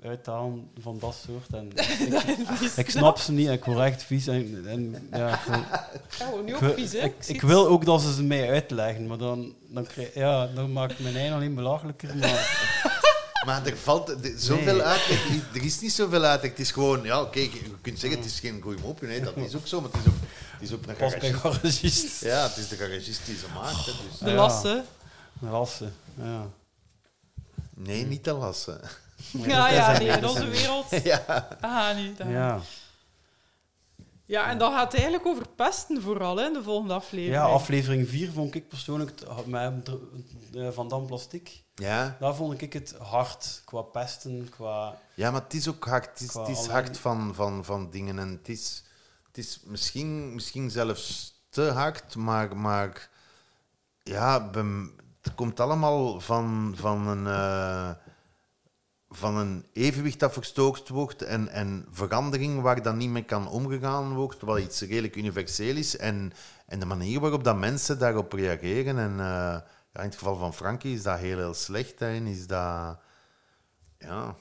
[0.03, 1.47] uithalen van dat soort.
[1.61, 1.71] En
[2.61, 4.27] ik, ik snap ze niet en ik word echt vies.
[4.27, 5.57] En, en, ja, ik, wil,
[6.19, 6.99] Ja, nu ook wil, vies, hè?
[6.99, 7.43] ik, het.
[7.43, 11.17] wil ook dat ze ze mij uitleggen, maar dan, dan, krijg, ja, dan maakt mijn
[11.17, 12.17] eigen alleen belachelijker.
[12.17, 12.69] Maar,
[13.47, 14.83] Maar er valt zoveel Nee.
[14.83, 15.27] uitleg.
[15.55, 16.51] Er is niet zoveel uitleg.
[16.51, 17.51] Het is gewoon, ja, oké, je
[17.83, 19.01] kunt zeggen het is geen goeie mop.
[19.01, 20.19] Nee, dat is ook zo, maar het is ook,
[20.53, 21.61] het is ook een Pas bij garagist.
[21.63, 22.21] garagist.
[22.21, 23.87] Ja, het is de garagist die ze maakt.
[23.87, 24.19] Hè, dus.
[24.19, 24.85] De lassen.
[25.41, 26.47] De lassen, ja.
[27.75, 28.81] Nee, niet de lassen.
[29.33, 30.87] Ja, ja, nee, in onze wereld.
[31.05, 31.49] Ja.
[31.61, 32.19] Ah, niet.
[32.29, 32.61] Ja.
[34.31, 34.49] Ja.
[34.49, 37.35] en dat gaat eigenlijk over pesten vooral, hè, in de volgende aflevering.
[37.35, 39.91] ja, aflevering 4 vond ik persoonlijk het- met
[40.55, 41.63] eh, Van Dam Plastic.
[41.75, 42.17] Ja.
[42.21, 44.97] Daar vond ik het hard qua pesten, qua...
[45.15, 46.07] Ja, maar het is ook hard.
[46.19, 48.19] Het is, het hard van, van, van dingen.
[48.19, 48.85] En het is,
[49.27, 53.09] het is misschien, misschien zelfs te hard, maar, maar
[54.03, 54.51] ja,
[55.23, 57.91] het komt allemaal van, van, een, eh,
[59.13, 64.15] van een evenwicht dat verstookt wordt en, en verandering waar dan niet mee kan omgegaan
[64.15, 65.97] wordt, wat iets redelijk universeel is.
[65.97, 66.33] En,
[66.67, 68.99] en de manier waarop dat mensen daarop reageren.
[68.99, 69.61] En eh,
[69.93, 72.01] ja, in het geval van Frankie is dat heel, heel slecht.
[72.01, 72.99] En is dat...
[73.99, 74.35] Ja,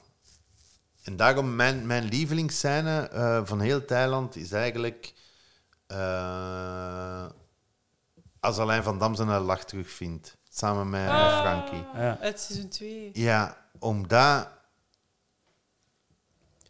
[1.02, 5.14] en daarom, mijn, mijn lievelingsscène eh, van heel Thailand is eigenlijk
[5.86, 7.26] eh,
[8.40, 10.36] als Alain van Dam zijn lach terugvindt.
[10.48, 11.84] Samen met, met Ah, Frankie.
[12.20, 13.10] Uit seizoen 2.
[13.12, 14.58] Ja, omdat...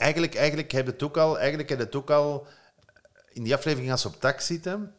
[0.00, 1.38] Eigenlijk, eigenlijk heb je het ook al...
[1.38, 2.46] Eigenlijk heb je het ook al...
[3.32, 4.94] In die aflevering als ze op tak zitten...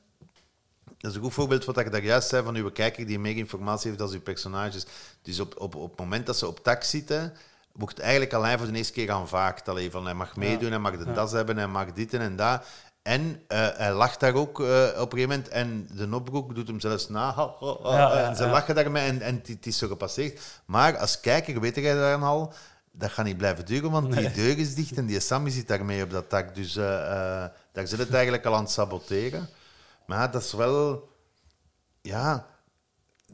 [0.98, 3.38] Dat is een goed voorbeeld wat ik daar juist zei van uw kijker die meer
[3.38, 4.86] informatie heeft dan uw personages.
[5.22, 7.34] Dus op, op, op het moment dat ze op tak zitten,
[7.72, 9.70] wordt eigenlijk alleen voor de eerste keer aanvaard.
[9.70, 11.14] Alleen van hij mag meedoen, hij mag de Ja.
[11.14, 12.66] das hebben, hij mag dit en dat.
[13.02, 14.66] En eh, hij lacht daar ook eh,
[14.98, 15.48] op een gegeven moment.
[15.48, 17.32] En de opbroek doet hem zelfs na.
[17.32, 17.98] Ha, ha, ha.
[17.98, 20.42] Ja, ja, en ze lachen daarmee en, en het- is zo gepasseerd.
[20.66, 22.54] Maar als kijker weet jij dan al,
[22.92, 24.32] dat gaat niet blijven duren, want die Nee.
[24.34, 26.56] deur is dicht en die Sammy zit daarmee op dat tak.
[26.56, 26.84] Dus eh,
[27.44, 29.50] eh, daar zit het eigenlijk al aan het saboteren.
[30.06, 31.10] Maar dat is wel...
[32.02, 32.48] Ja,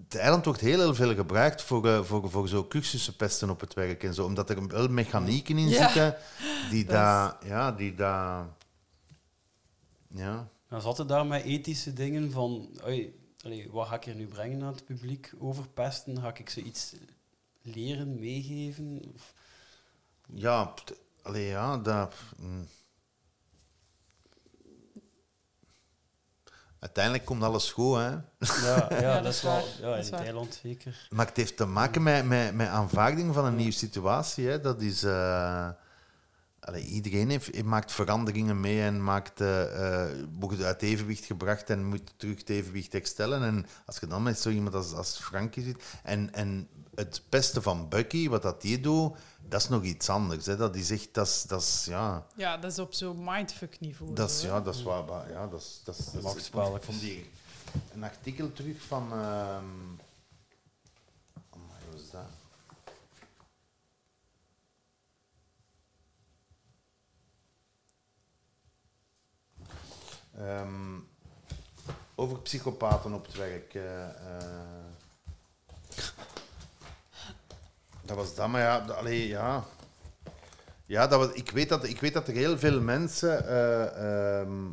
[0.04, 3.74] het eiland wordt heel, heel veel gebruikt voor, eh, voor, voor zo cursussenpesten op het
[3.74, 4.26] werk en zo.
[4.26, 5.84] Omdat er wel mechanieken in Ja.
[5.90, 6.16] zitten
[6.70, 7.38] die Dat daar...
[7.46, 8.46] Ja, die daar...
[10.14, 10.48] Ja.
[10.70, 12.70] Dan zat het daar met ethische dingen van...
[12.86, 16.22] Oei, allee, wat ga ik hier nu brengen aan het publiek over pesten?
[16.22, 16.94] Ga ik ze iets
[17.62, 19.02] leren, meegeven?
[19.16, 19.34] Of-
[20.34, 22.14] Ja, pst, allee, ja, dat...
[22.40, 22.68] mm.
[26.80, 28.08] Uiteindelijk komt alles goed, hè.
[28.10, 28.22] Ja,
[28.90, 29.64] ja, Ja, dat, dat is wel...
[29.82, 30.12] Ja, Dat in.
[30.12, 31.08] Thailand zeker.
[31.10, 34.48] Maar het heeft te maken met, met, met aanvaarding van een nieuwe situatie.
[34.48, 34.62] Hè.
[34.62, 35.04] Dat is...
[35.04, 35.70] eh,
[36.60, 40.06] allee, iedereen heeft, heeft- maakt veranderingen mee en maakt, eh,
[40.40, 43.44] wordt uit evenwicht gebracht en moet terug het evenwicht herstellen.
[43.44, 45.84] En als je dan met zo iemand als, als Frankie zit...
[46.04, 49.18] En, en het beste van Bucky, wat dat die doet,
[49.49, 50.45] dat is nog iets anders.
[50.45, 50.56] Hè.
[50.56, 51.14] Dat is echt...
[51.14, 54.14] Dat is, dat is, ja, Ja, dat is op zo'n mindfuck-niveau.
[54.14, 55.32] dat is, ja, dat is waar.
[55.32, 56.76] Ja, dat is, dat is, dat is, Machtsspel.
[56.76, 57.30] ik vond die
[57.94, 59.11] een artikel terug van.
[59.11, 59.65] ehm
[61.49, 62.22] amai, wat is dat?
[70.38, 70.99] Ehm,
[72.15, 73.74] over psychopaten op het werk.
[73.74, 74.86] eh, eh.
[78.08, 79.64] Dat was dat, maar ja, allee, ja.
[80.86, 84.68] Ja, dat was, ik, weet dat, ik weet dat er heel veel mensen eh, ehm,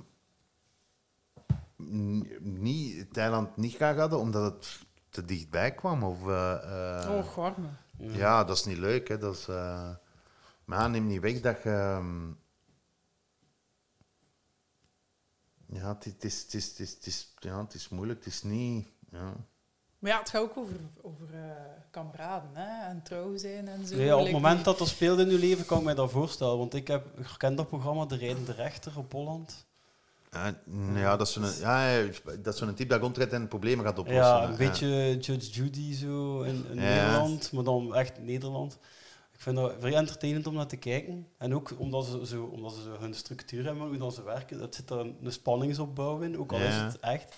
[1.83, 6.03] n- niet, Thailand niet graag hadden, omdat het te dichtbij kwam.
[6.03, 7.69] Of, eh, eh, Oh, warme.
[7.97, 9.09] ja, dat is niet leuk.
[9.09, 9.19] Hè.
[9.19, 9.91] Dat is, eh,
[10.65, 11.71] Maar neem niet weg dat je...
[11.71, 12.29] ehm,
[15.67, 18.25] Ja, het is, het, is, het, is, het, is, het, is, ja, het is moeilijk.
[18.25, 18.87] Het is niet...
[19.11, 19.33] Ja.
[20.05, 21.41] Maar ja, het gaat ook over, over eh,
[21.91, 22.89] kameraden hè?
[22.89, 23.97] en trouw zijn en zo.
[23.97, 26.59] Ja, op het moment dat er speelde in uw leven, kan ik mij dat voorstellen.
[26.59, 29.67] Want ik heb gekend dat programma De Rijdende Rechter op Holland.
[30.31, 30.55] Ja,
[30.95, 32.07] ja, dat is zo'n ja, ja,
[32.39, 34.25] dat is zo'n type dat rondrijdt en problemen gaat oplossen.
[34.25, 36.83] Ja, een beetje Judge Judy zo in, in Ja.
[36.83, 38.79] Nederland, maar dan echt Nederland.
[39.33, 41.27] Ik vind dat vrij entertainend om naar te kijken.
[41.39, 44.59] En ook omdat ze, zo, omdat ze zo hun structuur hebben, hoe dat ze werken,
[44.59, 47.37] dat zit daar een, spanningsopbouw in, ook al is het echt.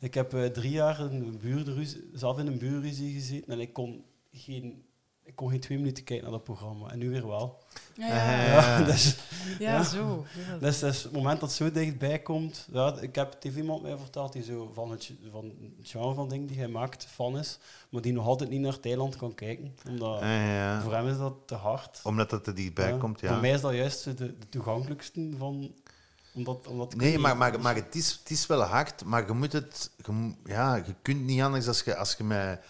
[0.00, 3.72] Ik heb eh, drie jaar in een buurruzie, zelf in een buurruzie gezeten en ik
[3.72, 4.84] kon geen,
[5.24, 6.90] ik kon geen twee minuten kijken naar dat programma.
[6.90, 7.58] En nu weer wel.
[7.94, 8.44] Ja, ja.
[8.44, 8.82] Ja.
[8.90, 9.16] dus,
[9.58, 10.26] Ja, zo.
[10.48, 10.56] Ja.
[10.58, 12.68] Dus, dus het moment dat het zo dichtbij komt...
[12.72, 16.28] Ja, ik heb tegen iemand mij verteld die zo van het, van het genre van
[16.28, 17.58] dingen die hij maakt fan is,
[17.90, 19.74] maar die nog altijd niet naar Thailand kan kijken.
[19.88, 20.82] Omdat, Ja, ja.
[20.82, 22.00] Voor hem is dat te hard.
[22.04, 23.28] Omdat het er dichtbij komt, ja.
[23.32, 25.74] Voor mij is dat juist de, de toegankelijkste van...
[26.32, 29.32] Omdat, omdat ik Nee, maar, maar, maar het, is, het is wel hard, maar je
[29.32, 29.90] moet het...
[29.96, 32.60] Je, ja, je kunt niet anders als je, als je met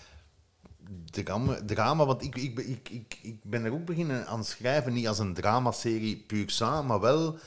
[1.04, 1.64] drama...
[1.64, 5.18] drama want ik, ik, ik, ik, ik ben er ook beginnen aan schrijven, niet als
[5.18, 7.38] een dramaserie puur sang, maar wel...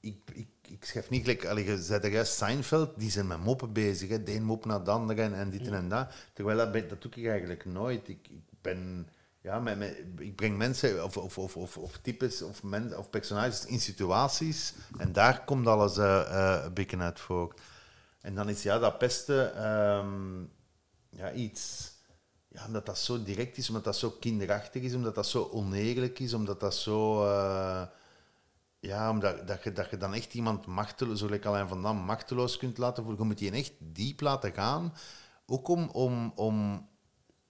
[0.00, 1.44] Ik, ik, ik schrijf niet gelijk...
[1.44, 4.08] Allee, je zei er juist Seinfeld, die zijn met moppen bezig.
[4.08, 6.12] Hè, de een mop naar de andere en, en dit en dat.
[6.32, 8.08] Terwijl dat, doe ik eigenlijk nooit.
[8.08, 9.08] Ik, ik ben...
[9.48, 9.76] ja,
[10.18, 15.12] ik breng mensen of, of, of, of, types of, men, of personages in situaties en
[15.12, 17.54] daar komt alles eh, een beetje uit voor.
[18.20, 20.40] En dan is ja, dat pesten ehm,
[21.10, 21.96] ja, iets...
[22.48, 26.18] Ja, omdat dat zo direct is, omdat dat zo kinderachtig is, omdat dat zo oneerlijk
[26.18, 27.24] is, omdat dat zo...
[27.24, 27.82] eh,
[28.80, 31.96] ja, omdat dat je, dat je dan echt iemand machteloos, zoals ik Alain van Dam,
[31.96, 33.22] machteloos kunt laten voelen.
[33.22, 34.94] Je moet die echt diep laten gaan.
[35.46, 36.87] Ook om, om, om,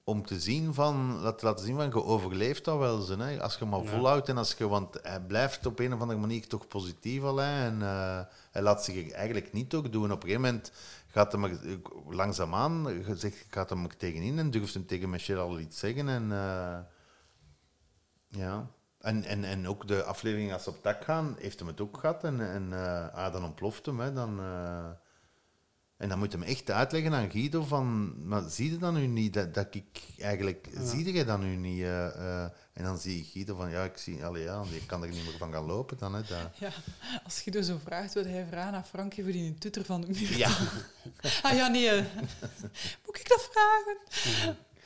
[0.09, 3.01] om te zien van, laten, laten zien van, je overleeft dat wel.
[3.01, 3.43] Zo, hè.
[3.43, 3.89] Als je maar Ja.
[3.89, 7.73] volhoudt en als je, want hij blijft op een of andere manier toch positief Alain.
[7.73, 8.21] En eh,
[8.51, 10.13] hij laat zich eigenlijk niet ook doen.
[10.13, 10.73] Op een gegeven moment
[11.07, 11.59] gaat hem er,
[12.09, 16.09] langzaamaan, zegt, gaat hem er tegenin en durft hem tegen Michel al iets zeggen.
[16.09, 16.79] En, eh,
[18.29, 18.71] ja.
[19.01, 21.99] En, en, en ook de aflevering als ze op dak gaan, heeft hem het ook
[21.99, 22.25] gehad.
[22.25, 24.01] En, en eh, ah, dan ontploft hem.
[24.01, 24.41] Hè, dan,
[25.99, 28.15] en dan moet hem echt uitleggen aan Guido van...
[28.29, 30.69] Maar zie je dan nu niet dat, dat ik eigenlijk...
[30.73, 30.87] Ja.
[30.87, 31.83] Zie je dan nu niet?
[31.83, 33.71] eh, eh, en dan zie je Guido van...
[33.71, 34.25] Ja, ik zie...
[34.25, 36.15] Allee, ja, je kan er niet meer van gaan lopen dan.
[36.15, 36.57] Hè, dat.
[36.59, 36.71] Ja,
[37.25, 40.07] als Guido zo vraagt, wil hij vragen aan Frankie voor die een toeter van de
[40.07, 40.37] muur.
[40.37, 40.49] Ja.
[41.43, 41.89] ah ja, nee.
[41.89, 42.05] eh.
[43.05, 43.97] Moet ik dat vragen?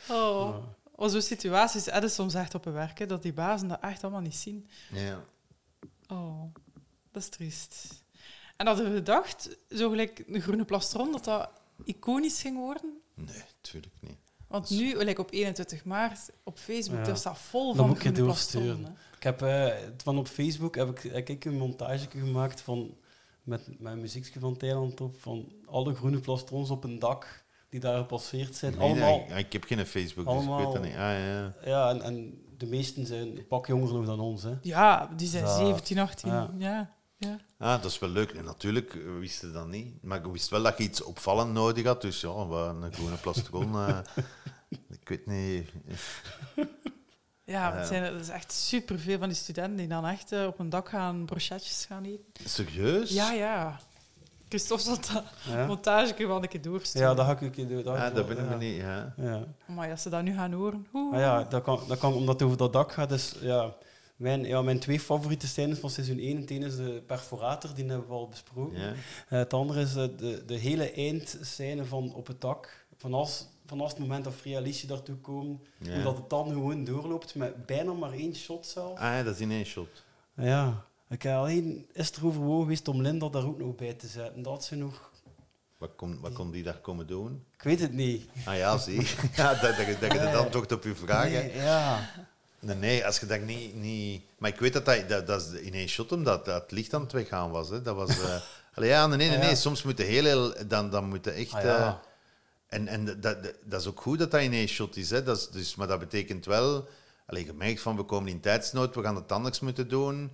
[0.08, 0.56] Oh.
[0.94, 3.80] Oh, zo'n situaties er is soms echt op een werk, hè, dat die bazen dat
[3.80, 4.68] echt allemaal niet zien.
[4.90, 5.24] Ja.
[6.08, 6.54] Oh,
[7.10, 8.01] dat is triest.
[8.62, 11.50] En hadden we gedacht, zo gelijk een groene plastron, dat dat
[11.84, 13.00] iconisch ging worden?
[13.14, 14.16] Nee, tuurlijk niet.
[14.48, 17.04] Want nu, gelijk op 21 maart, op Facebook, Ja.
[17.04, 18.96] dat staat vol Dan van moet ik je groene doorsturen.
[19.16, 19.66] Ik heb eh,
[20.02, 22.96] van op Facebook heb ik, heb ik een montage gemaakt van,
[23.42, 27.98] met mijn muziekje van Thailand op, van alle groene plastrons op een dak die daar
[27.98, 28.72] gepasseerd zijn.
[28.72, 30.92] Nee, allemaal, nee, ik heb geen Facebook, dus ik weet allemaal, dat niet.
[30.92, 31.54] Ah, ja.
[31.64, 34.42] ja, en, en de meesten zijn een pak jonger nog dan ons.
[34.42, 34.54] Hè.
[34.62, 36.28] Ja, die zijn Dat- 17, 18.
[36.30, 36.50] ja.
[36.58, 37.00] Ja.
[37.28, 37.38] Ja.
[37.58, 38.30] Ah, dat is wel leuk.
[38.32, 40.02] En natuurlijk, we wisten dat niet.
[40.02, 42.00] Maar ik wist wel dat je iets opvallend nodig had.
[42.02, 43.74] Dus ja, een groene plastron.
[43.74, 43.98] eh,
[45.00, 45.68] ik weet niet.
[47.44, 50.46] Ja, Eh, het zijn, er is echt superveel van die studenten die dan echt eh,
[50.46, 52.48] op een dak gaan brochetjes gaan eten.
[52.48, 53.10] Serieus?
[53.10, 53.80] Ja, ja.
[54.48, 55.66] Christophe zal dat Ja?
[55.66, 57.08] montage wel een keer doorsturen.
[57.08, 57.82] Ja, dat ga ik een keer doen.
[57.82, 58.50] Dat, ga Ah, ik dat ben ik ja.
[58.50, 59.14] me niet, ja.
[59.16, 59.44] Ja.
[59.66, 60.86] Maar als ze dat nu gaan horen...
[60.92, 63.08] Ah ja, dat kan, dat kan omdat het over dat dak gaat.
[63.08, 63.72] Dus, ja,
[64.16, 66.36] mijn, ja, mijn twee favoriete scènes van seizoen 1.
[66.40, 68.80] Het ene is de perforator, die hebben we al besproken.
[68.80, 68.88] Ja.
[68.92, 68.94] Eh,
[69.38, 72.86] het andere is eh, de, de hele eindscène van op het dak.
[72.96, 75.94] Vanaf, vanaf het moment dat en Alicia daartoe komen, Ja.
[75.94, 78.98] hoe dat het dan gewoon doorloopt met bijna maar één shot zelf.
[78.98, 80.04] Ah, ja, dat is in één shot.
[80.34, 84.06] Ja, ik heb alleen is er overwogen geweest om Linda daar ook nog bij te
[84.06, 84.42] zetten.
[84.42, 85.10] Dat ze nog...
[85.78, 87.44] Wat kon, wat kon die daar komen doen?
[87.54, 88.26] Ik weet het niet.
[88.44, 89.06] Ah ja, zie.
[89.36, 92.10] Ja, dat, dat, je- dat je het antwoord op je vraag Nee, ja.
[92.62, 94.22] Nee, nee, als je dat niet, niet...
[94.38, 96.94] Maar ik weet dat dat, dat, dat is in één shot omdat dat het licht
[96.94, 97.68] aan het weggaan was.
[97.68, 97.82] Hè.
[97.82, 98.18] Dat was...
[98.74, 99.54] Allee, ja, nee, nee, nee, Ah, ja.
[99.54, 100.24] Soms moet je heel...
[100.24, 101.54] heel dan, dan moet je echt...
[101.54, 101.86] Ah, ja.
[101.86, 105.10] eh, en en dat, dat, dat is ook goed dat dat in één shot is.
[105.10, 105.22] Hè.
[105.22, 106.88] Dat is dus, maar dat betekent wel...
[107.26, 110.32] Allee, je merkt van, we komen in tijdsnood, we gaan het anders moeten doen.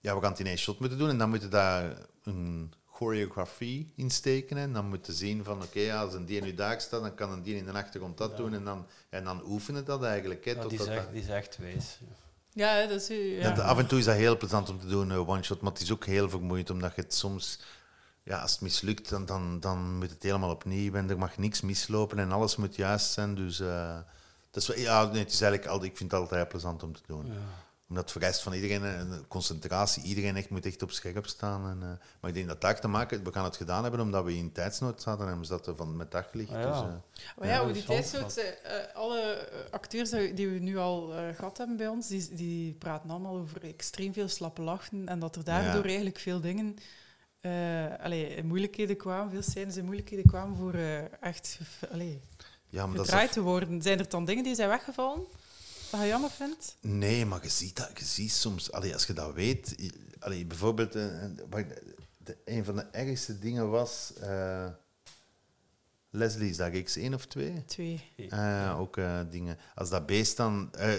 [0.00, 1.08] Ja, we gaan het in één shot moeten doen.
[1.08, 4.56] En dan moet je daar een choreografie in steken.
[4.56, 7.14] En dan moet je zien van, oké, ja, als een die nu daar staat, dan
[7.14, 8.54] kan een die in de achtergrond dat doen.
[8.54, 10.44] En dan, en dan oefenen dat eigenlijk.
[10.44, 11.98] Hè, Ja, die, is totdat echt, dat- die is echt wijs.
[12.52, 13.08] Ja, dat is...
[13.40, 13.50] Ja.
[13.52, 15.92] af en toe is dat heel plezant om te doen, eh, one-shot, maar het is
[15.92, 17.60] ook heel vermoeiend, omdat je het soms...
[18.22, 21.60] Ja, als het mislukt, dan, dan, dan moet het helemaal opnieuw en er mag niks
[21.60, 23.34] mislopen en alles moet juist zijn.
[23.34, 23.98] Dus eh,
[24.50, 27.00] dat is ja, nee, het is eigenlijk altijd, ik vind het altijd plezant om te
[27.06, 27.26] doen.
[27.26, 27.32] Ja.
[27.88, 31.70] Omdat het vereist van iedereen een concentratie, iedereen echt moet echt op scherp staan.
[31.70, 31.88] En, eh,
[32.20, 34.52] maar ik denk dat dat te maken, we gaan het gedaan hebben omdat we in
[34.52, 36.50] tijdsnood zaten en we zaten van met daglicht.
[36.52, 36.70] Ah, ja.
[36.70, 36.94] Dus, eh,
[37.36, 38.36] Maar ja, Ja, hoe die tijdsnood...
[38.36, 38.48] eh,
[38.78, 42.72] eh, alle eh, acteurs die we nu al eh, gehad hebben bij ons, die, die
[42.72, 45.86] praten allemaal over extreem veel slappe lachen en dat er daardoor Ja.
[45.86, 46.76] eigenlijk veel dingen...
[47.40, 51.58] eh allee, in moeilijkheden kwamen, veel scènes in moeilijkheden kwamen voor eh, echt
[51.92, 52.20] allee,
[52.68, 53.82] ja, maar dat is te worden.
[53.82, 55.24] Zijn er dan dingen die zijn weggevallen?
[55.90, 56.76] Wat je jammer vindt?
[56.80, 57.90] Nee, maar je ziet dat.
[57.98, 59.74] Je ziet soms, allee, als je dat weet.
[60.18, 61.04] Allee, bijvoorbeeld, eh,
[61.50, 61.82] wat ik-
[62.18, 64.12] de, een van de ergste dingen was.
[64.20, 64.66] eh,
[66.10, 67.64] Leslie, is dat X één of twee?
[67.64, 68.04] Twee.
[68.28, 69.58] Eh, ook eh, dingen.
[69.74, 70.68] Als dat beest dan.
[70.72, 70.92] eh,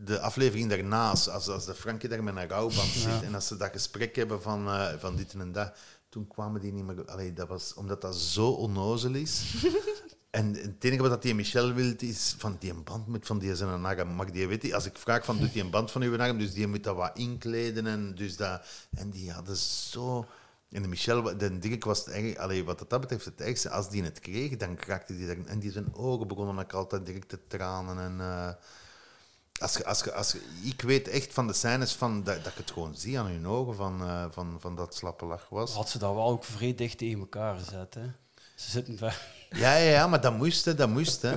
[0.00, 3.56] de aflevering daarnaast, als, als de Frankie daar met een rouwband zit en als ze
[3.56, 5.76] dat gesprek hebben van, eh, van dit en dat,
[6.08, 7.04] toen kwamen die niet meer.
[7.04, 9.42] Allee, dat was omdat dat zo onnozel is.
[10.38, 13.84] En het enige wat die Michel wil, is van die band met van die zijn
[13.84, 14.08] arm.
[14.08, 16.66] Mag die als ik vraag van doet die een band van uw arm, dus die
[16.66, 18.66] moet dat wat inkleden en dus dat.
[18.96, 20.26] En die hadden zo.
[20.70, 23.70] En de Michel, de Dirk was het allee, wat dat betreft het ergste.
[23.70, 27.06] Als die het kreeg, dan kraakte die daar, en die zijn ogen begonnen ook altijd
[27.06, 27.98] direct te tranen.
[27.98, 28.52] En, eh,
[29.60, 32.96] als als als ik weet echt van de scènes van, dat, dat ik het gewoon
[32.96, 35.74] zie aan hun ogen van, eh, van, van dat slappe lach was.
[35.74, 37.94] Had ze dat wel ook vrij dicht tegen elkaar gezet.
[37.94, 38.06] Hè?
[38.54, 39.37] Ze zitten ver.
[39.50, 41.22] Ja, ja, ja, maar dat moest, hè, dat moest.
[41.22, 41.36] Hè.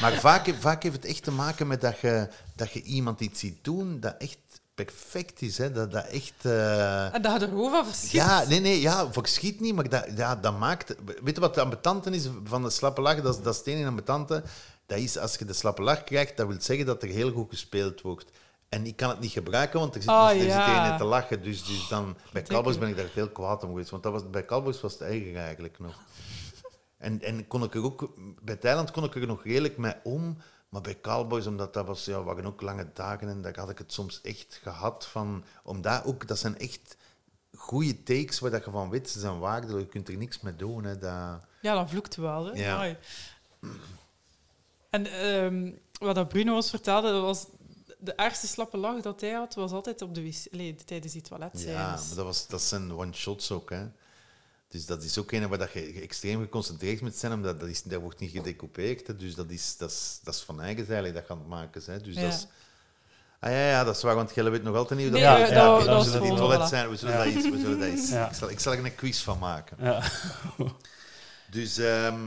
[0.00, 3.40] Maar vaak, vaak heeft het echt te maken met dat je, dat je iemand iets
[3.40, 4.38] ziet doen dat echt
[4.74, 5.58] perfect is.
[5.58, 5.72] Hè.
[5.72, 6.32] Dat, dat echt...
[6.42, 8.10] eh, En dat je er van verschiet.
[8.10, 10.94] Ja, nee, nee, ja, verschiet niet, maar dat, ja, dat maakt...
[11.22, 13.20] Weet je wat de ambetante is van de slappe lach?
[13.22, 14.42] Dat, is- dat is het ambetante.
[14.86, 17.50] Dat is, als je de slappe lach krijgt, dat wil zeggen dat er heel goed
[17.50, 18.30] gespeeld wordt.
[18.68, 20.92] En ik kan het niet gebruiken, want er zit, Ah, er zit ja.
[20.92, 21.42] een te lachen.
[21.42, 23.90] Dus, dus dan, bij Cowboys ben ik daar heel kwaad om geweest.
[23.90, 25.98] Want dat was, bij Cowboys was het erger eigenlijk nog.
[27.02, 30.36] En, en kon ik er ook, bij Thailand kon ik er nog redelijk mee om.
[30.68, 33.78] Maar bij Cowboys, omdat dat was, ja, waren ook lange dagen en daar had ik
[33.78, 35.44] het soms echt gehad van.
[35.62, 36.96] Omdat ook, dat zijn echt
[37.56, 40.56] goede takes waar dat je van weet, ze zijn waardelijk, je kunt er niks mee
[40.56, 40.84] doen.
[40.84, 41.40] Hè, dat...
[41.60, 42.46] Ja, dan vloekt wel.
[42.46, 42.52] Hè?
[42.52, 42.96] Ja.
[44.90, 47.46] En ehm, wat dat Bruno ons vertelde, dat was
[47.98, 51.74] de ergste slappe lach dat hij had, was altijd op de wc, tijdens die toiletscènes.
[51.74, 53.70] Ja, maar dat, was, dat zijn one-shots ook.
[53.70, 53.86] Hè.
[54.72, 57.82] Dus dat is ook een waar dat je extreem geconcentreerd moet zijn, omdat dat, is,
[57.82, 59.06] dat wordt niet gedecoupeerd.
[59.06, 59.16] Hè.
[59.16, 61.82] Dus dat is, dat, is, dat is van eigen eigenlijk dat je aan het maken
[61.86, 62.04] bent.
[62.04, 62.20] Dus Ja.
[62.22, 62.46] dat is...
[63.40, 65.48] Ah ja, ja, dat is waar, want jij weet nog altijd niet hoe Nee, dat...
[65.48, 67.24] eh, ja, dat- we zullen die toilet zijn, we zullen Ja.
[67.24, 67.88] dat eens, we zullen dat.
[68.30, 69.76] Ik, zal, ik zal er een quiz van maken.
[69.80, 70.02] Ja.
[71.50, 72.20] Dus, ehm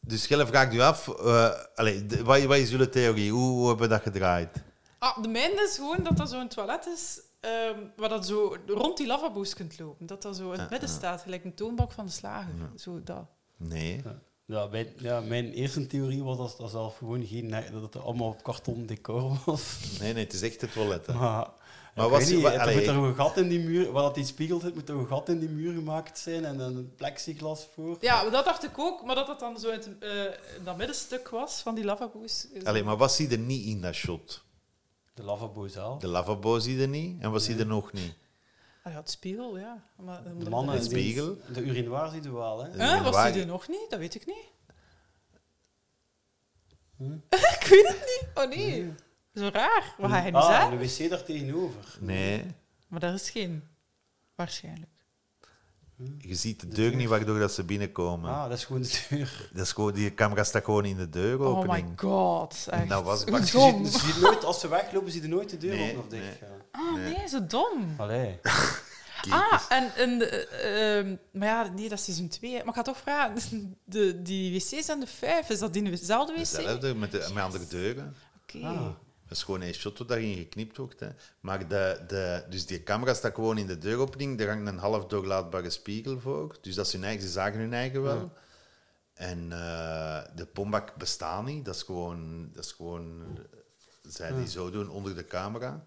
[0.00, 3.30] dus Gelle vraagt u af, eh allee, de- wat, wat is jullie theorie?
[3.32, 4.56] Hoe, hoe hebben we dat gedraaid?
[4.98, 8.96] Ah, de mijne is gewoon dat dat zo'n toilet is ehm, waar dat zo rond
[8.96, 10.06] die lavabo's kunt lopen.
[10.06, 10.94] Dat dat zo in het Ja, midden ja.
[10.94, 12.52] staat, gelijk een toonbank van de slager.
[12.76, 13.24] Zo dat.
[13.56, 14.02] Nee.
[14.44, 17.50] Ja, mijn, ja, mijn eerste theorie was dat dat zelf gewoon geen...
[17.72, 19.76] dat het allemaal op karton decor was.
[20.00, 21.06] Nee, nee, het is echt het toilet.
[21.06, 21.12] Hè.
[21.12, 21.48] Maar,
[21.94, 23.92] Maar ik was- weet niet, wa- er allee, moet er een gat in die muur...
[23.92, 26.58] Waar dat die spiegel zit, moet er een gat in die muur gemaakt zijn en
[26.60, 27.96] een plexiglas voor.
[28.00, 30.24] Ja, maar dat dacht ik ook, maar dat het dan zo in, het, eh,
[30.56, 32.46] in dat middenstuk was van die lavabo's.
[32.52, 34.44] is- Allee, maar wat zie je er niet in dat shot?
[35.20, 36.00] De lavabo zelf.
[36.00, 37.22] De lavabo zie je er niet.
[37.22, 38.14] En wat zie je er nog niet?
[38.82, 39.84] Ah ja, het spiegel, ja.
[39.96, 40.74] Maar, moet De mannen...
[40.74, 41.38] Het spiegel.
[41.52, 42.76] De urinoir zie je wel, hè.
[42.76, 43.86] Was urinoir- die er nog niet?
[43.88, 44.50] Dat weet ik niet.
[46.96, 47.12] Hm?
[47.60, 48.28] ik weet het niet.
[48.34, 48.94] Oh nee.
[49.34, 49.94] Zo raar.
[49.98, 50.78] Wat ga je nu ah, zeggen?
[50.78, 51.96] de wc daar tegenover.
[52.00, 52.44] Nee.
[52.88, 53.68] Maar daar is geen.
[54.34, 54.99] Waarschijnlijk.
[56.18, 58.30] Je ziet de deur niet waardoor dat ze binnenkomen.
[58.30, 59.48] Ah, dat is gewoon de deur.
[59.52, 61.88] Dat is gewoon, die camera staat gewoon in de Oh deuropening.
[61.88, 62.66] my god.
[62.70, 62.88] En Echt.
[62.88, 63.82] dat was maar- dom.
[64.20, 66.32] nooit, als ze weglopen, zie je nooit de deur Nee, open of dicht nee.
[66.40, 66.60] gaan.
[66.70, 67.94] Ah nee, zo dom.
[67.96, 68.38] Allee.
[69.30, 72.52] Ah, en, en eh, ehm, maar ja, nee, dat is seizoen 2.
[72.52, 73.34] Maar ik ga toch vragen,
[73.84, 76.38] de, die wc's en de vijf, is dat in dezelfde wc?
[76.38, 78.16] Hetzelfde, met, de, met andere deuren.
[78.42, 78.66] Oké.
[78.66, 78.86] Ah.
[79.30, 81.00] Dat is gewoon een shot wat daarin geknipt wordt.
[81.00, 81.08] Hè.
[81.40, 84.38] Maar de, de, dus die camera staat gewoon in de deuropening.
[84.38, 86.56] Daar hangt een half doorlaatbare spiegel voor.
[86.60, 88.32] Dus dat is hun eigen, ze zagen hun eigen wel.
[89.14, 91.64] En eh, de pombak bestaat niet.
[91.64, 95.84] Dat is gewoon, dat is gewoon eh, zij die zo doen onder de camera.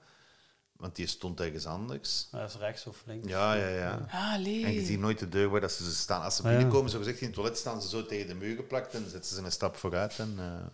[0.78, 2.28] Want die stond ergens anders.
[2.32, 3.28] Dat is rechts of links.
[3.28, 4.06] Ja, ja, ja.
[4.12, 4.34] Ah.
[4.34, 6.22] En je ziet nooit de deur waar dat ze staan.
[6.22, 6.56] Als ze Ah, ja.
[6.58, 9.36] binnenkomen, zo gezegd in het toilet, staan ze zo tegen de muur geplakt en zetten
[9.36, 10.20] ze een stap vooruit.
[10.20, 10.66] En, eh,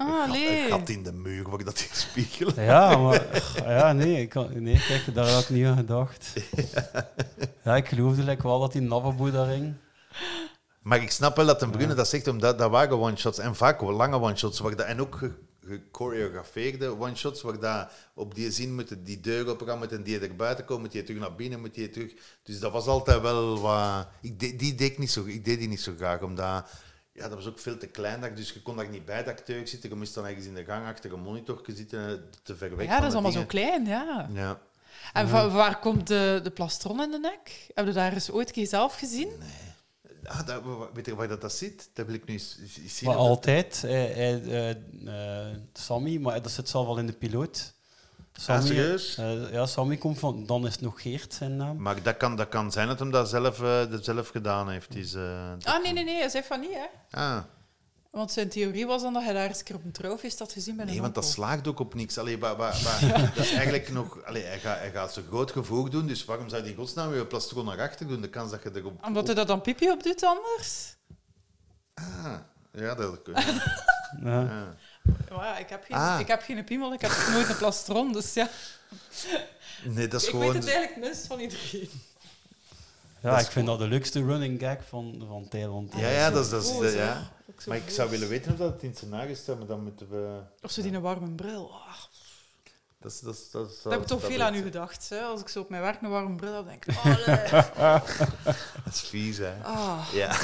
[0.00, 0.64] Ah, een, gat, lee.
[0.64, 2.60] een gat in de muur waar dat die spiegel.
[2.62, 3.42] Ja, maar...
[3.66, 6.32] Ja, nee, ik kan, nee, kijk, daar had ik niet aan gedacht.
[7.64, 9.74] Ja, ik geloofde like wel dat die lavabo daar hing.
[10.82, 13.38] Maar ik snap wel dat een Brune dat zegt, omdat dat waren one-shots.
[13.38, 14.58] En vaak wel lange one-shots.
[14.58, 15.32] waar dat- En ook ge-
[15.66, 20.36] gechoreografeerde one-shots, waar dat op die zin moet die deur opgaan, moet en die er
[20.36, 22.12] buiten komen, moet die terug naar binnen, moet die terug...
[22.42, 24.06] Dus dat was altijd wel wat...
[24.20, 26.70] Ik deed, die, deed ik, niet zo, ik deed die niet zo graag, omdat...
[27.18, 29.30] Ja, dat was ook veel te klein, dat- dus je kon daar niet bij de
[29.30, 29.88] acteur zitten.
[29.90, 32.92] Je moest dan ergens in de gang achter een monitor zitten, te ver weg Ja,
[32.92, 34.28] van dat is allemaal zo klein, ja.
[34.32, 34.58] Ja.
[35.12, 37.66] En waar komt de, de plastron in de nek?
[37.74, 39.28] Heb je daar eens ooit een keer zelf gezien?
[40.24, 40.62] Ah, dat,
[40.94, 41.90] weet je waar dat, dat zit?
[41.94, 43.06] Dat wil ik nu eens, zien.
[43.08, 44.70] Maar dat- altijd, eh, eh,
[45.50, 47.72] eh, Sammy, maar dat zit zelf al in de piloot.
[48.40, 49.16] Sammy, serieus?
[49.18, 51.82] eh, ja, Sammy komt van, dan is het nog Geert zijn naam.
[51.82, 54.94] Maar dat kan, dat kan zijn dat hem dat zelf, eh, dat zelf gedaan heeft.
[54.94, 56.86] Is, eh, dat- Ah, nee, nee, nee, hij zei van niet, hè.
[57.20, 57.38] Ah,
[58.10, 60.52] Want zijn theorie was dan dat hij daar eens een keer op een trouwfeest had
[60.52, 62.18] gezien bij een nee, want dat slaagt ook op niks.
[62.18, 62.38] Allee,
[63.34, 64.24] Dat is eigenlijk nog...
[64.24, 67.10] Allee, hij, gaat, hij gaat zo groot gevoeg doen, dus waarom zou hij in godsnaam
[67.10, 68.20] weer plastron naar achter doen?
[68.20, 69.04] De kans dat je erop...
[69.06, 70.96] Omdat hij dat dan pipi op doet anders?
[71.94, 72.34] Ah,
[72.72, 73.34] ja, dat kan.
[74.24, 74.40] Ja.
[74.40, 74.74] Ja.
[75.30, 76.20] Ja, ik heb geen, Ah.
[76.20, 78.48] ik heb geen piemel, ik heb nooit een plastron, dus ja.
[79.84, 80.52] Nee, dat is ik gewoon...
[80.52, 81.90] weet het eigenlijk het minst van iedereen.
[83.22, 85.92] Ja, Dat ik vind dat de leukste running gag van, van Thailand.
[85.96, 86.50] Ja, ja, dat is...
[86.50, 87.30] Dat is ja.
[87.66, 90.40] Maar ik zou willen weten of dat het in scenario staat, maar dan moeten we...
[90.62, 91.70] Of zo die een warme bril.
[91.72, 91.94] Ah,
[93.00, 95.08] Dat, is, dat, is, dat, is, Daar heb ik toch dat veel aan u gedacht.
[95.08, 95.20] Hè?
[95.20, 96.94] Als ik zo op mijn werk een warme bril heb, denk ik...
[97.78, 98.06] Oh.
[98.84, 99.52] Dat is vies, hè.
[99.62, 100.08] Ah.
[100.12, 100.36] Ja.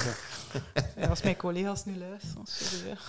[0.96, 2.96] Ja, als mijn collega's nu luisteren, sorry.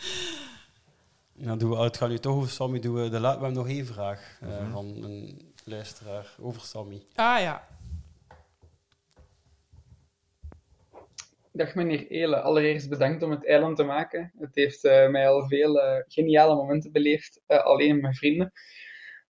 [0.00, 0.48] hè.
[1.44, 2.80] Nou, doen we, het gaat nu toch over Sammy.
[2.80, 4.70] Doen we, de, we hebben nog één vraag eh, Mhm.
[4.70, 7.02] van een luisteraar over Sammy.
[7.14, 7.66] Ah ja.
[11.52, 14.32] Dag meneer Elen, allereerst bedankt om het eiland te maken.
[14.38, 18.52] Het heeft eh, mij al veel eh, geniale momenten beleefd, eh, alleen met mijn vrienden.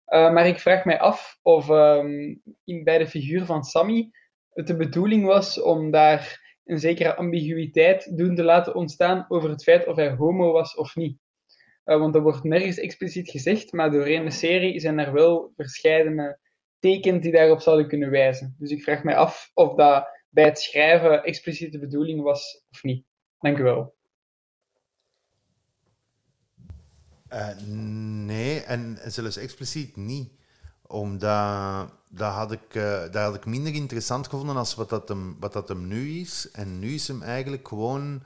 [0.05, 4.09] Eh, maar ik vraag mij af of ehm, in, bij de figuur van Sammy
[4.53, 9.63] het de bedoeling was om daar een zekere ambiguïteit doen te laten ontstaan over het
[9.63, 11.17] feit of hij homo was of niet.
[11.83, 16.39] Eh, want dat wordt nergens expliciet gezegd, maar doorheen de serie zijn er wel verschillende
[16.79, 18.55] tekens die daarop zouden kunnen wijzen.
[18.57, 22.83] Dus ik vraag mij af of dat bij het schrijven expliciet de bedoeling was of
[22.83, 23.05] niet.
[23.39, 23.95] Dank u wel.
[27.27, 27.57] Eh,
[28.25, 30.31] nee, en zelfs expliciet niet.
[30.87, 35.37] Omdat dat had, ik, eh, dat had ik minder interessant gevonden als wat dat, hem,
[35.39, 36.51] wat dat hem nu is.
[36.51, 38.23] En nu is hem eigenlijk gewoon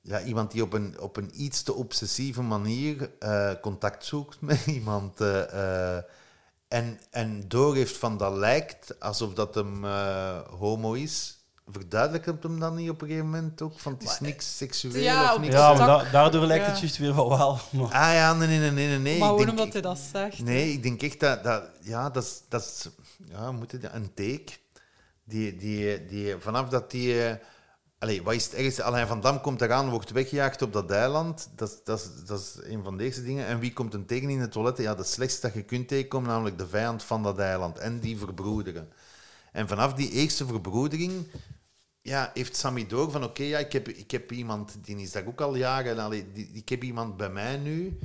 [0.00, 4.66] ja, iemand die op een, op een iets te obsessieve manier eh, contact zoekt met
[4.66, 5.20] iemand.
[5.20, 5.96] eh,
[6.68, 9.84] en, en doorgeeft van dat lijkt alsof dat hem
[10.50, 11.37] homo is.
[11.70, 13.78] Verduidelijkt het hem dan niet op een gegeven moment ook?
[13.78, 15.54] Van het is niks seksueel ja, of niks.
[15.54, 16.80] Ja, maar tak- da- daardoor lijkt het ja.
[16.80, 17.58] juist weer van wel.
[17.72, 17.92] Maar...
[17.92, 18.98] Ah ja, nee, nee, nee, nee.
[18.98, 19.18] nee.
[19.18, 20.42] maar gewoon omdat hij dat zegt.
[20.42, 21.44] Nee, ik denk echt dat...
[21.44, 22.40] dat ja, dat is...
[22.48, 22.88] Dat is
[23.30, 24.44] ja, hoe moet het, een take.
[25.24, 27.22] Die, die, die, vanaf dat die...
[27.24, 27.34] eh,
[27.98, 28.82] Allee, wat is het ergste?
[28.82, 31.48] Alain van Dam komt eraan, wordt weggejaagd op dat eiland.
[31.56, 33.46] Dat, is- dat, dat is een van deze dingen.
[33.46, 34.78] En wie komt hem tegen in het toilet?
[34.78, 37.78] Ja, het slechtste dat je kunt tegenkomen, namelijk de vijand van dat eiland.
[37.78, 38.88] En die verbroederen.
[39.52, 41.26] En vanaf die eerste verbroedering
[42.08, 45.26] ja, heeft Sammy door van oké, ja, ik, heb, ik heb iemand, die is daar
[45.26, 47.98] ook al jaren, allee, die, ik heb iemand bij mij nu.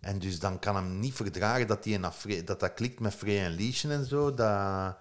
[0.00, 3.44] En dus dan kan hem niet verdragen dat die een dat, dat klikt met Frey
[3.44, 4.28] en Lieschen en zo.
[4.34, 4.96] Dat,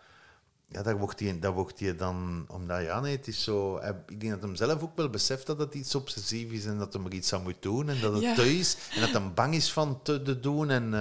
[0.67, 2.45] ja, daar wordt hij daar wordt hij dan...
[2.49, 3.79] Omdat, ja, nee, het is zo...
[3.79, 6.77] hij- Ik denk dat hem zelf ook wel beseft dat het iets obsessief is en
[6.77, 8.35] dat hij er iets aan moet doen en dat het Ja.
[8.35, 8.77] te is.
[8.93, 10.69] En dat hij bang is van te, te doen.
[10.69, 10.99] En eh,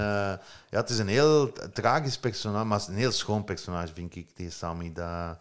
[0.70, 4.16] ja, het is een heel tragisch personage, maar het is een heel schoon personage, vind
[4.16, 4.92] ik, die Sammy.
[4.92, 5.38] Dat,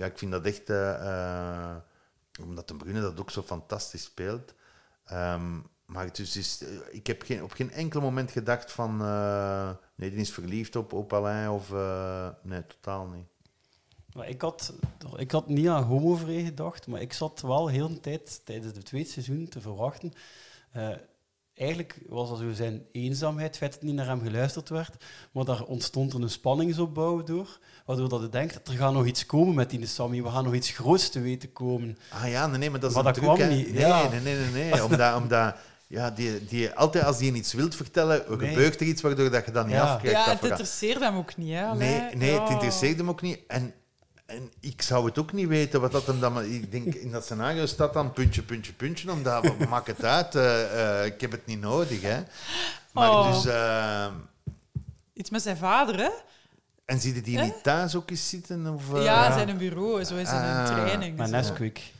[0.00, 0.70] ja, ik vind dat echt...
[0.70, 1.76] eh, eh,
[2.40, 4.54] omdat de Brune dat ook zo fantastisch speelt.
[5.04, 9.00] Ehm, maar het is, is, ik heb geen, op geen enkel moment gedacht van...
[9.00, 11.72] eh, nee, die is verliefd op, op Alain of...
[11.72, 13.26] eh, nee, totaal niet.
[14.12, 14.72] Maar ik, had,
[15.16, 18.84] ik had niet aan homovrij gedacht, maar ik zat wel heel de tijd tijdens het
[18.84, 20.12] tweede seizoen te verwachten.
[20.72, 20.88] Eh,
[21.60, 25.44] eigenlijk was dat zo zijn eenzaamheid, het feit dat niet naar hem geluisterd werd, maar
[25.44, 29.54] daar ontstond er een spanningsopbouw door, waardoor dat je denkt, er gaat nog iets komen
[29.54, 31.98] met die Sammy, we gaan nog iets groots te weten komen.
[32.10, 34.08] Ah ja, nee, nee maar dat is Maar een dat truc, kwam niet, Nee, ja.
[34.08, 34.84] nee, nee, nee, nee.
[34.84, 35.54] Omdat, omdat
[35.86, 38.48] ja, die, die, altijd als die iets wilt vertellen, Nee.
[38.48, 39.92] gebeurt er iets waardoor dat je dat niet Ja.
[39.92, 40.18] afkrijgt.
[40.18, 40.58] Ja, dat het verhaal.
[40.58, 41.74] interesseerde hem ook niet, hè?
[41.74, 43.38] Nee, Allee, nee het interesseert hem ook niet.
[43.46, 43.74] En,
[44.30, 46.32] en ik zou het ook niet weten wat dat hem dan...
[46.32, 50.04] maar Ik denk, in dat scenario staat dan puntje, puntje, puntje, omdat, wat maakt het
[50.04, 50.34] uit?
[50.34, 52.20] eh, eh, ik heb het niet nodig, hè.
[52.92, 53.32] Maar Oh.
[53.32, 53.44] dus...
[53.46, 54.06] eh,
[55.12, 56.10] Iets met zijn vader, hè?
[56.84, 58.66] en zie je die niet thuis ook eens zitten?
[58.74, 59.02] Of?
[59.02, 61.18] Ja, zijn een bureau, zo is in een Ah, training.
[61.18, 61.26] Zo.
[61.26, 61.92] Nesquik.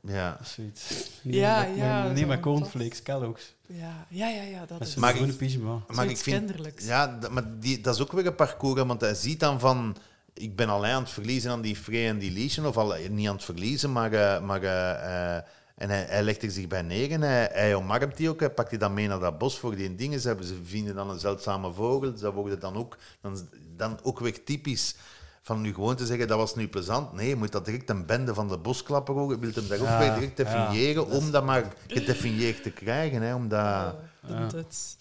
[0.00, 0.36] Ja.
[0.40, 1.10] Of zoiets.
[1.22, 3.54] Ja, met, ja, Nee, een cornflakes, Kellogg's.
[3.66, 5.80] Ja, ja, ja, ja dat is Maar groene pyjama.
[5.88, 6.84] Maar ik vind, kinderlijks.
[6.84, 9.96] ja, dat, maar die, dat is ook weer een parcours, want hij ziet dan van...
[10.38, 13.28] Ik ben alleen aan het verliezen aan die Frey en die Lieschen, of al niet
[13.28, 14.12] aan het verliezen, maar...
[14.12, 15.42] eh, maar eh, eh,
[15.76, 18.40] en hij, hij legt er zich bij neer en hij, hij omarmt die ook.
[18.40, 20.20] Hij pakt die dan mee naar dat bos voor die dingen.
[20.20, 22.10] Ze, hebben, ze vinden dan een zeldzame vogel.
[22.12, 24.94] Dus dat worden dan ook, dan, dan ook weer typisch
[25.42, 27.12] van nu gewoon te zeggen dat was nu plezant.
[27.12, 29.30] Nee, je moet dat direct een bende van de bosklapper ook.
[29.30, 30.44] Je wilt hem daar ook Ja, weer direct ja.
[30.44, 33.22] definiëren om dat maar gedefinieerd te krijgen.
[33.22, 33.96] Hè, omdat, Ja,
[34.28, 34.96] dat- dat-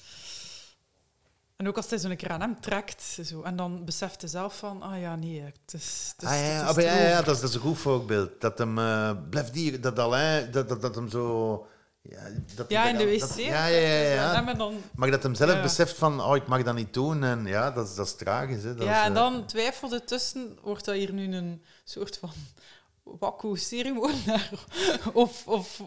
[1.57, 4.57] En ook als hij zo'n keer aan hem trekt, zo, en dan beseft hij zelf
[4.57, 7.35] van, ah ja, nee, het is, het is, Ah, ja, het ja, is ja, dat,
[7.35, 8.41] is, dat is een goed voorbeeld.
[8.41, 11.67] Dat hem uh, blijft hier, dat Alain, dat, dat, dat hem zo.
[12.01, 12.21] Ja,
[12.55, 13.19] dat Ja, in de wc.
[13.19, 14.53] dat- ja, ja, ja.
[14.53, 15.61] dan, Maar dat hem zelf Ja.
[15.61, 17.23] beseft van, oh, ik mag dat niet doen.
[17.23, 18.63] En ja, dat is, dat is tragisch.
[18.63, 18.75] Hè.
[18.75, 22.31] Dat ja, is, en eh, dan twijfelde tussen, wordt dat hier nu een soort van
[23.03, 24.23] wakko-ceremonie?
[25.13, 25.81] of, of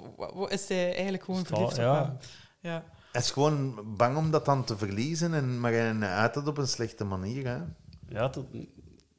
[0.48, 2.00] is hij eigenlijk gewoon verliefd ja.
[2.00, 2.18] op hem?
[2.60, 2.84] Ja.
[3.12, 5.34] Hij is gewoon bang om dat dan te verliezen.
[5.34, 7.46] En, maar hij uit dat op een slechte manier.
[7.46, 7.58] Hè.
[8.08, 8.44] Ja, dat,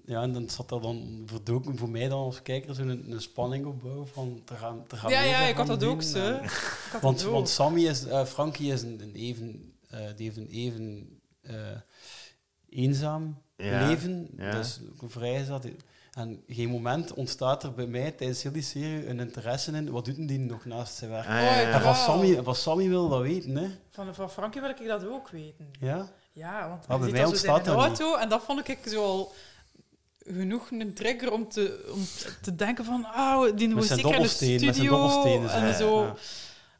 [0.05, 3.21] ja, en dan zat er dan verdoken voor mij dan als kijker zo'n een, een
[3.21, 6.17] spanning opbouwen van te gaan, te gaan Ja, ja, ik daarvan had dat ook zo.
[6.19, 10.37] En- Ik want, want Sammy is, eh, Frankie is een, een even, eh, die heeft
[10.37, 11.09] een even
[11.41, 11.55] eh,
[12.69, 14.51] eenzaam Ja, leven, ja.
[14.51, 15.67] dus vrij is dat.
[16.11, 20.05] En geen moment ontstaat er bij mij tijdens heel die serie een interesse in wat
[20.05, 21.25] doet die nog naast zijn werk.
[21.25, 21.71] Ah, ja, ja.
[21.71, 21.95] En van.
[21.95, 23.67] Sammy, van Sammy wil dat weten, hè?
[23.91, 25.71] Van, van Frankie wil ik dat ook weten.
[25.79, 26.09] Ja?
[26.33, 29.03] Ja, want Ah, hij bij mij dat ontstaat dat auto en dat vond ik zo
[29.03, 29.33] al
[30.25, 32.03] genoeg een trigger om te, om
[32.41, 36.03] te denken van, ah, die zeker in de studio dobbelstenen, en zo.
[36.03, 36.15] ja.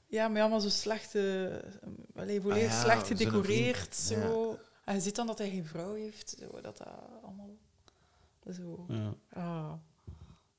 [0.08, 1.24] Ja, maar allemaal zo slecht, eh,
[2.16, 3.96] allee, volledig Ah ja, slecht gedecoreerd.
[3.96, 4.58] Zo.
[4.86, 6.88] En je ziet dan dat hij geen vrouw heeft, zo, dat dat
[7.24, 7.41] allemaal
[8.54, 8.86] zo...
[8.90, 9.14] Ja.
[9.34, 9.74] Ah,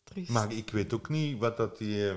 [0.04, 0.30] triest.
[0.30, 2.08] Maar ik weet ook niet wat dat die...
[2.10, 2.16] eh,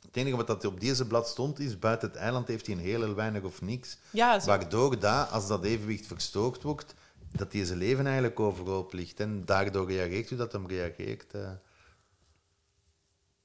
[0.00, 2.80] Het enige wat dat op deze blad stond is, buiten het eiland heeft hij een
[2.80, 3.98] heel, heel weinig of niks.
[4.10, 4.46] Ja, zo.
[4.46, 6.94] Waardoor dat, als dat evenwicht verstoord wordt,
[7.30, 9.20] dat hij zijn leven eigenlijk overhoop ligt.
[9.20, 11.34] En daardoor reageert u dat hem reageert.
[11.34, 11.50] eh.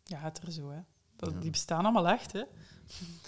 [0.04, 0.80] Ja, het er zo, hè.
[1.16, 2.44] Dat, Die bestaan allemaal echt, hè.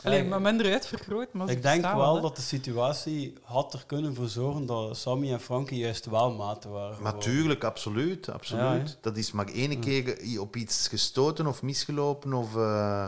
[0.03, 4.27] Alleen maar minder uitvergroot, maar Ik denk wel dat de situatie had er kunnen voor
[4.27, 7.03] zorgen dat Sammy en Frankie juist wel maten waren.
[7.03, 8.29] Natuurlijk, absoluut.
[8.29, 8.89] absoluut.
[8.89, 12.33] Ja, dat is maar één keer op iets gestoten of misgelopen.
[12.33, 13.07] Of, eh,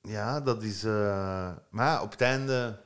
[0.00, 0.84] ja, dat is...
[0.84, 2.80] eh, maar op het einde...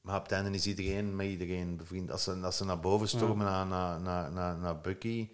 [0.00, 2.10] Maar op het einde is iedereen met iedereen bevriend.
[2.10, 5.28] Als ze, als ze naar boven stormen naar, naar, naar, naar, naar Bucky...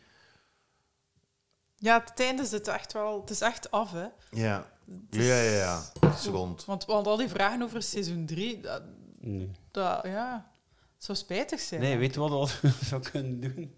[1.85, 3.21] Ja, het einde is het echt wel...
[3.21, 4.07] Het is echt af, hè.
[4.31, 4.67] Ja,
[5.11, 5.83] is- ja, ja, ja.
[6.01, 6.65] Het is rond.
[6.65, 8.83] Want, want al die vragen over seizoen 3, dat,
[9.21, 9.51] Nee.
[9.71, 10.51] dat, ja,
[10.95, 11.81] het zou spijtig zijn.
[11.81, 13.75] Nee, weet je wat dat zou kunnen doen?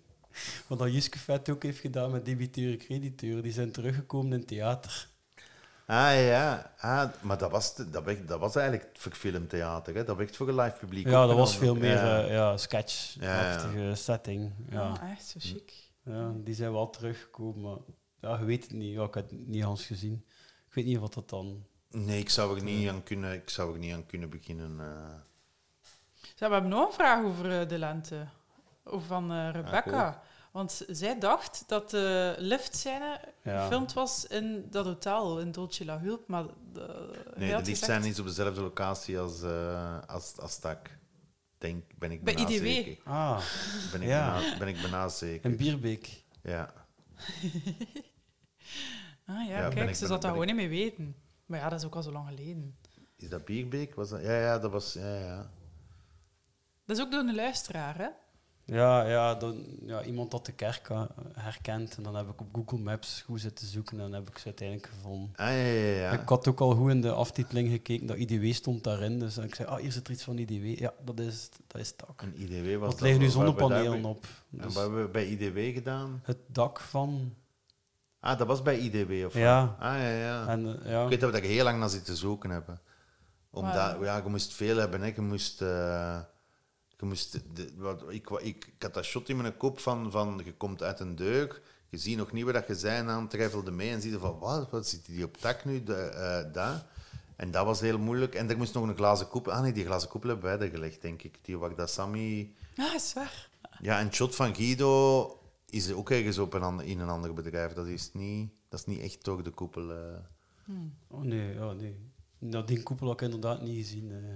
[0.66, 3.42] Wat dat Juske Vet ook heeft gedaan met debiteuren en crediteuren.
[3.42, 5.08] Die zijn teruggekomen in het theater.
[5.86, 9.94] Ah ja, ah, maar dat was, dat, werd, dat was eigenlijk voor filmtheater.
[9.94, 10.04] Hè?
[10.04, 11.06] Dat werd voor een live publiek.
[11.06, 12.22] Ja, dat was veel meer Ja.
[12.24, 13.94] eh, ja, sketch-achtige Ja, ja.
[13.94, 14.52] setting.
[14.70, 14.80] Ja.
[14.88, 15.72] Ah, echt zo chic.
[16.02, 17.76] Ja, die zijn wel teruggekomen, maar
[18.20, 18.94] ja, je weet het niet.
[18.94, 20.24] Ja, ik heb het niet eens gezien.
[20.68, 21.66] Ik weet niet wat dat dan...
[21.90, 24.80] Nee, ik zou er niet aan kunnen, ik zou er niet aan kunnen beginnen.
[24.80, 25.14] eh.
[26.38, 28.26] We hebben nog een vraag over eh, de lente.
[28.84, 29.80] Over van eh, Rebecca.
[30.10, 30.14] cool.
[30.52, 33.62] Want zij dacht dat de liftscène Ja.
[33.62, 36.28] gefilmd was in dat hotel, in Dolce La Hulp.
[36.28, 40.98] Maar de, Nee, de lift zijn niet op dezelfde locatie als, eh als, als Tak.
[41.58, 42.50] Denk, ben ik Bij IDW?
[42.66, 42.96] zeker.
[43.04, 43.40] Ah,
[43.92, 44.32] ben ik, ja.
[44.38, 45.50] bijna, ben ik bijna zeker.
[45.50, 46.24] In Bierbeek.
[46.42, 46.85] Ja.
[49.26, 51.16] Ah ja, kijk, ik- ze zat ben gewoon niet mee weten.
[51.46, 52.76] Maar ja, dat is ook al zo lang geleden.
[53.16, 53.94] Is dat Bierbeek?
[53.94, 54.22] Was dat?
[54.22, 54.92] Ja, ja, dat was...
[54.92, 55.50] Ja, ja.
[56.84, 58.08] Dat is ook door een luisteraar, hè?
[58.68, 61.96] Ja, ja, dan, ja, iemand had de kerk eh, herkend.
[61.96, 64.44] En dan heb ik op Google Maps goed zitten zoeken en dan heb ik ze
[64.44, 65.30] uiteindelijk gevonden.
[65.36, 66.10] Ah, ja, ja, ja.
[66.20, 69.18] Ik had ook al goed in de aftiteling gekeken, dat IDW stond daarin.
[69.18, 70.78] Dus ik zei, ah, hier zit er iets van IDW.
[70.80, 72.22] Ja, dat is, dat is het dak.
[72.22, 74.24] Een IDW was dat- er liggen nu zonnepanelen op.
[74.24, 76.20] En Dus wat hebben we bij IDW gedaan?
[76.24, 77.34] het dak van...
[78.20, 79.42] Ah, dat was bij IDW of wat?
[79.42, 79.76] Ja.
[79.78, 80.46] Ah, ja, ja.
[80.48, 81.02] En, eh, ja.
[81.02, 82.80] Ik weet dat we daar heel lang naar zitten zoeken hebben.
[83.50, 85.00] Omdat, ja, je moest veel hebben.
[85.00, 85.12] Hè.
[85.14, 85.62] Je moest...
[85.62, 86.18] eh,
[86.96, 90.40] je moest de, wat, ik, ik, ik had dat shot in mijn kop van, van...
[90.44, 93.70] Je komt uit een deur, je ziet nog niet waar dat je zijn aan, twijfelde
[93.70, 94.38] mee en zie je van...
[94.38, 95.82] Wat, wat zit die op tak nu?
[95.84, 96.86] De, eh, daar.
[97.36, 98.34] En dat was heel moeilijk.
[98.34, 99.52] En er moest nog een glazen koepel...
[99.52, 101.38] Ah nee, die glazen koepel hebben wij er gelegd, denk ik.
[101.42, 102.54] Die waar dat Sammy...
[102.76, 103.48] Ah, is waar.
[103.80, 107.34] Ja, en het shot van Guido is ook ergens op een ander, in een ander
[107.34, 107.72] bedrijf.
[107.72, 109.90] Dat is niet, dat is niet echt door de koepel.
[109.90, 110.18] eh.
[111.08, 111.96] Oh nee, ja, nee.
[112.38, 114.10] Nou, die koepel had ik inderdaad niet gezien.
[114.10, 114.34] eh.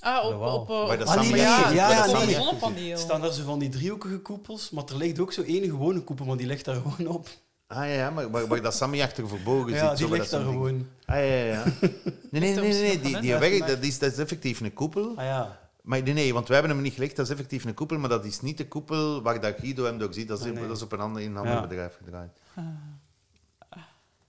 [0.00, 0.54] Ah, op, Jawel.
[0.60, 2.90] op, eh, ah, nee, ja, ja, nee, zonnepaneel.
[2.90, 6.00] Er staan daar zo van die driehoekige koepels, maar er ligt ook zo één gewone
[6.00, 7.28] koepel, maar die ligt daar gewoon op.
[7.66, 9.88] Ah ja, ja, maar waar, waar dat Sammy achter verbogen Ja, zit.
[9.88, 11.16] die zo, waar ligt dat daar zo'n ding- gewoon.
[11.20, 11.64] Ah ja, ja, ja.
[12.30, 15.12] Nee, nee, nee, nee, nee, die, die maar- dat is, dat is effectief een koepel.
[15.16, 15.58] Ah ja.
[15.82, 18.08] Maar nee, nee, want wij hebben hem niet gelegd, dat is effectief een koepel, maar
[18.08, 20.28] dat is niet de koepel waar dat Guido hem door ziet.
[20.28, 20.66] Dat is, Ah, nee.
[20.66, 21.60] dat is op een ander, in een ander Ja.
[21.60, 22.30] bedrijf gedraaid.
[22.54, 22.64] Ah.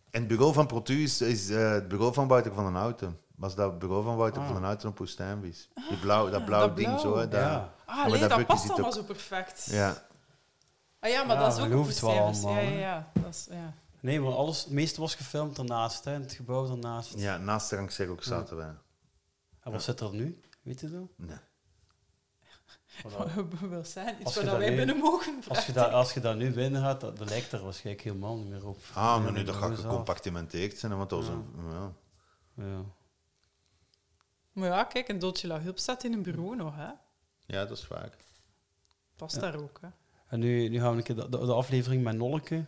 [0.09, 3.17] En het bureau van Protu is, is eh, het bureau van Wouter van den Houten.
[3.41, 4.45] Was dat het bureau van Wouter Ah.
[4.45, 5.69] van den Houten op Woestijnvis.
[5.89, 6.99] Die blauw, dat blauw dat ding blauw.
[6.99, 7.17] zo.
[7.17, 7.51] Hè, daar.
[7.51, 7.73] Ja.
[7.85, 8.93] Ah, nee, dat past allemaal ook.
[8.95, 9.65] zo perfect.
[9.71, 10.05] Ja.
[10.99, 12.01] Ah ja, maar Ja, dat is ook op cijfers.
[12.43, 13.11] allemaal, Ja, ja, ja.
[13.21, 13.73] Dat is, ja.
[13.99, 17.13] Nee, maar alles, het meeste was gefilmd daarnaast, hè, in het gebouw daarnaast.
[17.17, 18.73] ja, naast de Rank ook zaten wij.
[19.61, 20.41] En wat zit er nu?
[20.61, 21.07] Weet je dat?
[21.15, 21.37] Nee.
[23.69, 24.15] Wil zijn?
[24.21, 25.43] Iets waar dat dat wij nu- binnen mogen.
[25.47, 25.87] Als je, hij.
[25.91, 28.77] als je daar nu binnen gaat, dat, dat lijkt er waarschijnlijk helemaal niet meer op.
[28.93, 31.45] Ah, maar nu dat dat gaat gecompartimenteerd zijn, want dat was een...
[31.69, 31.91] Ja.
[32.65, 32.83] Ja.
[34.51, 36.89] Maar ja, kijk, in Dolce La Hulp staat in een bureau nog, hè.
[37.45, 38.17] ja, dat is vaak.
[39.15, 39.41] Past Ja.
[39.41, 39.87] daar ook, hè.
[40.27, 42.65] En nu, nu gaan we een keer de, de, de aflevering met Nolke.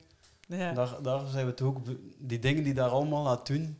[0.47, 0.73] Ja.
[0.73, 1.79] Daar, daar zijn we toch ook...
[2.17, 3.77] Die dingen die daar allemaal aan doen,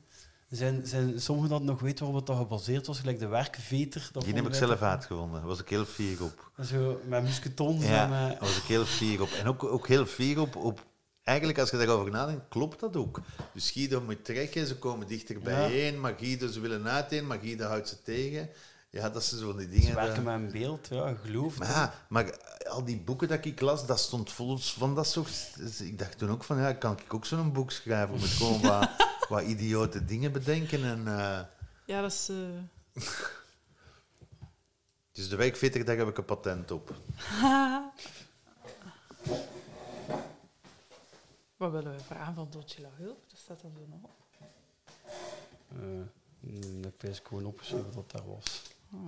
[0.50, 4.10] zijn, zijn sommigen dat nog weten waarop het dat gebaseerd was, gelijk de werkveter.
[4.12, 5.40] dat Die heb ik zelf uitgevonden.
[5.40, 6.52] Daar was ik heel fier op.
[6.56, 9.30] En Zo, met musketons Ja, en daar was ik heel fier op.
[9.30, 10.86] En ook, ook heel fier op, op...
[11.24, 13.19] Eigenlijk, als je daarover nadenkt, klopt dat ook.
[13.53, 17.66] Dus Guido moet trekken, ze komen dichter bijeen, maar Guido, ze willen uiteen, maar Guido
[17.66, 18.50] houdt ze tegen.
[18.90, 19.88] Ja, dat zijn zo van die dingen...
[19.88, 21.58] Ze werken met een beeld, ja, geloof.
[21.58, 22.38] Maar ja, maar
[22.68, 25.52] al die boeken dat ik las, dat stond vol van dat soort...
[25.58, 28.16] dus Ik dacht toen ook van, ja, kan ik ook zo'n boek schrijven?
[28.19, 28.90] Met gewoon wat,
[29.30, 31.08] wat idiote dingen bedenken en...
[31.08, 31.40] eh,
[31.85, 32.30] Ja, dat is...
[32.30, 32.35] eh,
[35.11, 36.93] dus de wijkveter, daar heb ik een patent op.
[41.64, 43.24] Wat willen we vragen van Dolce La Hulp?
[43.30, 44.11] Dat staat dan zo nog op.
[45.69, 45.77] Eh,
[46.40, 48.61] mm, ik gewoon opgeschreven wat daar was.
[48.93, 49.00] Ah.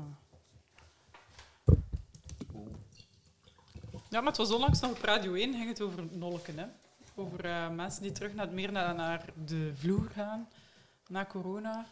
[4.09, 6.57] Ja, maar het was onlangs nog op Radio 1, ging het over nolken.
[6.57, 6.65] Hè?
[7.15, 10.49] Over eh, mensen die terug naar, meer naar, naar de vloer gaan,
[11.07, 11.85] na corona.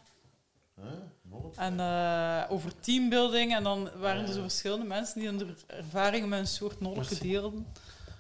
[1.56, 3.56] En eh, over teambuilding.
[3.56, 7.68] En dan waren er zo verschillende mensen die hun ervaringen met een soort nolken deelden.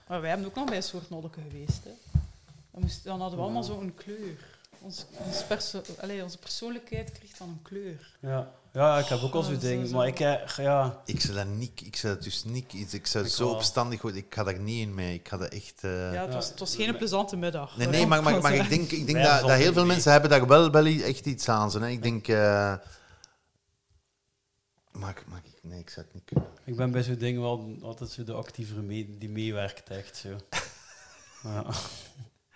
[0.08, 1.84] Maar wij hebben ook nog bij een soort nolken geweest.
[1.84, 1.92] Hè.
[2.74, 4.52] Dan, moest, dan hadden we allemaal zo'n kleur.
[4.80, 8.16] Ons, ons perso Allee, onze persoonlijkheid kreeg dan een kleur.
[8.20, 9.92] Ja, ja ik heb ook al Oh, zo'n zo, ding.
[9.92, 11.02] Maar ik, eh, ja...
[11.06, 13.54] Ik zou dat niet, ik zou dat dus niet, ik ik zou Ik zo wel.
[13.56, 15.14] opstandig worden, ik ga daar niet in mee.
[15.14, 15.84] Ik ga dat echt...
[15.84, 17.78] eh, Ja, het was, het was geen plezante middag.
[17.78, 20.12] Nee, nee, maar, maar, maar ik denk, ik denk dat, hebben dat heel veel mensen
[20.12, 21.82] hebben daar wel, wel echt iets aan.
[21.82, 21.88] Hè.
[21.90, 22.28] Ik denk...
[22.28, 22.74] eh
[24.92, 26.50] maar, ik- maar ik- nee, ik zou het niet kunnen.
[26.64, 30.30] Ik ben bij zo'n ding wel altijd zo de actievere mee, die meewerkt, echt zo.
[31.44, 31.66] Ja.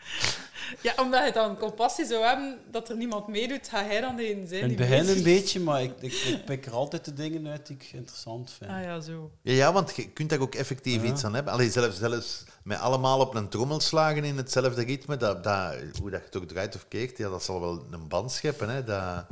[0.82, 4.48] Ja, omdat hij dan compassie zou hebben dat er niemand meedoet, ga hij dan degene
[4.48, 7.48] zijn In het begin een beetje, maar ik, ik, ik pik er altijd de dingen
[7.48, 8.72] uit die ik interessant vind.
[8.72, 9.32] Ah ja, zo.
[9.42, 11.10] Ja, ja, want je kunt daar ook effectief Ja.
[11.10, 11.54] iets aan hebben.
[11.54, 16.10] Allee, zelfs, zelfs met allemaal op een trommel slagen in hetzelfde ritme, dat, dat, hoe
[16.10, 18.70] dat je het ook draait of keert, ja, dat zal wel een band scheppen.
[18.70, 19.26] Hè, dat...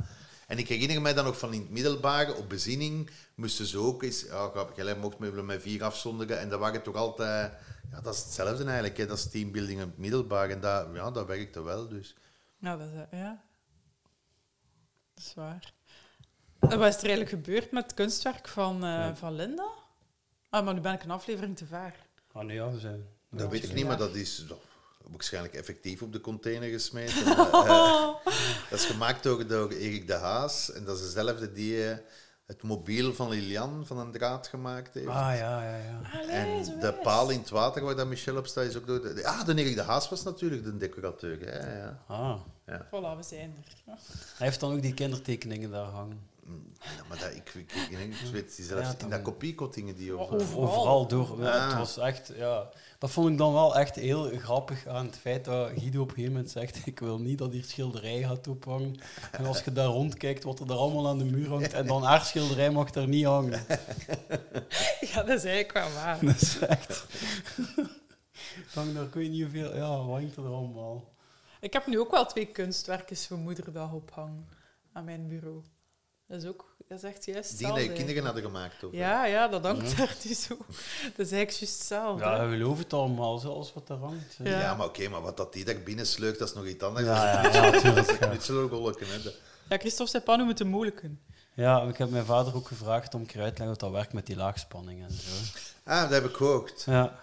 [0.46, 4.02] En ik herinner mij dan nog van in het middelbare, op bezinning, moesten ze ook
[4.02, 4.22] eens...
[4.22, 7.52] Ja, jij mocht me met vier afzonderen en dat waren toch altijd...
[7.90, 10.50] Ja, dat is hetzelfde eigenlijk, hè, dat is teambuilding in het middelbaar.
[10.50, 12.16] En dat, ja, dat werkte wel, dus...
[12.58, 13.44] Nou, dat is, eh, ja.
[15.14, 15.72] Dat is waar.
[16.60, 19.68] En wat is er eigenlijk gebeurd met het kunstwerk van, eh, van Linda?
[20.50, 21.94] Ah, maar nu ben ik een aflevering te ver.
[22.32, 23.06] Ah, nee, ja, we zijn...
[23.30, 23.74] Dat weet ik Ja.
[23.74, 24.58] niet, maar dat is oh,
[25.10, 27.24] waarschijnlijk effectief op de container gesmeten.
[27.66, 30.72] Eh, dat is gemaakt door, door Erik de Haas.
[30.72, 31.96] En dat is dezelfde die eh,
[32.46, 35.06] het mobiel van Lilian van een draad gemaakt heeft.
[35.06, 36.28] Ah, ja, ja, ja.
[36.28, 39.02] en de paal in het water waar dat Michel op staat is ook door...
[39.02, 41.40] De, ah, de Erik de Haas was natuurlijk de decorateur.
[41.40, 42.02] Hè, ja.
[42.06, 42.40] Ah.
[42.66, 42.86] Ja.
[42.86, 43.94] Voilà, we zijn er.
[44.36, 46.20] Hij heeft dan ook die kindertekeningen daar hangen.
[46.80, 50.16] Ja, maar dat, ik, ik, ik, ik weet die zelfs Ja, in dat kopiekottingen die
[50.16, 50.30] op...
[50.30, 51.42] Overal, door.
[51.42, 51.68] Ja, Ah.
[51.68, 52.68] Het was echt, ja,
[52.98, 56.14] dat vond ik dan wel echt heel grappig aan het feit dat Guido op een
[56.14, 58.98] gegeven moment zegt: Ik wil niet dat hier schilderij gaat ophangen.
[59.32, 62.02] En als je daar rondkijkt, wat er daar allemaal aan de muur hangt, en dan
[62.02, 63.66] haar schilderij mag daar niet hangen.
[65.00, 66.18] Ja, dat is eigenlijk wel waar.
[66.26, 67.06] Dat is echt.
[68.74, 69.76] Dan daar kun je niet hoeveel.
[69.76, 71.14] Ja, wat hangt er allemaal?
[71.60, 74.48] Ik heb nu ook wel twee kunstwerkjes voor Moederdag ophangen
[74.92, 75.62] aan mijn bureau.
[76.28, 78.92] Dat is ook, dat is echt juist Die dat je kinderen hadden gemaakt, of?
[78.92, 79.96] Ja, ja, dat hangt Ja.
[79.96, 80.56] daar dus zo.
[80.56, 82.24] Dat is eigenlijk juist hetzelfde.
[82.24, 84.36] Ja, ik geloof het allemaal, zoals wat daar hangt.
[84.42, 87.06] Ja, maar oké, maar wat dat die daar binnen sleugt, dat is nog iets anders.
[87.06, 88.26] Ja, dat is ja, ja, tuurlijk, dat is een ja.
[88.26, 89.30] knutselgolken, hè.
[89.68, 91.20] Ja, Christophe zei pas noemen het moeilijken.
[91.54, 93.98] Ja, ik heb mijn vader ook gevraagd om een keer uit te leggen hoe dat
[94.00, 95.30] werkt met die laagspanning en zo.
[95.84, 96.82] Ah, dat heb ik gehoord.
[96.86, 97.18] Ja.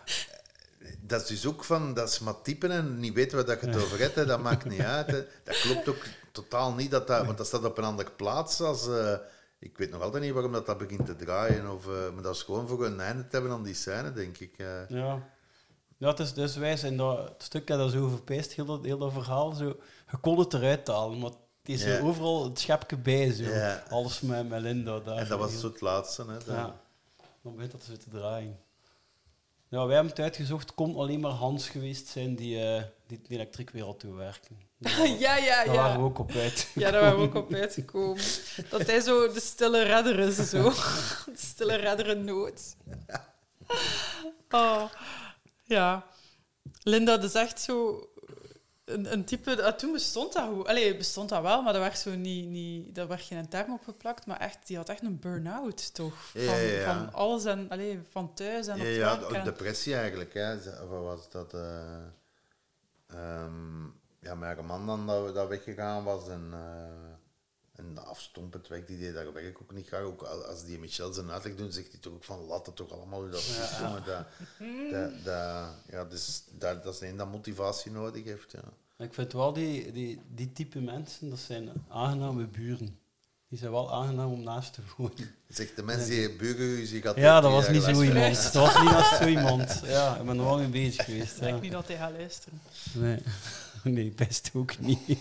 [1.00, 3.68] Dat is dus ook van, dat is maar typen en niet weten waar dat je
[3.68, 4.26] het over hebt, hè.
[4.26, 5.08] dat maakt niet uit.
[5.08, 5.24] Hè.
[5.44, 8.62] Dat klopt ook totaal niet, dat dat, want dat staat op een andere plaats.
[8.62, 9.16] Als, eh,
[9.60, 12.36] ik weet nog altijd niet waarom dat, dat begint te draaien, of, eh, maar dat
[12.36, 14.58] is gewoon voor een einde te hebben aan die scène, denk ik.
[14.58, 14.90] eh.
[14.90, 15.32] Ja.
[15.98, 18.98] Ja, het is dus wij zijn dat het stuk dat zo verpeest, heel dat, heel
[18.98, 19.52] dat verhaal.
[19.52, 19.66] Zo,
[20.12, 23.32] je kon het eruit halen, maar het is overal het schepje bij.
[23.32, 23.44] Zo.
[23.90, 25.18] Alles met, met Linda daar.
[25.18, 26.22] En dat was Heel- zo het laatste.
[26.22, 26.76] Hè, dat- Ja.
[27.42, 28.60] Dan begint dat zo te draaien.
[29.68, 30.66] Ja, wij hebben het uitgezocht.
[30.66, 32.58] Het kon alleen maar Hans geweest zijn die,
[33.20, 34.58] die de elektriekwereld toewerken.
[34.78, 35.64] Ja, ja, ja.
[35.66, 36.68] Daar waren we ook op uit.
[36.76, 38.24] Ja, daar waren we ook op uitgekomen.
[38.70, 40.64] Dat hij zo de stille redder is, zo.
[41.26, 42.76] De stille redder in nood.
[44.50, 44.84] Oh,
[45.64, 46.06] ja.
[46.84, 48.08] Linda, dat is echt zo
[48.86, 49.64] een, een type...
[49.64, 50.68] ah, toen bestond dat goed.
[50.68, 53.84] Allee, bestond dat wel, maar daar werd, zo niet, niet, daar werd geen term op
[53.84, 54.26] geplakt.
[54.26, 56.14] Maar echt, die had echt een burn-out, toch?
[56.32, 56.94] Van, Ja, ja, ja.
[56.96, 57.70] van alles en...
[57.70, 60.34] Allee, van thuis en Ja, op het ja, en- depressie eigenlijk.
[60.34, 60.54] Hè.
[60.56, 61.54] Of was dat?
[61.54, 61.62] eh
[63.14, 63.84] ehm,
[64.20, 67.12] ja, met haar man dan dat, dat weggegaan was en, eh
[67.74, 70.02] en afstompend werk, die deed dat werk ook niet graag.
[70.02, 72.76] Ook al- als die Michel zijn uitleg doet, zegt hij toch ook van laat het
[72.76, 73.82] toch allemaal hoe dat is, Ja.
[73.82, 74.04] jongen.
[74.06, 74.26] Dat,
[74.92, 78.52] dat, dat, ja, dus, dat, dat is één dat motivatie nodig heeft.
[78.52, 78.64] Ja.
[79.06, 83.00] Ik vind wel die, die, die type mensen, dat zijn aangename buren.
[83.54, 85.36] Die zijn wel aangenaam om naast te wonen.
[85.48, 88.54] Zegt de mens die burenruzie gaat Ja, dat was niet zo iemand.
[88.54, 89.82] Dat was niet als zo iemand.
[89.86, 91.36] Ja, ik ben er wel mee bezig geweest.
[91.36, 91.62] Ik denk Ja.
[91.62, 92.62] niet dat hij gaat luisteren.
[92.94, 93.20] Nee.
[93.96, 95.18] nee, best ook niet.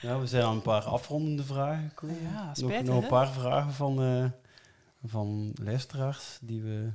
[0.00, 2.22] Ja, we zijn aan een paar afrondende vragen gekomen.
[2.22, 3.08] Ja, nog, spijtig, nog een hè?
[3.08, 4.24] paar vragen van, eh,
[5.10, 6.88] van luisteraars die we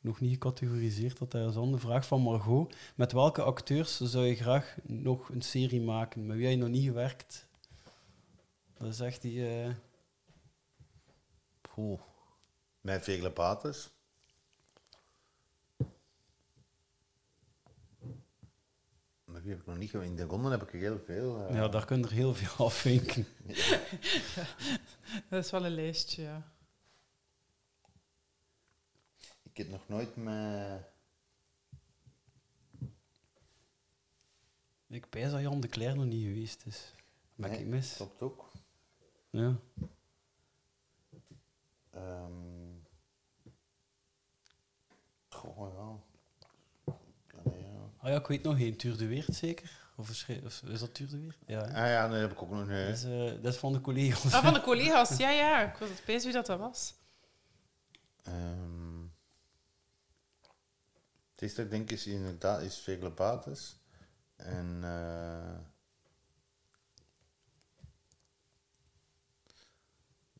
[0.00, 1.40] nog niet gecategoriseerd hadden.
[1.42, 2.74] Er is dan de vraag van Margot.
[2.94, 6.26] Met welke acteurs zou je graag nog een serie maken?
[6.26, 7.46] Met wie heb je nog niet gewerkt?
[8.78, 9.48] Dat is echt die...
[9.62, 9.70] eh,
[11.60, 12.00] Poeh.
[12.80, 13.90] Met Vegele Paters.
[19.24, 21.46] Maar wie heb ik nog niet In de ronden heb ik er heel veel.
[21.48, 21.54] eh.
[21.54, 23.26] Ja, daar kun je er heel veel afvinken.
[25.30, 26.52] Dat is wel een lijstje, ja.
[29.62, 30.82] Heb nog nooit met...
[34.88, 36.94] Ik pijs dat Jan de Cler nog niet geweest is.
[37.34, 37.94] Maak Nee, ik mis?
[37.96, 38.50] Klopt ook.
[39.30, 39.56] Ja.
[41.90, 42.50] Ehm
[45.40, 46.94] goh, ja.
[47.44, 47.90] Allee, ja.
[47.98, 48.76] Ah ja, ik weet nog geen.
[48.76, 49.78] Tuur de Weert zeker?
[49.96, 51.38] Of is, of is dat Tuur de Weert?
[51.46, 51.60] Ja.
[51.64, 51.82] hè?
[51.82, 52.86] Ah ja, nee, heb ik ook nog niet.
[52.86, 54.34] Dat is, eh, dat is van de collega's.
[54.34, 55.72] Ah, van de collega's, ja, ja.
[55.72, 56.94] Ik was het pees wie dat, dat was.
[58.22, 59.02] Ehm,
[61.40, 63.76] eerste dat ik denk is inderdaad is Veglebates.
[64.36, 65.58] En eh,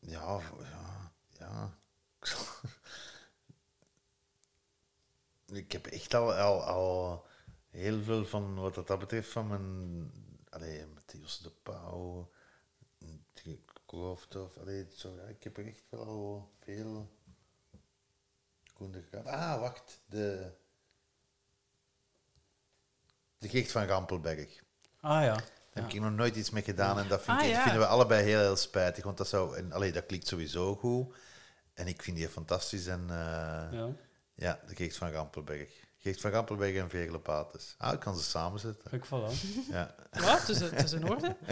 [0.00, 1.78] ja, ja, ja.
[5.62, 7.26] ik heb echt al, al, al
[7.70, 10.10] heel veel van wat dat, dat betreft van mijn...
[10.48, 12.30] Allee, Matthias de Pauw,
[13.86, 17.18] Klooftof, allee, zo, ja, ik heb er echt wel veel...
[19.24, 20.00] Ah, wacht.
[20.06, 20.52] De,
[23.40, 24.60] de Geest van Rampelberg.
[25.00, 25.34] Ah ja.
[25.34, 27.62] Daar heb ik nog nooit iets mee gedaan en dat vind Ah, ik, ja.
[27.62, 29.04] vinden we allebei heel, heel spijtig.
[29.04, 31.16] Want dat, zou, en, allee, dat klinkt sowieso goed.
[31.74, 32.86] En ik vind die fantastisch.
[32.86, 33.16] En, eh,
[33.78, 33.88] Ja.
[34.34, 35.70] ja, de Geest van Rampelberg.
[35.98, 37.74] Geest van Rampelberg en Vegelepates.
[37.78, 38.90] Ah, ik kan ze samenzetten.
[38.90, 39.40] Kijk, voilà.
[39.70, 39.94] Ja.
[40.12, 41.36] Ja, het is, het is in orde.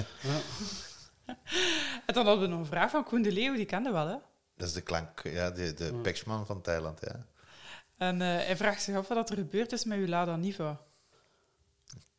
[2.06, 4.16] En dan hadden we nog een vraag van Koen de Leeuw, die kende wel, hè?
[4.56, 7.00] Dat is de klank, ja, de, de Pexman van Thailand.
[7.00, 7.26] Ja.
[7.96, 10.80] En eh, hij vraagt zich af wat er gebeurd is met uw Lada Niva.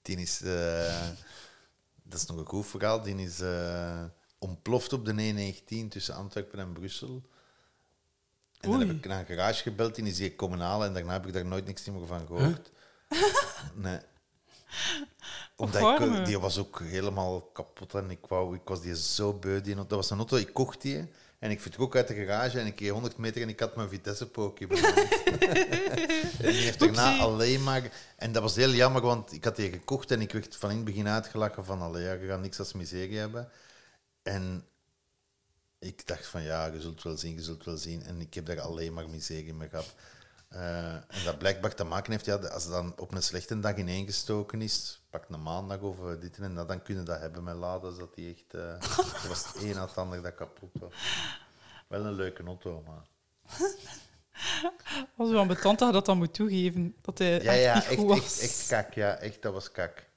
[0.10, 1.08] Die is, eh,
[2.04, 4.04] dat is nog een goed verhaal, die is eh,
[4.38, 7.24] ontploft op de E19 tussen Antwerpen en Brussel.
[8.60, 11.12] En dan heb ik naar een garage gebeld, die is hier komen halen en daarna
[11.12, 12.72] heb ik daar nooit niks meer van gehoord.
[13.76, 14.00] Nee.
[15.56, 19.34] Omdat ik, eh, die was ook helemaal kapot en ik, wou, ik was die zo
[19.34, 19.62] beu.
[19.62, 22.66] Die, dat was een auto, ik kocht die en ik vertrok uit de garage en
[22.66, 24.68] ik reed 100 meter en ik had mijn Vitesse-pookje.
[24.68, 27.24] en die heeft daarna Oepsie.
[27.24, 27.92] alleen maar...
[28.16, 30.76] En dat was heel jammer, want ik had die gekocht en ik werd van in
[30.76, 33.50] het begin uitgelachen van allee, ja, je gaat niks als miserie hebben.
[34.24, 34.66] En
[35.80, 38.04] ik dacht van ja, je zult wel zien, je zult wel zien.
[38.04, 39.96] En ik heb daar alleen maar miserie mee gehad.
[40.50, 43.78] Eh, en dat blijkbaar te maken heeft, ja, als het dan op een slechte dag
[43.78, 47.56] ineengestoken is, pak een maandag of eh, dit en dat, dan kunnen dat hebben met
[47.56, 48.54] laden, dat die echt...
[48.54, 50.94] eh dat was het een na het ander dat kapot was.
[51.88, 53.06] Wel een leuke auto, maar...
[55.16, 57.84] Was wel ambetant dat je dat dan moet toegeven, dat hij Ja, echt ja, niet
[57.84, 58.20] echt, goed was.
[58.20, 60.08] echt, echt kak, ja, echt, dat was kak.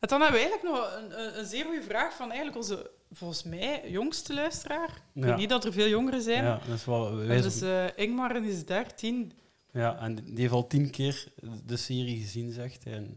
[0.00, 2.90] En dan hebben we eigenlijk nog een, een, een zeer goede vraag van eigenlijk onze,
[3.12, 4.88] volgens mij, jongste luisteraar.
[5.14, 5.26] Ik Ja.
[5.26, 6.44] weet niet dat er veel jongeren zijn.
[6.44, 7.16] Ja, dat is wel...
[7.16, 9.32] Dus eh Ingmar is 13.
[9.72, 11.24] Ja, en die heeft al tien keer
[11.66, 12.92] de serie gezien, zegt hij.
[12.92, 13.16] En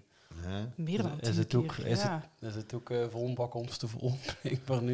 [0.76, 2.24] Meer dan is tien het ook, keer, is ja.
[2.40, 4.94] het, is het ook eh, vol een bak ons te vol, blijkbaar nu.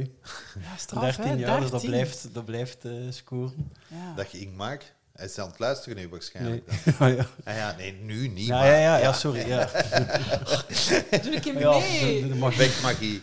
[0.61, 1.33] Ja, straf, 13 hè?
[1.35, 1.89] jaar, dus dat 13.
[1.89, 3.71] blijft, dat blijft eh, scoren.
[3.87, 4.13] Ja.
[4.15, 4.81] Dat je Ingmar,
[5.13, 6.67] hij is aan het luisteren nu waarschijnlijk.
[6.85, 6.95] Nee.
[6.99, 7.27] Ah, ja.
[7.43, 8.67] Ah ja, nee, nu niet, Ja, maar...
[8.67, 9.65] ja, ja, ja, sorry, ja.
[11.23, 12.21] Doe ik hem Ja, mee?
[12.21, 12.57] de- de magie.
[12.57, 13.21] Wegmagie.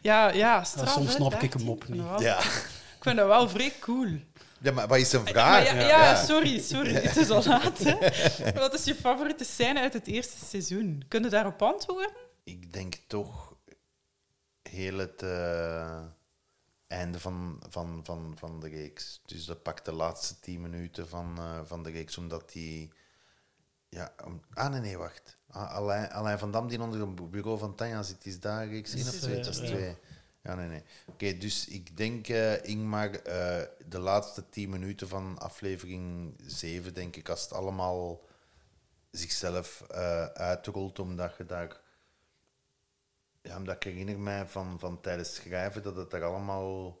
[0.00, 1.60] Ja, ja, straf, soms snap ik 13.
[1.60, 2.02] hem op niet.
[2.18, 2.38] Ja.
[2.38, 4.08] Ik vind dat wel vrij cool.
[4.60, 5.64] Ja, maar wat is een Maar vraag?
[5.64, 6.92] ja, ja, sorry, sorry.
[6.94, 7.78] Het is al laat.
[7.78, 8.52] Hè.
[8.52, 11.04] Wat is je favoriete scène uit het eerste seizoen?
[11.08, 12.10] Kun je daarop antwoorden?
[12.44, 13.56] Ik denk toch
[14.62, 16.00] heel het eh,
[16.86, 19.20] einde van, van, van, van de reeks.
[19.26, 22.92] Dus dat pakt de laatste tien minuten van, eh, van de reeks, omdat die...
[23.88, 25.37] Ja, om, ah, nee, nee, wacht.
[25.50, 28.94] Ah, Alain, Alain van Dam, die onder het bureau van Tanja zit, is daar reeks
[28.94, 29.96] in of eh, Dat is twee.
[30.42, 30.82] Ja, nee, nee.
[31.06, 37.16] Oké, dus ik denk, eh, Ingmar, eh, de laatste tien minuten van aflevering 7, denk
[37.16, 38.26] ik, als het allemaal
[39.10, 41.80] zichzelf eh uitrolt, omdat je daar...
[43.42, 46.98] Ja, omdat ik herinner mij van, van tijdens schrijven dat het daar allemaal...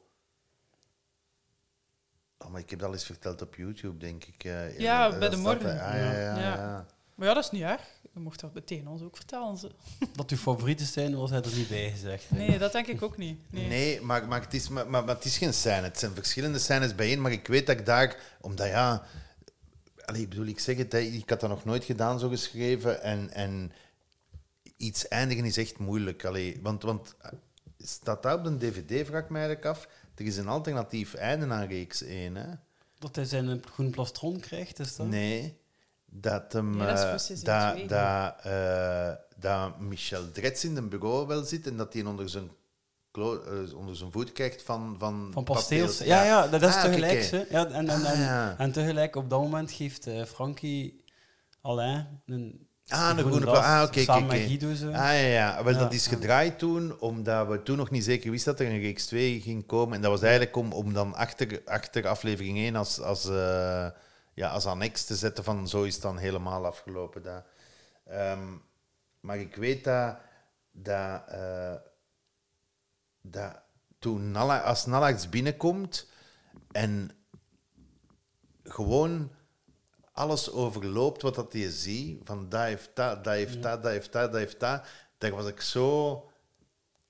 [2.38, 4.42] Oh, maar ik heb dat al eens verteld op YouTube, denk ik.
[4.78, 5.80] Ja, bij de morgen.
[5.80, 6.38] Ah, ja, ja, ja.
[6.38, 6.86] Ja.
[7.18, 7.82] Maar ja, dat is niet erg.
[8.14, 9.56] Je mocht dat meteen ons ook vertellen.
[9.56, 9.70] Ze.
[10.16, 12.28] Dat uw favorieten zijn, was hij er niet bij gezegd.
[12.28, 12.36] hè.
[12.36, 13.40] Nee, dat denk ik ook niet.
[13.50, 13.66] Nee.
[13.68, 15.82] Nee, maar, maar, het is, maar, maar, maar het is geen scène.
[15.82, 18.16] Het zijn verschillende scènes bijeen, maar ik weet dat ik daar...
[18.40, 19.02] Omdat ja...
[20.04, 23.02] Allee, ik bedoel, ik zeg het, hè, ik had dat nog nooit gedaan, zo geschreven.
[23.02, 23.72] En, en
[24.76, 26.24] iets eindigen is echt moeilijk.
[26.24, 27.32] Allee, want, want eh,
[27.78, 29.88] staat dat op een dvd, vraag ik mij eigenlijk af.
[30.14, 32.46] Er is een alternatief einde aan reeks 1, hè?
[32.98, 35.06] Dat hij zijn groen plastron krijgt, is dat?
[35.06, 35.56] Nee,
[36.10, 36.78] dat hem...
[36.78, 37.10] Dat eh,
[37.44, 42.28] dat, dat, eh, dat Michel Dretz in een bureau wel zit en dat hij onder
[42.28, 42.50] zijn,
[43.10, 44.96] klo- eh, onder zijn voet krijgt van...
[44.98, 45.98] Van, Van pasteels.
[45.98, 47.46] Ja, ja, dat is Ah, tegelijk.
[47.50, 48.54] Ja, en, en, en, Ah, ja.
[48.58, 51.04] en tegelijk, op dat moment geeft eh, Frankie
[51.62, 53.64] Alain een, Ah, de Groene plaat.
[53.64, 54.46] Ah, oké, oké, samen met oké.
[54.46, 54.86] Guido zo.
[54.88, 55.64] Ah, ja, ja.
[55.64, 56.10] Wel, Ja, dat is ja.
[56.10, 59.66] gedraaid toen, omdat we toen nog niet zeker wisten dat er een reeks 2 ging
[59.66, 59.94] komen.
[59.96, 63.86] En dat was eigenlijk om, om dan achter, achter aflevering 1 als, als, eh,
[64.38, 67.22] ja, als annex te zetten van zo is het dan helemaal afgelopen.
[67.22, 67.44] Dat.
[68.04, 68.56] Ehm,
[69.20, 70.16] maar ik weet dat,
[70.70, 71.74] dat, eh,
[73.20, 73.60] dat
[73.98, 76.08] toen Nalla, als Nallax binnenkomt
[76.72, 77.10] en
[78.62, 79.30] gewoon
[80.12, 84.12] alles overloopt wat dat je ziet, van dat heeft dat, dat heeft dat, dat heeft
[84.12, 84.86] dat, dat heeft dat,
[85.18, 86.22] daar was ik zo...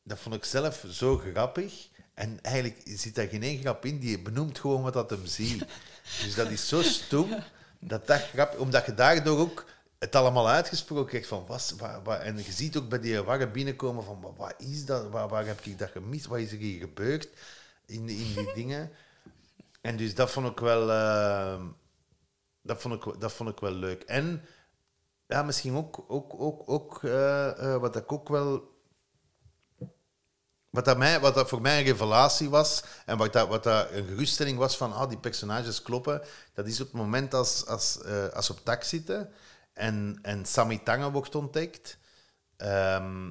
[0.03, 1.89] Dat vond ik zelf zo grappig.
[2.15, 5.65] En eigenlijk zit daar geen één grap in, die benoemt gewoon wat dat hem ziet.
[6.25, 7.35] Dus dat is zo stom,
[7.79, 8.57] dat dat.
[8.57, 9.65] Omdat je daardoor ook
[9.99, 11.47] het allemaal uitgesproken krijgt van...
[11.47, 11.75] Was,
[12.21, 14.35] en je ziet ook bij die warren binnenkomen van...
[14.37, 15.09] Wat, is dat?
[15.11, 16.27] Waar, heb ik dat gemist?
[16.27, 17.29] Wat is er hier gebeurd?
[17.87, 18.91] In, in die dingen.
[19.81, 20.91] En dus dat vond ik wel...
[20.91, 21.61] eh,
[22.63, 24.03] dat, vond ik, dat vond ik wel leuk.
[24.03, 24.45] En
[25.27, 28.77] ja, misschien ook, ook, ook, ook eh, eh, wat ik ook wel.
[30.71, 34.07] Wat dat, wat dat voor mij een revelatie was en wat dat, wat dat een
[34.07, 36.23] geruststelling was van ah, die personages kloppen,
[36.55, 39.33] dat is op het moment als, als, eh, als op tak zitten
[39.73, 41.99] en, en Sammy Tangen wordt ontdekt.
[42.57, 43.31] Ehm,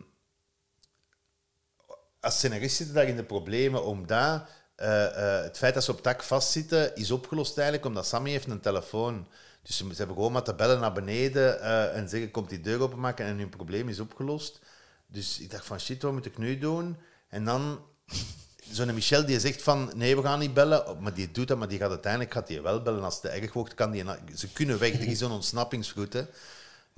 [2.20, 6.02] als scenarist zitten daar in de problemen omdat eh, eh, het feit dat ze op
[6.02, 9.28] tak vastzitten is opgelost eigenlijk omdat Sammy heeft een telefoon.
[9.62, 11.62] Dus ze, hebben gewoon maar te bellen naar beneden
[11.94, 14.60] en zeggen komt die deur openmaken en hun probleem is opgelost.
[15.08, 16.98] Dus ik dacht van shit, wat moet ik nu doen?
[17.30, 17.80] En dan
[18.72, 21.02] zo'n Michel die zegt van nee, we gaan niet bellen.
[21.02, 23.04] Maar die doet dat, maar die gaat uiteindelijk gaat die wel bellen.
[23.04, 24.04] Als het te erg wordt, kan die...
[24.36, 26.30] Ze kunnen weg, er is zo'n ontsnappingsroute.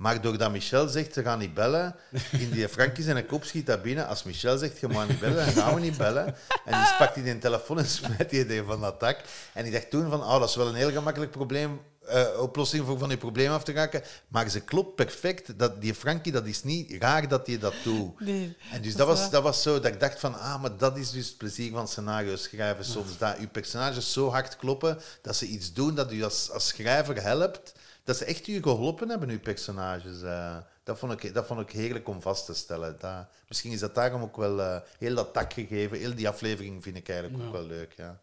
[0.00, 1.96] Maar doordat Michel zegt, ze gaan niet bellen,
[2.30, 4.06] in die Frankie zijn kop schiet dat binnen.
[4.06, 6.26] Als Michel zegt, je mag niet bellen, dan gaan we niet bellen.
[6.64, 9.20] En dus pakt hij die telefoon en smijt die die van dat dak.
[9.52, 12.86] En ik dacht toen van, oh, dat is wel een heel gemakkelijk probleem, eh, oplossing
[12.86, 14.02] voor van die probleem af te raken.
[14.28, 15.58] Maar ze klopt perfect.
[15.58, 18.20] Dat, die Frankie, dat is niet raar dat hij dat doet.
[18.20, 19.30] Nee, En dus dat was, waar.
[19.30, 21.88] dat was zo dat ik dacht van, ah, maar dat is dus het plezier van
[21.88, 23.18] scenario schrijven soms.
[23.18, 27.22] Dat uw personages zo hard kloppen, dat ze iets doen dat u als, als schrijver
[27.22, 27.72] helpt.
[28.04, 30.22] Dat ze echt u geholpen hebben, uw personages.
[30.22, 30.56] eh.
[30.84, 32.96] dat, vond ik, dat vond ik heerlijk om vast te stellen.
[33.00, 35.98] Dat, misschien is dat daarom ook wel eh, heel dat tak gegeven.
[35.98, 38.20] Heel die aflevering vind ik eigenlijk ook wel leuk, ja.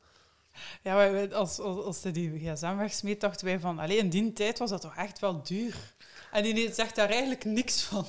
[0.84, 3.80] Ja, wij, als, als, als hij die gsm wegsmeet, dachten wij van...
[3.80, 5.76] Allee, in die tijd was dat toch echt wel duur.
[6.32, 8.06] En die zegt daar eigenlijk niks van.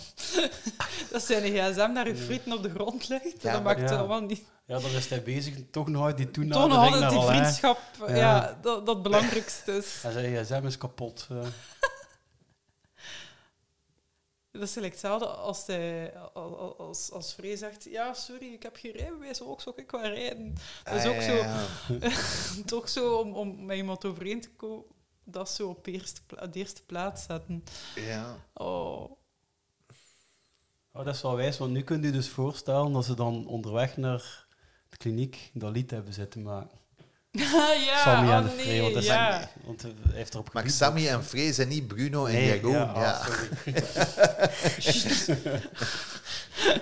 [1.12, 3.42] dat zijn gsm naar uw frieten op de grond ligt.
[3.42, 3.96] Ja, dat maakt het ja.
[3.96, 4.42] allemaal niet...
[4.66, 7.28] Ja, dan is hij bezig toch nog uit die Toch nog toenadering altijd naar die
[7.28, 7.78] vriendschap,
[8.08, 10.00] ja, dat, dat het belangrijkste is.
[10.02, 11.26] En zijn gsm is kapot.
[14.58, 17.84] Dat is gelijk hetzelfde als, hij, als, als, zegt...
[17.84, 20.54] Ja, sorry, ik heb geen rijbewijs, ook zou ik wel rijden.
[20.84, 21.34] Dat is Ah, ook ja, zo...
[21.34, 24.84] ja, toch zo, om, om met iemand overeen te komen...
[25.24, 27.64] Dat zo op eerste, pla- de eerste plaats zetten.
[27.94, 28.36] Ja.
[28.54, 29.10] Oh.
[30.92, 33.96] Oh, dat is wel wijs, want nu kunt u dus voorstellen dat ze dan onderweg
[33.96, 34.46] naar
[34.88, 36.78] de kliniek dat lied hebben zitten maken.
[37.86, 39.50] ja, Sammy en oh Free, nee, want, dat is- ja.
[39.64, 42.72] want heeft erop Maar gebied- Sammy en Free zijn niet Bruno en Nee, Jeroen.
[42.72, 43.48] ja, Ja, ah, sorry.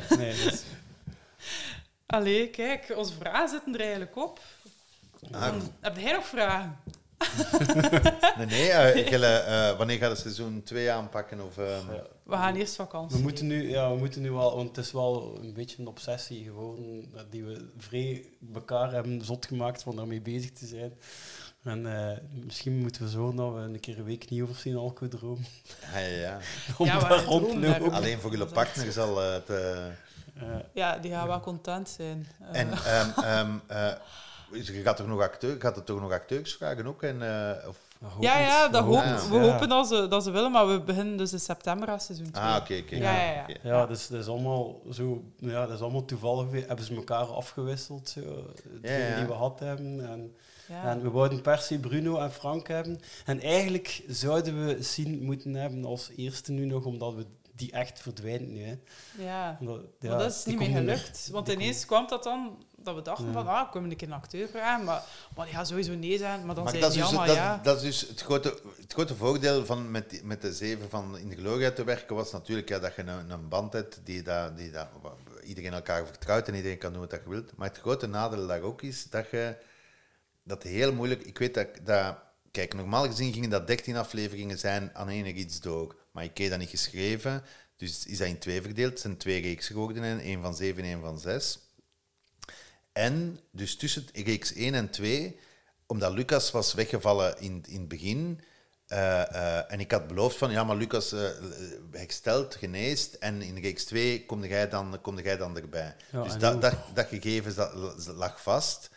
[0.18, 0.34] nee,
[2.06, 4.40] Allee, kijk, onze vragen zitten er eigenlijk op.
[5.32, 5.52] Ah.
[5.80, 6.78] Heb jij nog vragen?
[8.36, 11.40] Nee, nee eh, eh, wanneer gaat het seizoen 2 aanpakken?
[11.46, 11.86] Of, ehm,
[12.26, 13.16] We gaan eerst vakantie.
[13.16, 15.86] We moeten nu, ja, we moeten nu wel, want het is wel een beetje een
[15.86, 18.24] obsessie geworden eh, die we vrij
[18.54, 20.92] elkaar hebben zot gemaakt van daarmee bezig te zijn.
[21.62, 24.76] En eh, misschien moeten we zo dat we een keer een week niet over zien
[24.76, 25.38] alcohol
[25.92, 26.38] Ja, ja, ja.
[26.78, 29.50] Om Ja, daar Alleen voor jullie partner zal het...
[29.50, 29.86] eh,
[30.72, 32.26] Ja, die gaan wel content zijn.
[32.52, 33.92] En ehm, ehm, eh,
[34.50, 37.02] je gaat toch nog acteur, gaat er toch nog acteurs vragen ook?
[37.02, 37.76] En, eh, of,
[38.20, 39.28] ja, ja, dat hoop, Ja.
[39.28, 42.30] we hopen dat ze, dat ze willen, maar we beginnen dus in september aan seizoen
[42.30, 42.44] 2.
[42.44, 42.96] Ah, oké, oké.
[42.96, 43.46] Ja, ja, ja.
[43.62, 46.66] Ja, dus dat is allemaal zo, ja, dat is allemaal toevallig.
[46.66, 48.20] Hebben ze elkaar afgewisseld, zo,
[48.82, 49.16] ja.
[49.16, 50.08] die we gehad hebben.
[50.10, 50.34] En,
[50.68, 50.84] Ja.
[50.84, 53.00] en we wouden per se Bruno en Frank hebben.
[53.24, 58.00] En eigenlijk zouden we Sien moeten hebben als eerste nu nog, omdat we die echt
[58.00, 58.62] verdwijnt nu.
[58.62, 58.74] Hè.
[59.24, 61.28] Ja, Omdat- maar ja, dat is niet meer gelukt.
[61.32, 63.32] Want ineens kwam dat dan, dat we dachten Ja.
[63.32, 64.84] van, ah, kunnen we een acteur vragen?
[64.84, 65.02] Maar,
[65.36, 66.46] maar die gaat sowieso nee zijn.
[66.46, 67.60] Maar dan maar zei dat die dus, allemaal dat, ja.
[67.62, 71.28] dat is dus het grote, het grote voordeel van met, met de zeven van in
[71.28, 74.56] de Gloria te werken, was natuurlijk ja, dat je een, een band hebt die, dat,
[74.56, 74.88] die dat,
[75.44, 77.56] iedereen elkaar vertrouwt en iedereen kan doen wat je wilt.
[77.56, 79.56] Maar het grote nadeel daar ook is dat je
[80.42, 81.22] dat heel moeilijk.
[81.22, 82.16] Ik weet dat, dat
[82.50, 85.96] kijk, normaal gezien gingen dat 13 afleveringen zijn aan één iets door.
[86.10, 87.42] Maar ik heb dat niet geschreven,
[87.76, 88.90] dus is dat in twee verdeeld.
[88.90, 91.58] Het zijn twee reeksen geworden, en één van zeven en één van zes.
[92.96, 95.38] En dus tussen reeks 1 en 2,
[95.86, 98.40] omdat Lucas was weggevallen in, in het begin,
[98.86, 101.20] Eh, eh, en ik had beloofd van, ja, maar Lucas eh,
[101.90, 105.96] herstelt, geneest en in reeks 2 kom jij dan, kom jij dan erbij.
[106.12, 108.90] Ja, dus dat, dat, dat gegeven dat lag vast.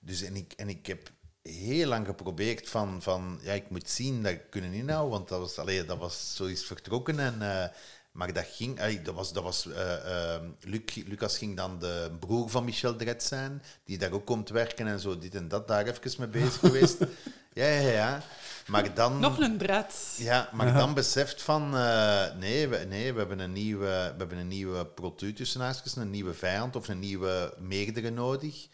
[0.00, 1.10] Dus en ik, en ik heb
[1.42, 5.40] heel lang geprobeerd van, van ja, ik moet zien dat ik kunnen inhouden, want dat
[5.40, 7.18] was, allee, dat was zoiets vertrokken.
[7.20, 7.72] En,
[8.12, 12.48] maar dat ging, dat was, dat was eh, eh, Luc, Lucas ging dan de broer
[12.48, 15.86] van Michel Dret zijn, die daar ook komt werken en zo, dit en dat, daar
[15.86, 16.96] even mee bezig geweest.
[17.52, 18.22] Ja, ja, ja.
[18.66, 19.20] Maar dan...
[19.20, 20.16] Nog een bret.
[20.18, 24.38] Ja, maar dan beseft van, eh, nee, we, nee we, hebben een nieuwe, we hebben
[24.38, 28.68] een nieuwe protu tussen een nieuwe vijand of een nieuwe meerdere nodig.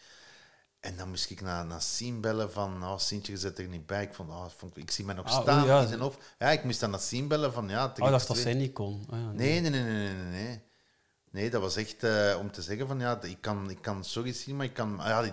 [0.85, 4.03] En dan moest ik naar, naar Sien bellen van, oh, Sintje zit er niet bij.
[4.03, 5.81] Ik, vond, oh, vond, ik zie mij nog Ah, staan oei, ja.
[5.81, 6.19] in zijn hoofd.
[6.39, 7.95] Ja, ik moest dan naar Sien bellen van, ja...
[7.99, 9.07] Oh, dat dat zij niet kon.
[9.11, 10.63] Ah, ja, nee, nee, nee, nee, nee, nee, nee.
[11.31, 14.33] Nee, dat was echt eh, om te zeggen van, ja, ik kan, ik kan sorry
[14.33, 15.01] zien, maar ik kan...
[15.01, 15.33] ah Ja, die,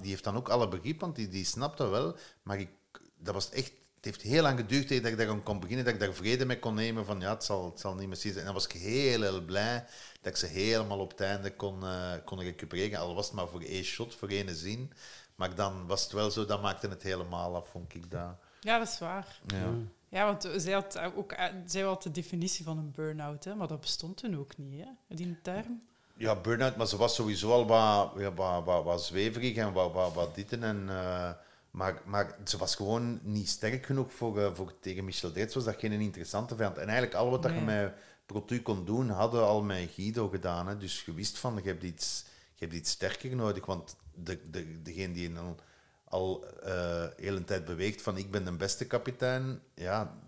[0.00, 2.16] die heeft dan ook alle begrip, want die, die snapt dat wel.
[2.42, 2.70] Maar ik,
[3.16, 3.72] dat was echt...
[3.94, 6.58] Het heeft heel lang geduurd dat ik daar kon beginnen, dat ik daar vrede mee
[6.58, 8.38] kon nemen van, ja, het zal, het zal niet meer zijn.
[8.38, 9.84] En dan was ik heel, heel blij
[10.22, 12.98] dat ik ze helemaal op het einde kon, eh, kon recupereren.
[12.98, 14.92] Al was het maar voor één shot, voor één zin.
[15.34, 18.36] Maar dan was het wel zo, dat maakte het helemaal af, vond ik dat.
[18.60, 19.40] Ja, dat is waar.
[19.46, 19.70] Ja.
[20.08, 23.68] Ja, want zij had ook eh, zij had de definitie van een burn-out, hè, maar
[23.68, 25.82] dat bestond toen ook niet, hè, die term.
[26.16, 29.92] Ja, burn-out, maar ze was sowieso al wat, ja, wat, wat, wat zweverig en wat,
[29.92, 30.88] wat, wat dit en...
[30.88, 31.30] eh,
[31.72, 35.54] maar, maar ze was gewoon niet sterk genoeg voor, voor tegen Michel Dretz.
[35.54, 36.78] Was dat geen interessante vijand.
[36.78, 37.92] En eigenlijk al wat dat je met
[38.32, 40.66] Protu kon doen, hadden al met Guido gedaan.
[40.66, 40.76] Hè.
[40.76, 43.66] Dus je wist van, je hebt iets, je hebt sterker nodig.
[43.66, 45.56] Want de, de, degene die al,
[46.04, 50.18] al eh heel een tijd beweegt van ik ben de beste kapitein, ja,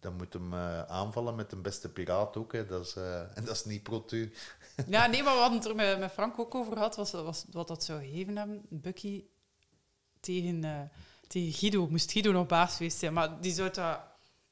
[0.00, 2.52] dan moet hem eh, aanvallen met de beste piraat ook.
[2.52, 2.66] Hè.
[2.66, 4.32] Dat is, eh, en dat is niet Protu.
[4.86, 7.44] Ja, nee, maar we hadden het er met, met Frank ook over gehad, was, was
[7.50, 8.62] wat dat zou geven hebben.
[8.68, 9.24] Bucky
[10.20, 10.90] tegen,
[11.26, 11.88] tegen Guido.
[11.88, 14.00] Moest Guido nog baas geweest zijn, maar die zou dat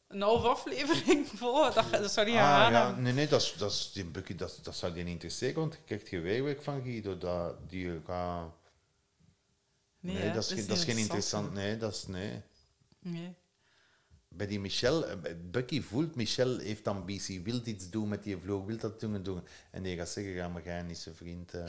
[0.08, 2.90] een halve aflevering vol, dat, dat zou niet Ah, ja.
[2.96, 5.80] Nee, nee, dat, dat, is, die Bucky, dat, dat zou die niet interesseren, want je
[5.84, 7.18] krijgt geweerwerk van Guido.
[7.18, 8.52] Dat, die gaat...
[10.00, 11.52] Nee, Nee, hè, dat is, geen- dat is geen interessant.
[11.52, 12.06] Nee, dat is...
[12.06, 12.42] Nee.
[12.98, 13.34] Nee.
[14.28, 15.06] Bij die Michel...
[15.06, 15.16] eh,
[15.50, 19.22] Bucky voelt, Michel heeft ambitie, wil iets doen met die vloog, wil dat doen en
[19.22, 19.42] doen.
[19.70, 21.54] En die gaat zeggen, ja, maar jij niet zijn vriend.
[21.54, 21.64] eh.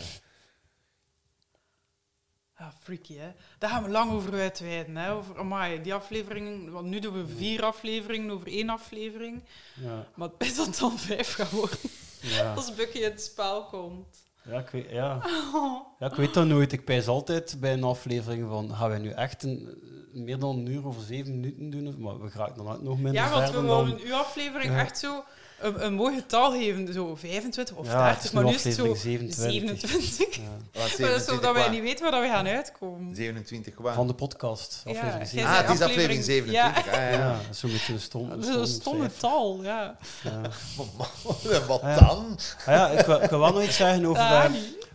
[2.60, 3.32] Ja, freaky, hè.
[3.58, 5.12] Daar gaan we lang over uitweiden, hè.
[5.12, 6.72] Over, amai, die aflevering...
[6.72, 9.44] Want nu doen we vier afleveringen over één aflevering.
[9.74, 10.08] Ja.
[10.16, 11.78] Maar het is dat het dan vijf gaat worden.
[12.22, 12.54] Ja.
[12.56, 14.26] Als Bucky in het spel komt.
[14.44, 15.22] Ja, ik weet, ja.
[16.00, 16.72] Ja, ik weet dat nooit.
[16.72, 19.78] Ik pijs altijd bij een aflevering van, gaan wij nu echt een,
[20.24, 21.96] meer dan een uur of zeven minuten doen?
[22.00, 24.00] Maar we gaan dan ook nog minder Ja, want we dan...
[24.06, 24.80] uw aflevering Ja.
[24.80, 25.24] echt zo
[25.62, 26.94] een, een mooi getal geven.
[26.94, 29.90] Zo 25 of Ja, het 30, is maar nu is het zo aflevering 27.
[29.90, 30.36] 27.
[30.36, 30.42] Ja.
[30.44, 33.16] Maar dat is 27 zodat wij niet weten waar we gaan uitkomen.
[33.16, 33.94] 27 waar?
[33.94, 35.52] Van de podcast, Ja, aflevering jij 27.
[35.62, 36.54] Ah, het is aflevering- aflevering 27.
[36.54, 36.92] Ja.
[36.92, 37.20] Ah, ja.
[37.28, 39.20] Ja, dat is zo'n beetje een stom, Dat is een stomme cijfer.
[39.20, 39.98] tal, ja.
[40.24, 40.42] Ja.
[41.68, 42.00] Wat ja.
[42.00, 42.38] dan?
[42.60, 44.44] Ah ja, ik, wil- ik wil wel nog iets zeggen over Ah,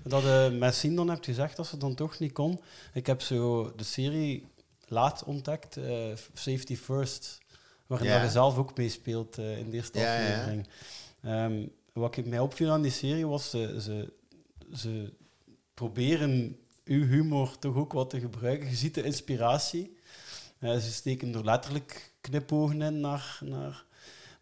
[0.04, 2.60] dat, dat met Sien dan hebt gezegd dat ze dan toch niet kon.
[2.92, 4.46] Ik heb zo de serie
[4.92, 7.38] laat ontdekt, eh, Safety First,
[7.86, 10.68] waarin je zelf ook meespeelt eh, in de eerste aflevering.
[11.22, 14.12] Ehm, wat ik mij opviel aan die serie was, ze, ze,
[14.74, 15.12] ze
[15.74, 18.68] proberen uw humor toch ook wat te gebruiken.
[18.68, 19.96] Je ziet de inspiratie.
[20.58, 23.38] Eh, ze steken er letterlijk knipogen in naar...
[23.44, 23.84] naar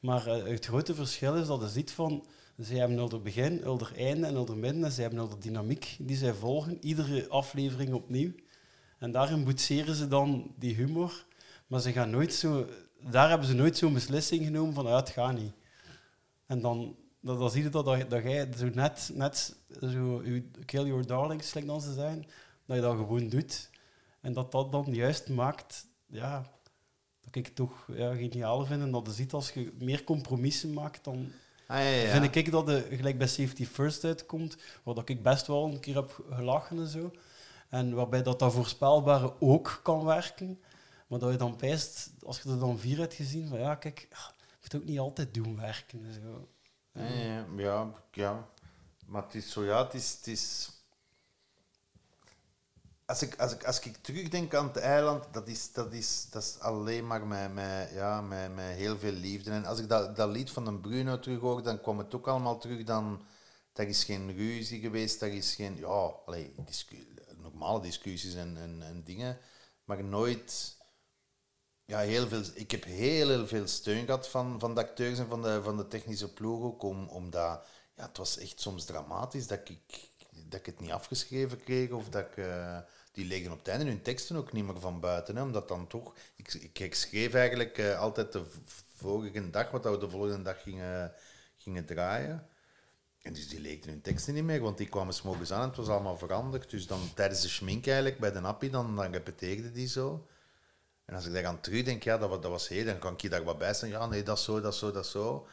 [0.00, 2.26] maar het grote verschil is dat je ziet van...
[2.56, 4.84] Zij hebben al het begin, al het einde en al het midden.
[4.84, 6.78] En zij hebben al de dynamiek die zij volgen.
[6.80, 8.32] Iedere aflevering opnieuw.
[9.00, 11.24] En daarin boetseren ze dan die humor.
[11.66, 12.66] Maar ze gaan nooit zo...
[13.10, 14.86] Daar hebben ze nooit zo'n beslissing genomen van...
[14.86, 15.52] Ja, het gaat niet.
[16.46, 20.22] En dan, dan, dan zie je dat, dat, dat jij zo net, net zo,
[20.64, 22.26] kill your darlings, like dan ze zeggen,
[22.66, 23.70] dat je dat gewoon doet.
[24.20, 26.50] En dat dat dan juist maakt, ja,
[27.20, 28.82] dat ik het toch ja, geniaal vind.
[28.82, 31.32] En dat je ziet als je meer compromissen maakt, dan
[31.70, 32.10] Ah, ja, ja.
[32.20, 35.80] vind ik dat de, gelijk bij Safety First uitkomt, waar dat ik best wel een
[35.80, 37.12] keer heb gelachen en zo.
[37.70, 40.60] En waarbij dat, dat voorspelbare ook kan werken.
[41.06, 44.08] Maar dat je dan pijst, als je er dan vier hebt gezien, van ja, kijk,
[44.62, 46.04] moet ook niet altijd doen werken.
[46.04, 46.48] en Zo.
[46.92, 48.48] Ja, ja, ja.
[49.06, 50.18] Maar het is zo, ja, het is...
[50.24, 50.70] Is...
[53.04, 56.42] Als, ik, als, ik, als ik terugdenk aan het eiland, dat is, dat is, dat
[56.42, 59.50] is alleen maar met, met, ja, met, met heel veel liefde.
[59.50, 62.28] En als ik dat, dat lied van een Bruno terug hoor, dan kwam het ook
[62.28, 62.84] allemaal terug.
[62.84, 63.22] Dan,
[63.72, 65.76] er is geen ruzie geweest, er is geen...
[65.76, 67.09] Ja, allee, discu-
[67.60, 69.38] normale discussies en, en, en dingen.
[69.84, 70.78] Maar nooit...
[71.84, 75.28] Ja, heel veel, ik heb heel, heel veel steun gehad van, van de acteurs en
[75.28, 77.66] van de, van de technische ploeg ook, om, omdat
[77.96, 80.08] ja, het was echt soms dramatisch dat ik
[80.44, 82.36] dat ik het niet afgeschreven kreeg of dat ik...
[82.36, 82.78] eh,
[83.12, 85.36] die legden op het einde hun teksten ook niet meer van buiten.
[85.36, 86.14] Hè, omdat dan toch...
[86.36, 88.44] Ik, ik, schreef eigenlijk eh, altijd de
[88.96, 91.12] vorige dag wat we de volgende dag gingen,
[91.58, 92.48] gingen draaien.
[93.22, 95.76] En dus die leekten hun teksten niet meer, want die kwamen s'morgens aan en het
[95.76, 96.70] was allemaal veranderd.
[96.70, 99.22] Dus dan tijdens de schmink eigenlijk, bij de appie, dan, dan
[99.72, 100.26] die zo.
[101.04, 103.12] En als ik daar aan terug denk, ja, dat, wa- dat was heel, dan kan
[103.12, 103.74] ik je daar wat bij.
[103.80, 105.46] Ja, nee, dat zo, dat zo, dat zo.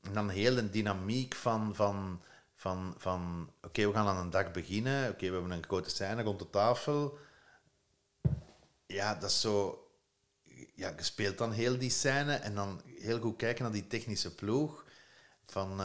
[0.00, 2.22] En dan heel een dynamiek van, van,
[2.54, 5.10] van, van oké, we gaan aan een dag beginnen.
[5.10, 7.18] Oké, we hebben een grote scène rond de tafel.
[8.86, 9.76] Ja, dat is zo...
[10.74, 14.34] Ja, je speelt dan heel die scène en dan heel goed kijken naar die technische
[14.34, 14.81] ploeg.
[15.52, 15.80] Van,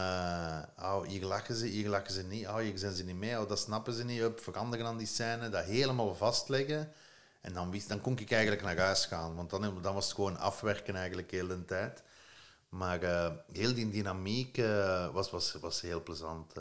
[0.79, 2.47] oh, hier lachen ze, hier lachen ze niet.
[2.47, 3.39] Oh, hier zijn ze niet mee.
[3.39, 4.21] Oh, dat snappen ze niet.
[4.21, 5.49] Up, veranderen aan die scène.
[5.49, 6.91] Dat helemaal vastleggen.
[7.41, 9.35] En dan, wist, dan kon ik eigenlijk naar huis gaan.
[9.35, 12.03] Want dan, dan was het gewoon afwerken eigenlijk heel de tijd.
[12.69, 16.53] Maar eh, heel die dynamiek eh, was, was, was heel plezant.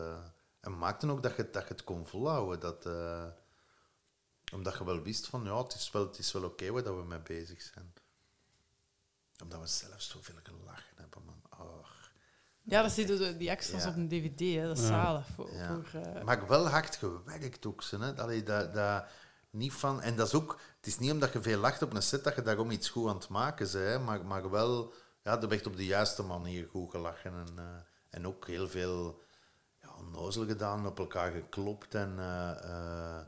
[0.61, 2.61] en maakte ook dat je, dat je het kon volhouden.
[2.61, 2.87] Dat,
[4.53, 6.97] omdat je wel wist van, ja, het is wel, het is wel oké waar dat
[6.97, 7.95] we mee bezig zijn.
[9.43, 10.35] Omdat we zelf zoveel.
[10.35, 10.86] Oh.
[12.69, 13.89] Ja, dat zitten zo- die extra's Ja.
[13.89, 14.67] op een dvd, hè.
[14.67, 14.89] dat is Ja.
[15.05, 15.27] zalig.
[15.35, 15.81] Voor, Ja.
[15.83, 17.83] voor, eh, Maar wel hard gewerkt ook.
[17.83, 18.17] Ze, hè?
[18.17, 19.05] Allee, dat, dat,
[19.51, 22.03] niet van, en dat is ook, het is niet omdat je veel lacht op een
[22.03, 23.99] set dat je daarom iets goed aan het maken bent, hè?
[23.99, 27.33] Maar, maar wel, ja, er werd op de juiste manier goed gelachen.
[27.33, 27.65] En, eh,
[28.11, 29.23] en ook heel veel
[29.83, 31.95] ja, onnozel gedaan, op elkaar geklopt.
[31.95, 33.27] En eh eh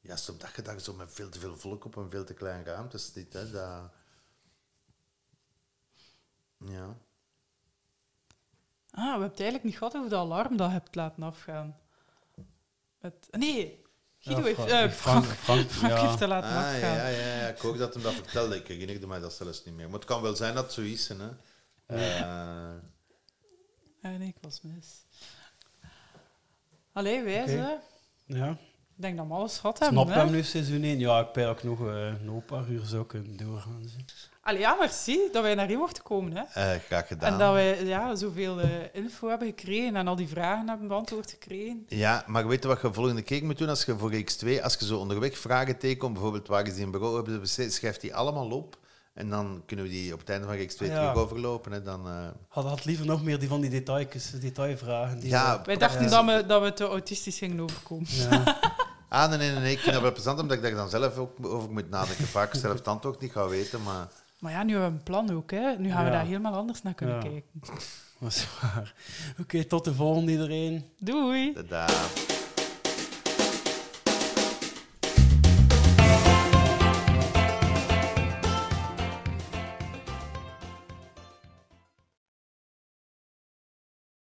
[0.00, 2.34] juist op dat je daar zo met veel te veel volk op een veel te
[2.34, 3.32] klein ruimte zit.
[3.32, 3.50] Hè?
[3.50, 3.90] Dat,
[6.58, 6.96] ja.
[8.92, 11.76] Ah, we hebben het eigenlijk niet gehad over de alarm dat je hebt laten afgaan.
[13.00, 13.84] Het, nee,
[14.18, 14.56] Guido Ja, heeft...
[14.56, 16.06] Frank- eh, Frank- Frank, Frank, Frank ja.
[16.08, 16.80] heeft het laten Ah, afgaan.
[16.80, 18.56] ja, ja, ja, ik hoop dat hem dat vertelde.
[18.56, 19.86] Ik herinnerde mij dat zelfs niet meer.
[19.86, 21.08] Maar het kan wel zijn dat het zo is.
[21.08, 21.14] Hè.
[21.86, 22.22] Eh,
[24.02, 25.04] Ah, nee, ik was mis.
[26.92, 27.50] Allee, wij Oké.
[27.50, 27.78] ze.
[28.26, 28.50] Ja.
[28.96, 30.02] Ik denk dat we alles gehad hebben.
[30.02, 30.20] Snap hè?
[30.22, 30.98] hem nu seizoen 1?
[30.98, 33.82] Ja, ik ben ook nog eh, een paar uur zou kunnen doorgaan.
[33.86, 34.04] zie.
[34.42, 36.32] Allee, ja, merci dat wij naar hier mochten komen.
[36.36, 36.42] Hè.
[36.72, 37.32] eh, graag gedaan.
[37.32, 41.30] En dat wij ja, zoveel eh, info hebben gekregen en al die vragen hebben beantwoord
[41.30, 41.84] gekregen.
[41.88, 44.76] Ja, maar weet je wat je volgende keer moet doen als je voor X2, als
[44.78, 48.50] je zo onderweg vragen tegenkomt, bijvoorbeeld waar is die in bureau hebben, schrijf die allemaal
[48.50, 48.78] op.
[49.14, 50.94] En dan kunnen we die op het einde van X2 Ja.
[50.94, 51.72] terug overlopen.
[51.72, 51.82] Hè.
[51.82, 55.20] Dan, eh, Had, had liever nog meer die van die detailjes, detailvragen.
[55.20, 56.08] Die Ja, eh, Wij dachten ja.
[56.22, 58.06] dat, we, dat we te autistisch gingen overkomen.
[58.10, 58.42] Ja.
[59.12, 59.72] Ah, nee, nee, nee, nee.
[59.72, 62.26] Ik vind dat wel plezant, omdat ik daar dan zelf ook over moet nadenken.
[62.26, 64.08] Vaak zelf het antwoord niet ga weten, maar...
[64.40, 65.50] Maar ja, nu hebben we een plan ook.
[65.50, 65.74] Hè.
[65.78, 66.16] Nu gaan we Ja.
[66.16, 67.20] daar helemaal anders naar kunnen Ja.
[67.22, 67.50] kijken.
[68.20, 68.94] Dat is waar.
[69.40, 70.84] Oké, tot de volgende iedereen.
[70.98, 71.52] Doei!
[71.52, 71.86] Tada.